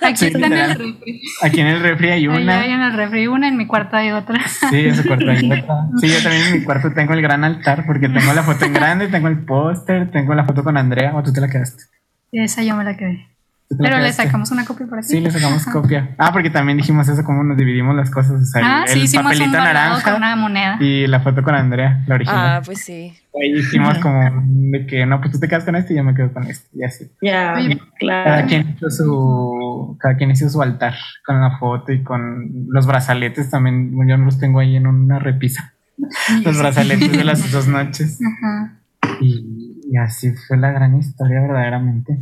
[0.02, 1.22] Aquí está en el refri.
[1.42, 2.60] Aquí en el refri hay una.
[2.60, 4.40] Hay en el refri una, en mi cuarto hay otra.
[4.48, 5.88] Sí, en su cuarto hay otra.
[6.00, 8.72] Sí, yo también en mi cuarto tengo el gran altar porque tengo la foto en
[8.72, 11.14] grande, tengo el póster, tengo la foto con Andrea.
[11.14, 11.84] ¿O tú te la quedaste?
[12.32, 13.31] Esa yo me la quedé.
[13.78, 15.08] Pero le sacamos una copia por aquí.
[15.08, 16.14] Sí, le sacamos copia.
[16.18, 18.42] Ah, porque también dijimos eso, cómo nos dividimos las cosas.
[18.42, 20.76] O sea, ah, el, sí, papelito naranja con una moneda.
[20.80, 22.46] y la foto con Andrea, la original.
[22.46, 23.14] Ah, pues sí.
[23.40, 26.14] Ahí hicimos como de que no, pues tú te quedas con este y yo me
[26.14, 26.68] quedo con este.
[26.74, 27.10] Y así.
[27.22, 27.54] Ya,
[27.98, 28.30] claro.
[28.30, 30.94] Cada quien hizo su, cada quien hizo su altar
[31.24, 33.92] con la foto y con los brazaletes también.
[34.06, 35.72] Yo no los tengo ahí en una repisa.
[36.44, 38.18] los brazaletes de las dos noches.
[38.20, 38.78] Ajá.
[39.20, 42.18] Y, y así fue la gran historia, verdaderamente.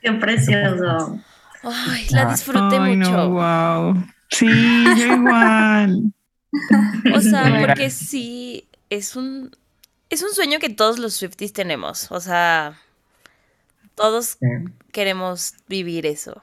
[0.00, 1.20] Qué precioso.
[1.62, 3.30] Ay, la disfruté mucho.
[3.30, 4.04] wow.
[4.30, 4.46] Sí,
[4.98, 6.12] yo igual.
[7.14, 9.50] o sea, porque sí, es un,
[10.10, 12.10] es un sueño que todos los Swifties tenemos.
[12.10, 12.78] O sea,
[13.94, 14.38] todos
[14.92, 16.42] queremos vivir eso.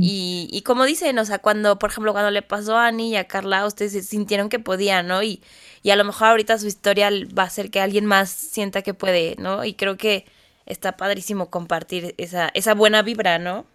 [0.00, 3.16] Y, y, como dicen, o sea, cuando, por ejemplo, cuando le pasó a Annie y
[3.16, 5.22] a Carla, ustedes sintieron que podían, ¿no?
[5.22, 5.40] Y,
[5.82, 8.92] y a lo mejor ahorita su historia va a hacer que alguien más sienta que
[8.92, 9.64] puede, ¿no?
[9.64, 10.26] Y creo que
[10.68, 13.66] está padrísimo compartir esa, esa buena vibra, ¿no?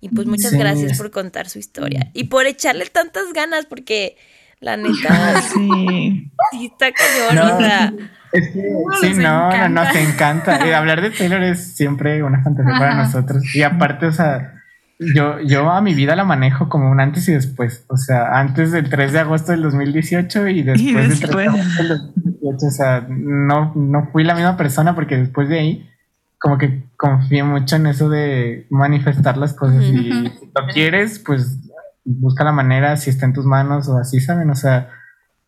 [0.00, 4.16] Y pues muchas gracias por contar su historia y por echarle tantas ganas, porque
[4.58, 6.30] la neta sí,
[6.62, 7.98] está cañón.
[8.32, 8.62] es que,
[9.00, 10.66] sí, no, no, nos encanta.
[10.66, 13.54] Y hablar de Taylor es siempre una fantasía para nosotros.
[13.54, 14.54] Y aparte, o sea,
[14.98, 17.84] yo, yo a mi vida la manejo como un antes y después.
[17.88, 21.82] O sea, antes del 3 de agosto del 2018 y después, del 3 de agosto
[21.82, 22.29] del 2018.
[22.42, 25.90] O sea, no, no fui la misma persona porque después de ahí
[26.38, 31.58] como que confío mucho en eso de manifestar las cosas y si lo quieres, pues
[32.04, 34.48] busca la manera, si está en tus manos o así, ¿saben?
[34.48, 34.88] O sea,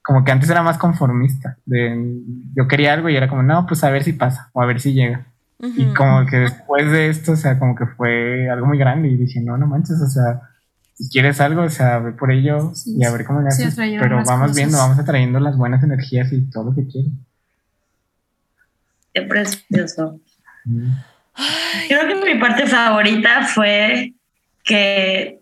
[0.02, 2.20] como que antes era más conformista, de
[2.54, 4.80] yo quería algo y era como, no, pues a ver si pasa o a ver
[4.80, 5.26] si llega.
[5.60, 9.16] Y como que después de esto, o sea, como que fue algo muy grande y
[9.16, 10.42] dije, no, no manches, o sea,
[10.94, 13.74] si quieres algo, o sea, ve por ello y a ver cómo le haces.
[13.76, 17.12] pero vamos viendo, vamos atrayendo las buenas energías y todo lo que quieres.
[19.14, 20.20] Qué precioso.
[21.88, 24.14] Creo que mi parte favorita fue
[24.64, 25.40] que,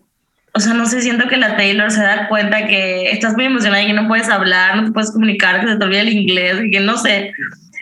[0.53, 3.83] o sea, no sé, siento que la Taylor se da cuenta que estás muy emocionada
[3.83, 6.57] y que no puedes hablar, no te puedes comunicar, que se te olvida el inglés
[6.65, 7.33] y que no sé,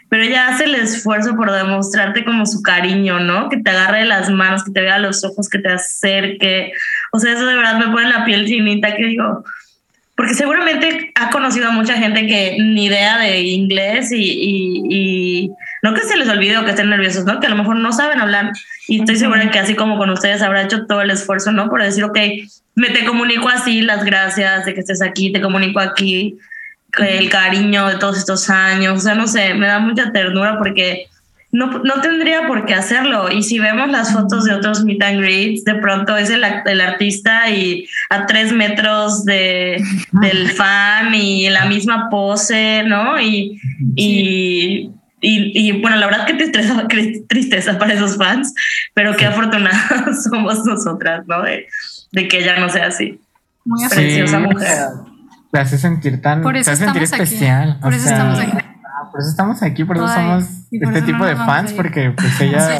[0.09, 3.47] pero ella hace el esfuerzo por demostrarte como su cariño, ¿no?
[3.47, 6.73] Que te agarre las manos, que te vea los ojos, que te acerque.
[7.11, 9.43] O sea, eso de verdad me pone la piel chinita que digo,
[10.19, 16.01] porque seguramente ha conocido a mucha gente que ni idea de inglés y, no que
[16.01, 17.39] se les olvide o que estén nerviosos, ¿no?
[17.39, 18.51] Que a lo mejor no saben hablar
[18.87, 21.69] y estoy segura que así como con ustedes habrá hecho todo el esfuerzo, ¿no?
[21.69, 22.17] Por decir, ok,
[22.75, 26.37] me te comunico así las gracias de que estés aquí, te comunico aquí
[26.97, 31.07] el cariño de todos estos años, o sea, no sé, me da mucha ternura porque
[31.51, 33.31] no, no tendría por qué hacerlo.
[33.31, 36.81] Y si vemos las fotos de otros meet and greets, de pronto es el, el
[36.81, 39.83] artista y a tres metros de,
[40.21, 43.19] del fan y la misma pose, ¿no?
[43.19, 43.59] Y,
[43.95, 46.87] y, y, bueno, la verdad que tristeza,
[47.27, 48.53] tristeza para esos fans,
[48.93, 51.41] pero qué afortunadas somos nosotras, ¿no?
[51.41, 51.67] De,
[52.11, 53.19] de, que ella no sea así.
[53.65, 55.08] Muy preciosa mujer.
[55.51, 57.79] Te hace sentir tan, por eso te hace sentir especial.
[57.81, 58.57] Por eso estamos aquí
[59.11, 62.77] por eso estamos aquí, por eso somos este tipo de fans, porque pues ella,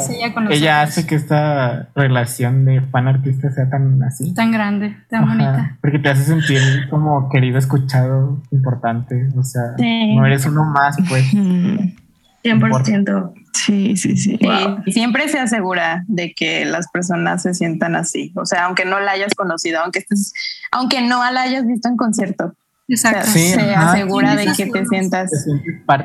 [0.50, 4.32] ella, hace que esta relación de fan-artista sea tan así.
[4.34, 5.76] Tan grande, tan bonita.
[5.80, 11.32] Porque te hace sentir como querido, escuchado, importante, o sea, no eres uno más, pues.
[12.42, 13.32] 100%.
[13.52, 14.38] Sí, sí, sí.
[14.86, 18.32] Y siempre se asegura de que las personas se sientan así.
[18.36, 20.32] O sea, aunque no la hayas conocido, aunque estés,
[20.70, 22.54] aunque no la hayas visto en concierto,
[22.88, 23.28] Exacto.
[23.30, 25.30] se asegura de que te sientas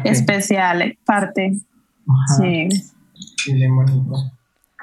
[0.03, 1.53] especial, parte.
[2.37, 2.69] Sí.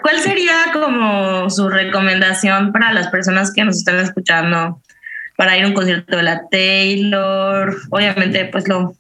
[0.03, 4.81] ¿Cuál sería como su recomendación para las personas que nos están escuchando
[5.37, 7.77] para ir a un concierto de la Taylor?
[7.91, 8.97] Obviamente, pues lo,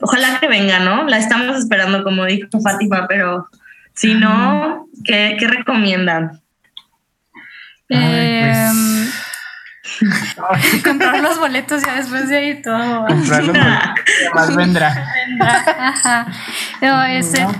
[0.00, 1.04] ojalá que venga, ¿no?
[1.04, 3.48] La estamos esperando, como dijo Fátima, pero
[3.94, 6.40] si no, ¿qué, qué recomiendan?
[7.88, 9.10] Pues, em,
[10.84, 13.06] comprar los boletos ya después de ahí todo.
[13.06, 13.56] Comprar los
[14.34, 15.12] más vendrá.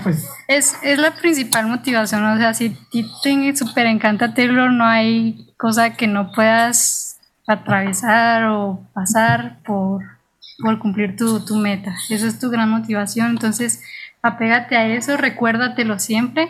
[0.03, 0.29] pues.
[0.47, 2.23] es, es, la principal motivación.
[2.25, 8.87] O sea, si te súper encanta Taylor, no hay cosa que no puedas atravesar o
[8.93, 10.03] pasar por,
[10.61, 11.95] por cumplir tu, tu meta.
[12.09, 13.29] Esa es tu gran motivación.
[13.31, 13.83] Entonces,
[14.21, 16.49] apégate a eso, recuérdatelo siempre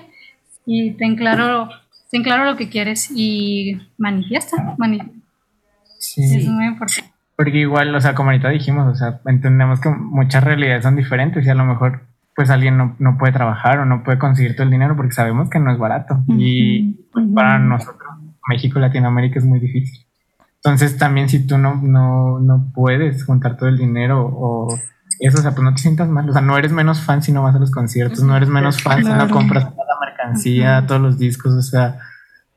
[0.66, 1.70] y ten claro,
[2.12, 4.76] ten claro lo que quieres y manifiesta.
[4.78, 5.20] manifiesta
[6.00, 6.24] Sí.
[6.24, 7.12] Es muy importante.
[7.36, 11.46] Porque igual, o sea, como ahorita dijimos, o sea, entendemos que muchas realidades son diferentes
[11.46, 12.02] y a lo mejor
[12.36, 15.50] pues alguien no, no, puede trabajar o no puede conseguir todo el dinero porque sabemos
[15.50, 16.24] que no es barato.
[16.30, 18.10] Y pues, para nosotros,
[18.48, 20.06] México, Latinoamérica es muy difícil.
[20.64, 24.68] Entonces también si tú no, no, no puedes juntar todo el dinero o
[25.20, 26.30] eso, o sea, pues no te sientas mal.
[26.30, 28.82] O sea, no eres menos fan si no vas a los conciertos, no eres menos
[28.82, 32.00] fan si no compras toda la mercancía, todos los discos, o sea,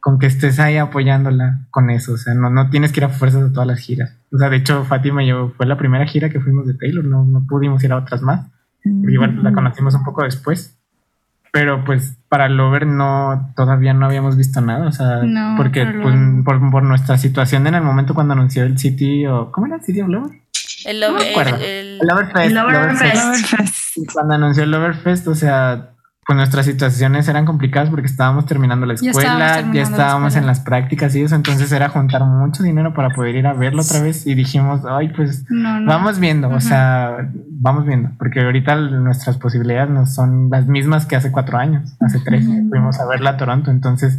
[0.01, 3.09] con que estés ahí apoyándola con eso, o sea, no, no tienes que ir a
[3.09, 4.17] fuerzas a todas las giras.
[4.33, 7.05] O sea, de hecho, Fátima y yo fue la primera gira que fuimos de Taylor,
[7.05, 8.49] no, no pudimos ir a otras más.
[8.85, 10.77] Igual la conocimos un poco después.
[11.53, 15.21] Pero pues para Lover no, todavía no habíamos visto nada, o sea,
[15.59, 16.17] porque pues,
[16.47, 19.83] por, por, nuestra situación en el momento cuando anunció el City o ¿cómo era el
[19.83, 20.41] City of Lover?
[20.87, 21.27] El, Lover,
[21.61, 22.55] el, Loverfest.
[24.15, 25.92] Cuando anunció el Loverfest, o sea,
[26.25, 31.17] pues nuestras situaciones eran complicadas porque estábamos terminando la escuela, ya estábamos, en las prácticas
[31.17, 34.35] y eso, entonces era juntar mucho dinero para poder ir a verlo otra vez y
[34.35, 40.49] dijimos, ay, pues vamos viendo, o sea, vamos viendo, porque ahorita nuestras posibilidades no son
[40.49, 44.17] las mismas que hace cuatro años, hace tres, fuimos a verla a Toronto, entonces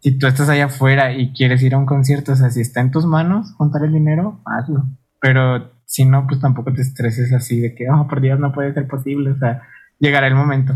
[0.00, 2.80] si tú estás allá afuera y quieres ir a un concierto, o sea, si está
[2.80, 4.86] en tus manos juntar el dinero, hazlo,
[5.20, 8.72] pero si no, pues tampoco te estreses así de que, oh, por Dios, no puede
[8.72, 9.62] ser posible, o sea,
[9.98, 10.74] llegará el momento.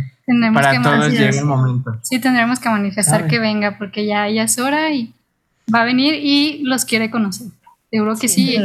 [0.53, 1.99] Para todos llega el momento.
[2.03, 5.15] Sí, tendremos que manifestar que venga porque ya, ya es hora y
[5.73, 7.49] va a venir y los quiere conocer.
[7.91, 8.57] Seguro que sí.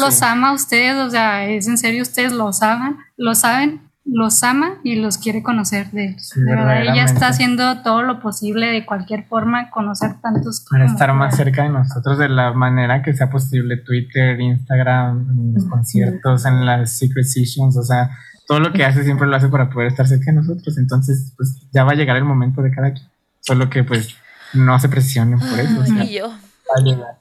[0.00, 4.78] los ama usted, o sea, es en serio, ustedes los aman, lo saben, los ama
[4.82, 5.90] y los quiere conocer.
[5.92, 10.66] De, verdad, ella está haciendo todo lo posible de cualquier forma, conocer tantos.
[10.68, 15.66] Para estar más cerca de nosotros de la manera que sea posible, Twitter, Instagram, los
[15.66, 18.10] conciertos, en las Secret Sessions, o sea,
[18.50, 20.76] todo lo que hace siempre lo hace para poder estar cerca de nosotros.
[20.76, 23.06] Entonces, pues ya va a llegar el momento de cada quien.
[23.38, 24.16] Solo que pues
[24.54, 25.84] no se presionen por eso.
[26.02, 26.34] y yo.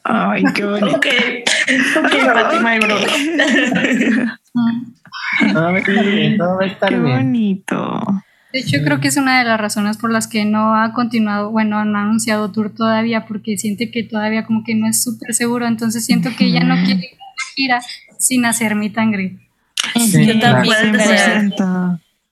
[0.03, 0.97] Ay, qué bonito.
[0.97, 1.05] ok,
[2.03, 2.95] ok, Fátima y Bruno.
[5.53, 8.01] todo va a estar bien, todo va a estar qué bonito.
[8.51, 11.51] De hecho, creo que es una de las razones por las que no ha continuado,
[11.51, 15.35] bueno, no ha anunciado tour todavía, porque siente que todavía como que no es súper
[15.35, 17.81] seguro, entonces siento que ella no quiere ir a gira
[18.17, 19.37] sin hacer mi tangre.
[19.95, 21.51] Yo también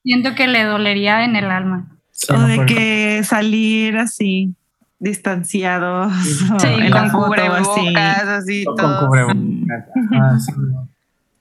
[0.03, 1.88] siento que le dolería en el alma.
[2.30, 4.56] o de que salir así,
[5.00, 6.14] distanciados.
[6.60, 8.66] Sí, con cubrebocas, así.
[8.66, 9.38] Con cubrebocas.
[10.14, 10.38] Ah,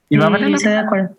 [0.09, 1.11] y va a valer la pena.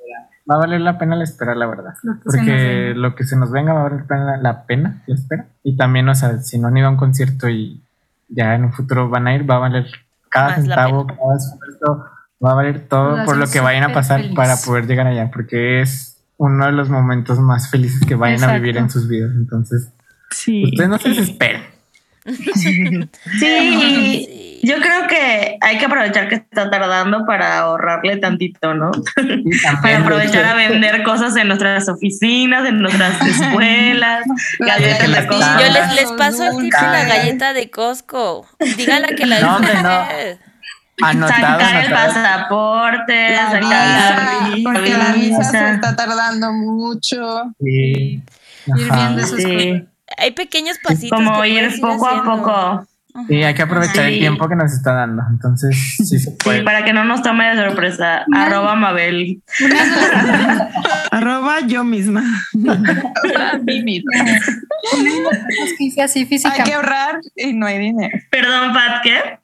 [0.51, 1.95] Va a valer la pena la espera, la verdad.
[2.25, 4.05] Porque lo que se nos venga va a valer
[4.43, 5.47] la pena la espera.
[5.63, 7.83] Y también, o sea, si no han ido a un concierto y
[8.29, 9.87] ya en un futuro van a ir, va a valer
[10.31, 12.07] cada centavo, cada esfuerzo
[12.45, 15.81] va a valer todo por lo que vayan a pasar para poder llegar allá, porque
[15.81, 19.33] es uno de los momentos más felices que vayan a vivir en sus vidas.
[19.35, 19.89] Entonces,
[20.31, 20.65] sí.
[20.65, 21.63] ustedes no se desesperen.
[23.39, 28.91] sí, yo creo que hay que aprovechar que está tardando para ahorrarle tantito, ¿no?
[29.83, 34.25] para aprovechar a vender cosas en nuestras oficinas, en nuestras escuelas,
[34.59, 35.61] galletas de Costco.
[35.61, 38.47] Yo les, les paso el tip de la galleta de Costco.
[38.77, 40.48] Díganle que la no, no.
[41.03, 47.55] Anotado, sacar el pasaporte, sacar la visa, porque la visa se está tardando mucho.
[47.61, 48.23] Sí.
[48.67, 49.85] Ir viendo esos sí.
[50.17, 51.19] Hay pequeños pasitos.
[51.19, 52.87] Como ir poco a poco.
[53.27, 55.23] Sí, hay que aprovechar el tiempo que nos está dando.
[55.29, 56.59] Entonces, sí se puede.
[56.59, 58.25] Sí, para que no nos tome de sorpresa.
[58.35, 59.43] Arroba Mabel.
[61.11, 62.23] Arroba yo misma.
[66.55, 68.17] Hay que ahorrar y no hay dinero.
[68.31, 69.39] Perdón, Pat, ¿qué?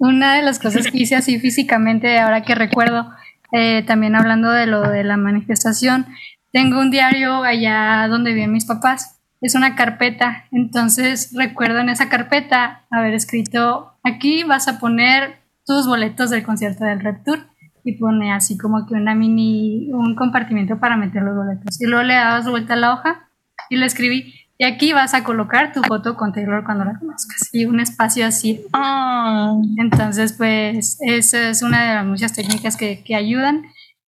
[0.00, 3.10] Una de las cosas que hice así físicamente, ahora que recuerdo,
[3.52, 6.06] eh, también hablando de lo de la manifestación,
[6.52, 9.20] tengo un diario allá donde viven mis papás.
[9.42, 15.86] Es una carpeta, entonces recuerdo en esa carpeta haber escrito, aquí vas a poner tus
[15.86, 17.46] boletos del concierto del Red Tour
[17.84, 21.78] y pone así como que una mini, un compartimiento para meter los boletos.
[21.78, 23.28] Y luego le dabas vuelta a la hoja
[23.68, 27.48] y le escribí, y aquí vas a colocar tu foto con Taylor cuando la conozcas
[27.50, 28.60] y un espacio así.
[28.74, 29.54] Ah.
[29.78, 33.62] Entonces, pues, esa es una de las muchas técnicas que, que ayudan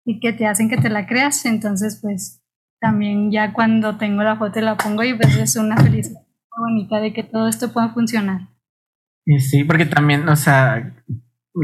[0.05, 1.45] y que te hacen que te la creas.
[1.45, 2.41] Entonces, pues,
[2.79, 6.23] también ya cuando tengo la foto la pongo y pues es una felicidad
[6.57, 8.49] bonita de que todo esto pueda funcionar.
[9.25, 10.95] Y sí, porque también, o sea,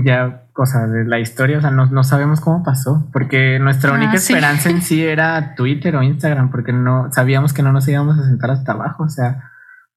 [0.04, 3.96] ya cosa de la historia, o sea, no, no sabemos cómo pasó, porque nuestra ah,
[3.96, 8.18] única esperanza en sí era Twitter o Instagram, porque no sabíamos que no nos íbamos
[8.18, 9.52] a sentar hasta abajo, o sea,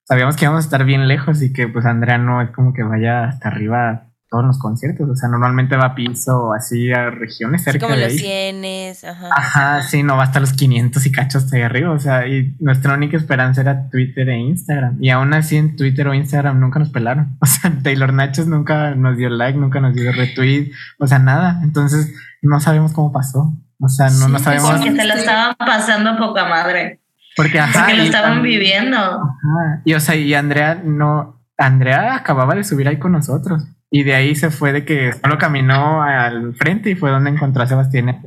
[0.05, 2.83] sabíamos que íbamos a estar bien lejos y que pues Andrea no es como que
[2.83, 5.09] vaya hasta arriba todos los conciertos.
[5.09, 8.19] O sea, normalmente va a piso así a regiones cerca como de los ahí.
[8.19, 9.29] cienes, ajá.
[9.35, 11.91] Ajá, sí, no va hasta los 500 y cachos ahí arriba.
[11.93, 14.99] O sea, y nuestra única esperanza era Twitter e Instagram.
[15.01, 17.37] Y aún así en Twitter o Instagram nunca nos pelaron.
[17.41, 20.71] O sea, Taylor Nachos nunca nos dio like, nunca nos dio retweet.
[20.99, 21.61] O sea, nada.
[21.63, 23.55] Entonces, no sabemos cómo pasó.
[23.81, 24.71] O sea, no, no Sí, sabemos.
[24.73, 27.01] Porque se lo estaban pasando poca madre.
[27.37, 27.81] Porque, ajá.
[27.81, 28.99] Porque lo estaban también- viviendo.
[28.99, 29.83] Ajá.
[29.85, 33.65] Y o sea, y Andrea no, Andrea acababa de subir ahí con nosotros.
[33.91, 37.63] Y de ahí se fue de que solo caminó al frente y fue donde encontró
[37.63, 38.21] a Sebastián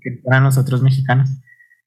[0.00, 1.28] que eran los otros mexicanos.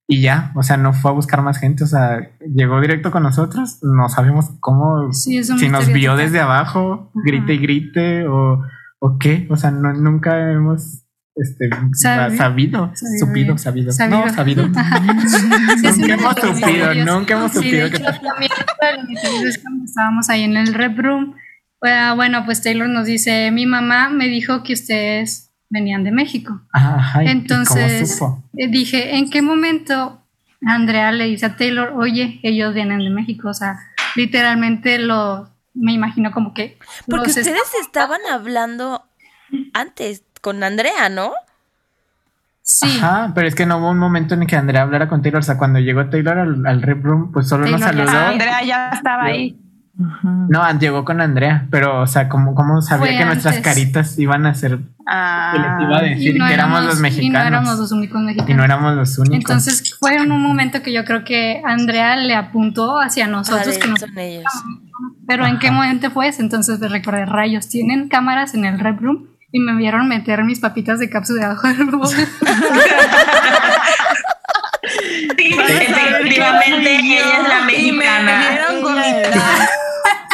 [0.08, 2.20] Y ya, o sea, no fue a buscar más gente, o sea,
[2.54, 7.22] llegó directo con nosotros, no sabemos cómo, Sí, si nos vio desde abajo, Ajá.
[7.24, 8.62] grite y grite, o,
[9.00, 14.20] o qué, o sea, no, nunca hemos este, Sabi- sabido, sabido supido, sabido, Sabido.
[14.28, 14.64] no, sabido.
[14.68, 20.74] Sí, nunca hemos supido, nunca hemos supido los misterios es cuando estábamos ahí en el
[20.74, 21.36] rep room.
[21.84, 26.62] Eh, Bueno, pues Taylor nos dice, mi mamá me dijo que ustedes venían de México.
[26.72, 28.22] Ajá, ¿y cómo Entonces
[28.58, 30.22] eh, dije, ¿en qué momento
[30.66, 33.50] Andrea le dice a Taylor, oye, ellos vienen de México?
[33.50, 33.80] O sea,
[34.16, 36.78] literalmente lo, me imagino como que...
[37.08, 39.04] Porque ustedes estaban hablando
[39.74, 41.32] antes con Andrea, ¿no?
[42.64, 45.22] Sí, Ajá, pero es que no hubo un momento en el que Andrea hablara con
[45.22, 45.40] Taylor.
[45.40, 48.12] O sea, cuando llegó Taylor al, al rep room, pues solo nos Taylor saludó.
[48.12, 48.30] sabía.
[48.30, 49.58] Andrea ya estaba ahí.
[49.94, 54.46] No, llegó con Andrea, pero, o sea, ¿cómo, cómo sabía Fue que nuestras caritas iban
[54.46, 54.80] a ser.
[55.06, 57.48] Ah, que les iba a decir no que éramos los Y no mexicanos.
[57.48, 58.50] éramos los únicos mexicanos.
[58.50, 59.36] Y no éramos los únicos.
[59.38, 63.88] Entonces fue en un momento que yo creo que Andrea le apuntó hacia nosotros, que
[63.88, 64.46] nos- son ellos.
[65.28, 66.42] pero ¿en qué momento fue ese?
[66.42, 70.60] Entonces me recordé, rayos, tienen cámaras en el rep room y me vieron meter mis
[70.62, 72.16] papitas de cápsula debajo del bote.
[75.38, 78.42] Sí, efectivamente, ella es la mexicana.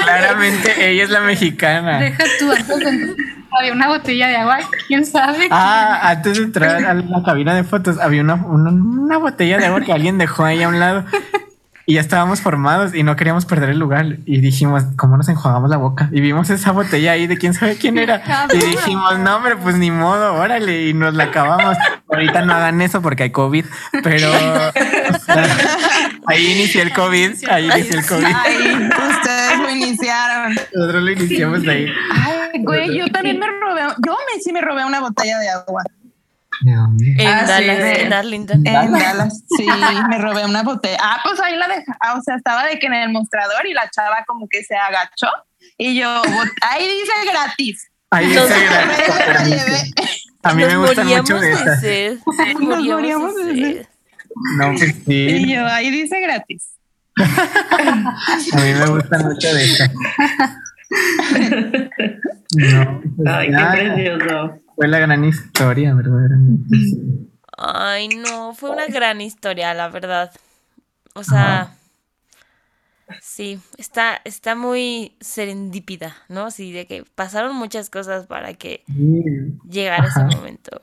[0.08, 2.00] Claramente ella es la mexicana.
[2.00, 3.16] Deja tú, antes de entrar,
[3.60, 5.48] había una botella de agua, quién sabe.
[5.52, 9.66] Ah, antes de entrar a la cabina de fotos, había una, una, una botella de
[9.66, 11.06] agua que alguien dejó ahí a un lado.
[11.90, 14.18] Y ya estábamos formados y no queríamos perder el lugar.
[14.26, 16.10] Y dijimos, ¿cómo nos enjuagamos la boca?
[16.12, 18.22] Y vimos esa botella ahí de quién sabe quién era.
[18.54, 20.90] Y dijimos, no, hombre, pues ni modo, órale.
[20.90, 21.78] Y nos la acabamos.
[22.10, 23.64] Ahorita no hagan eso porque hay COVID.
[24.04, 25.46] Pero o sea,
[26.26, 27.50] ahí inició el COVID.
[27.50, 28.36] Ahí inició el COVID.
[29.88, 30.54] Iniciaron.
[30.74, 31.88] Nosotros lo iniciamos de ahí.
[32.12, 35.84] Ay, güey, yo también me robé, yo me sí me robé una botella de agua.
[36.66, 37.16] En Ah, sí,
[37.48, 38.66] Dallas, de- en Arlington.
[38.66, 39.68] En Dallas, sí,
[40.10, 40.98] me robé una botella.
[41.02, 41.86] Ah, pues ahí la dejé.
[42.00, 44.76] Ah, o sea, estaba de que en el mostrador y la chava como que se
[44.76, 45.28] agachó
[45.78, 46.22] y yo,
[46.68, 47.92] ahí dice gratis.
[48.10, 49.66] Ahí dice Me la gracias.
[49.66, 49.92] llevé.
[50.44, 52.60] A mí Nos me moríamos mucho de esas.
[52.60, 53.88] Nos moríamos de sed.
[54.58, 55.54] No, pues Y sí.
[55.54, 56.70] yo, ahí dice gratis.
[57.18, 59.92] A mí me gustan mucho de esas.
[62.56, 64.60] No, pues Ay, qué precioso.
[64.76, 66.78] Fue la gran historia, verdaderamente.
[67.58, 70.32] Ay, no, fue una gran historia, la verdad.
[71.16, 71.72] O sea,
[73.22, 76.52] sí, está, está muy serendípida, ¿no?
[76.52, 79.24] Sí, de que pasaron muchas cosas para que Sí,
[79.68, 80.82] llegara ese momento.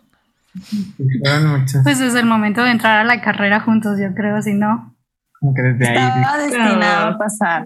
[1.83, 4.94] Pues es el momento de entrar a la carrera juntos, yo creo, si no.
[5.45, 6.23] Como que desde ahí.
[6.23, 7.65] Estaba destinado a pasar.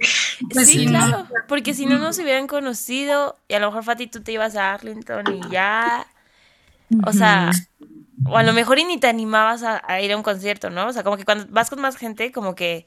[0.52, 4.08] Pues sí, sí, claro, porque si no nos hubieran conocido y a lo mejor Fati
[4.08, 6.04] tú te ibas a Arlington y ya,
[7.06, 7.52] o sea,
[8.26, 10.88] o a lo mejor y ni te animabas a, a ir a un concierto, ¿no?
[10.88, 12.84] O sea, como que cuando vas con más gente, como que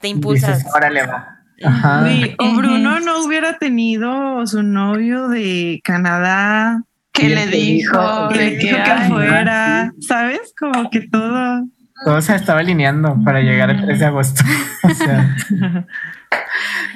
[0.00, 0.58] te impulsas.
[0.58, 1.36] Dices, órale, va.
[1.62, 2.04] Ajá.
[2.04, 6.82] Sí, o Bruno no hubiera tenido su novio de Canadá
[7.12, 8.28] ¿Qué Y le dijo?
[8.28, 10.52] que le dijo que, que fuera, ¿sabes?
[10.58, 11.64] Como que todo.
[12.04, 14.42] Todo se estaba alineando para llegar el 3 de agosto.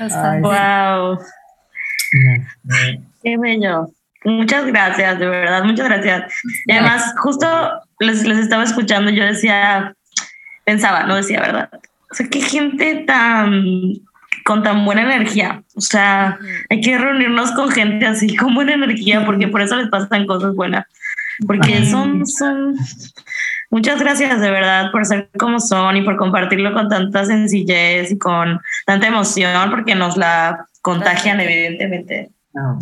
[0.01, 0.41] O sea.
[0.41, 1.19] Wow,
[3.23, 3.89] qué bello.
[4.25, 6.33] Muchas gracias, de verdad, muchas gracias.
[6.67, 7.47] Y además, justo
[8.01, 9.95] les, les estaba escuchando, yo decía,
[10.65, 11.71] pensaba, no decía, ¿verdad?
[12.11, 13.65] O sea, qué gente tan
[14.45, 15.63] con tan buena energía.
[15.75, 16.39] O sea,
[16.71, 20.55] hay que reunirnos con gente así con buena energía, porque por eso les pasan cosas
[20.55, 20.87] buenas.
[21.47, 22.77] Porque son, son.
[23.73, 28.18] Muchas gracias de verdad por ser como son y por compartirlo con tanta sencillez y
[28.18, 32.31] con tanta emoción, porque nos la contagian, evidentemente.
[32.52, 32.78] No.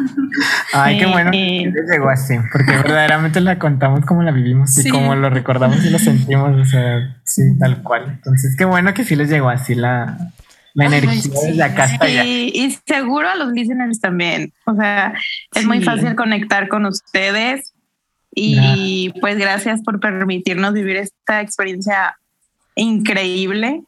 [0.72, 4.82] Ay, qué bueno que les llegó así, porque verdaderamente la contamos como la vivimos y
[4.82, 4.88] Sí.
[4.90, 8.06] como lo recordamos y lo sentimos, o sea, sí, tal cual.
[8.08, 10.18] Entonces, qué bueno que sí les llegó así la,
[10.74, 11.30] la energía sí.
[11.30, 12.24] desde acá hasta allá.
[12.24, 14.52] Y, y seguro a los listeners también.
[14.66, 15.14] O sea,
[15.54, 17.73] es muy fácil conectar con ustedes.
[18.34, 22.16] Y pues gracias por permitirnos vivir esta experiencia
[22.74, 23.82] increíble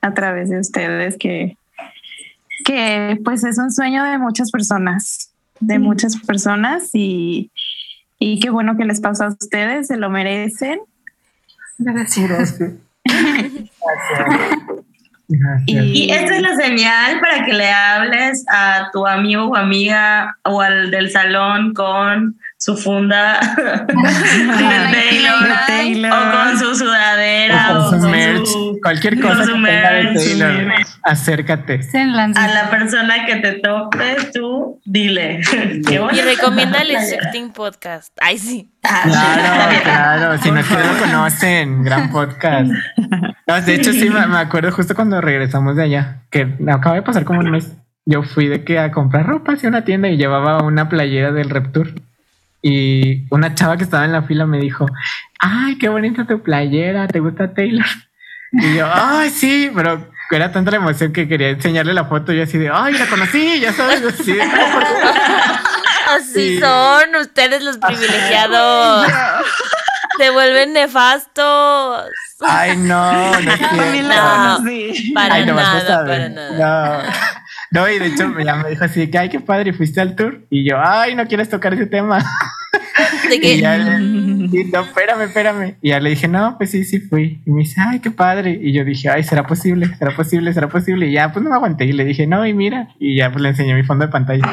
[0.00, 1.56] a través de ustedes que,
[2.64, 7.50] que pues es un sueño de muchas personas, de muchas personas y,
[8.18, 10.80] y qué bueno que les pasó a ustedes, se lo merecen.
[11.78, 12.60] Gracias.
[15.66, 20.62] Y esta es la señal para que le hables a tu amigo o amiga o
[20.62, 23.38] al del salón con su funda
[23.86, 26.12] de Taylor, Taylor.
[26.12, 29.54] o con su sudadera O o con su con merch, su- cualquier cosa su que
[29.70, 30.88] tenga de merch, Taylor, su merch.
[31.04, 31.80] acércate.
[32.34, 35.40] A la persona que te tope, tú dile.
[35.88, 35.98] Y
[36.66, 37.00] playera.
[37.22, 38.12] Sifting Podcast.
[38.20, 38.68] Ay, sí.
[38.82, 40.38] Claro, claro.
[40.42, 42.70] Si no es que lo conocen, gran podcast.
[43.46, 47.02] No, de hecho, sí, me, me acuerdo justo cuando regresamos de allá, que acaba de
[47.02, 47.72] pasar como un mes.
[48.06, 51.50] Yo fui de que a comprar ropa hacia una tienda y llevaba una playera del
[51.50, 51.92] Reptur.
[52.62, 54.86] Y una chava que estaba en la fila me dijo,
[55.38, 57.86] ay, qué bonita tu playera, ¿te gusta Taylor?
[58.52, 62.38] Y yo, ay, sí, pero era tanta la emoción que quería enseñarle la foto y
[62.38, 64.42] yo así de, ay, la conocí, ya sabes, así de.
[66.16, 66.60] Así Sí.
[66.60, 69.06] son ustedes los privilegiados.
[70.18, 72.04] Se vuelven nefastos.
[72.40, 74.64] Ay, no, no No.
[75.14, 77.14] Para Ay, nada, para nada.
[77.70, 77.88] No.
[77.88, 80.46] Y de hecho ya me dijo así que ay, qué padre, fuiste al tour.
[80.50, 82.18] Y yo, ay, no quieres tocar ese tema.
[83.28, 83.98] De Y ya le-
[84.50, 85.76] y no, espérame, espérame.
[85.82, 87.42] Y ya le dije, no, pues sí, sí fui.
[87.44, 88.58] Y me dice, ay, qué padre.
[88.62, 91.06] Y yo dije, ay, será posible, será posible, será posible.
[91.06, 91.84] Y ya, pues no me aguanté.
[91.84, 92.88] Y le dije, no, y mira.
[92.98, 94.44] Y ya, pues le enseñé mi fondo de pantalla.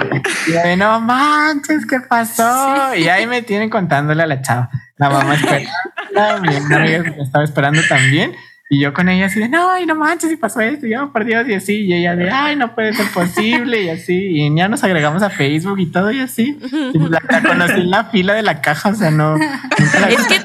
[0.47, 2.93] Y de, no manches, ¿qué pasó?
[2.95, 4.69] Y ahí me tienen contándole a la chava.
[4.97, 5.69] La mamá esperando.
[6.41, 8.33] Mi amiga me estaba esperando también.
[8.67, 11.11] Y yo con ella así de, no, ay, no manches, y pasó esto, y yo,
[11.11, 14.55] por Dios, y así, y ella de, ay, no puede ser posible, y así, y
[14.55, 16.57] ya nos agregamos a Facebook y todo, y así.
[16.93, 19.37] Y la, la conocí en la fila de la caja, o sea, no.
[19.37, 20.39] nunca Es que.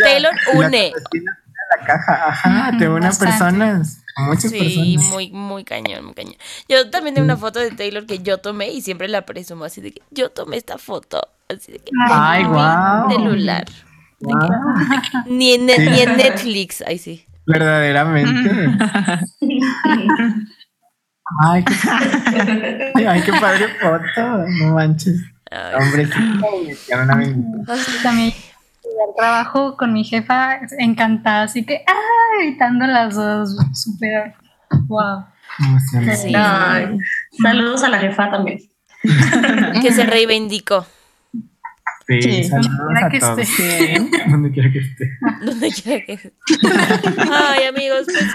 [0.00, 0.92] Taylor Y une.
[0.94, 3.32] la fila de la caja, ajá, te une a Bastante.
[3.32, 5.04] personas, muchas Sí, personas.
[5.10, 6.36] muy, muy cañón, muy cañón.
[6.68, 9.80] Yo también tengo una foto de Taylor que yo tomé y siempre la presumo así
[9.80, 11.26] de que yo tomé esta foto.
[11.48, 13.10] Así de que Ay, guau.
[13.10, 13.64] celular.
[14.20, 14.38] Wow,
[15.26, 16.80] Ni en, ni en Netflix.
[16.82, 17.26] Ahí sí.
[17.46, 18.76] Verdaderamente.
[21.42, 25.20] Ay, qué, ay, qué padre foto, no manches.
[25.78, 26.08] Hombre,
[26.68, 27.34] hicieron a mí.
[28.02, 28.32] También
[28.84, 32.38] al trabajo con mi jefa encantada, así que ¡ah!
[32.40, 34.34] gritando las dos, súper
[34.86, 35.24] wow.
[36.16, 36.32] Sí.
[36.34, 36.98] Ay,
[37.40, 38.58] saludos a la jefa también.
[39.82, 40.86] que se reivindicó.
[42.06, 42.44] Sí, Sí.
[42.44, 43.38] saludos Quiera a que todos.
[43.38, 44.00] esté.
[44.30, 45.18] Donde quiera que esté.
[45.44, 46.32] Donde quiera que
[47.30, 48.26] Ay, amigos, pues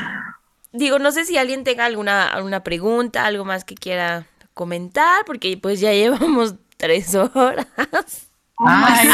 [0.73, 5.57] digo, no sé si alguien tenga alguna, alguna pregunta, algo más que quiera comentar, porque
[5.57, 8.28] pues ya llevamos tres horas.
[8.65, 9.09] Ay,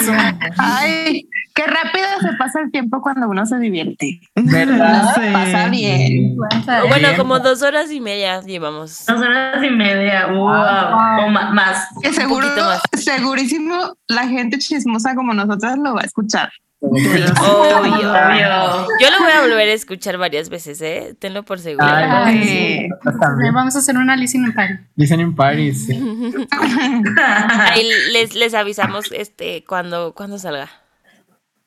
[0.58, 4.20] Ay, qué rápido se pasa el tiempo cuando uno se divierte.
[4.36, 5.14] ¿verdad?
[5.14, 5.22] Sí.
[5.32, 6.36] Pasa bien.
[6.36, 7.16] Bueno, Bien.
[7.18, 9.06] como dos horas y media llevamos.
[9.06, 11.88] Dos horas y media, wow, o más.
[12.02, 12.82] Que seguro, más.
[12.94, 16.50] segurísimo, la gente chismosa como nosotras lo va a escuchar.
[16.82, 17.26] Obvio.
[17.42, 18.88] Obvio.
[19.00, 21.16] Yo lo voy a volver a escuchar varias veces, ¿eh?
[21.18, 21.88] Tenlo por seguro.
[21.88, 22.90] Ay,
[23.20, 23.54] también.
[23.54, 24.76] Vamos a hacer una listening party.
[24.96, 25.88] Dicen en Paris.
[25.88, 25.94] sí.
[27.18, 30.70] Ahí les, les avisamos este cuando, cuando salga.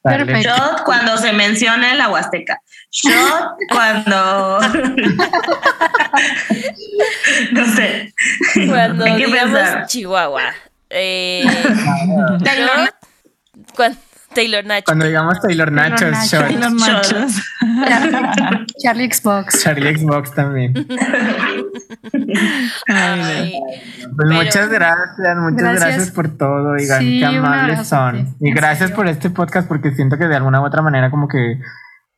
[0.02, 0.48] Perfecto.
[0.48, 2.60] Shot cuando se mencione la Huasteca.
[2.90, 4.60] Shot cuando.
[7.52, 8.14] no sé.
[8.68, 9.86] Cuando digamos pensar.
[9.86, 10.52] Chihuahua.
[10.90, 11.44] Eh,
[12.44, 12.94] Taylor.
[14.34, 14.84] Taylor Nacho.
[14.86, 16.40] Cuando digamos Taylor Nachos, Nacho.
[16.42, 16.50] shot.
[16.60, 17.32] Los machos.
[18.82, 19.62] Charlie Xbox.
[19.62, 20.74] Charlie Xbox también.
[22.88, 25.80] Ay, Pues Pero- muchas gracias, muchas gracias.
[25.80, 26.10] Gracias.
[26.10, 28.34] por todo, oigan, Sí, qué amables son.
[28.40, 28.96] Y En gracias serio.
[28.96, 31.58] por este podcast porque siento que de alguna u otra manera como que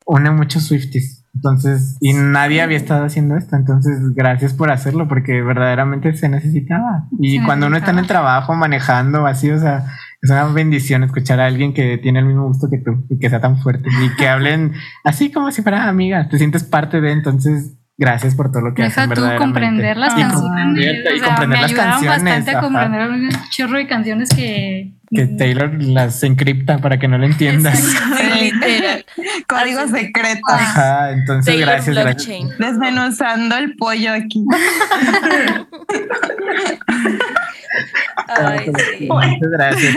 [0.05, 1.19] une muchos Swifties.
[1.33, 7.05] Entonces, y nadie había estado haciendo esto, entonces gracias por hacerlo porque verdaderamente se necesitaba.
[7.19, 9.85] Y Se cuando uno está en el trabajo manejando así, o sea,
[10.21, 13.29] es una bendición escuchar a alguien que tiene el mismo gusto que tú y que
[13.29, 17.11] sea tan fuerte y que hablen así como si fuera amiga, te sientes parte de,
[17.11, 19.43] entonces gracias por todo lo que Deja hacen tú verdaderamente.
[19.43, 20.43] comprender las Y canciones.
[20.43, 23.87] comprender- y o sea, comprender me las ayudaron canciones, bastante a comprender un chorro de
[23.87, 24.93] canciones que.
[25.09, 27.79] que Taylor las encripta para que no lo entiendas.
[28.41, 29.05] Literal.
[29.47, 30.41] Código secreto.
[30.49, 32.25] Ajá, entonces Taylor gracias, gracias.
[32.27, 32.49] Blockchain.
[32.59, 34.43] Desmenuzando el pollo aquí.
[38.27, 39.07] Ay, sí.
[39.07, 39.95] Muchas gracias.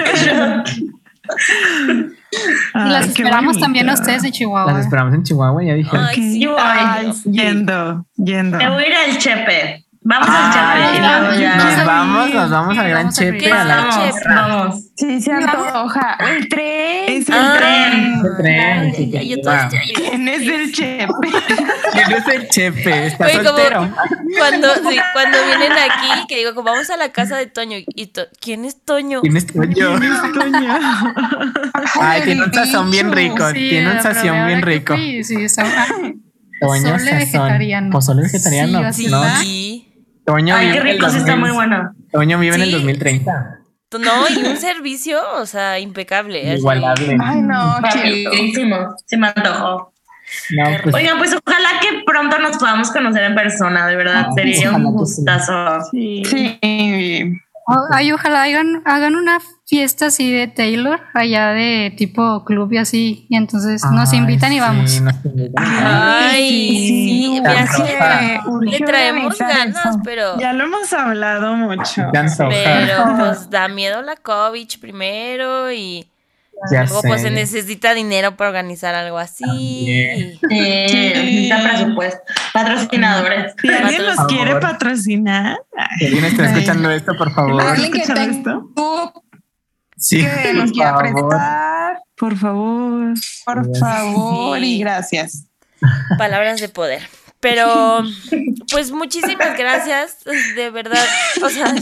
[2.74, 4.72] Las esperamos también a ustedes de Chihuahua.
[4.72, 5.96] Las esperamos en Chihuahua, ya dije.
[5.96, 6.40] Ay, sí.
[6.40, 8.58] Yo- Ay, ay, yendo, yendo.
[8.58, 9.83] Me voy a ir al Chepe.
[10.06, 11.56] Vamos al Chepe luego ya.
[11.56, 13.52] Nos Vamos nos vamos al Sí, Gran Chepe.
[13.52, 14.20] A la Vamos, Chepe.
[14.34, 14.80] vamos.
[14.96, 16.18] Sí, se antoja.
[16.20, 17.04] El tren.
[17.08, 17.54] Es el Ah.
[17.58, 18.14] tren.
[18.22, 19.36] El tren, sí, yo
[19.70, 21.10] sí, ¿Quién es el chef?
[21.92, 23.06] ¿Quién es el Chepe?
[23.06, 23.94] ¿Está como- soltero?
[24.38, 27.78] Cuando, sí, cuando vienen aquí, que digo, como vamos a la casa de Toño.
[27.94, 29.22] Y to- ¿Quién es Toño?
[29.22, 29.98] ¿Quién es Toño?
[30.34, 30.78] Toño.
[32.00, 33.48] Ay, tiene un sazón bien rico.
[33.52, 34.94] Sí, tiene un sazón bien rico.
[34.94, 35.86] fui, Sí, está- ah,
[36.60, 37.04] Toño sazón.
[37.18, 37.90] vegetariano.
[37.90, 38.92] Pozole vegetariano.
[38.92, 39.10] Sí, Sí.
[39.10, 39.93] ¿no?
[40.24, 41.40] Toño Ay, vive qué en el rico, sí está 2000.
[41.40, 41.92] muy bueno.
[42.12, 42.74] Toño vive en el Sí.
[42.74, 43.58] 2030.
[44.00, 46.54] No, y un servicio, o sea, impecable.
[46.56, 47.16] Igualable.
[47.22, 48.96] Ay, no, chido.
[49.06, 49.92] Se me antojó.
[50.56, 54.26] No, pues, Oigan, pues ojalá que pronto nos podamos conocer en persona, de verdad.
[54.28, 54.90] Ah, Sería un sí.
[54.90, 55.80] gustazo.
[55.92, 56.22] Sí.
[56.24, 56.58] Sí.
[57.92, 63.26] Ay, ojalá hagan, hagan una fiesta así de Taylor, allá de tipo club y así,
[63.28, 65.00] y entonces nos invitan y sí, vamos.
[65.00, 65.64] nos invitan.
[65.66, 67.40] Ay, Sí, sí,
[68.62, 72.02] le traemos ganas, pero, Ya lo hemos hablado mucho.
[72.12, 76.06] Pero pues da miedo la COVID primero y
[76.70, 79.44] Ya luego pues se necesita dinero para organizar algo así.
[79.44, 82.20] Sí, necesita presupuesto.
[82.52, 83.54] Patrocinadores.
[83.60, 85.56] Si alguien Por quiere patrocinar,
[85.98, 87.62] Si alguien está escuchando esto, por favor.
[87.62, 89.23] Alguien que ¿Escuchado tenga esto?
[89.96, 91.12] Sí, que nos por quiera favor.
[91.28, 93.14] prestar, por favor.
[93.44, 94.64] por favor, Sí.
[94.76, 95.46] y gracias.
[96.18, 97.02] palabras de poder.
[97.40, 98.02] Pero,
[98.70, 100.16] pues muchísimas gracias,
[100.56, 101.04] de verdad.
[101.42, 101.74] O sea,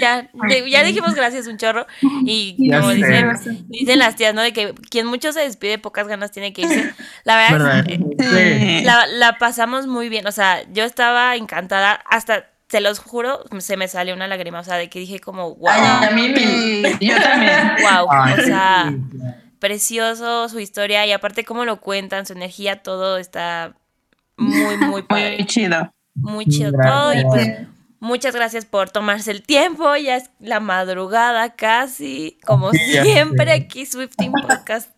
[0.00, 1.86] ya, de- ya dijimos gracias un chorro.
[2.26, 4.42] Y Ya como dicen, dicen las tías, ¿no?
[4.42, 6.92] De que quien mucho se despide, pocas ganas tiene que irse.
[7.22, 7.86] La verdad, ¿Verdad?
[7.88, 8.84] es que Sí.
[8.84, 10.26] la, la pasamos muy bien.
[10.26, 12.02] O sea, yo estaba encantada.
[12.10, 14.60] Hasta, te los juro, se me salió una lágrima.
[14.60, 15.68] O sea, de que dije como, wow.
[15.70, 16.96] Ay, a mí me...
[17.00, 17.76] Yo también.
[17.82, 18.94] Wow, Ay, o sea,
[19.58, 23.74] precioso su historia y aparte cómo lo cuentan, su energía, todo está
[24.36, 25.36] muy, muy padre.
[25.36, 25.92] Muy chido.
[26.14, 27.58] Muy chido todo y pues
[27.98, 34.32] muchas gracias por tomarse el tiempo, ya es la madrugada casi, como siempre aquí Swifting
[34.32, 34.90] Podcast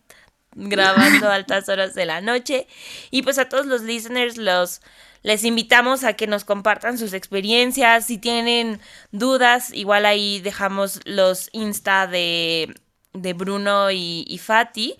[0.55, 2.67] grabando a altas horas de la noche
[3.11, 4.81] y pues a todos los listeners los
[5.23, 8.79] les invitamos a que nos compartan sus experiencias, si tienen
[9.11, 12.75] dudas, igual ahí dejamos los Insta de,
[13.13, 14.95] de Bruno y, y Fati.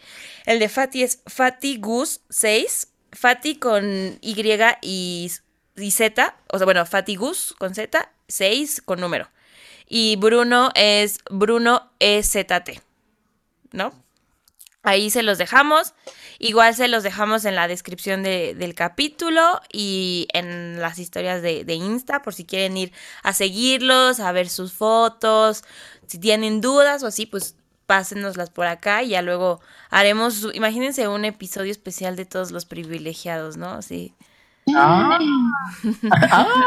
[0.45, 4.35] El de Fati es FatiGus6, Fati con Y
[4.81, 5.31] y,
[5.75, 9.29] y Z, o sea, bueno, FatiGus con Z, 6 con número.
[9.87, 12.81] Y Bruno es Bruno EZT,
[13.71, 14.02] ¿no?
[14.83, 15.93] Ahí se los dejamos.
[16.39, 21.63] Igual se los dejamos en la descripción de- del capítulo y en las historias de,
[21.63, 22.91] de Insta por si quieren ir
[23.23, 25.63] a seguirlos, a ver sus fotos.
[26.07, 27.55] Si tienen dudas o así, pues
[27.85, 33.55] pásenoslas por acá y ya luego haremos, imagínense un episodio especial de todos los privilegiados,
[33.57, 33.81] ¿no?
[33.81, 34.13] Sí.
[34.75, 35.17] Ah,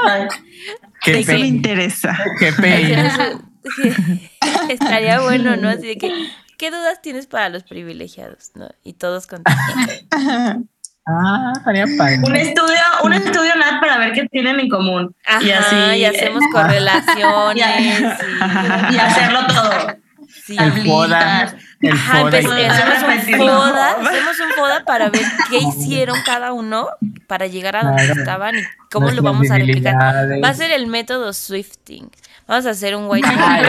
[0.07, 0.29] Ay,
[1.03, 2.17] qué Eso me interesa.
[2.39, 3.41] Qué pena.
[4.69, 5.69] Estaría bueno, ¿no?
[5.69, 6.13] Así de que,
[6.59, 8.53] ¿qué dudas tienes para los privilegiados?
[8.55, 8.69] ¿no?
[8.83, 10.69] Y todos contestan.
[11.09, 12.19] Ah, estaría padre.
[12.25, 15.15] Un estudio, un estudio Nat para ver qué tienen en común.
[15.25, 15.77] Ajá, y así.
[16.01, 18.01] y hacemos eh, correlaciones.
[18.91, 19.97] y, y hacerlo todo.
[20.45, 20.57] Sí.
[20.59, 21.55] El foda.
[21.81, 22.41] El Ajá, foda.
[22.41, 26.89] empe- y- hacemos un foda, hacemos un foda para ver qué hicieron cada uno
[27.29, 28.21] para llegar a donde Claro.
[28.21, 29.95] estaban y cómo lo vamos a replicar.
[30.43, 32.11] Va a ser el método Swifting.
[32.49, 33.63] Vamos a hacer un white Ay,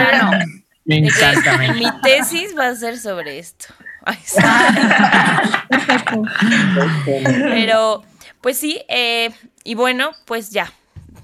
[0.88, 3.66] Me encanta, mi tesis va a ser sobre esto.
[4.06, 4.38] Ay, sí.
[7.24, 8.02] Pero,
[8.40, 9.30] pues sí, eh,
[9.64, 10.72] y bueno, pues ya.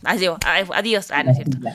[0.05, 0.37] Adiós,
[0.75, 1.11] adiós.
[1.11, 1.57] Ah, no es cierto.
[1.61, 1.71] No.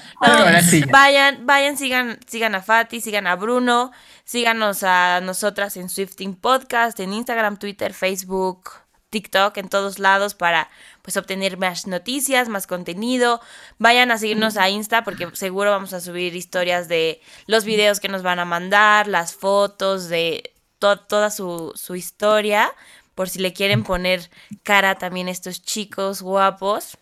[0.91, 3.91] Vayan, vayan, sigan, sigan a Fati, sigan a Bruno,
[4.23, 8.69] síganos a nosotras en Swifting Podcast, en Instagram, Twitter, Facebook,
[9.09, 10.69] TikTok, en todos lados para
[11.01, 13.41] pues obtener más noticias, más contenido.
[13.77, 18.07] Vayan a seguirnos a Insta porque seguro vamos a subir historias de los videos que
[18.09, 22.71] nos van a mandar, las fotos de to- toda su, su historia,
[23.15, 24.29] por si le quieren poner
[24.63, 26.97] cara también a estos chicos guapos.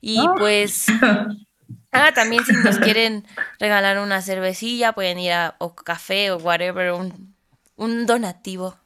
[0.00, 0.86] Y pues
[1.92, 3.26] Ah, también si nos quieren
[3.58, 7.34] regalar una cervecilla, pueden ir a o café o whatever, un,
[7.74, 8.76] un donativo.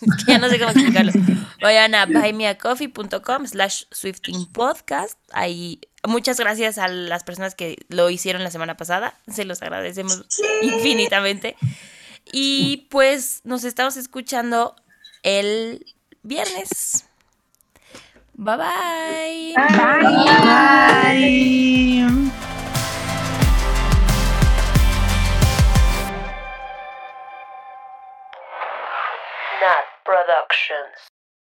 [0.26, 1.12] Ya no sé cómo explicarlo.
[1.60, 5.18] Vayan a buymeacoffee.com slash swiftingpodcast.
[5.32, 9.14] Ahí, muchas gracias a las personas que lo hicieron la semana pasada.
[9.28, 10.24] Se los agradecemos
[10.62, 11.56] infinitamente.
[12.32, 14.76] Y pues nos estamos escuchando
[15.22, 15.86] el
[16.22, 17.06] viernes.
[18.34, 19.54] Bye bye.
[19.56, 20.24] Bye.
[22.26, 22.45] Nat
[30.06, 31.15] Productions.